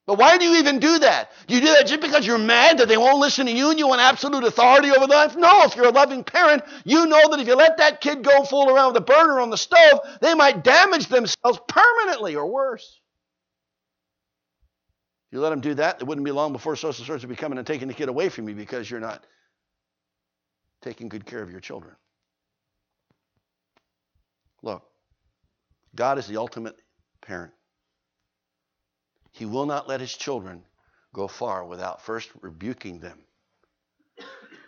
But 0.07 0.19
why 0.19 0.37
do 0.37 0.45
you 0.45 0.59
even 0.59 0.79
do 0.79 0.99
that? 0.99 1.31
Do 1.47 1.55
you 1.55 1.61
do 1.61 1.67
that 1.67 1.87
just 1.87 2.01
because 2.01 2.27
you're 2.27 2.37
mad 2.37 2.79
that 2.79 2.87
they 2.89 2.97
won't 2.97 3.19
listen 3.19 3.47
to 3.47 3.51
you 3.53 3.71
and 3.71 3.79
you 3.79 3.87
want 3.87 4.01
absolute 4.01 4.43
authority 4.43 4.91
over 4.91 5.07
life? 5.07 5.35
No, 5.37 5.63
if 5.63 5.75
you're 5.75 5.87
a 5.87 5.91
loving 5.91 6.23
parent, 6.23 6.63
you 6.85 7.07
know 7.07 7.29
that 7.29 7.39
if 7.39 7.47
you 7.47 7.55
let 7.55 7.77
that 7.77 8.01
kid 8.01 8.23
go 8.23 8.43
fool 8.43 8.69
around 8.69 8.93
with 8.93 9.03
a 9.03 9.05
burner 9.05 9.39
on 9.39 9.49
the 9.51 9.57
stove, 9.57 10.01
they 10.21 10.35
might 10.35 10.63
damage 10.63 11.07
themselves 11.07 11.59
permanently 11.67 12.35
or 12.35 12.47
worse 12.47 12.99
If 15.29 15.33
you 15.35 15.41
let 15.41 15.51
them 15.51 15.61
do 15.61 15.75
that, 15.75 16.01
it 16.01 16.07
wouldn't 16.07 16.25
be 16.25 16.31
long 16.31 16.53
before 16.53 16.75
social 16.77 17.05
services 17.05 17.27
would 17.27 17.35
be 17.35 17.39
coming 17.39 17.57
and 17.57 17.67
taking 17.67 17.89
the 17.89 17.93
kid 17.93 18.09
away 18.09 18.29
from 18.29 18.49
you 18.49 18.55
because 18.55 18.89
you're 18.89 19.01
not 19.01 19.25
taking 20.81 21.09
good 21.09 21.25
care 21.25 21.41
of 21.41 21.51
your 21.51 21.61
children. 21.61 21.95
Look, 24.63 24.83
God 25.95 26.19
is 26.19 26.27
the 26.27 26.37
ultimate 26.37 26.77
parent. 27.21 27.53
He 29.35 29.45
will 29.45 29.65
not 29.65 29.87
let 29.87 30.01
his 30.01 30.15
children 30.15 30.63
go 31.13 31.27
far 31.27 31.63
without 31.63 32.01
first 32.01 32.29
rebuking 32.41 32.99
them 32.99 33.19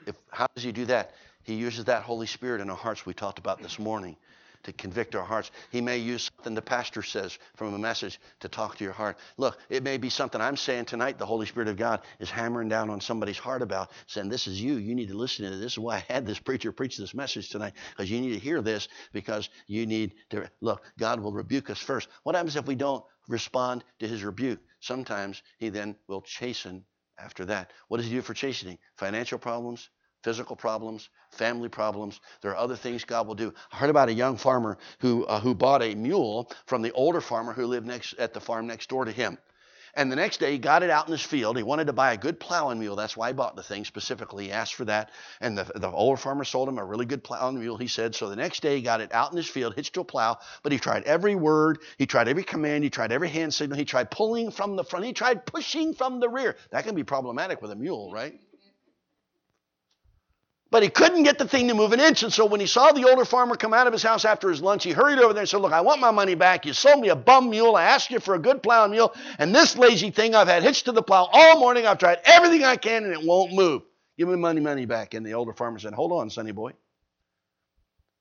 if, 0.07 0.15
how 0.32 0.47
does 0.55 0.63
he 0.63 0.72
do 0.72 0.86
that? 0.86 1.11
He 1.43 1.53
uses 1.53 1.86
that 1.86 2.03
Holy 2.03 2.28
Spirit 2.28 2.61
in 2.61 2.70
our 2.70 2.76
hearts 2.76 3.05
we 3.05 3.13
talked 3.13 3.39
about 3.39 3.61
this 3.61 3.78
morning 3.78 4.15
to 4.63 4.74
convict 4.74 5.15
our 5.15 5.24
hearts. 5.24 5.51
He 5.72 5.82
may 5.82 5.97
use 5.97 6.32
something 6.36 6.55
the 6.55 6.61
pastor 6.61 7.03
says 7.03 7.38
from 7.55 7.74
a 7.74 7.78
message 7.78 8.20
to 8.39 8.49
talk 8.49 8.78
to 8.78 8.84
your 8.84 8.93
heart. 8.93 9.18
Look, 9.38 9.59
it 9.70 9.84
may 9.84 9.97
be 9.97 10.09
something 10.09 10.41
I'm 10.41 10.57
saying 10.57 10.86
tonight, 10.86 11.20
the 11.20 11.26
Holy 11.26 11.45
Spirit 11.45 11.70
of 11.70 11.78
God 11.78 12.01
is 12.20 12.30
hammering 12.30 12.68
down 12.68 12.89
on 12.89 12.99
somebody's 12.99 13.38
heart 13.38 13.61
about, 13.61 13.91
saying, 14.07 14.30
This 14.30 14.47
is 14.47 14.61
you. 14.61 14.76
You 14.76 14.95
need 14.95 15.09
to 15.09 15.18
listen 15.18 15.45
to 15.45 15.51
this. 15.51 15.59
This 15.59 15.72
is 15.74 15.80
why 15.80 15.97
I 15.97 16.13
had 16.13 16.26
this 16.26 16.39
preacher 16.39 16.72
preach 16.72 16.97
this 16.97 17.13
message 17.13 17.49
tonight, 17.49 17.74
because 17.91 18.09
you 18.09 18.20
need 18.20 18.34
to 18.34 18.39
hear 18.39 18.61
this, 18.61 18.88
because 19.13 19.49
you 19.68 19.86
need 19.86 20.15
to. 20.32 20.49
Look, 20.59 20.84
God 20.97 21.20
will 21.20 21.34
rebuke 21.34 21.70
us 21.70 21.80
first. 21.80 22.09
What 22.24 22.36
happens 22.36 22.55
if 22.55 22.65
we 22.65 22.76
don't 22.76 23.03
respond 23.28 23.84
to 23.99 24.07
his 24.07 24.23
rebuke? 24.23 24.59
Sometimes 24.80 25.41
he 25.57 25.69
then 25.69 25.95
will 26.07 26.21
chasten 26.21 26.86
after 27.19 27.45
that. 27.45 27.71
What 27.88 27.97
does 27.97 28.05
he 28.07 28.13
do 28.13 28.21
for 28.21 28.34
chastening? 28.34 28.78
Financial 28.95 29.38
problems, 29.39 29.89
physical 30.23 30.55
problems, 30.55 31.09
family 31.32 31.69
problems. 31.69 32.19
There 32.41 32.51
are 32.51 32.57
other 32.57 32.75
things 32.75 33.03
God 33.03 33.28
will 33.28 33.36
do. 33.36 33.53
I 33.71 33.78
heard 33.78 33.89
about 33.89 34.09
a 34.09 34.13
young 34.13 34.38
farmer 34.38 34.78
who, 34.99 35.25
uh, 35.25 35.39
who 35.39 35.55
bought 35.55 35.82
a 35.82 35.95
mule 35.95 36.51
from 36.65 36.82
the 36.82 36.91
older 36.91 37.21
farmer 37.21 37.53
who 37.53 37.65
lived 37.65 37.88
next 37.88 38.13
at 38.19 38.34
the 38.34 38.39
farm 38.39 38.67
next 38.67 38.89
door 38.89 39.05
to 39.05 39.11
him. 39.11 39.38
And 39.98 40.12
the 40.12 40.16
next 40.16 40.39
day, 40.39 40.52
he 40.52 40.60
got 40.60 40.84
it 40.84 40.91
out 40.91 41.08
in 41.08 41.12
his 41.12 41.24
field. 41.24 41.58
He 41.58 41.64
wanted 41.64 41.88
to 41.88 41.93
buy 41.93 42.14
a 42.14 42.18
good 42.18 42.39
plowing 42.39 42.80
mule. 42.80 42.95
That's 42.95 43.18
why 43.18 43.30
he 43.30 43.34
bought 43.34 43.56
the 43.56 43.64
thing 43.64 43.84
specifically. 43.84 44.45
He 44.45 44.52
asked 44.52 44.76
for 44.76 44.86
that. 44.86 45.10
And 45.41 45.58
the, 45.58 45.64
the 45.74 45.89
older 45.89 46.22
farmer 46.22 46.43
sold 46.43 46.70
him 46.70 46.78
a 46.78 46.86
really 46.86 47.08
good 47.08 47.24
plowing 47.24 47.60
mule, 47.60 47.78
he 47.78 47.88
said. 47.88 48.14
So 48.14 48.30
the 48.30 48.36
next 48.36 48.62
day, 48.62 48.76
he 48.76 48.84
got 48.84 49.02
it 49.02 49.12
out 49.12 49.32
in 49.32 49.38
his 49.38 49.50
field, 49.50 49.74
hitched 49.74 49.95
to 49.95 50.02
a 50.02 50.06
plow. 50.06 50.38
But 50.62 50.72
he 50.72 50.78
tried 50.78 51.04
every 51.06 51.34
word. 51.34 51.80
He 51.98 52.06
tried 52.06 52.28
every 52.28 52.43
command. 52.43 52.84
He 52.84 52.91
tried 52.91 53.12
every 53.12 53.30
hand 53.30 53.56
signal. 53.56 53.76
He 53.76 53.86
tried 53.86 54.12
pulling 54.12 54.52
from 54.52 54.76
the 54.76 54.84
front. 54.84 55.04
He 55.04 55.14
tried 55.14 55.48
pushing 55.48 55.95
from 55.95 56.20
the 56.20 56.30
rear. 56.30 56.58
That 56.70 56.86
can 56.86 56.93
be 56.93 57.04
problematic 57.04 57.64
with 57.64 57.72
a 57.72 57.76
mule, 57.76 58.14
right? 58.14 58.39
But 60.70 60.84
he 60.84 60.89
couldn't 60.89 61.24
get 61.24 61.38
the 61.38 61.47
thing 61.47 61.70
to 61.70 61.74
move 61.74 61.93
an 61.93 61.99
inch. 61.99 62.24
And 62.24 62.34
so 62.34 62.45
when 62.45 62.59
he 62.59 62.68
saw 62.68 62.91
the 62.91 63.07
older 63.09 63.24
farmer 63.24 63.55
come 63.55 63.74
out 63.74 63.88
of 63.88 63.93
his 63.93 64.03
house 64.03 64.26
after 64.26 64.49
his 64.49 64.61
lunch, 64.61 64.84
he 64.84 64.91
hurried 64.91 65.20
over 65.20 65.34
there 65.34 65.41
and 65.41 65.49
said, 65.49 65.61
Look, 65.61 65.72
I 65.72 65.82
want 65.82 66.01
my 66.01 66.11
money 66.11 66.36
back. 66.36 66.65
You 66.65 66.74
sold 66.74 66.99
me 66.99 67.09
a 67.09 67.15
bum 67.15 67.49
mule. 67.49 67.76
I 67.76 67.84
asked 67.84 68.11
you 68.11 68.20
for 68.20 68.36
a 68.36 68.39
good 68.39 68.61
plowing 68.61 68.91
mule. 68.91 69.13
And 69.39 69.55
this 69.55 69.78
lazy 69.78 70.11
thing 70.11 70.36
I've 70.36 70.47
had 70.47 70.63
hitched 70.63 70.86
to 70.86 70.91
the 70.91 71.01
plow 71.01 71.30
all 71.32 71.59
morning. 71.59 71.86
I've 71.86 71.99
tried 71.99 72.20
everything 72.26 72.63
I 72.65 72.76
can 72.76 73.05
and 73.05 73.13
it 73.13 73.24
won't 73.24 73.53
move. 73.53 73.84
Give 74.18 74.28
me 74.28 74.36
money, 74.36 74.59
money 74.59 74.86
back. 74.86 75.13
And 75.13 75.26
the 75.26 75.36
older 75.36 75.53
farmer 75.53 75.80
said, 75.80 75.93
Hold 75.93 76.11
on, 76.11 76.30
sonny 76.30 76.51
boy. 76.51 76.74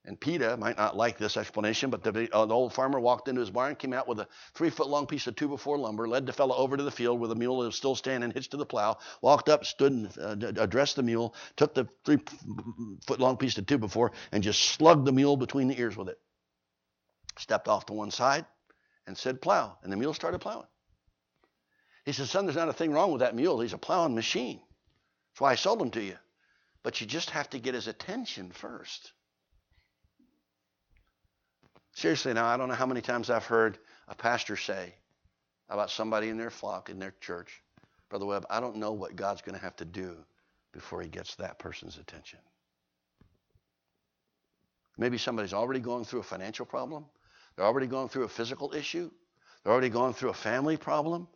And 0.06 0.20
Peter 0.20 0.56
might 0.56 0.76
not 0.76 0.96
like 0.96 1.18
this 1.18 1.36
explanation, 1.36 1.90
but 1.90 2.04
the, 2.04 2.32
uh, 2.32 2.46
the, 2.46 2.54
old 2.54 2.72
farmer 2.72 3.00
walked 3.00 3.26
into 3.26 3.40
his 3.40 3.50
barn, 3.50 3.74
came 3.74 3.92
out 3.92 4.06
with 4.06 4.20
a 4.20 4.28
three 4.54 4.70
foot 4.70 4.88
long 4.88 5.04
piece 5.08 5.26
of 5.26 5.34
two 5.34 5.48
by 5.48 5.56
four 5.56 5.76
lumber, 5.76 6.06
led 6.06 6.26
the 6.26 6.32
fellow 6.32 6.54
over 6.54 6.76
to 6.76 6.84
the 6.84 6.92
field 6.92 7.18
where 7.18 7.28
the 7.28 7.34
mule 7.34 7.56
was 7.56 7.74
still 7.74 7.96
standing 7.96 8.30
hitched 8.30 8.52
to 8.52 8.56
the 8.56 8.64
plow, 8.64 8.98
walked 9.20 9.48
up, 9.48 9.64
stood 9.64 9.92
and 9.92 10.44
uh, 10.44 10.62
addressed 10.62 10.94
the 10.94 11.02
mule, 11.02 11.34
took 11.56 11.74
the 11.74 11.88
three 12.04 12.18
foot 13.04 13.18
long 13.18 13.36
piece 13.36 13.58
of 13.58 13.66
two 13.66 13.78
by 13.78 13.88
four, 13.88 14.12
and 14.30 14.44
just 14.44 14.62
slugged 14.62 15.04
the 15.04 15.12
mule 15.12 15.36
between 15.36 15.66
the 15.66 15.78
ears 15.78 15.96
with 15.96 16.08
it. 16.08 16.20
Stepped 17.36 17.66
off 17.66 17.86
to 17.86 17.92
one 17.92 18.12
side 18.12 18.46
and 19.08 19.18
said, 19.18 19.42
Plow. 19.42 19.76
And 19.82 19.92
the 19.92 19.96
mule 19.96 20.14
started 20.14 20.38
plowing. 20.38 20.68
He 22.04 22.12
said, 22.12 22.28
Son, 22.28 22.46
there's 22.46 22.56
not 22.56 22.68
a 22.68 22.72
thing 22.72 22.92
wrong 22.92 23.10
with 23.10 23.20
that 23.20 23.34
mule. 23.34 23.60
He's 23.60 23.72
a 23.72 23.78
plowing 23.78 24.14
machine. 24.14 24.60
That's 25.32 25.40
why 25.40 25.50
I 25.50 25.56
sold 25.56 25.82
him 25.82 25.90
to 25.90 26.02
you. 26.02 26.16
But 26.84 27.00
you 27.00 27.08
just 27.08 27.30
have 27.30 27.50
to 27.50 27.58
get 27.58 27.74
his 27.74 27.88
attention 27.88 28.52
first. 28.52 29.12
Seriously, 31.96 32.34
now, 32.34 32.44
I 32.44 32.58
don't 32.58 32.68
know 32.68 32.74
how 32.74 32.84
many 32.84 33.00
times 33.00 33.30
I've 33.30 33.46
heard 33.46 33.78
a 34.06 34.14
pastor 34.14 34.54
say 34.54 34.94
about 35.70 35.90
somebody 35.90 36.28
in 36.28 36.36
their 36.36 36.50
flock, 36.50 36.90
in 36.90 36.98
their 36.98 37.14
church, 37.22 37.62
Brother 38.10 38.26
Webb, 38.26 38.44
I 38.50 38.60
don't 38.60 38.76
know 38.76 38.92
what 38.92 39.16
God's 39.16 39.40
going 39.40 39.54
to 39.54 39.62
have 39.62 39.76
to 39.76 39.86
do 39.86 40.14
before 40.74 41.00
he 41.00 41.08
gets 41.08 41.36
that 41.36 41.58
person's 41.58 41.96
attention. 41.96 42.38
Maybe 44.98 45.16
somebody's 45.16 45.54
already 45.54 45.80
going 45.80 46.04
through 46.04 46.20
a 46.20 46.24
financial 46.24 46.66
problem. 46.66 47.06
They're 47.56 47.64
already 47.64 47.86
going 47.86 48.10
through 48.10 48.24
a 48.24 48.28
physical 48.28 48.74
issue. 48.74 49.10
They're 49.64 49.72
already 49.72 49.88
going 49.88 50.12
through 50.12 50.30
a 50.30 50.34
family 50.34 50.76
problem. 50.76 51.28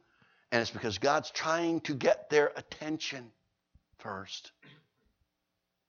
And 0.52 0.60
it's 0.60 0.70
because 0.70 0.98
God's 0.98 1.30
trying 1.30 1.80
to 1.82 1.94
get 1.94 2.28
their 2.28 2.52
attention 2.54 3.32
first. 3.98 4.52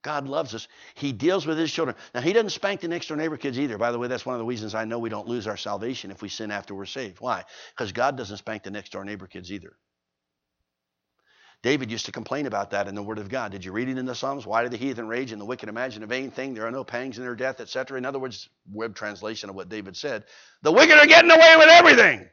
God 0.02 0.26
loves 0.26 0.54
us. 0.54 0.68
He 0.94 1.12
deals 1.12 1.46
with 1.46 1.56
his 1.56 1.72
children. 1.72 1.96
Now, 2.14 2.20
he 2.20 2.32
doesn't 2.32 2.50
spank 2.50 2.80
the 2.80 2.88
next 2.88 3.06
door 3.06 3.16
neighbor 3.16 3.36
kids 3.36 3.58
either. 3.58 3.78
By 3.78 3.92
the 3.92 3.98
way, 3.98 4.08
that's 4.08 4.26
one 4.26 4.34
of 4.34 4.40
the 4.40 4.44
reasons 4.44 4.74
I 4.74 4.84
know 4.84 4.98
we 4.98 5.08
don't 5.08 5.28
lose 5.28 5.46
our 5.46 5.56
salvation 5.56 6.10
if 6.10 6.22
we 6.22 6.28
sin 6.28 6.50
after 6.50 6.74
we're 6.74 6.86
saved. 6.86 7.20
Why? 7.20 7.44
Because 7.74 7.92
God 7.92 8.16
doesn't 8.16 8.38
spank 8.38 8.64
the 8.64 8.70
next 8.70 8.92
door 8.92 9.04
neighbor 9.04 9.26
kids 9.28 9.52
either. 9.52 9.76
David 11.62 11.92
used 11.92 12.06
to 12.06 12.12
complain 12.12 12.46
about 12.46 12.70
that 12.72 12.88
in 12.88 12.96
the 12.96 13.02
Word 13.02 13.20
of 13.20 13.28
God. 13.28 13.52
Did 13.52 13.64
you 13.64 13.70
read 13.70 13.88
it 13.88 13.96
in 13.96 14.04
the 14.04 14.16
Psalms? 14.16 14.44
Why 14.44 14.64
do 14.64 14.68
the 14.68 14.76
heathen 14.76 15.06
rage 15.06 15.30
and 15.30 15.40
the 15.40 15.44
wicked 15.44 15.68
imagine 15.68 16.02
a 16.02 16.08
vain 16.08 16.32
thing? 16.32 16.54
There 16.54 16.66
are 16.66 16.72
no 16.72 16.82
pangs 16.82 17.18
in 17.18 17.24
their 17.24 17.36
death, 17.36 17.60
etc. 17.60 17.96
In 17.96 18.04
other 18.04 18.18
words, 18.18 18.48
Webb 18.72 18.96
translation 18.96 19.48
of 19.48 19.54
what 19.54 19.68
David 19.68 19.96
said. 19.96 20.24
The 20.62 20.72
wicked 20.72 20.98
are 20.98 21.06
getting 21.06 21.30
away 21.30 21.54
with 21.56 21.68
everything. 21.68 22.28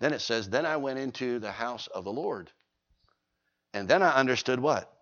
Then 0.00 0.12
it 0.12 0.20
says, 0.20 0.48
Then 0.48 0.66
I 0.66 0.78
went 0.78 0.98
into 0.98 1.38
the 1.38 1.52
house 1.52 1.86
of 1.86 2.02
the 2.02 2.12
Lord. 2.12 2.50
And 3.72 3.86
then 3.86 4.02
I 4.02 4.16
understood 4.16 4.58
what? 4.58 4.92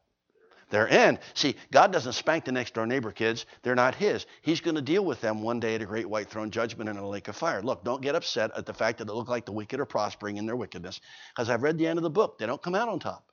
Their 0.70 0.88
end. 0.88 1.18
See, 1.34 1.56
God 1.70 1.92
doesn't 1.92 2.12
spank 2.12 2.44
the 2.44 2.52
next 2.52 2.74
door 2.74 2.86
neighbor 2.86 3.10
kids. 3.10 3.46
They're 3.62 3.74
not 3.74 3.94
His. 3.94 4.26
He's 4.42 4.60
going 4.60 4.74
to 4.76 4.82
deal 4.82 5.04
with 5.04 5.20
them 5.20 5.42
one 5.42 5.60
day 5.60 5.74
at 5.74 5.82
a 5.82 5.86
great 5.86 6.08
white 6.08 6.28
throne 6.28 6.50
judgment 6.50 6.88
in 6.88 6.96
a 6.96 7.08
lake 7.08 7.28
of 7.28 7.36
fire. 7.36 7.62
Look, 7.62 7.84
don't 7.84 8.02
get 8.02 8.14
upset 8.14 8.50
at 8.56 8.66
the 8.66 8.74
fact 8.74 8.98
that 8.98 9.08
it 9.08 9.14
look 9.14 9.28
like 9.28 9.46
the 9.46 9.52
wicked 9.52 9.80
are 9.80 9.86
prospering 9.86 10.36
in 10.36 10.46
their 10.46 10.56
wickedness, 10.56 11.00
because 11.34 11.50
I've 11.50 11.62
read 11.62 11.78
the 11.78 11.86
end 11.86 11.98
of 11.98 12.02
the 12.02 12.10
book. 12.10 12.38
They 12.38 12.46
don't 12.46 12.62
come 12.62 12.74
out 12.74 12.88
on 12.88 12.98
top. 12.98 13.24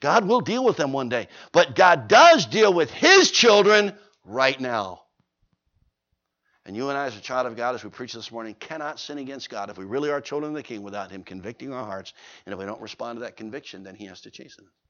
God 0.00 0.26
will 0.26 0.40
deal 0.40 0.64
with 0.64 0.76
them 0.76 0.92
one 0.92 1.08
day. 1.08 1.28
But 1.52 1.74
God 1.74 2.08
does 2.08 2.46
deal 2.46 2.72
with 2.72 2.90
His 2.90 3.30
children 3.30 3.94
right 4.24 4.58
now. 4.60 5.02
And 6.64 6.76
you 6.76 6.90
and 6.90 6.98
I, 6.98 7.06
as 7.06 7.16
a 7.16 7.20
child 7.20 7.46
of 7.46 7.56
God, 7.56 7.74
as 7.74 7.82
we 7.82 7.88
preach 7.90 8.12
this 8.12 8.30
morning, 8.30 8.54
cannot 8.54 9.00
sin 9.00 9.16
against 9.18 9.48
God 9.48 9.70
if 9.70 9.78
we 9.78 9.86
really 9.86 10.10
are 10.10 10.20
children 10.20 10.52
of 10.52 10.56
the 10.56 10.62
King 10.62 10.82
without 10.82 11.10
Him 11.10 11.24
convicting 11.24 11.72
our 11.72 11.84
hearts. 11.84 12.12
And 12.44 12.52
if 12.52 12.58
we 12.58 12.66
don't 12.66 12.80
respond 12.80 13.16
to 13.16 13.20
that 13.22 13.36
conviction, 13.36 13.82
then 13.82 13.94
He 13.94 14.04
has 14.04 14.20
to 14.20 14.30
chasten 14.30 14.66
us. 14.66 14.87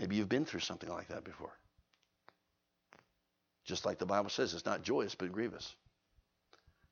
Maybe 0.00 0.16
you've 0.16 0.30
been 0.30 0.46
through 0.46 0.60
something 0.60 0.88
like 0.88 1.08
that 1.08 1.24
before. 1.24 1.52
Just 3.66 3.84
like 3.84 3.98
the 3.98 4.06
Bible 4.06 4.30
says, 4.30 4.54
it's 4.54 4.64
not 4.64 4.82
joyous 4.82 5.14
but 5.14 5.30
grievous. 5.30 5.76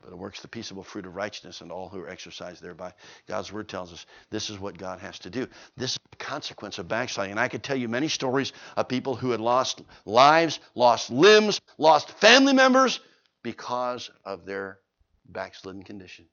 But 0.02 0.12
it 0.12 0.18
works 0.18 0.42
the 0.42 0.48
peaceable 0.48 0.82
fruit 0.82 1.06
of 1.06 1.16
righteousness 1.16 1.62
and 1.62 1.72
all 1.72 1.88
who 1.88 2.00
are 2.00 2.08
exercised 2.08 2.62
thereby. 2.62 2.92
God's 3.26 3.50
word 3.50 3.66
tells 3.66 3.94
us 3.94 4.04
this 4.30 4.50
is 4.50 4.60
what 4.60 4.76
God 4.76 5.00
has 5.00 5.18
to 5.20 5.30
do. 5.30 5.48
This 5.74 5.92
is 5.92 5.98
the 6.10 6.18
consequence 6.18 6.78
of 6.78 6.86
backsliding. 6.86 7.30
And 7.32 7.40
I 7.40 7.48
could 7.48 7.62
tell 7.62 7.78
you 7.78 7.88
many 7.88 8.08
stories 8.08 8.52
of 8.76 8.88
people 8.88 9.16
who 9.16 9.30
had 9.30 9.40
lost 9.40 9.80
lives, 10.04 10.60
lost 10.74 11.10
limbs, 11.10 11.62
lost 11.78 12.10
family 12.20 12.52
members 12.52 13.00
because 13.42 14.10
of 14.26 14.44
their 14.44 14.78
backslidden 15.26 15.82
condition. 15.82 16.26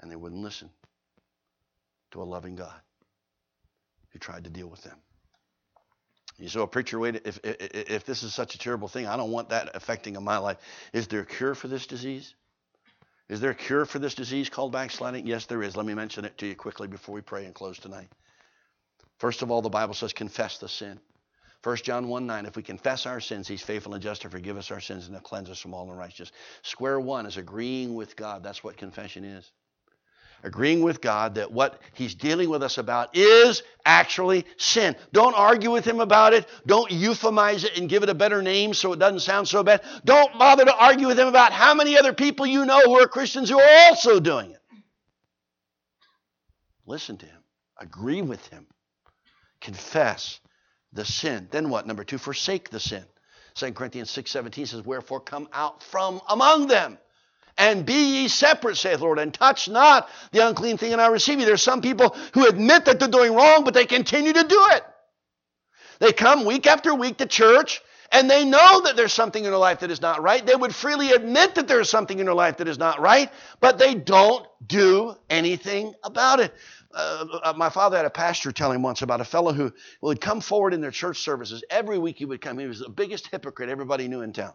And 0.00 0.10
they 0.10 0.16
wouldn't 0.16 0.42
listen 0.42 0.70
to 2.12 2.22
a 2.22 2.24
loving 2.24 2.56
God 2.56 2.80
who 4.10 4.18
tried 4.18 4.44
to 4.44 4.50
deal 4.50 4.66
with 4.66 4.82
them. 4.82 4.96
You 6.38 6.48
say, 6.48 6.58
well, 6.58 6.66
preacher, 6.66 6.98
wait, 6.98 7.22
if, 7.24 7.38
if, 7.44 7.56
if 7.90 8.04
this 8.04 8.22
is 8.22 8.34
such 8.34 8.54
a 8.54 8.58
terrible 8.58 8.88
thing, 8.88 9.06
I 9.06 9.16
don't 9.16 9.30
want 9.30 9.50
that 9.50 9.74
affecting 9.74 10.16
in 10.16 10.24
my 10.24 10.38
life. 10.38 10.58
Is 10.92 11.06
there 11.06 11.20
a 11.20 11.26
cure 11.26 11.54
for 11.54 11.68
this 11.68 11.86
disease? 11.86 12.34
Is 13.28 13.40
there 13.40 13.50
a 13.50 13.54
cure 13.54 13.84
for 13.84 13.98
this 13.98 14.14
disease 14.14 14.48
called 14.48 14.72
backsliding? 14.72 15.26
Yes, 15.26 15.46
there 15.46 15.62
is. 15.62 15.76
Let 15.76 15.86
me 15.86 15.94
mention 15.94 16.24
it 16.24 16.36
to 16.38 16.46
you 16.46 16.54
quickly 16.54 16.88
before 16.88 17.14
we 17.14 17.20
pray 17.20 17.44
and 17.44 17.54
close 17.54 17.78
tonight. 17.78 18.08
First 19.18 19.42
of 19.42 19.50
all, 19.50 19.62
the 19.62 19.68
Bible 19.68 19.94
says 19.94 20.12
confess 20.12 20.58
the 20.58 20.68
sin. 20.68 20.98
1 21.62 21.76
John 21.76 22.08
1 22.08 22.26
9, 22.26 22.46
if 22.46 22.56
we 22.56 22.62
confess 22.62 23.06
our 23.06 23.20
sins, 23.20 23.46
he's 23.46 23.62
faithful 23.62 23.94
and 23.94 24.02
just 24.02 24.22
to 24.22 24.28
forgive 24.28 24.56
us 24.56 24.72
our 24.72 24.80
sins 24.80 25.06
and 25.06 25.16
to 25.16 25.22
cleanse 25.22 25.48
us 25.48 25.60
from 25.60 25.74
all 25.74 25.88
unrighteousness. 25.88 26.32
Square 26.62 27.00
one 27.00 27.24
is 27.24 27.36
agreeing 27.36 27.94
with 27.94 28.16
God. 28.16 28.42
That's 28.42 28.64
what 28.64 28.76
confession 28.76 29.24
is 29.24 29.52
agreeing 30.42 30.82
with 30.82 31.00
God 31.00 31.36
that 31.36 31.52
what 31.52 31.80
He's 31.94 32.14
dealing 32.14 32.48
with 32.48 32.62
us 32.62 32.78
about 32.78 33.16
is 33.16 33.62
actually 33.84 34.46
sin. 34.56 34.96
Don't 35.12 35.34
argue 35.34 35.70
with 35.70 35.84
Him 35.84 36.00
about 36.00 36.32
it. 36.34 36.48
Don't 36.66 36.90
euphemize 36.90 37.64
it 37.64 37.78
and 37.78 37.88
give 37.88 38.02
it 38.02 38.08
a 38.08 38.14
better 38.14 38.42
name 38.42 38.74
so 38.74 38.92
it 38.92 38.98
doesn't 38.98 39.20
sound 39.20 39.48
so 39.48 39.62
bad. 39.62 39.82
Don't 40.04 40.38
bother 40.38 40.64
to 40.64 40.76
argue 40.76 41.06
with 41.06 41.18
Him 41.18 41.28
about 41.28 41.52
how 41.52 41.74
many 41.74 41.96
other 41.96 42.12
people 42.12 42.46
you 42.46 42.64
know 42.66 42.80
who 42.80 43.00
are 43.00 43.08
Christians 43.08 43.48
who 43.48 43.60
are 43.60 43.88
also 43.88 44.20
doing 44.20 44.50
it. 44.50 44.60
Listen 46.86 47.16
to 47.18 47.26
Him, 47.26 47.42
agree 47.78 48.22
with 48.22 48.44
Him, 48.48 48.66
confess 49.60 50.40
the 50.92 51.04
sin. 51.04 51.48
Then 51.50 51.70
what? 51.70 51.86
Number 51.86 52.04
two, 52.04 52.18
forsake 52.18 52.70
the 52.70 52.80
sin. 52.80 53.04
2 53.54 53.72
Corinthians 53.72 54.10
6 54.10 54.30
17 54.30 54.66
says, 54.66 54.82
Wherefore 54.82 55.20
come 55.20 55.48
out 55.52 55.82
from 55.82 56.20
among 56.28 56.66
them 56.66 56.98
and 57.58 57.86
be 57.86 58.22
ye 58.22 58.28
separate, 58.28 58.76
saith 58.76 59.00
Lord, 59.00 59.18
and 59.18 59.32
touch 59.34 59.68
not 59.68 60.08
the 60.32 60.46
unclean 60.46 60.78
thing, 60.78 60.92
and 60.92 61.00
I 61.00 61.08
receive 61.08 61.40
you. 61.40 61.46
There's 61.46 61.62
some 61.62 61.82
people 61.82 62.16
who 62.34 62.46
admit 62.48 62.86
that 62.86 63.00
they're 63.00 63.08
doing 63.08 63.34
wrong, 63.34 63.64
but 63.64 63.74
they 63.74 63.86
continue 63.86 64.32
to 64.32 64.44
do 64.44 64.66
it. 64.72 64.84
They 66.00 66.12
come 66.12 66.44
week 66.44 66.66
after 66.66 66.94
week 66.94 67.18
to 67.18 67.26
church, 67.26 67.82
and 68.12 68.30
they 68.30 68.44
know 68.44 68.82
that 68.82 68.96
there's 68.96 69.12
something 69.12 69.44
in 69.44 69.50
their 69.50 69.58
life 69.58 69.80
that 69.80 69.90
is 69.90 70.00
not 70.02 70.22
right. 70.22 70.44
They 70.44 70.54
would 70.56 70.74
freely 70.74 71.12
admit 71.12 71.56
that 71.56 71.68
there's 71.68 71.90
something 71.90 72.18
in 72.18 72.26
their 72.26 72.34
life 72.34 72.58
that 72.58 72.68
is 72.68 72.78
not 72.78 73.00
right, 73.00 73.30
but 73.60 73.78
they 73.78 73.94
don't 73.94 74.46
do 74.66 75.14
anything 75.30 75.94
about 76.04 76.40
it. 76.40 76.54
uh, 76.94 77.26
uh, 77.44 77.54
my 77.56 77.70
father 77.70 77.96
had 77.96 78.06
a 78.06 78.10
pastor 78.10 78.52
tell 78.52 78.72
him 78.72 78.82
once 78.82 79.02
about 79.02 79.20
a 79.20 79.24
fellow 79.24 79.52
who 79.52 79.72
would 80.02 80.20
come 80.20 80.40
forward 80.40 80.74
in 80.74 80.80
their 80.80 80.90
church 80.90 81.20
services. 81.20 81.64
Every 81.70 81.98
week 81.98 82.18
he 82.18 82.26
would 82.26 82.40
come. 82.40 82.58
He 82.58 82.66
was 82.66 82.80
the 82.80 82.90
biggest 82.90 83.28
hypocrite 83.28 83.70
everybody 83.70 84.08
knew 84.08 84.22
in 84.22 84.32
town 84.32 84.54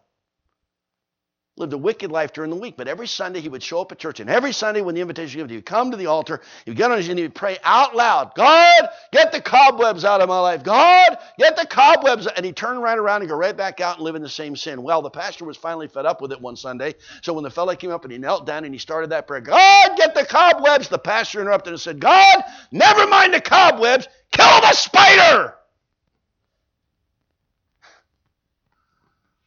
lived 1.58 1.74
a 1.74 1.78
wicked 1.78 2.12
life 2.12 2.34
during 2.34 2.52
the 2.52 2.56
week, 2.56 2.76
but 2.78 2.88
every 2.88 3.08
Sunday 3.08 3.42
he 3.42 3.50
would 3.50 3.64
show 3.64 3.82
up 3.82 3.92
at 3.92 3.98
church, 3.98 4.20
and 4.20 4.30
every 4.30 4.54
Sunday 4.54 4.82
when 4.82 4.94
the 4.94 5.02
invitation 5.02 5.26
was 5.26 5.34
given, 5.36 5.50
he 5.50 5.56
would 5.58 5.66
come 5.66 5.90
to 5.92 5.98
the 5.98 6.06
altar, 6.06 6.40
he 6.64 6.72
would 6.72 6.78
get 6.78 6.92
on 6.92 6.98
his 6.98 7.08
knees, 7.08 7.12
and 7.12 7.20
he 7.20 7.26
would 7.26 7.36
pray 7.36 7.58
out 7.64 7.96
loud, 7.96 8.34
God, 8.36 8.90
get 9.12 9.32
the 9.32 9.42
cobwebs 9.42 10.06
out 10.06 10.22
of 10.22 10.30
my 10.30 10.40
life. 10.40 10.64
God, 10.64 11.18
get 11.40 11.56
the 11.58 11.66
cobwebs. 11.66 12.28
And 12.28 12.46
he'd 12.46 12.56
turn 12.56 12.78
right 12.78 12.98
around 12.98 13.22
and 13.22 13.30
go 13.30 13.36
right 13.36 13.58
back 13.58 13.82
out 13.82 13.98
and 13.98 14.04
live 14.06 14.16
in 14.16 14.22
the 14.22 14.30
same 14.30 14.56
sin. 14.56 14.84
Well, 14.84 15.02
the 15.02 15.10
pastor 15.10 15.46
was 15.46 15.58
finally 15.58 15.88
fed 15.88 16.06
up 16.06 16.22
with 16.22 16.32
it 16.32 16.40
one 16.40 16.56
Sunday, 16.56 16.94
so 17.22 17.34
when 17.34 17.44
the 17.44 17.50
fellow 17.50 17.76
came 17.76 17.92
up 17.92 18.04
and 18.04 18.12
he 18.12 18.20
knelt 18.20 18.46
down 18.46 18.64
and 18.64 18.74
he 18.74 18.80
started 18.80 19.10
that 19.10 19.28
prayer, 19.28 19.42
God, 19.42 19.98
get 19.98 20.14
the 20.14 20.26
cobwebs, 20.26 20.90
the 20.90 21.00
pastor 21.00 21.42
interrupted 21.42 21.74
and 21.74 21.82
said, 21.82 22.00
God, 22.00 22.44
never 22.72 23.08
mind 23.08 23.34
the 23.34 23.42
cobwebs, 23.42 24.08
kill 24.32 24.62
the 24.62 24.74
spider. 24.74 25.56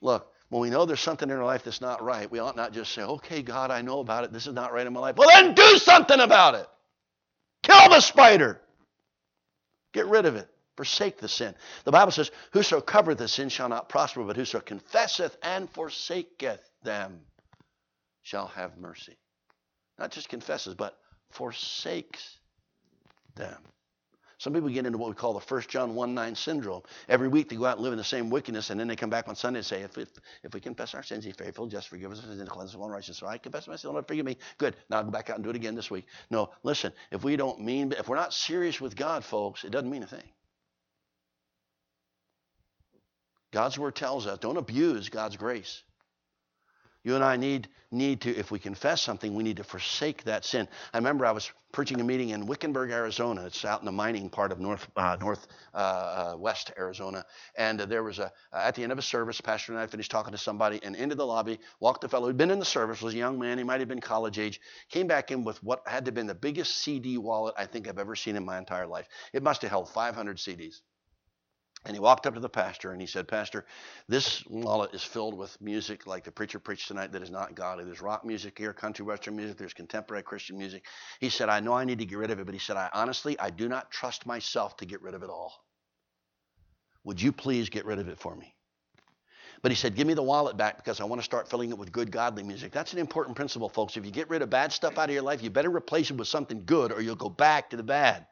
Look, 0.01 0.30
when 0.51 0.61
we 0.63 0.71
know 0.71 0.85
there's 0.85 1.01
something 1.01 1.31
in 1.31 1.37
our 1.37 1.45
life 1.45 1.63
that's 1.65 1.81
not 1.81 2.03
right, 2.03 2.31
we 2.31 2.41
ought 2.41 2.57
not 2.57 2.73
just 2.73 2.93
say, 2.93 3.03
okay, 3.03 3.41
God, 3.41 3.71
I 3.71 3.83
know 3.83 4.01
about 4.01 4.25
it. 4.25 4.33
This 4.33 4.49
is 4.49 4.53
not 4.53 4.73
right 4.73 4.87
in 4.87 4.93
my 4.93 5.01
life. 5.01 5.17
Well, 5.17 5.29
then 5.31 5.55
do 5.55 5.79
something 5.79 6.19
about 6.19 6.57
it. 6.57 6.67
Kill 7.63 7.89
the 7.89 8.01
spider. 8.01 8.61
Get 9.93 10.07
rid 10.07 10.27
of 10.27 10.35
it. 10.35 10.49
Forsake 10.77 11.19
the 11.19 11.29
sin. 11.29 11.55
The 11.85 11.93
Bible 11.93 12.11
says, 12.11 12.31
Whoso 12.53 12.81
covereth 12.81 13.19
the 13.19 13.29
sin 13.29 13.49
shall 13.49 13.69
not 13.69 13.89
prosper, 13.89 14.25
but 14.25 14.37
whoso 14.37 14.61
confesseth 14.61 15.37
and 15.43 15.71
forsaketh 15.71 16.61
them 16.83 17.21
shall 18.23 18.49
have 18.49 18.77
mercy. 18.77 19.17
Not 19.99 20.11
just 20.11 20.29
confesses, 20.29 20.75
but 20.75 20.97
forsakes 21.31 22.39
them. 23.37 23.59
Some 24.41 24.55
people 24.55 24.71
get 24.71 24.87
into 24.87 24.97
what 24.97 25.11
we 25.11 25.15
call 25.15 25.35
the 25.35 25.41
1 25.41 25.63
John 25.69 25.95
1 25.95 26.15
9 26.15 26.35
syndrome. 26.35 26.81
Every 27.11 27.29
week 27.29 27.51
they 27.51 27.57
go 27.57 27.67
out 27.67 27.77
and 27.77 27.85
live 27.85 27.93
in 27.93 27.99
the 27.99 28.05
same 28.05 28.31
wickedness, 28.31 28.71
and 28.71 28.81
then 28.81 28.89
they 28.89 28.97
come 28.97 29.11
back 29.11 29.29
on 29.29 29.37
Sunday 29.37 29.59
and 29.59 29.67
say, 29.67 29.83
If, 29.83 29.99
if, 29.99 30.09
if 30.43 30.55
we 30.55 30.61
confess 30.61 30.95
our 30.95 31.03
sins, 31.03 31.27
He's 31.27 31.37
faithful, 31.37 31.67
just 31.67 31.89
forgive 31.89 32.11
us 32.11 32.25
and 32.25 32.49
cleanse 32.49 32.71
us 32.71 32.75
of 32.75 32.81
all 32.81 32.87
unrighteousness. 32.87 33.19
So 33.19 33.27
I 33.27 33.37
confess 33.37 33.69
my 33.69 33.77
sin, 33.77 33.93
Lord, 33.93 34.09
forgive 34.09 34.25
me. 34.25 34.39
Good. 34.57 34.77
Now 34.89 34.97
I'll 34.97 35.05
go 35.05 35.11
back 35.11 35.29
out 35.29 35.37
and 35.37 35.45
do 35.45 35.51
it 35.51 35.57
again 35.57 35.75
this 35.75 35.91
week. 35.91 36.07
No, 36.31 36.49
listen, 36.63 36.95
if 37.11 37.23
we 37.23 37.37
don't 37.37 37.61
mean, 37.61 37.93
if 37.93 38.09
we're 38.09 38.17
not 38.17 38.33
serious 38.33 38.81
with 38.81 38.97
God, 38.97 39.27
folks, 39.27 39.63
it 39.63 39.73
doesn't 39.73 39.91
mean 39.91 40.05
a 40.05 40.07
thing. 40.07 40.31
God's 43.53 43.79
word 43.79 43.95
tells 43.95 44.27
us 44.27 44.39
don't 44.39 44.57
abuse 44.57 45.11
God's 45.11 45.37
grace. 45.37 45.83
You 47.03 47.15
and 47.15 47.25
I 47.25 47.37
need, 47.37 47.69
need 47.91 48.21
to, 48.23 48.37
if 48.37 48.51
we 48.51 48.59
confess 48.59 49.01
something, 49.01 49.35
we 49.35 49.43
need 49.43 49.57
to 49.57 49.65
forsake 49.65 50.25
that 50.25 50.45
sin. 50.45 50.69
I 50.93 50.99
remember 50.99 51.25
I 51.25 51.33
was 51.33 51.51
preaching 51.73 52.01
a 52.01 52.05
meeting 52.05 52.31
in 52.31 52.45
Wickenburg, 52.47 52.91
Arizona. 52.91 53.47
It's 53.47 53.65
out 53.65 53.81
in 53.81 53.87
the 53.87 53.93
mining 53.93 54.29
part 54.29 54.53
of 54.53 54.61
north, 54.61 54.87
uh, 54.97 55.17
north 55.19 55.47
uh, 55.73 55.77
uh, 55.77 56.37
west 56.37 56.73
Arizona. 56.79 57.25
And 57.57 57.81
there 57.81 58.03
was 58.03 58.19
a, 58.19 58.31
at 58.53 58.75
the 58.75 58.83
end 58.83 58.93
of 58.93 58.99
a 58.99 59.03
service, 59.03 59.41
Pastor 59.41 59.73
and 59.73 59.81
I 59.81 59.87
finished 59.87 60.11
talking 60.11 60.33
to 60.33 60.39
somebody, 60.39 60.79
and 60.83 60.95
into 60.95 61.15
the 61.15 61.27
lobby 61.27 61.59
walked 61.81 62.05
a 62.05 62.09
fellow 62.09 62.27
who'd 62.27 62.37
been 62.37 62.51
in 62.51 62.59
the 62.59 62.65
service, 62.67 63.01
was 63.01 63.15
a 63.15 63.19
young 63.19 63.39
man, 63.39 63.57
he 63.57 63.65
might 63.65 63.81
have 63.81 63.89
been 63.89 64.01
college 64.01 64.39
age, 64.39 64.61
came 64.91 65.07
back 65.07 65.31
in 65.31 65.43
with 65.43 65.63
what 65.63 65.83
had 65.87 66.05
to 66.05 66.09
have 66.09 66.15
been 66.15 66.27
the 66.27 66.35
biggest 66.35 66.77
CD 66.79 67.17
wallet 67.17 67.55
I 67.57 67.65
think 67.65 67.89
I've 67.89 67.99
ever 67.99 68.17
seen 68.17 68.37
in 68.37 68.45
my 68.45 68.59
entire 68.59 68.87
life. 68.87 69.09
It 69.33 69.43
must 69.43 69.63
have 69.63 69.71
held 69.71 69.89
500 69.89 70.37
CDs. 70.37 70.83
And 71.87 71.97
he 71.97 72.01
walked 72.01 72.27
up 72.27 72.35
to 72.35 72.41
the 72.41 72.49
pastor 72.49 72.93
and 72.93 73.01
he 73.01 73.07
said, 73.07 73.27
Pastor, 73.27 73.65
this 74.07 74.45
wallet 74.47 74.93
is 74.93 75.03
filled 75.03 75.35
with 75.35 75.59
music 75.63 76.07
like 76.07 76.25
the 76.25 76.31
preacher 76.31 76.59
preached 76.59 76.89
tonight 76.89 77.13
that 77.13 77.23
is 77.23 77.31
not 77.31 77.55
godly. 77.55 77.85
There's 77.85 78.03
rock 78.03 78.23
music 78.23 78.59
here, 78.59 78.75
country 78.75 79.05
western 79.05 79.35
music, 79.35 79.57
there's 79.57 79.73
contemporary 79.73 80.23
Christian 80.23 80.59
music. 80.59 80.85
He 81.21 81.31
said, 81.31 81.49
I 81.49 81.61
know 81.61 81.73
I 81.73 81.87
need 81.87 81.99
to 82.01 82.05
get 82.05 82.19
rid 82.19 82.31
of 82.31 82.39
it, 82.39 82.45
but 82.45 82.55
he 82.55 82.59
said, 82.59 82.77
I 82.77 82.91
honestly, 82.93 83.39
I 83.39 83.49
do 83.49 83.67
not 83.67 83.91
trust 83.91 84.27
myself 84.27 84.77
to 84.79 84.85
get 84.85 85.01
rid 85.01 85.15
of 85.15 85.23
it 85.23 85.31
all. 85.31 85.65
Would 87.05 87.23
you 87.23 87.33
please 87.33 87.71
get 87.71 87.87
rid 87.87 87.99
of 87.99 88.09
it 88.09 88.19
for 88.19 88.37
me? 88.37 88.55
But 89.63 89.73
he 89.73 89.77
said, 89.77 89.95
Give 89.95 90.07
me 90.07 90.15
the 90.15 90.23
wallet 90.23 90.57
back 90.57 90.77
because 90.77 91.01
I 91.01 91.05
want 91.05 91.21
to 91.21 91.25
start 91.25 91.49
filling 91.49 91.71
it 91.71 91.79
with 91.79 91.93
good, 91.93 92.11
godly 92.11 92.43
music. 92.43 92.73
That's 92.73 92.93
an 92.93 92.99
important 92.99 93.37
principle, 93.37 93.69
folks. 93.69 93.97
If 93.97 94.05
you 94.05 94.11
get 94.11 94.29
rid 94.31 94.43
of 94.43 94.51
bad 94.51 94.73
stuff 94.73 94.99
out 94.99 95.09
of 95.09 95.15
your 95.15 95.23
life, 95.23 95.43
you 95.43 95.51
better 95.51 95.71
replace 95.71 96.11
it 96.11 96.17
with 96.17 96.29
something 96.29 96.65
good 96.65 96.93
or 96.93 97.01
you'll 97.01 97.17
go 97.17 97.29
back 97.29 97.71
to 97.71 97.77
the 97.77 97.83
bad. 97.83 98.27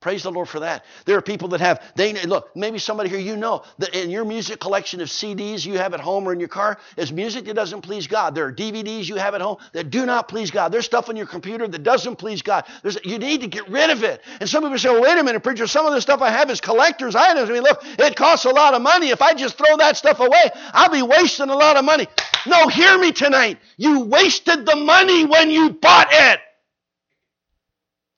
Praise 0.00 0.22
the 0.22 0.30
Lord 0.30 0.48
for 0.48 0.60
that. 0.60 0.84
There 1.06 1.18
are 1.18 1.22
people 1.22 1.48
that 1.48 1.60
have, 1.60 1.82
they 1.96 2.12
look, 2.24 2.54
maybe 2.54 2.78
somebody 2.78 3.08
here 3.08 3.18
you 3.18 3.36
know 3.36 3.64
that 3.78 3.96
in 3.96 4.10
your 4.10 4.24
music 4.24 4.60
collection 4.60 5.00
of 5.00 5.08
CDs 5.08 5.66
you 5.66 5.76
have 5.76 5.92
at 5.92 5.98
home 5.98 6.28
or 6.28 6.32
in 6.32 6.38
your 6.38 6.48
car 6.48 6.78
is 6.96 7.10
music 7.10 7.46
that 7.46 7.54
doesn't 7.54 7.82
please 7.82 8.06
God. 8.06 8.32
There 8.36 8.46
are 8.46 8.52
DVDs 8.52 9.08
you 9.08 9.16
have 9.16 9.34
at 9.34 9.40
home 9.40 9.56
that 9.72 9.90
do 9.90 10.06
not 10.06 10.28
please 10.28 10.52
God. 10.52 10.70
There's 10.70 10.84
stuff 10.84 11.08
on 11.08 11.16
your 11.16 11.26
computer 11.26 11.66
that 11.66 11.82
doesn't 11.82 12.14
please 12.14 12.42
God. 12.42 12.64
There's, 12.82 12.96
you 13.04 13.18
need 13.18 13.40
to 13.40 13.48
get 13.48 13.68
rid 13.68 13.90
of 13.90 14.04
it. 14.04 14.22
And 14.38 14.48
some 14.48 14.62
people 14.62 14.78
say, 14.78 14.88
well, 14.88 15.02
wait 15.02 15.18
a 15.18 15.24
minute, 15.24 15.42
preacher, 15.42 15.66
some 15.66 15.84
of 15.84 15.92
the 15.92 16.00
stuff 16.00 16.22
I 16.22 16.30
have 16.30 16.48
is 16.48 16.60
collector's 16.60 17.16
items. 17.16 17.50
I 17.50 17.54
mean, 17.54 17.64
look, 17.64 17.80
it 17.82 18.14
costs 18.14 18.44
a 18.44 18.50
lot 18.50 18.74
of 18.74 18.82
money. 18.82 19.08
If 19.08 19.20
I 19.20 19.34
just 19.34 19.58
throw 19.58 19.78
that 19.78 19.96
stuff 19.96 20.20
away, 20.20 20.50
I'll 20.74 20.92
be 20.92 21.02
wasting 21.02 21.48
a 21.48 21.56
lot 21.56 21.76
of 21.76 21.84
money. 21.84 22.06
No, 22.46 22.68
hear 22.68 22.96
me 22.98 23.10
tonight. 23.10 23.58
You 23.76 24.02
wasted 24.02 24.64
the 24.64 24.76
money 24.76 25.24
when 25.24 25.50
you 25.50 25.70
bought 25.70 26.08
it. 26.12 26.38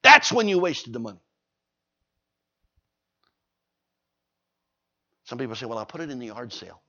That's 0.03 0.31
when 0.31 0.47
you 0.47 0.59
wasted 0.59 0.93
the 0.93 0.99
money. 0.99 1.21
Some 5.31 5.39
people 5.39 5.55
say, 5.55 5.67
well, 5.67 5.79
I'll 5.79 5.87
put 5.87 6.01
it 6.01 6.11
in 6.11 6.19
the 6.19 6.27
yard 6.27 6.53
sale. 6.53 6.83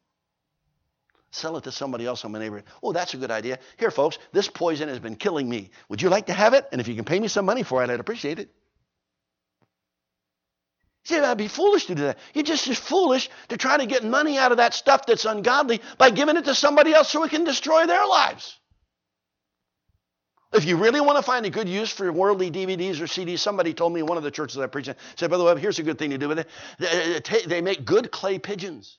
Sell 1.30 1.58
it 1.58 1.66
to 1.66 1.72
somebody 1.72 2.08
else 2.08 2.26
on 2.26 2.32
my 2.32 2.40
neighborhood. 2.40 2.66
Oh, 2.82 2.92
that's 2.92 3.14
a 3.14 3.18
good 3.18 3.30
idea. 3.30 3.60
Here, 3.78 3.92
folks, 3.92 4.18
this 4.32 4.48
poison 4.48 4.90
has 4.90 4.98
been 4.98 5.16
killing 5.16 5.48
me. 5.48 5.70
Would 5.90 6.02
you 6.02 6.10
like 6.10 6.26
to 6.26 6.34
have 6.34 6.56
it? 6.56 6.68
And 6.72 6.82
if 6.82 6.88
you 6.88 6.96
can 6.96 7.06
pay 7.06 7.20
me 7.20 7.28
some 7.28 7.46
money 7.46 7.62
for 7.62 7.84
it, 7.84 7.92
I'd 7.92 8.00
appreciate 8.00 8.40
it. 8.40 8.50
See, 11.04 11.20
I'd 11.20 11.38
be 11.38 11.48
foolish 11.48 11.86
to 11.86 11.94
do 11.94 12.02
that. 12.02 12.18
You're 12.34 12.44
just 12.44 12.68
as 12.68 12.80
foolish 12.80 13.30
to 13.50 13.58
try 13.58 13.78
to 13.78 13.86
get 13.86 14.04
money 14.04 14.40
out 14.40 14.50
of 14.52 14.58
that 14.58 14.74
stuff 14.74 15.06
that's 15.06 15.26
ungodly 15.26 15.80
by 16.00 16.10
giving 16.10 16.36
it 16.36 16.46
to 16.46 16.56
somebody 16.56 16.96
else 16.96 17.12
so 17.12 17.24
it 17.24 17.30
can 17.30 17.44
destroy 17.44 17.86
their 17.86 18.08
lives. 18.08 18.60
If 20.54 20.66
you 20.66 20.76
really 20.76 21.00
want 21.00 21.18
to 21.18 21.24
find 21.24 21.46
a 21.46 21.50
good 21.50 21.70
use 21.70 21.90
for 21.90 22.04
your 22.04 22.14
worldly 22.14 22.52
DVDs 22.52 23.00
or 23.00 23.06
CDs, 23.06 23.40
somebody 23.40 23.74
told 23.74 23.94
me 23.94 24.02
one 24.02 24.18
of 24.18 24.24
the 24.24 24.32
churches 24.32 24.58
I 24.58 24.68
preached 24.68 24.90
in, 24.90 24.96
said, 25.16 25.30
by 25.30 25.38
the 25.38 25.44
way, 25.44 25.58
here's 25.60 25.80
a 25.80 25.84
good 25.84 25.98
thing 25.98 26.10
to 26.10 26.18
do 26.18 26.28
with 26.28 26.46
it. 26.80 27.48
They 27.48 27.62
make 27.62 27.86
good 27.86 28.12
clay 28.12 28.38
pigeons. 28.38 28.98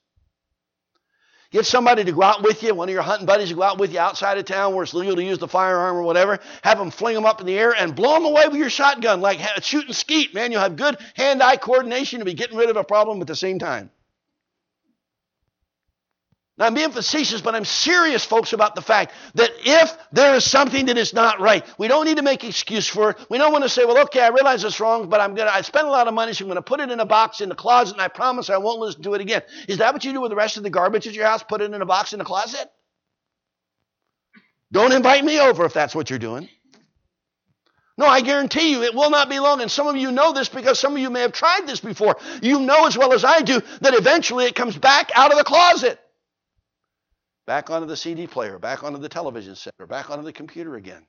Get 1.50 1.66
somebody 1.66 2.04
to 2.04 2.12
go 2.12 2.22
out 2.22 2.42
with 2.42 2.62
you, 2.62 2.74
one 2.74 2.88
of 2.88 2.94
your 2.94 3.02
hunting 3.02 3.26
buddies 3.26 3.50
to 3.50 3.54
go 3.54 3.62
out 3.62 3.76
with 3.76 3.92
you 3.92 3.98
outside 3.98 4.38
of 4.38 4.46
town 4.46 4.74
where 4.74 4.84
it's 4.84 4.94
legal 4.94 5.16
to 5.16 5.22
use 5.22 5.36
the 5.36 5.46
firearm 5.46 5.96
or 5.96 6.02
whatever. 6.02 6.38
Have 6.62 6.78
them 6.78 6.90
fling 6.90 7.14
them 7.14 7.26
up 7.26 7.42
in 7.42 7.46
the 7.46 7.58
air 7.58 7.74
and 7.78 7.94
blow 7.94 8.14
them 8.14 8.24
away 8.24 8.48
with 8.48 8.56
your 8.56 8.70
shotgun, 8.70 9.20
like 9.20 9.38
shooting 9.62 9.92
skeet. 9.92 10.32
Man, 10.32 10.50
you'll 10.50 10.62
have 10.62 10.76
good 10.76 10.96
hand-eye 11.14 11.58
coordination 11.58 12.20
to 12.20 12.24
be 12.24 12.32
getting 12.32 12.56
rid 12.56 12.70
of 12.70 12.78
a 12.78 12.84
problem 12.84 13.20
at 13.20 13.26
the 13.26 13.36
same 13.36 13.58
time. 13.58 13.90
Now, 16.62 16.68
I'm 16.68 16.74
being 16.74 16.92
facetious, 16.92 17.40
but 17.40 17.56
I'm 17.56 17.64
serious, 17.64 18.24
folks, 18.24 18.52
about 18.52 18.76
the 18.76 18.82
fact 18.82 19.12
that 19.34 19.50
if 19.64 19.98
there 20.12 20.36
is 20.36 20.48
something 20.48 20.86
that 20.86 20.96
is 20.96 21.12
not 21.12 21.40
right, 21.40 21.66
we 21.76 21.88
don't 21.88 22.04
need 22.04 22.18
to 22.18 22.22
make 22.22 22.44
excuse 22.44 22.86
for 22.86 23.10
it. 23.10 23.16
We 23.28 23.36
don't 23.38 23.50
want 23.50 23.64
to 23.64 23.68
say, 23.68 23.84
well, 23.84 23.98
okay, 24.04 24.20
I 24.20 24.28
realize 24.28 24.62
it's 24.62 24.78
wrong, 24.78 25.08
but 25.08 25.20
I'm 25.20 25.34
gonna 25.34 25.50
I 25.52 25.62
spent 25.62 25.88
a 25.88 25.90
lot 25.90 26.06
of 26.06 26.14
money, 26.14 26.32
so 26.32 26.44
I'm 26.44 26.48
gonna 26.48 26.62
put 26.62 26.78
it 26.78 26.88
in 26.92 27.00
a 27.00 27.04
box 27.04 27.40
in 27.40 27.48
the 27.48 27.56
closet, 27.56 27.94
and 27.94 28.00
I 28.00 28.06
promise 28.06 28.48
I 28.48 28.58
won't 28.58 28.78
listen 28.78 29.02
to 29.02 29.14
it 29.14 29.20
again. 29.20 29.42
Is 29.66 29.78
that 29.78 29.92
what 29.92 30.04
you 30.04 30.12
do 30.12 30.20
with 30.20 30.30
the 30.30 30.36
rest 30.36 30.56
of 30.56 30.62
the 30.62 30.70
garbage 30.70 31.08
at 31.08 31.14
your 31.14 31.26
house? 31.26 31.42
Put 31.42 31.62
it 31.62 31.72
in 31.72 31.82
a 31.82 31.84
box 31.84 32.12
in 32.12 32.20
the 32.20 32.24
closet? 32.24 32.70
Don't 34.70 34.92
invite 34.92 35.24
me 35.24 35.40
over 35.40 35.64
if 35.64 35.72
that's 35.72 35.96
what 35.96 36.10
you're 36.10 36.20
doing. 36.20 36.48
No, 37.98 38.06
I 38.06 38.20
guarantee 38.20 38.70
you 38.70 38.84
it 38.84 38.94
will 38.94 39.10
not 39.10 39.28
be 39.28 39.40
long. 39.40 39.62
And 39.62 39.70
some 39.70 39.88
of 39.88 39.96
you 39.96 40.12
know 40.12 40.32
this 40.32 40.48
because 40.48 40.78
some 40.78 40.92
of 40.92 41.00
you 41.00 41.10
may 41.10 41.22
have 41.22 41.32
tried 41.32 41.66
this 41.66 41.80
before. 41.80 42.18
You 42.40 42.60
know 42.60 42.86
as 42.86 42.96
well 42.96 43.12
as 43.14 43.24
I 43.24 43.40
do 43.40 43.60
that 43.80 43.94
eventually 43.94 44.44
it 44.44 44.54
comes 44.54 44.78
back 44.78 45.10
out 45.16 45.32
of 45.32 45.38
the 45.38 45.44
closet 45.44 45.98
back 47.46 47.70
onto 47.70 47.86
the 47.86 47.96
CD 47.96 48.26
player, 48.26 48.58
back 48.58 48.84
onto 48.84 48.98
the 48.98 49.08
television 49.08 49.54
set, 49.54 49.74
or 49.78 49.86
back 49.86 50.10
onto 50.10 50.24
the 50.24 50.32
computer 50.32 50.76
again. 50.76 51.06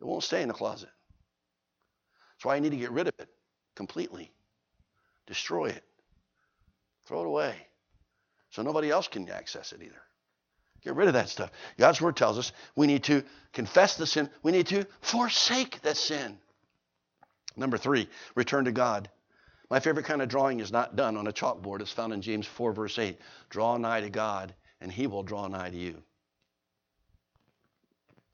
It 0.00 0.04
won't 0.04 0.22
stay 0.22 0.42
in 0.42 0.48
the 0.48 0.54
closet. 0.54 0.90
That's 2.36 2.44
why 2.44 2.56
I 2.56 2.60
need 2.60 2.70
to 2.70 2.76
get 2.76 2.92
rid 2.92 3.08
of 3.08 3.14
it 3.18 3.28
completely, 3.74 4.32
destroy 5.26 5.66
it, 5.66 5.84
throw 7.06 7.22
it 7.22 7.26
away, 7.26 7.54
so 8.50 8.62
nobody 8.62 8.90
else 8.90 9.08
can 9.08 9.28
access 9.28 9.72
it 9.72 9.82
either. 9.82 10.02
Get 10.82 10.94
rid 10.94 11.08
of 11.08 11.14
that 11.14 11.28
stuff. 11.28 11.50
God's 11.76 12.00
word 12.00 12.16
tells 12.16 12.38
us 12.38 12.52
we 12.76 12.86
need 12.86 13.04
to 13.04 13.24
confess 13.52 13.96
the 13.96 14.06
sin, 14.06 14.30
we 14.42 14.52
need 14.52 14.68
to 14.68 14.86
forsake 15.00 15.80
that 15.82 15.96
sin. 15.96 16.38
Number 17.56 17.76
three, 17.76 18.08
return 18.36 18.66
to 18.66 18.72
God. 18.72 19.10
My 19.70 19.80
favorite 19.80 20.06
kind 20.06 20.22
of 20.22 20.28
drawing 20.28 20.60
is 20.60 20.72
not 20.72 20.96
done 20.96 21.16
on 21.16 21.26
a 21.26 21.32
chalkboard. 21.32 21.80
It's 21.80 21.92
found 21.92 22.12
in 22.12 22.22
James 22.22 22.46
4, 22.46 22.72
verse 22.72 22.98
8. 22.98 23.18
Draw 23.50 23.76
nigh 23.78 24.00
to 24.00 24.08
God, 24.08 24.54
and 24.80 24.92
he 24.92 25.06
will 25.06 25.22
draw 25.22 25.46
nigh 25.48 25.70
to 25.70 25.76
you. 25.76 26.02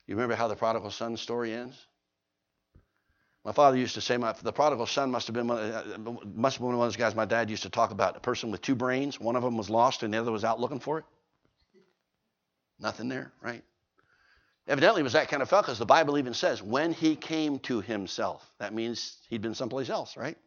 You 0.06 0.16
remember 0.16 0.34
how 0.34 0.48
the 0.48 0.56
prodigal 0.56 0.90
son 0.90 1.16
story 1.16 1.52
ends? 1.52 1.86
My 3.44 3.52
father 3.52 3.76
used 3.76 3.94
to 3.94 4.00
say 4.00 4.16
my, 4.16 4.32
the 4.32 4.52
prodigal 4.52 4.86
son 4.86 5.10
must 5.10 5.26
have 5.26 5.34
been 5.34 5.48
one, 5.48 5.58
uh, 5.58 5.82
must 6.34 6.56
have 6.56 6.60
been 6.60 6.68
one 6.68 6.74
of 6.74 6.80
those 6.80 6.96
guys 6.96 7.14
my 7.14 7.26
dad 7.26 7.50
used 7.50 7.64
to 7.64 7.70
talk 7.70 7.90
about. 7.90 8.16
A 8.16 8.20
person 8.20 8.50
with 8.50 8.62
two 8.62 8.74
brains. 8.74 9.20
One 9.20 9.36
of 9.36 9.42
them 9.42 9.56
was 9.56 9.68
lost 9.68 10.02
and 10.02 10.12
the 10.12 10.18
other 10.18 10.32
was 10.32 10.44
out 10.44 10.60
looking 10.60 10.80
for 10.80 10.98
it. 10.98 11.04
Nothing 12.80 13.08
there, 13.08 13.32
right? 13.42 13.62
Evidently, 14.66 15.00
it 15.00 15.04
was 15.04 15.12
that 15.12 15.28
kind 15.28 15.42
of 15.42 15.50
fellow 15.50 15.62
because 15.62 15.78
the 15.78 15.84
Bible 15.84 16.16
even 16.16 16.32
says 16.32 16.62
when 16.62 16.92
he 16.92 17.16
came 17.16 17.58
to 17.60 17.82
himself. 17.82 18.50
That 18.58 18.72
means 18.72 19.18
he'd 19.28 19.42
been 19.42 19.54
someplace 19.54 19.90
else, 19.90 20.16
right? 20.16 20.38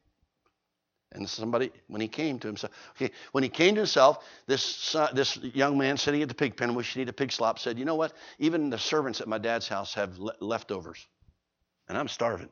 And 1.13 1.27
somebody, 1.27 1.71
when 1.87 2.01
he 2.01 2.07
came 2.07 2.37
to 2.39 2.47
himself, 2.47 2.73
okay, 2.95 3.11
when 3.31 3.43
he 3.43 3.49
came 3.49 3.75
to 3.75 3.81
himself, 3.81 4.25
this 4.45 4.95
this 5.13 5.37
young 5.37 5.77
man 5.77 5.97
sitting 5.97 6.21
at 6.21 6.27
the 6.27 6.35
pig 6.35 6.57
pen, 6.57 6.75
wishing 6.75 6.99
he'd 6.99 7.09
a 7.09 7.13
pig 7.13 7.31
slop, 7.31 7.59
said, 7.59 7.79
"You 7.79 7.85
know 7.85 7.95
what? 7.95 8.13
Even 8.39 8.69
the 8.69 8.77
servants 8.77 9.21
at 9.21 9.27
my 9.27 9.37
dad's 9.37 9.67
house 9.67 9.93
have 9.93 10.17
le- 10.19 10.35
leftovers, 10.41 11.07
and 11.87 11.97
I'm 11.97 12.09
starving." 12.09 12.49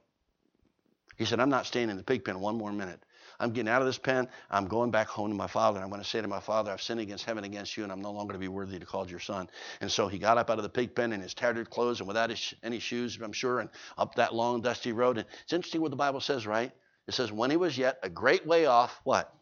He 1.18 1.26
said, 1.26 1.40
"I'm 1.40 1.50
not 1.50 1.66
staying 1.66 1.90
in 1.90 1.98
the 1.98 2.04
pig 2.04 2.24
pen 2.24 2.40
one 2.40 2.58
more 2.58 2.72
minute. 2.72 3.04
I'm 3.40 3.52
getting 3.52 3.70
out 3.70 3.82
of 3.82 3.88
this 3.88 3.98
pen. 3.98 4.30
I'm 4.50 4.68
going 4.68 4.92
back 4.92 5.08
home 5.08 5.30
to 5.30 5.36
my 5.36 5.48
father. 5.48 5.82
I'm 5.82 5.90
going 5.90 6.02
to 6.02 6.08
say 6.08 6.22
to 6.22 6.28
my 6.28 6.40
father, 6.40 6.72
I've 6.72 6.82
sinned 6.82 7.00
against 7.00 7.26
heaven 7.26 7.44
against 7.44 7.76
you, 7.76 7.84
and 7.84 7.92
I'm 7.92 8.02
no 8.02 8.12
longer 8.12 8.34
to 8.34 8.40
be 8.40 8.48
worthy 8.48 8.80
to 8.80 8.86
call 8.86 9.10
your 9.10 9.20
son. 9.20 9.50
And 9.82 9.92
so 9.92 10.08
he 10.08 10.18
got 10.18 10.38
up 10.38 10.50
out 10.50 10.58
of 10.58 10.64
the 10.64 10.70
pig 10.70 10.96
pen 10.96 11.12
in 11.12 11.22
his 11.22 11.34
tattered 11.34 11.70
clothes 11.70 12.00
and 12.00 12.08
without 12.08 12.30
his, 12.30 12.54
any 12.64 12.80
shoes, 12.80 13.20
I'm 13.22 13.34
sure, 13.34 13.60
and 13.60 13.70
up 13.98 14.16
that 14.16 14.34
long, 14.34 14.62
dusty 14.62 14.94
road. 14.94 15.18
And 15.18 15.28
it's 15.44 15.54
interesting 15.54 15.82
what 15.82 15.92
the 15.92 15.98
Bible 15.98 16.22
says, 16.22 16.48
right? 16.48 16.72
It 17.08 17.14
says, 17.14 17.32
when 17.32 17.52
he 17.52 17.58
was 17.58 17.78
yet 17.78 18.00
a 18.04 18.10
great 18.10 18.46
way 18.46 18.66
off, 18.66 19.00
what? 19.04 19.34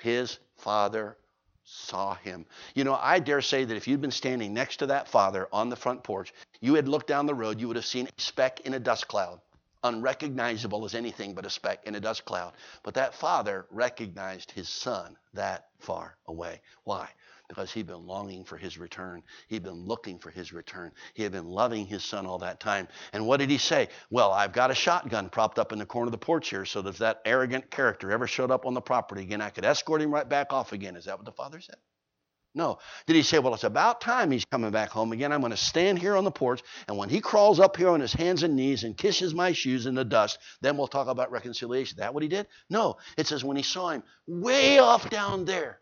His 0.00 0.38
father 0.56 1.16
saw 1.64 2.14
him. 2.14 2.46
You 2.74 2.84
know, 2.84 2.94
I 2.94 3.18
dare 3.18 3.40
say 3.40 3.64
that 3.64 3.76
if 3.76 3.88
you'd 3.88 4.00
been 4.00 4.10
standing 4.10 4.54
next 4.54 4.76
to 4.78 4.86
that 4.86 5.08
father 5.08 5.48
on 5.52 5.68
the 5.68 5.76
front 5.76 6.04
porch, 6.04 6.32
you 6.60 6.74
had 6.74 6.88
looked 6.88 7.06
down 7.06 7.26
the 7.26 7.34
road, 7.34 7.60
you 7.60 7.66
would 7.68 7.76
have 7.76 7.86
seen 7.86 8.06
a 8.06 8.20
speck 8.20 8.60
in 8.60 8.74
a 8.74 8.78
dust 8.78 9.08
cloud 9.08 9.40
unrecognizable 9.86 10.84
as 10.84 10.94
anything 10.94 11.34
but 11.34 11.46
a 11.46 11.50
speck 11.50 11.84
in 11.84 11.94
a 11.94 12.00
dust 12.00 12.24
cloud. 12.24 12.52
But 12.82 12.94
that 12.94 13.14
father 13.14 13.66
recognized 13.70 14.50
his 14.50 14.68
son 14.68 15.16
that 15.34 15.68
far 15.78 16.16
away. 16.26 16.60
Why? 16.84 17.08
Because 17.48 17.72
he'd 17.72 17.86
been 17.86 18.06
longing 18.06 18.44
for 18.44 18.56
his 18.56 18.76
return. 18.76 19.22
He'd 19.48 19.62
been 19.62 19.86
looking 19.86 20.18
for 20.18 20.30
his 20.30 20.52
return. 20.52 20.92
He 21.14 21.22
had 21.22 21.32
been 21.32 21.48
loving 21.48 21.86
his 21.86 22.04
son 22.04 22.26
all 22.26 22.38
that 22.38 22.58
time. 22.60 22.88
And 23.12 23.26
what 23.26 23.38
did 23.38 23.50
he 23.50 23.58
say? 23.58 23.88
Well, 24.10 24.32
I've 24.32 24.52
got 24.52 24.70
a 24.70 24.74
shotgun 24.74 25.30
propped 25.30 25.58
up 25.58 25.72
in 25.72 25.78
the 25.78 25.86
corner 25.86 26.06
of 26.06 26.12
the 26.12 26.18
porch 26.18 26.48
here, 26.48 26.64
so 26.64 26.86
if 26.86 26.98
that 26.98 27.20
arrogant 27.24 27.70
character 27.70 28.10
ever 28.10 28.26
showed 28.26 28.50
up 28.50 28.66
on 28.66 28.74
the 28.74 28.80
property 28.80 29.22
again, 29.22 29.40
I 29.40 29.50
could 29.50 29.64
escort 29.64 30.02
him 30.02 30.12
right 30.12 30.28
back 30.28 30.52
off 30.52 30.72
again. 30.72 30.96
Is 30.96 31.04
that 31.04 31.18
what 31.18 31.24
the 31.24 31.32
father 31.32 31.60
said? 31.60 31.76
No. 32.56 32.78
Did 33.06 33.16
he 33.16 33.22
say, 33.22 33.38
well, 33.38 33.52
it's 33.52 33.64
about 33.64 34.00
time 34.00 34.30
he's 34.30 34.46
coming 34.46 34.70
back 34.70 34.88
home 34.88 35.12
again. 35.12 35.30
I'm 35.30 35.40
going 35.40 35.50
to 35.50 35.58
stand 35.58 35.98
here 35.98 36.16
on 36.16 36.24
the 36.24 36.30
porch, 36.30 36.62
and 36.88 36.96
when 36.96 37.10
he 37.10 37.20
crawls 37.20 37.60
up 37.60 37.76
here 37.76 37.90
on 37.90 38.00
his 38.00 38.14
hands 38.14 38.42
and 38.42 38.56
knees 38.56 38.82
and 38.82 38.96
kisses 38.96 39.34
my 39.34 39.52
shoes 39.52 39.84
in 39.84 39.94
the 39.94 40.06
dust, 40.06 40.38
then 40.62 40.78
we'll 40.78 40.88
talk 40.88 41.06
about 41.06 41.30
reconciliation. 41.30 41.96
Is 41.96 41.98
That 41.98 42.14
what 42.14 42.22
he 42.22 42.30
did? 42.30 42.46
No. 42.70 42.96
It 43.18 43.26
says 43.26 43.44
when 43.44 43.58
he 43.58 43.62
saw 43.62 43.90
him 43.90 44.02
way 44.26 44.78
off 44.78 45.10
down 45.10 45.44
there, 45.44 45.80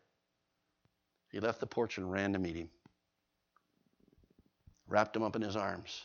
he 1.35 1.41
left 1.41 1.59
the 1.59 1.66
porch 1.66 1.99
and 1.99 2.12
ran 2.12 2.32
to 2.32 2.39
meet 2.39 2.55
him, 2.55 2.70
wrapped 4.87 5.16
him 5.16 5.24
up 5.24 5.35
in 5.35 5.43
his 5.43 5.57
arms. 5.57 6.05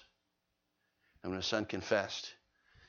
And 1.21 1.31
when 1.31 1.37
his 1.37 1.45
son 1.45 1.65
confessed, 1.65 2.33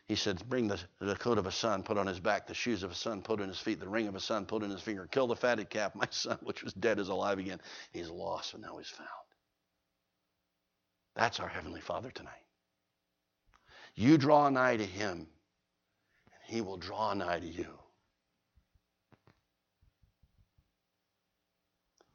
he 0.08 0.16
said, 0.16 0.42
Bring 0.48 0.66
the, 0.66 0.80
the 1.00 1.16
coat 1.16 1.36
of 1.36 1.44
a 1.44 1.52
son, 1.52 1.82
put 1.82 1.98
on 1.98 2.06
his 2.06 2.18
back, 2.18 2.46
the 2.46 2.54
shoes 2.54 2.82
of 2.82 2.92
a 2.92 2.94
son, 2.94 3.20
put 3.20 3.42
on 3.42 3.48
his 3.48 3.58
feet, 3.58 3.78
the 3.78 3.86
ring 3.86 4.08
of 4.08 4.14
a 4.14 4.20
son, 4.20 4.46
put 4.46 4.62
on 4.62 4.70
his 4.70 4.80
finger, 4.80 5.06
kill 5.10 5.26
the 5.26 5.36
fatted 5.36 5.68
calf. 5.68 5.94
My 5.94 6.06
son, 6.10 6.38
which 6.42 6.62
was 6.64 6.72
dead, 6.72 6.98
is 6.98 7.08
alive 7.08 7.38
again. 7.38 7.60
He's 7.92 8.08
lost, 8.08 8.54
and 8.54 8.62
now 8.62 8.78
he's 8.78 8.88
found. 8.88 9.08
That's 11.14 11.40
our 11.40 11.48
Heavenly 11.48 11.82
Father 11.82 12.10
tonight. 12.10 12.32
You 13.94 14.16
draw 14.16 14.48
nigh 14.48 14.78
to 14.78 14.86
him, 14.86 15.18
and 15.18 15.26
he 16.46 16.62
will 16.62 16.78
draw 16.78 17.12
nigh 17.12 17.40
to 17.40 17.46
you. 17.46 17.78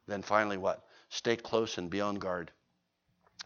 Then 0.08 0.22
finally, 0.22 0.58
what? 0.58 0.84
Stay 1.10 1.36
close 1.36 1.78
and 1.78 1.90
be 1.90 2.02
on 2.02 2.16
guard. 2.16 2.52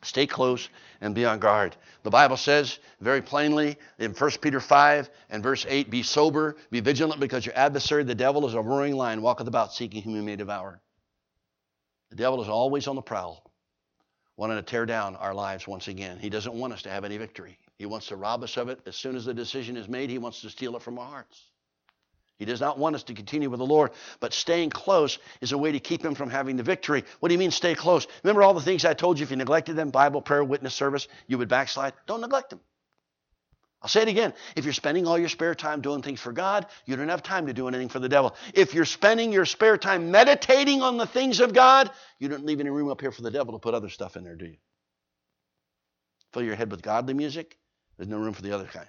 Stay 0.02 0.28
close 0.28 0.70
and 1.02 1.14
be 1.14 1.26
on 1.26 1.40
guard. 1.40 1.76
The 2.04 2.10
Bible 2.10 2.38
says 2.38 2.80
very 3.02 3.22
plainly 3.22 3.78
in 3.98 4.14
1 4.14 4.32
Peter 4.42 4.60
5 4.60 5.10
and 5.30 5.44
verse 5.44 5.66
8 5.68 5.90
Be 5.90 6.04
sober, 6.04 6.56
be 6.72 6.80
vigilant, 6.80 7.20
because 7.20 7.46
your 7.46 7.58
adversary, 7.58 8.04
the 8.04 8.16
devil, 8.16 8.48
is 8.48 8.54
a 8.54 8.62
roaring 8.62 8.96
lion, 8.96 9.22
walketh 9.22 9.48
about 9.48 9.74
seeking 9.74 10.02
whom 10.02 10.16
he 10.16 10.22
may 10.22 10.36
devour. 10.38 10.82
The 12.12 12.16
devil 12.16 12.42
is 12.42 12.50
always 12.50 12.88
on 12.88 12.96
the 12.96 13.02
prowl, 13.02 13.52
wanting 14.38 14.58
to 14.58 14.64
tear 14.64 14.86
down 14.86 15.16
our 15.18 15.34
lives 15.34 15.68
once 15.68 15.88
again. 15.88 16.18
He 16.18 16.30
doesn't 16.30 16.56
want 16.56 16.74
us 16.74 16.82
to 16.84 16.90
have 16.90 17.04
any 17.04 17.18
victory. 17.18 17.58
He 17.78 17.86
wants 17.86 18.08
to 18.08 18.16
rob 18.16 18.44
us 18.44 18.58
of 18.58 18.70
it. 18.70 18.80
As 18.86 18.96
soon 18.96 19.16
as 19.16 19.26
the 19.26 19.34
decision 19.34 19.76
is 19.78 19.88
made, 19.88 20.10
he 20.10 20.18
wants 20.18 20.42
to 20.42 20.50
steal 20.50 20.76
it 20.76 20.82
from 20.82 20.98
our 20.98 21.10
hearts. 21.10 21.49
He 22.40 22.46
does 22.46 22.62
not 22.62 22.80
want 22.80 22.96
us 22.96 23.04
to 23.04 23.14
continue 23.14 23.50
with 23.50 23.60
the 23.60 23.66
Lord, 23.66 23.92
but 24.22 24.34
staying 24.34 24.70
close 24.70 25.20
is 25.42 25.52
a 25.52 25.58
way 25.58 25.74
to 25.74 25.80
keep 25.80 26.04
him 26.04 26.16
from 26.16 26.30
having 26.30 26.56
the 26.56 26.64
victory. 26.64 27.04
What 27.20 27.28
do 27.28 27.34
you 27.34 27.38
mean 27.38 27.52
stay 27.52 27.76
close? 27.76 28.08
Remember 28.24 28.44
all 28.44 28.54
the 28.54 28.62
things 28.62 28.86
I 28.86 28.94
told 28.94 29.20
you 29.20 29.24
if 29.24 29.30
you 29.30 29.36
neglected 29.36 29.76
them 29.76 29.90
Bible, 29.90 30.22
prayer, 30.22 30.44
witness 30.44 30.74
service, 30.74 31.10
you 31.28 31.38
would 31.38 31.50
backslide? 31.50 31.94
Don't 32.08 32.22
neglect 32.22 32.50
them. 32.50 32.62
I'll 33.82 33.90
say 33.90 34.02
it 34.02 34.08
again. 34.08 34.34
If 34.56 34.64
you're 34.64 34.74
spending 34.74 35.06
all 35.06 35.18
your 35.18 35.30
spare 35.30 35.54
time 35.54 35.82
doing 35.82 36.02
things 36.02 36.22
for 36.22 36.32
God, 36.32 36.66
you 36.86 36.96
don't 36.96 37.10
have 37.10 37.24
time 37.24 37.48
to 37.48 37.54
do 37.54 37.68
anything 37.68 37.90
for 37.90 38.00
the 38.00 38.10
devil. 38.10 38.36
If 38.54 38.74
you're 38.74 38.86
spending 38.86 39.34
your 39.34 39.46
spare 39.46 39.78
time 39.78 40.10
meditating 40.12 40.82
on 40.82 40.98
the 40.98 41.08
things 41.08 41.42
of 41.42 41.54
God, 41.54 41.92
you 42.20 42.30
don't 42.30 42.46
leave 42.46 42.62
any 42.62 42.70
room 42.70 42.90
up 42.90 43.02
here 43.02 43.12
for 43.12 43.22
the 43.22 43.32
devil 43.32 43.54
to 43.54 43.60
put 43.60 43.74
other 43.74 43.90
stuff 43.90 44.16
in 44.16 44.24
there, 44.24 44.36
do 44.36 44.46
you? 44.46 44.58
Fill 46.34 46.44
your 46.44 46.56
head 46.56 46.72
with 46.72 46.82
godly 46.82 47.14
music, 47.14 47.58
there's 47.98 48.10
no 48.10 48.18
room 48.18 48.34
for 48.34 48.42
the 48.42 48.54
other 48.54 48.66
kind. 48.66 48.88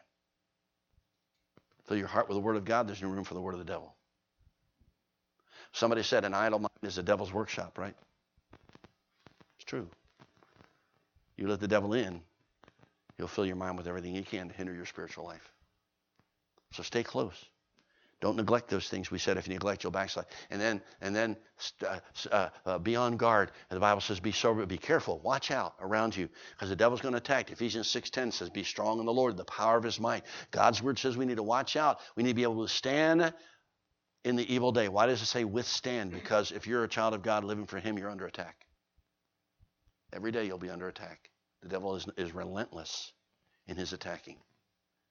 Fill 1.91 1.99
your 1.99 2.07
heart 2.07 2.28
with 2.28 2.36
the 2.36 2.41
Word 2.41 2.55
of 2.55 2.64
God, 2.64 2.86
there's 2.86 3.03
no 3.03 3.09
room 3.09 3.24
for 3.24 3.34
the 3.34 3.41
Word 3.41 3.55
of 3.55 3.59
the 3.59 3.64
devil. 3.64 3.93
Somebody 5.72 6.05
said 6.05 6.24
an 6.24 6.34
idle 6.34 6.61
mind 6.61 6.70
is 6.82 6.95
the 6.95 7.03
devil's 7.03 7.32
workshop, 7.32 7.78
right? 7.78 7.97
It's 9.57 9.64
true. 9.64 9.88
You 11.36 11.49
let 11.49 11.59
the 11.59 11.66
devil 11.66 11.95
in, 11.95 12.20
he'll 13.16 13.26
fill 13.26 13.45
your 13.45 13.57
mind 13.57 13.76
with 13.76 13.88
everything 13.88 14.14
he 14.14 14.22
can 14.22 14.47
to 14.51 14.55
hinder 14.55 14.72
your 14.72 14.86
spiritual 14.86 15.24
life. 15.24 15.51
So 16.74 16.84
stay 16.84 17.03
close. 17.03 17.47
Don't 18.21 18.37
neglect 18.37 18.68
those 18.68 18.89
things 18.89 19.11
we 19.11 19.18
said. 19.18 19.39
If 19.39 19.49
you 19.49 19.55
neglect, 19.55 19.83
you'll 19.83 19.93
backslide. 19.93 20.27
And 20.51 20.61
then, 20.61 20.83
and 21.01 21.16
then 21.16 21.37
uh, 21.87 22.01
uh, 22.31 22.49
uh, 22.66 22.79
be 22.79 22.95
on 22.95 23.16
guard. 23.16 23.51
And 23.71 23.77
the 23.77 23.81
Bible 23.81 24.03
says, 24.03 24.21
be 24.21 24.33
sober, 24.33 24.66
be 24.66 24.77
careful. 24.77 25.21
Watch 25.21 25.51
out 25.51 25.75
around 25.81 26.14
you 26.14 26.29
because 26.53 26.68
the 26.68 26.77
devil's 26.77 27.01
going 27.01 27.12
to 27.12 27.18
attack. 27.18 27.51
Ephesians 27.51 27.89
6.10 27.89 28.33
says, 28.33 28.51
be 28.51 28.62
strong 28.62 29.01
in 29.01 29.07
the 29.07 29.12
Lord, 29.12 29.39
the 29.39 29.45
power 29.45 29.79
of 29.79 29.85
his 29.85 29.99
might. 29.99 30.25
God's 30.51 30.83
word 30.83 30.99
says 30.99 31.16
we 31.16 31.25
need 31.25 31.39
to 31.39 31.43
watch 31.43 31.77
out. 31.77 32.01
We 32.14 32.23
need 32.23 32.31
to 32.31 32.35
be 32.35 32.43
able 32.43 32.62
to 32.66 32.73
stand 32.73 33.33
in 34.23 34.37
the 34.37 34.55
evil 34.55 34.71
day. 34.71 34.89
Why 34.89 35.07
does 35.07 35.23
it 35.23 35.27
say 35.27 35.45
withstand? 35.45 36.12
Because 36.12 36.53
if 36.53 36.66
you're 36.66 36.85
a 36.85 36.89
child 36.89 37.14
of 37.14 37.23
God 37.23 37.45
living 37.45 37.66
for 37.66 37.79
him, 37.79 37.97
you're 37.97 38.11
under 38.11 38.27
attack. 38.27 38.66
Every 40.12 40.31
day 40.31 40.45
you'll 40.45 40.59
be 40.59 40.71
under 40.71 40.89
attack. 40.89 41.31
The 41.62 41.68
devil 41.68 41.97
is, 41.97 42.07
is 42.18 42.35
relentless 42.35 43.12
in 43.66 43.77
his 43.77 43.95
attacking. 43.95 44.37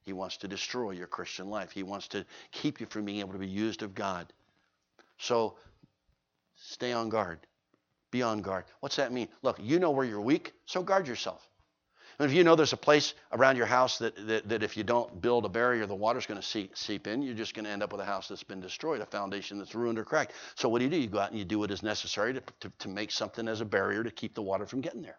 He 0.04 0.14
wants 0.14 0.38
to 0.38 0.48
destroy 0.48 0.92
your 0.92 1.08
Christian 1.08 1.50
life. 1.50 1.72
He 1.72 1.84
wants 1.84 2.08
to 2.10 2.26
keep 2.52 2.80
you 2.80 2.86
from 2.86 3.06
being 3.06 3.20
able 3.20 3.34
to 3.34 3.40
be 3.40 3.48
used 3.48 3.84
of 3.84 3.94
God. 3.94 4.32
So 5.18 5.56
stay 6.56 6.94
on 6.94 7.10
guard. 7.10 7.40
Be 8.12 8.22
on 8.24 8.42
guard. 8.42 8.66
What's 8.80 8.96
that 8.96 9.12
mean? 9.12 9.28
Look, 9.44 9.60
you 9.62 9.80
know 9.80 9.92
where 9.92 10.06
you're 10.06 10.22
weak, 10.22 10.54
so 10.66 10.82
guard 10.82 11.08
yourself. 11.08 11.48
And 12.18 12.30
if 12.30 12.36
you 12.36 12.44
know 12.44 12.56
there's 12.56 12.74
a 12.74 12.78
place 12.78 13.14
around 13.32 13.56
your 13.56 13.66
house 13.66 13.98
that, 14.00 14.28
that, 14.28 14.50
that 14.50 14.62
if 14.62 14.76
you 14.76 14.84
don't 14.84 15.22
build 15.22 15.46
a 15.46 15.50
barrier, 15.50 15.86
the 15.86 15.96
water's 15.96 16.26
going 16.26 16.40
to 16.40 16.46
seep, 16.46 16.76
seep 16.76 17.08
in, 17.08 17.22
you're 17.22 17.34
just 17.34 17.54
going 17.54 17.64
to 17.64 17.72
end 17.72 17.82
up 17.82 17.94
with 17.94 18.02
a 18.02 18.06
house 18.06 18.28
that's 18.28 18.44
been 18.44 18.60
destroyed, 18.60 19.00
a 19.00 19.06
foundation 19.06 19.58
that's 19.58 19.74
ruined 19.74 19.98
or 19.98 20.04
cracked. 20.04 20.34
So 20.56 20.68
what 20.68 20.80
do 20.80 20.86
you 20.86 20.92
do? 20.92 20.98
You 20.98 21.08
go 21.08 21.20
out 21.20 21.30
and 21.30 21.40
you 21.40 21.46
do 21.46 21.60
what 21.60 21.72
is 21.72 21.82
necessary 21.82 22.34
to, 22.34 22.42
to, 22.60 22.72
to 22.80 22.90
make 22.90 23.12
something 23.12 23.48
as 23.48 23.62
a 23.62 23.66
barrier 23.66 24.04
to 24.04 24.12
keep 24.12 24.36
the 24.36 24.42
water 24.42 24.66
from 24.66 24.82
getting 24.82 25.02
there. 25.02 25.18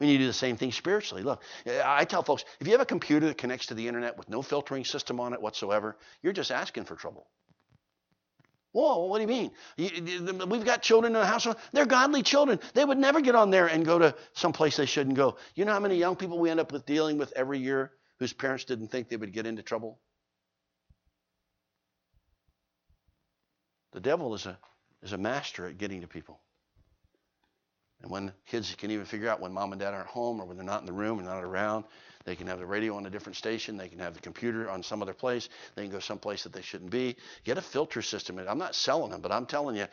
We 0.00 0.06
need 0.06 0.18
to 0.18 0.24
do 0.24 0.26
the 0.28 0.32
same 0.32 0.56
thing 0.56 0.70
spiritually. 0.70 1.22
Look, 1.24 1.42
I 1.66 2.04
tell 2.04 2.22
folks 2.22 2.44
if 2.60 2.66
you 2.66 2.72
have 2.72 2.80
a 2.80 2.86
computer 2.86 3.26
that 3.26 3.38
connects 3.38 3.66
to 3.66 3.74
the 3.74 3.88
internet 3.88 4.16
with 4.16 4.28
no 4.28 4.42
filtering 4.42 4.84
system 4.84 5.18
on 5.18 5.32
it 5.32 5.42
whatsoever, 5.42 5.96
you're 6.22 6.32
just 6.32 6.52
asking 6.52 6.84
for 6.84 6.94
trouble. 6.94 7.26
Whoa, 8.72 9.06
what 9.06 9.16
do 9.18 9.22
you 9.22 9.28
mean? 9.28 9.50
we've 10.48 10.64
got 10.64 10.82
children 10.82 11.14
in 11.14 11.20
the 11.20 11.26
house. 11.26 11.48
They're 11.72 11.86
godly 11.86 12.22
children. 12.22 12.60
They 12.74 12.84
would 12.84 12.98
never 12.98 13.20
get 13.20 13.34
on 13.34 13.50
there 13.50 13.66
and 13.66 13.84
go 13.84 13.98
to 13.98 14.14
some 14.34 14.52
place 14.52 14.76
they 14.76 14.86
shouldn't 14.86 15.16
go. 15.16 15.36
You 15.54 15.64
know 15.64 15.72
how 15.72 15.80
many 15.80 15.96
young 15.96 16.16
people 16.16 16.38
we 16.38 16.50
end 16.50 16.60
up 16.60 16.70
with 16.70 16.86
dealing 16.86 17.18
with 17.18 17.32
every 17.34 17.58
year 17.58 17.90
whose 18.18 18.32
parents 18.32 18.64
didn't 18.64 18.88
think 18.88 19.08
they 19.08 19.16
would 19.16 19.32
get 19.32 19.46
into 19.46 19.62
trouble? 19.62 19.98
The 23.92 24.00
devil 24.00 24.34
is 24.34 24.46
a, 24.46 24.58
is 25.02 25.12
a 25.12 25.18
master 25.18 25.66
at 25.66 25.78
getting 25.78 26.02
to 26.02 26.06
people. 26.06 26.38
And 28.02 28.10
when 28.10 28.32
kids 28.46 28.74
can 28.76 28.90
even 28.90 29.04
figure 29.04 29.28
out 29.28 29.40
when 29.40 29.52
mom 29.52 29.72
and 29.72 29.80
dad 29.80 29.92
aren't 29.92 30.06
home 30.06 30.40
or 30.40 30.44
when 30.46 30.56
they're 30.56 30.64
not 30.64 30.80
in 30.80 30.86
the 30.86 30.92
room 30.92 31.18
or 31.18 31.22
not 31.22 31.42
around, 31.42 31.84
they 32.24 32.36
can 32.36 32.46
have 32.46 32.58
the 32.58 32.66
radio 32.66 32.94
on 32.96 33.06
a 33.06 33.10
different 33.10 33.36
station. 33.36 33.76
They 33.76 33.88
can 33.88 33.98
have 33.98 34.14
the 34.14 34.20
computer 34.20 34.70
on 34.70 34.82
some 34.82 35.02
other 35.02 35.14
place. 35.14 35.48
They 35.74 35.82
can 35.82 35.90
go 35.90 35.98
someplace 35.98 36.42
that 36.44 36.52
they 36.52 36.62
shouldn't 36.62 36.90
be. 36.90 37.16
Get 37.44 37.58
a 37.58 37.62
filter 37.62 38.02
system. 38.02 38.38
I'm 38.38 38.58
not 38.58 38.74
selling 38.74 39.10
them, 39.10 39.20
but 39.20 39.32
I'm 39.32 39.46
telling 39.46 39.76
you, 39.76 39.86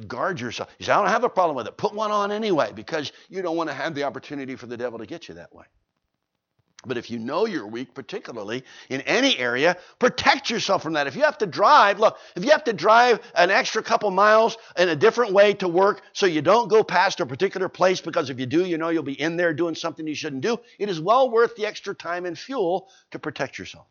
guard 0.00 0.40
yourself. 0.40 0.70
You 0.78 0.86
say, 0.86 0.92
I 0.92 1.00
don't 1.00 1.10
have 1.10 1.24
a 1.24 1.28
problem 1.28 1.54
with 1.54 1.66
it. 1.66 1.76
Put 1.76 1.94
one 1.94 2.10
on 2.10 2.32
anyway 2.32 2.72
because 2.74 3.12
you 3.28 3.42
don't 3.42 3.56
want 3.56 3.68
to 3.68 3.74
have 3.74 3.94
the 3.94 4.04
opportunity 4.04 4.56
for 4.56 4.66
the 4.66 4.76
devil 4.76 4.98
to 4.98 5.06
get 5.06 5.28
you 5.28 5.34
that 5.34 5.54
way. 5.54 5.64
But 6.84 6.98
if 6.98 7.10
you 7.10 7.18
know 7.20 7.46
you're 7.46 7.66
weak, 7.66 7.94
particularly 7.94 8.64
in 8.88 9.02
any 9.02 9.38
area, 9.38 9.76
protect 10.00 10.50
yourself 10.50 10.82
from 10.82 10.94
that. 10.94 11.06
If 11.06 11.14
you 11.14 11.22
have 11.22 11.38
to 11.38 11.46
drive, 11.46 12.00
look, 12.00 12.18
if 12.34 12.44
you 12.44 12.50
have 12.50 12.64
to 12.64 12.72
drive 12.72 13.20
an 13.36 13.50
extra 13.50 13.82
couple 13.84 14.10
miles 14.10 14.56
in 14.76 14.88
a 14.88 14.96
different 14.96 15.32
way 15.32 15.54
to 15.54 15.68
work 15.68 16.02
so 16.12 16.26
you 16.26 16.42
don't 16.42 16.68
go 16.68 16.82
past 16.82 17.20
a 17.20 17.26
particular 17.26 17.68
place 17.68 18.00
because 18.00 18.30
if 18.30 18.40
you 18.40 18.46
do, 18.46 18.64
you 18.64 18.78
know 18.78 18.88
you'll 18.88 19.04
be 19.04 19.20
in 19.20 19.36
there 19.36 19.54
doing 19.54 19.76
something 19.76 20.06
you 20.06 20.14
shouldn't 20.16 20.42
do, 20.42 20.58
it 20.78 20.88
is 20.88 21.00
well 21.00 21.30
worth 21.30 21.54
the 21.54 21.66
extra 21.66 21.94
time 21.94 22.26
and 22.26 22.36
fuel 22.36 22.88
to 23.12 23.18
protect 23.20 23.58
yourself. 23.58 23.86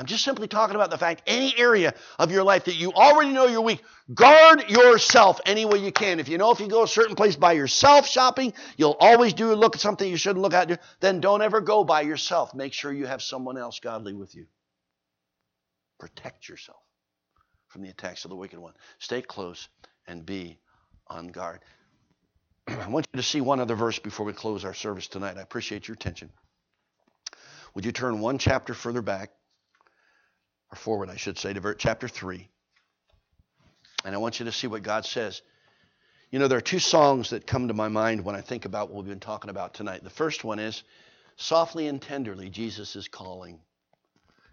I'm 0.00 0.06
just 0.06 0.24
simply 0.24 0.48
talking 0.48 0.76
about 0.76 0.88
the 0.88 0.96
fact 0.96 1.20
any 1.26 1.52
area 1.58 1.92
of 2.18 2.30
your 2.30 2.42
life 2.42 2.64
that 2.64 2.74
you 2.74 2.90
already 2.90 3.32
know 3.32 3.46
you're 3.46 3.60
weak, 3.60 3.82
guard 4.14 4.70
yourself 4.70 5.42
any 5.44 5.66
way 5.66 5.76
you 5.76 5.92
can. 5.92 6.20
If 6.20 6.28
you 6.30 6.38
know 6.38 6.52
if 6.52 6.58
you 6.58 6.68
go 6.68 6.84
a 6.84 6.88
certain 6.88 7.16
place 7.16 7.36
by 7.36 7.52
yourself 7.52 8.08
shopping, 8.08 8.54
you'll 8.78 8.96
always 8.98 9.34
do 9.34 9.54
look 9.54 9.74
at 9.74 9.82
something 9.82 10.08
you 10.08 10.16
shouldn't 10.16 10.40
look 10.40 10.54
at, 10.54 10.80
then 11.00 11.20
don't 11.20 11.42
ever 11.42 11.60
go 11.60 11.84
by 11.84 12.00
yourself. 12.00 12.54
Make 12.54 12.72
sure 12.72 12.90
you 12.90 13.04
have 13.04 13.20
someone 13.20 13.58
else 13.58 13.78
godly 13.78 14.14
with 14.14 14.34
you. 14.34 14.46
Protect 15.98 16.48
yourself 16.48 16.80
from 17.68 17.82
the 17.82 17.90
attacks 17.90 18.24
of 18.24 18.30
the 18.30 18.36
wicked 18.36 18.58
one. 18.58 18.72
Stay 19.00 19.20
close 19.20 19.68
and 20.08 20.24
be 20.24 20.58
on 21.08 21.28
guard. 21.28 21.60
I 22.68 22.88
want 22.88 23.06
you 23.12 23.18
to 23.18 23.22
see 23.22 23.42
one 23.42 23.60
other 23.60 23.74
verse 23.74 23.98
before 23.98 24.24
we 24.24 24.32
close 24.32 24.64
our 24.64 24.72
service 24.72 25.08
tonight. 25.08 25.36
I 25.36 25.42
appreciate 25.42 25.88
your 25.88 25.94
attention. 25.94 26.30
Would 27.74 27.84
you 27.84 27.92
turn 27.92 28.20
one 28.20 28.38
chapter 28.38 28.72
further 28.72 29.02
back? 29.02 29.32
Or 30.72 30.76
forward, 30.76 31.10
I 31.10 31.16
should 31.16 31.38
say, 31.38 31.52
to 31.52 31.74
chapter 31.74 32.08
3. 32.08 32.48
And 34.04 34.14
I 34.14 34.18
want 34.18 34.40
you 34.40 34.46
to 34.46 34.52
see 34.52 34.66
what 34.66 34.82
God 34.82 35.04
says. 35.04 35.42
You 36.30 36.38
know, 36.38 36.48
there 36.48 36.58
are 36.58 36.62
two 36.62 36.78
songs 36.78 37.30
that 37.30 37.46
come 37.46 37.68
to 37.68 37.74
my 37.74 37.88
mind 37.88 38.24
when 38.24 38.36
I 38.36 38.40
think 38.40 38.64
about 38.64 38.88
what 38.88 39.02
we've 39.02 39.10
been 39.10 39.20
talking 39.20 39.50
about 39.50 39.74
tonight. 39.74 40.04
The 40.04 40.10
first 40.10 40.44
one 40.44 40.58
is 40.58 40.82
Softly 41.40 41.86
and 41.86 42.02
tenderly, 42.02 42.50
Jesus 42.50 42.96
is 42.96 43.08
calling. 43.08 43.60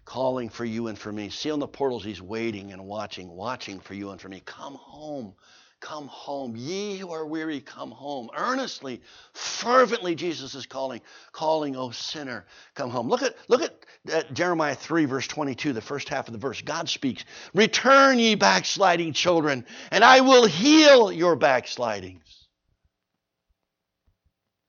Calling 0.06 0.48
for 0.48 0.64
you 0.64 0.88
and 0.88 0.98
for 0.98 1.12
me. 1.12 1.30
See 1.30 1.52
on 1.52 1.60
the 1.60 1.68
portals, 1.68 2.06
he's 2.06 2.22
waiting 2.22 2.72
and 2.72 2.86
watching, 2.86 3.28
watching 3.28 3.82
for 3.82 3.94
you 3.94 4.12
and 4.12 4.22
for 4.22 4.30
me. 4.30 4.42
Come 4.46 4.76
home. 4.76 5.34
Come 5.80 6.08
home. 6.08 6.56
Ye 6.56 6.98
who 6.98 7.12
are 7.12 7.26
weary, 7.26 7.62
come 7.62 7.92
home. 7.92 8.30
Earnestly, 8.36 9.02
fervently, 9.34 10.16
Jesus 10.16 10.56
is 10.56 10.66
calling, 10.66 11.02
calling, 11.32 11.76
O 11.76 11.92
sinner, 11.92 12.46
come 12.74 12.90
home. 12.90 13.08
Look 13.08 13.22
at, 13.22 13.36
look 13.48 13.62
at, 13.62 13.76
at 14.12 14.34
Jeremiah 14.34 14.74
3, 14.74 15.06
verse 15.06 15.28
22, 15.28 15.74
the 15.74 15.82
first 15.82 16.10
half 16.10 16.28
of 16.28 16.34
the 16.34 16.40
verse. 16.40 16.62
God 16.62 16.90
speaks, 16.90 17.26
Return, 17.54 18.18
ye 18.18 18.34
backsliding 18.34 19.14
children, 19.14 19.66
and 19.92 20.04
I 20.04 20.22
will 20.22 20.48
heal 20.48 21.12
your 21.12 21.36
backslidings. 21.36 22.48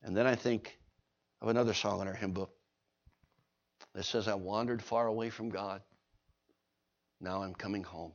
And 0.03 0.15
then 0.15 0.27
I 0.27 0.35
think 0.35 0.79
of 1.41 1.49
another 1.49 1.73
song 1.73 2.03
in 2.03 2.09
our 2.09 2.15
hymn 2.15 2.33
book 2.33 2.51
that 3.95 4.05
says, 4.05 4.29
I 4.29 4.35
wandered 4.35 4.83
far 4.83 5.07
away 5.07 5.31
from 5.31 5.49
God. 5.49 5.81
Now 7.21 7.43
I'm 7.43 7.55
coming 7.55 7.83
home. 7.83 8.13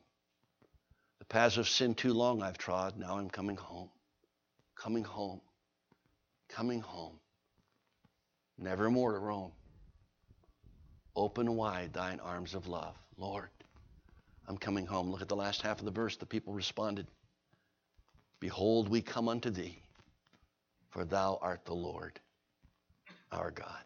Paths 1.33 1.57
of 1.57 1.67
sin 1.67 1.95
too 1.95 2.13
long 2.13 2.43
I've 2.43 2.59
trod. 2.59 2.95
Now 2.95 3.17
I'm 3.17 3.27
coming 3.27 3.57
home. 3.57 3.89
Coming 4.75 5.03
home. 5.03 5.41
Coming 6.47 6.79
home. 6.79 7.19
Never 8.59 8.91
more 8.91 9.13
to 9.13 9.17
roam. 9.17 9.51
Open 11.15 11.55
wide 11.55 11.91
thine 11.91 12.19
arms 12.19 12.53
of 12.53 12.67
love. 12.67 12.95
Lord, 13.17 13.49
I'm 14.47 14.59
coming 14.59 14.85
home. 14.85 15.09
Look 15.09 15.23
at 15.23 15.27
the 15.27 15.35
last 15.35 15.63
half 15.63 15.79
of 15.79 15.85
the 15.85 15.91
verse. 15.91 16.17
The 16.17 16.27
people 16.27 16.53
responded 16.53 17.07
Behold, 18.39 18.87
we 18.87 19.01
come 19.01 19.27
unto 19.27 19.49
thee, 19.49 19.81
for 20.91 21.03
thou 21.03 21.39
art 21.41 21.65
the 21.65 21.73
Lord, 21.73 22.19
our 23.31 23.49
God. 23.49 23.81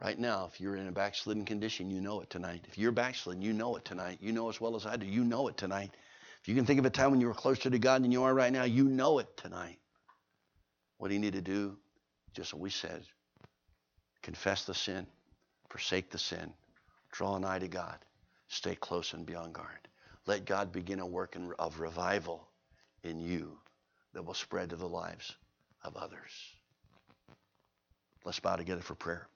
Right 0.00 0.18
now, 0.18 0.48
if 0.52 0.60
you're 0.60 0.76
in 0.76 0.88
a 0.88 0.92
backslidden 0.92 1.46
condition, 1.46 1.90
you 1.90 2.00
know 2.00 2.20
it 2.20 2.28
tonight. 2.28 2.66
If 2.68 2.76
you're 2.76 2.92
backslidden, 2.92 3.40
you 3.42 3.54
know 3.54 3.76
it 3.76 3.84
tonight. 3.84 4.18
You 4.20 4.32
know 4.32 4.50
as 4.50 4.60
well 4.60 4.76
as 4.76 4.84
I 4.84 4.96
do. 4.96 5.06
You 5.06 5.24
know 5.24 5.48
it 5.48 5.56
tonight. 5.56 5.90
If 6.42 6.48
you 6.48 6.54
can 6.54 6.66
think 6.66 6.78
of 6.78 6.84
a 6.84 6.90
time 6.90 7.10
when 7.10 7.20
you 7.20 7.26
were 7.26 7.34
closer 7.34 7.70
to 7.70 7.78
God 7.78 8.04
than 8.04 8.12
you 8.12 8.22
are 8.24 8.34
right 8.34 8.52
now, 8.52 8.64
you 8.64 8.84
know 8.84 9.18
it 9.18 9.36
tonight. 9.36 9.78
What 10.98 11.08
do 11.08 11.14
you 11.14 11.20
need 11.20 11.32
to 11.32 11.40
do? 11.40 11.76
Just 12.34 12.52
what 12.52 12.60
we 12.60 12.70
said 12.70 13.02
confess 14.22 14.64
the 14.64 14.74
sin, 14.74 15.06
forsake 15.68 16.10
the 16.10 16.18
sin, 16.18 16.52
draw 17.12 17.38
nigh 17.38 17.60
to 17.60 17.68
God, 17.68 17.96
stay 18.48 18.74
close 18.74 19.12
and 19.12 19.24
be 19.24 19.36
on 19.36 19.52
guard. 19.52 19.88
Let 20.26 20.44
God 20.44 20.72
begin 20.72 20.98
a 20.98 21.06
work 21.06 21.36
of 21.60 21.78
revival 21.78 22.48
in 23.04 23.20
you 23.20 23.56
that 24.14 24.24
will 24.24 24.34
spread 24.34 24.70
to 24.70 24.76
the 24.76 24.88
lives 24.88 25.36
of 25.84 25.96
others. 25.96 26.32
Let's 28.24 28.40
bow 28.40 28.56
together 28.56 28.82
for 28.82 28.96
prayer. 28.96 29.28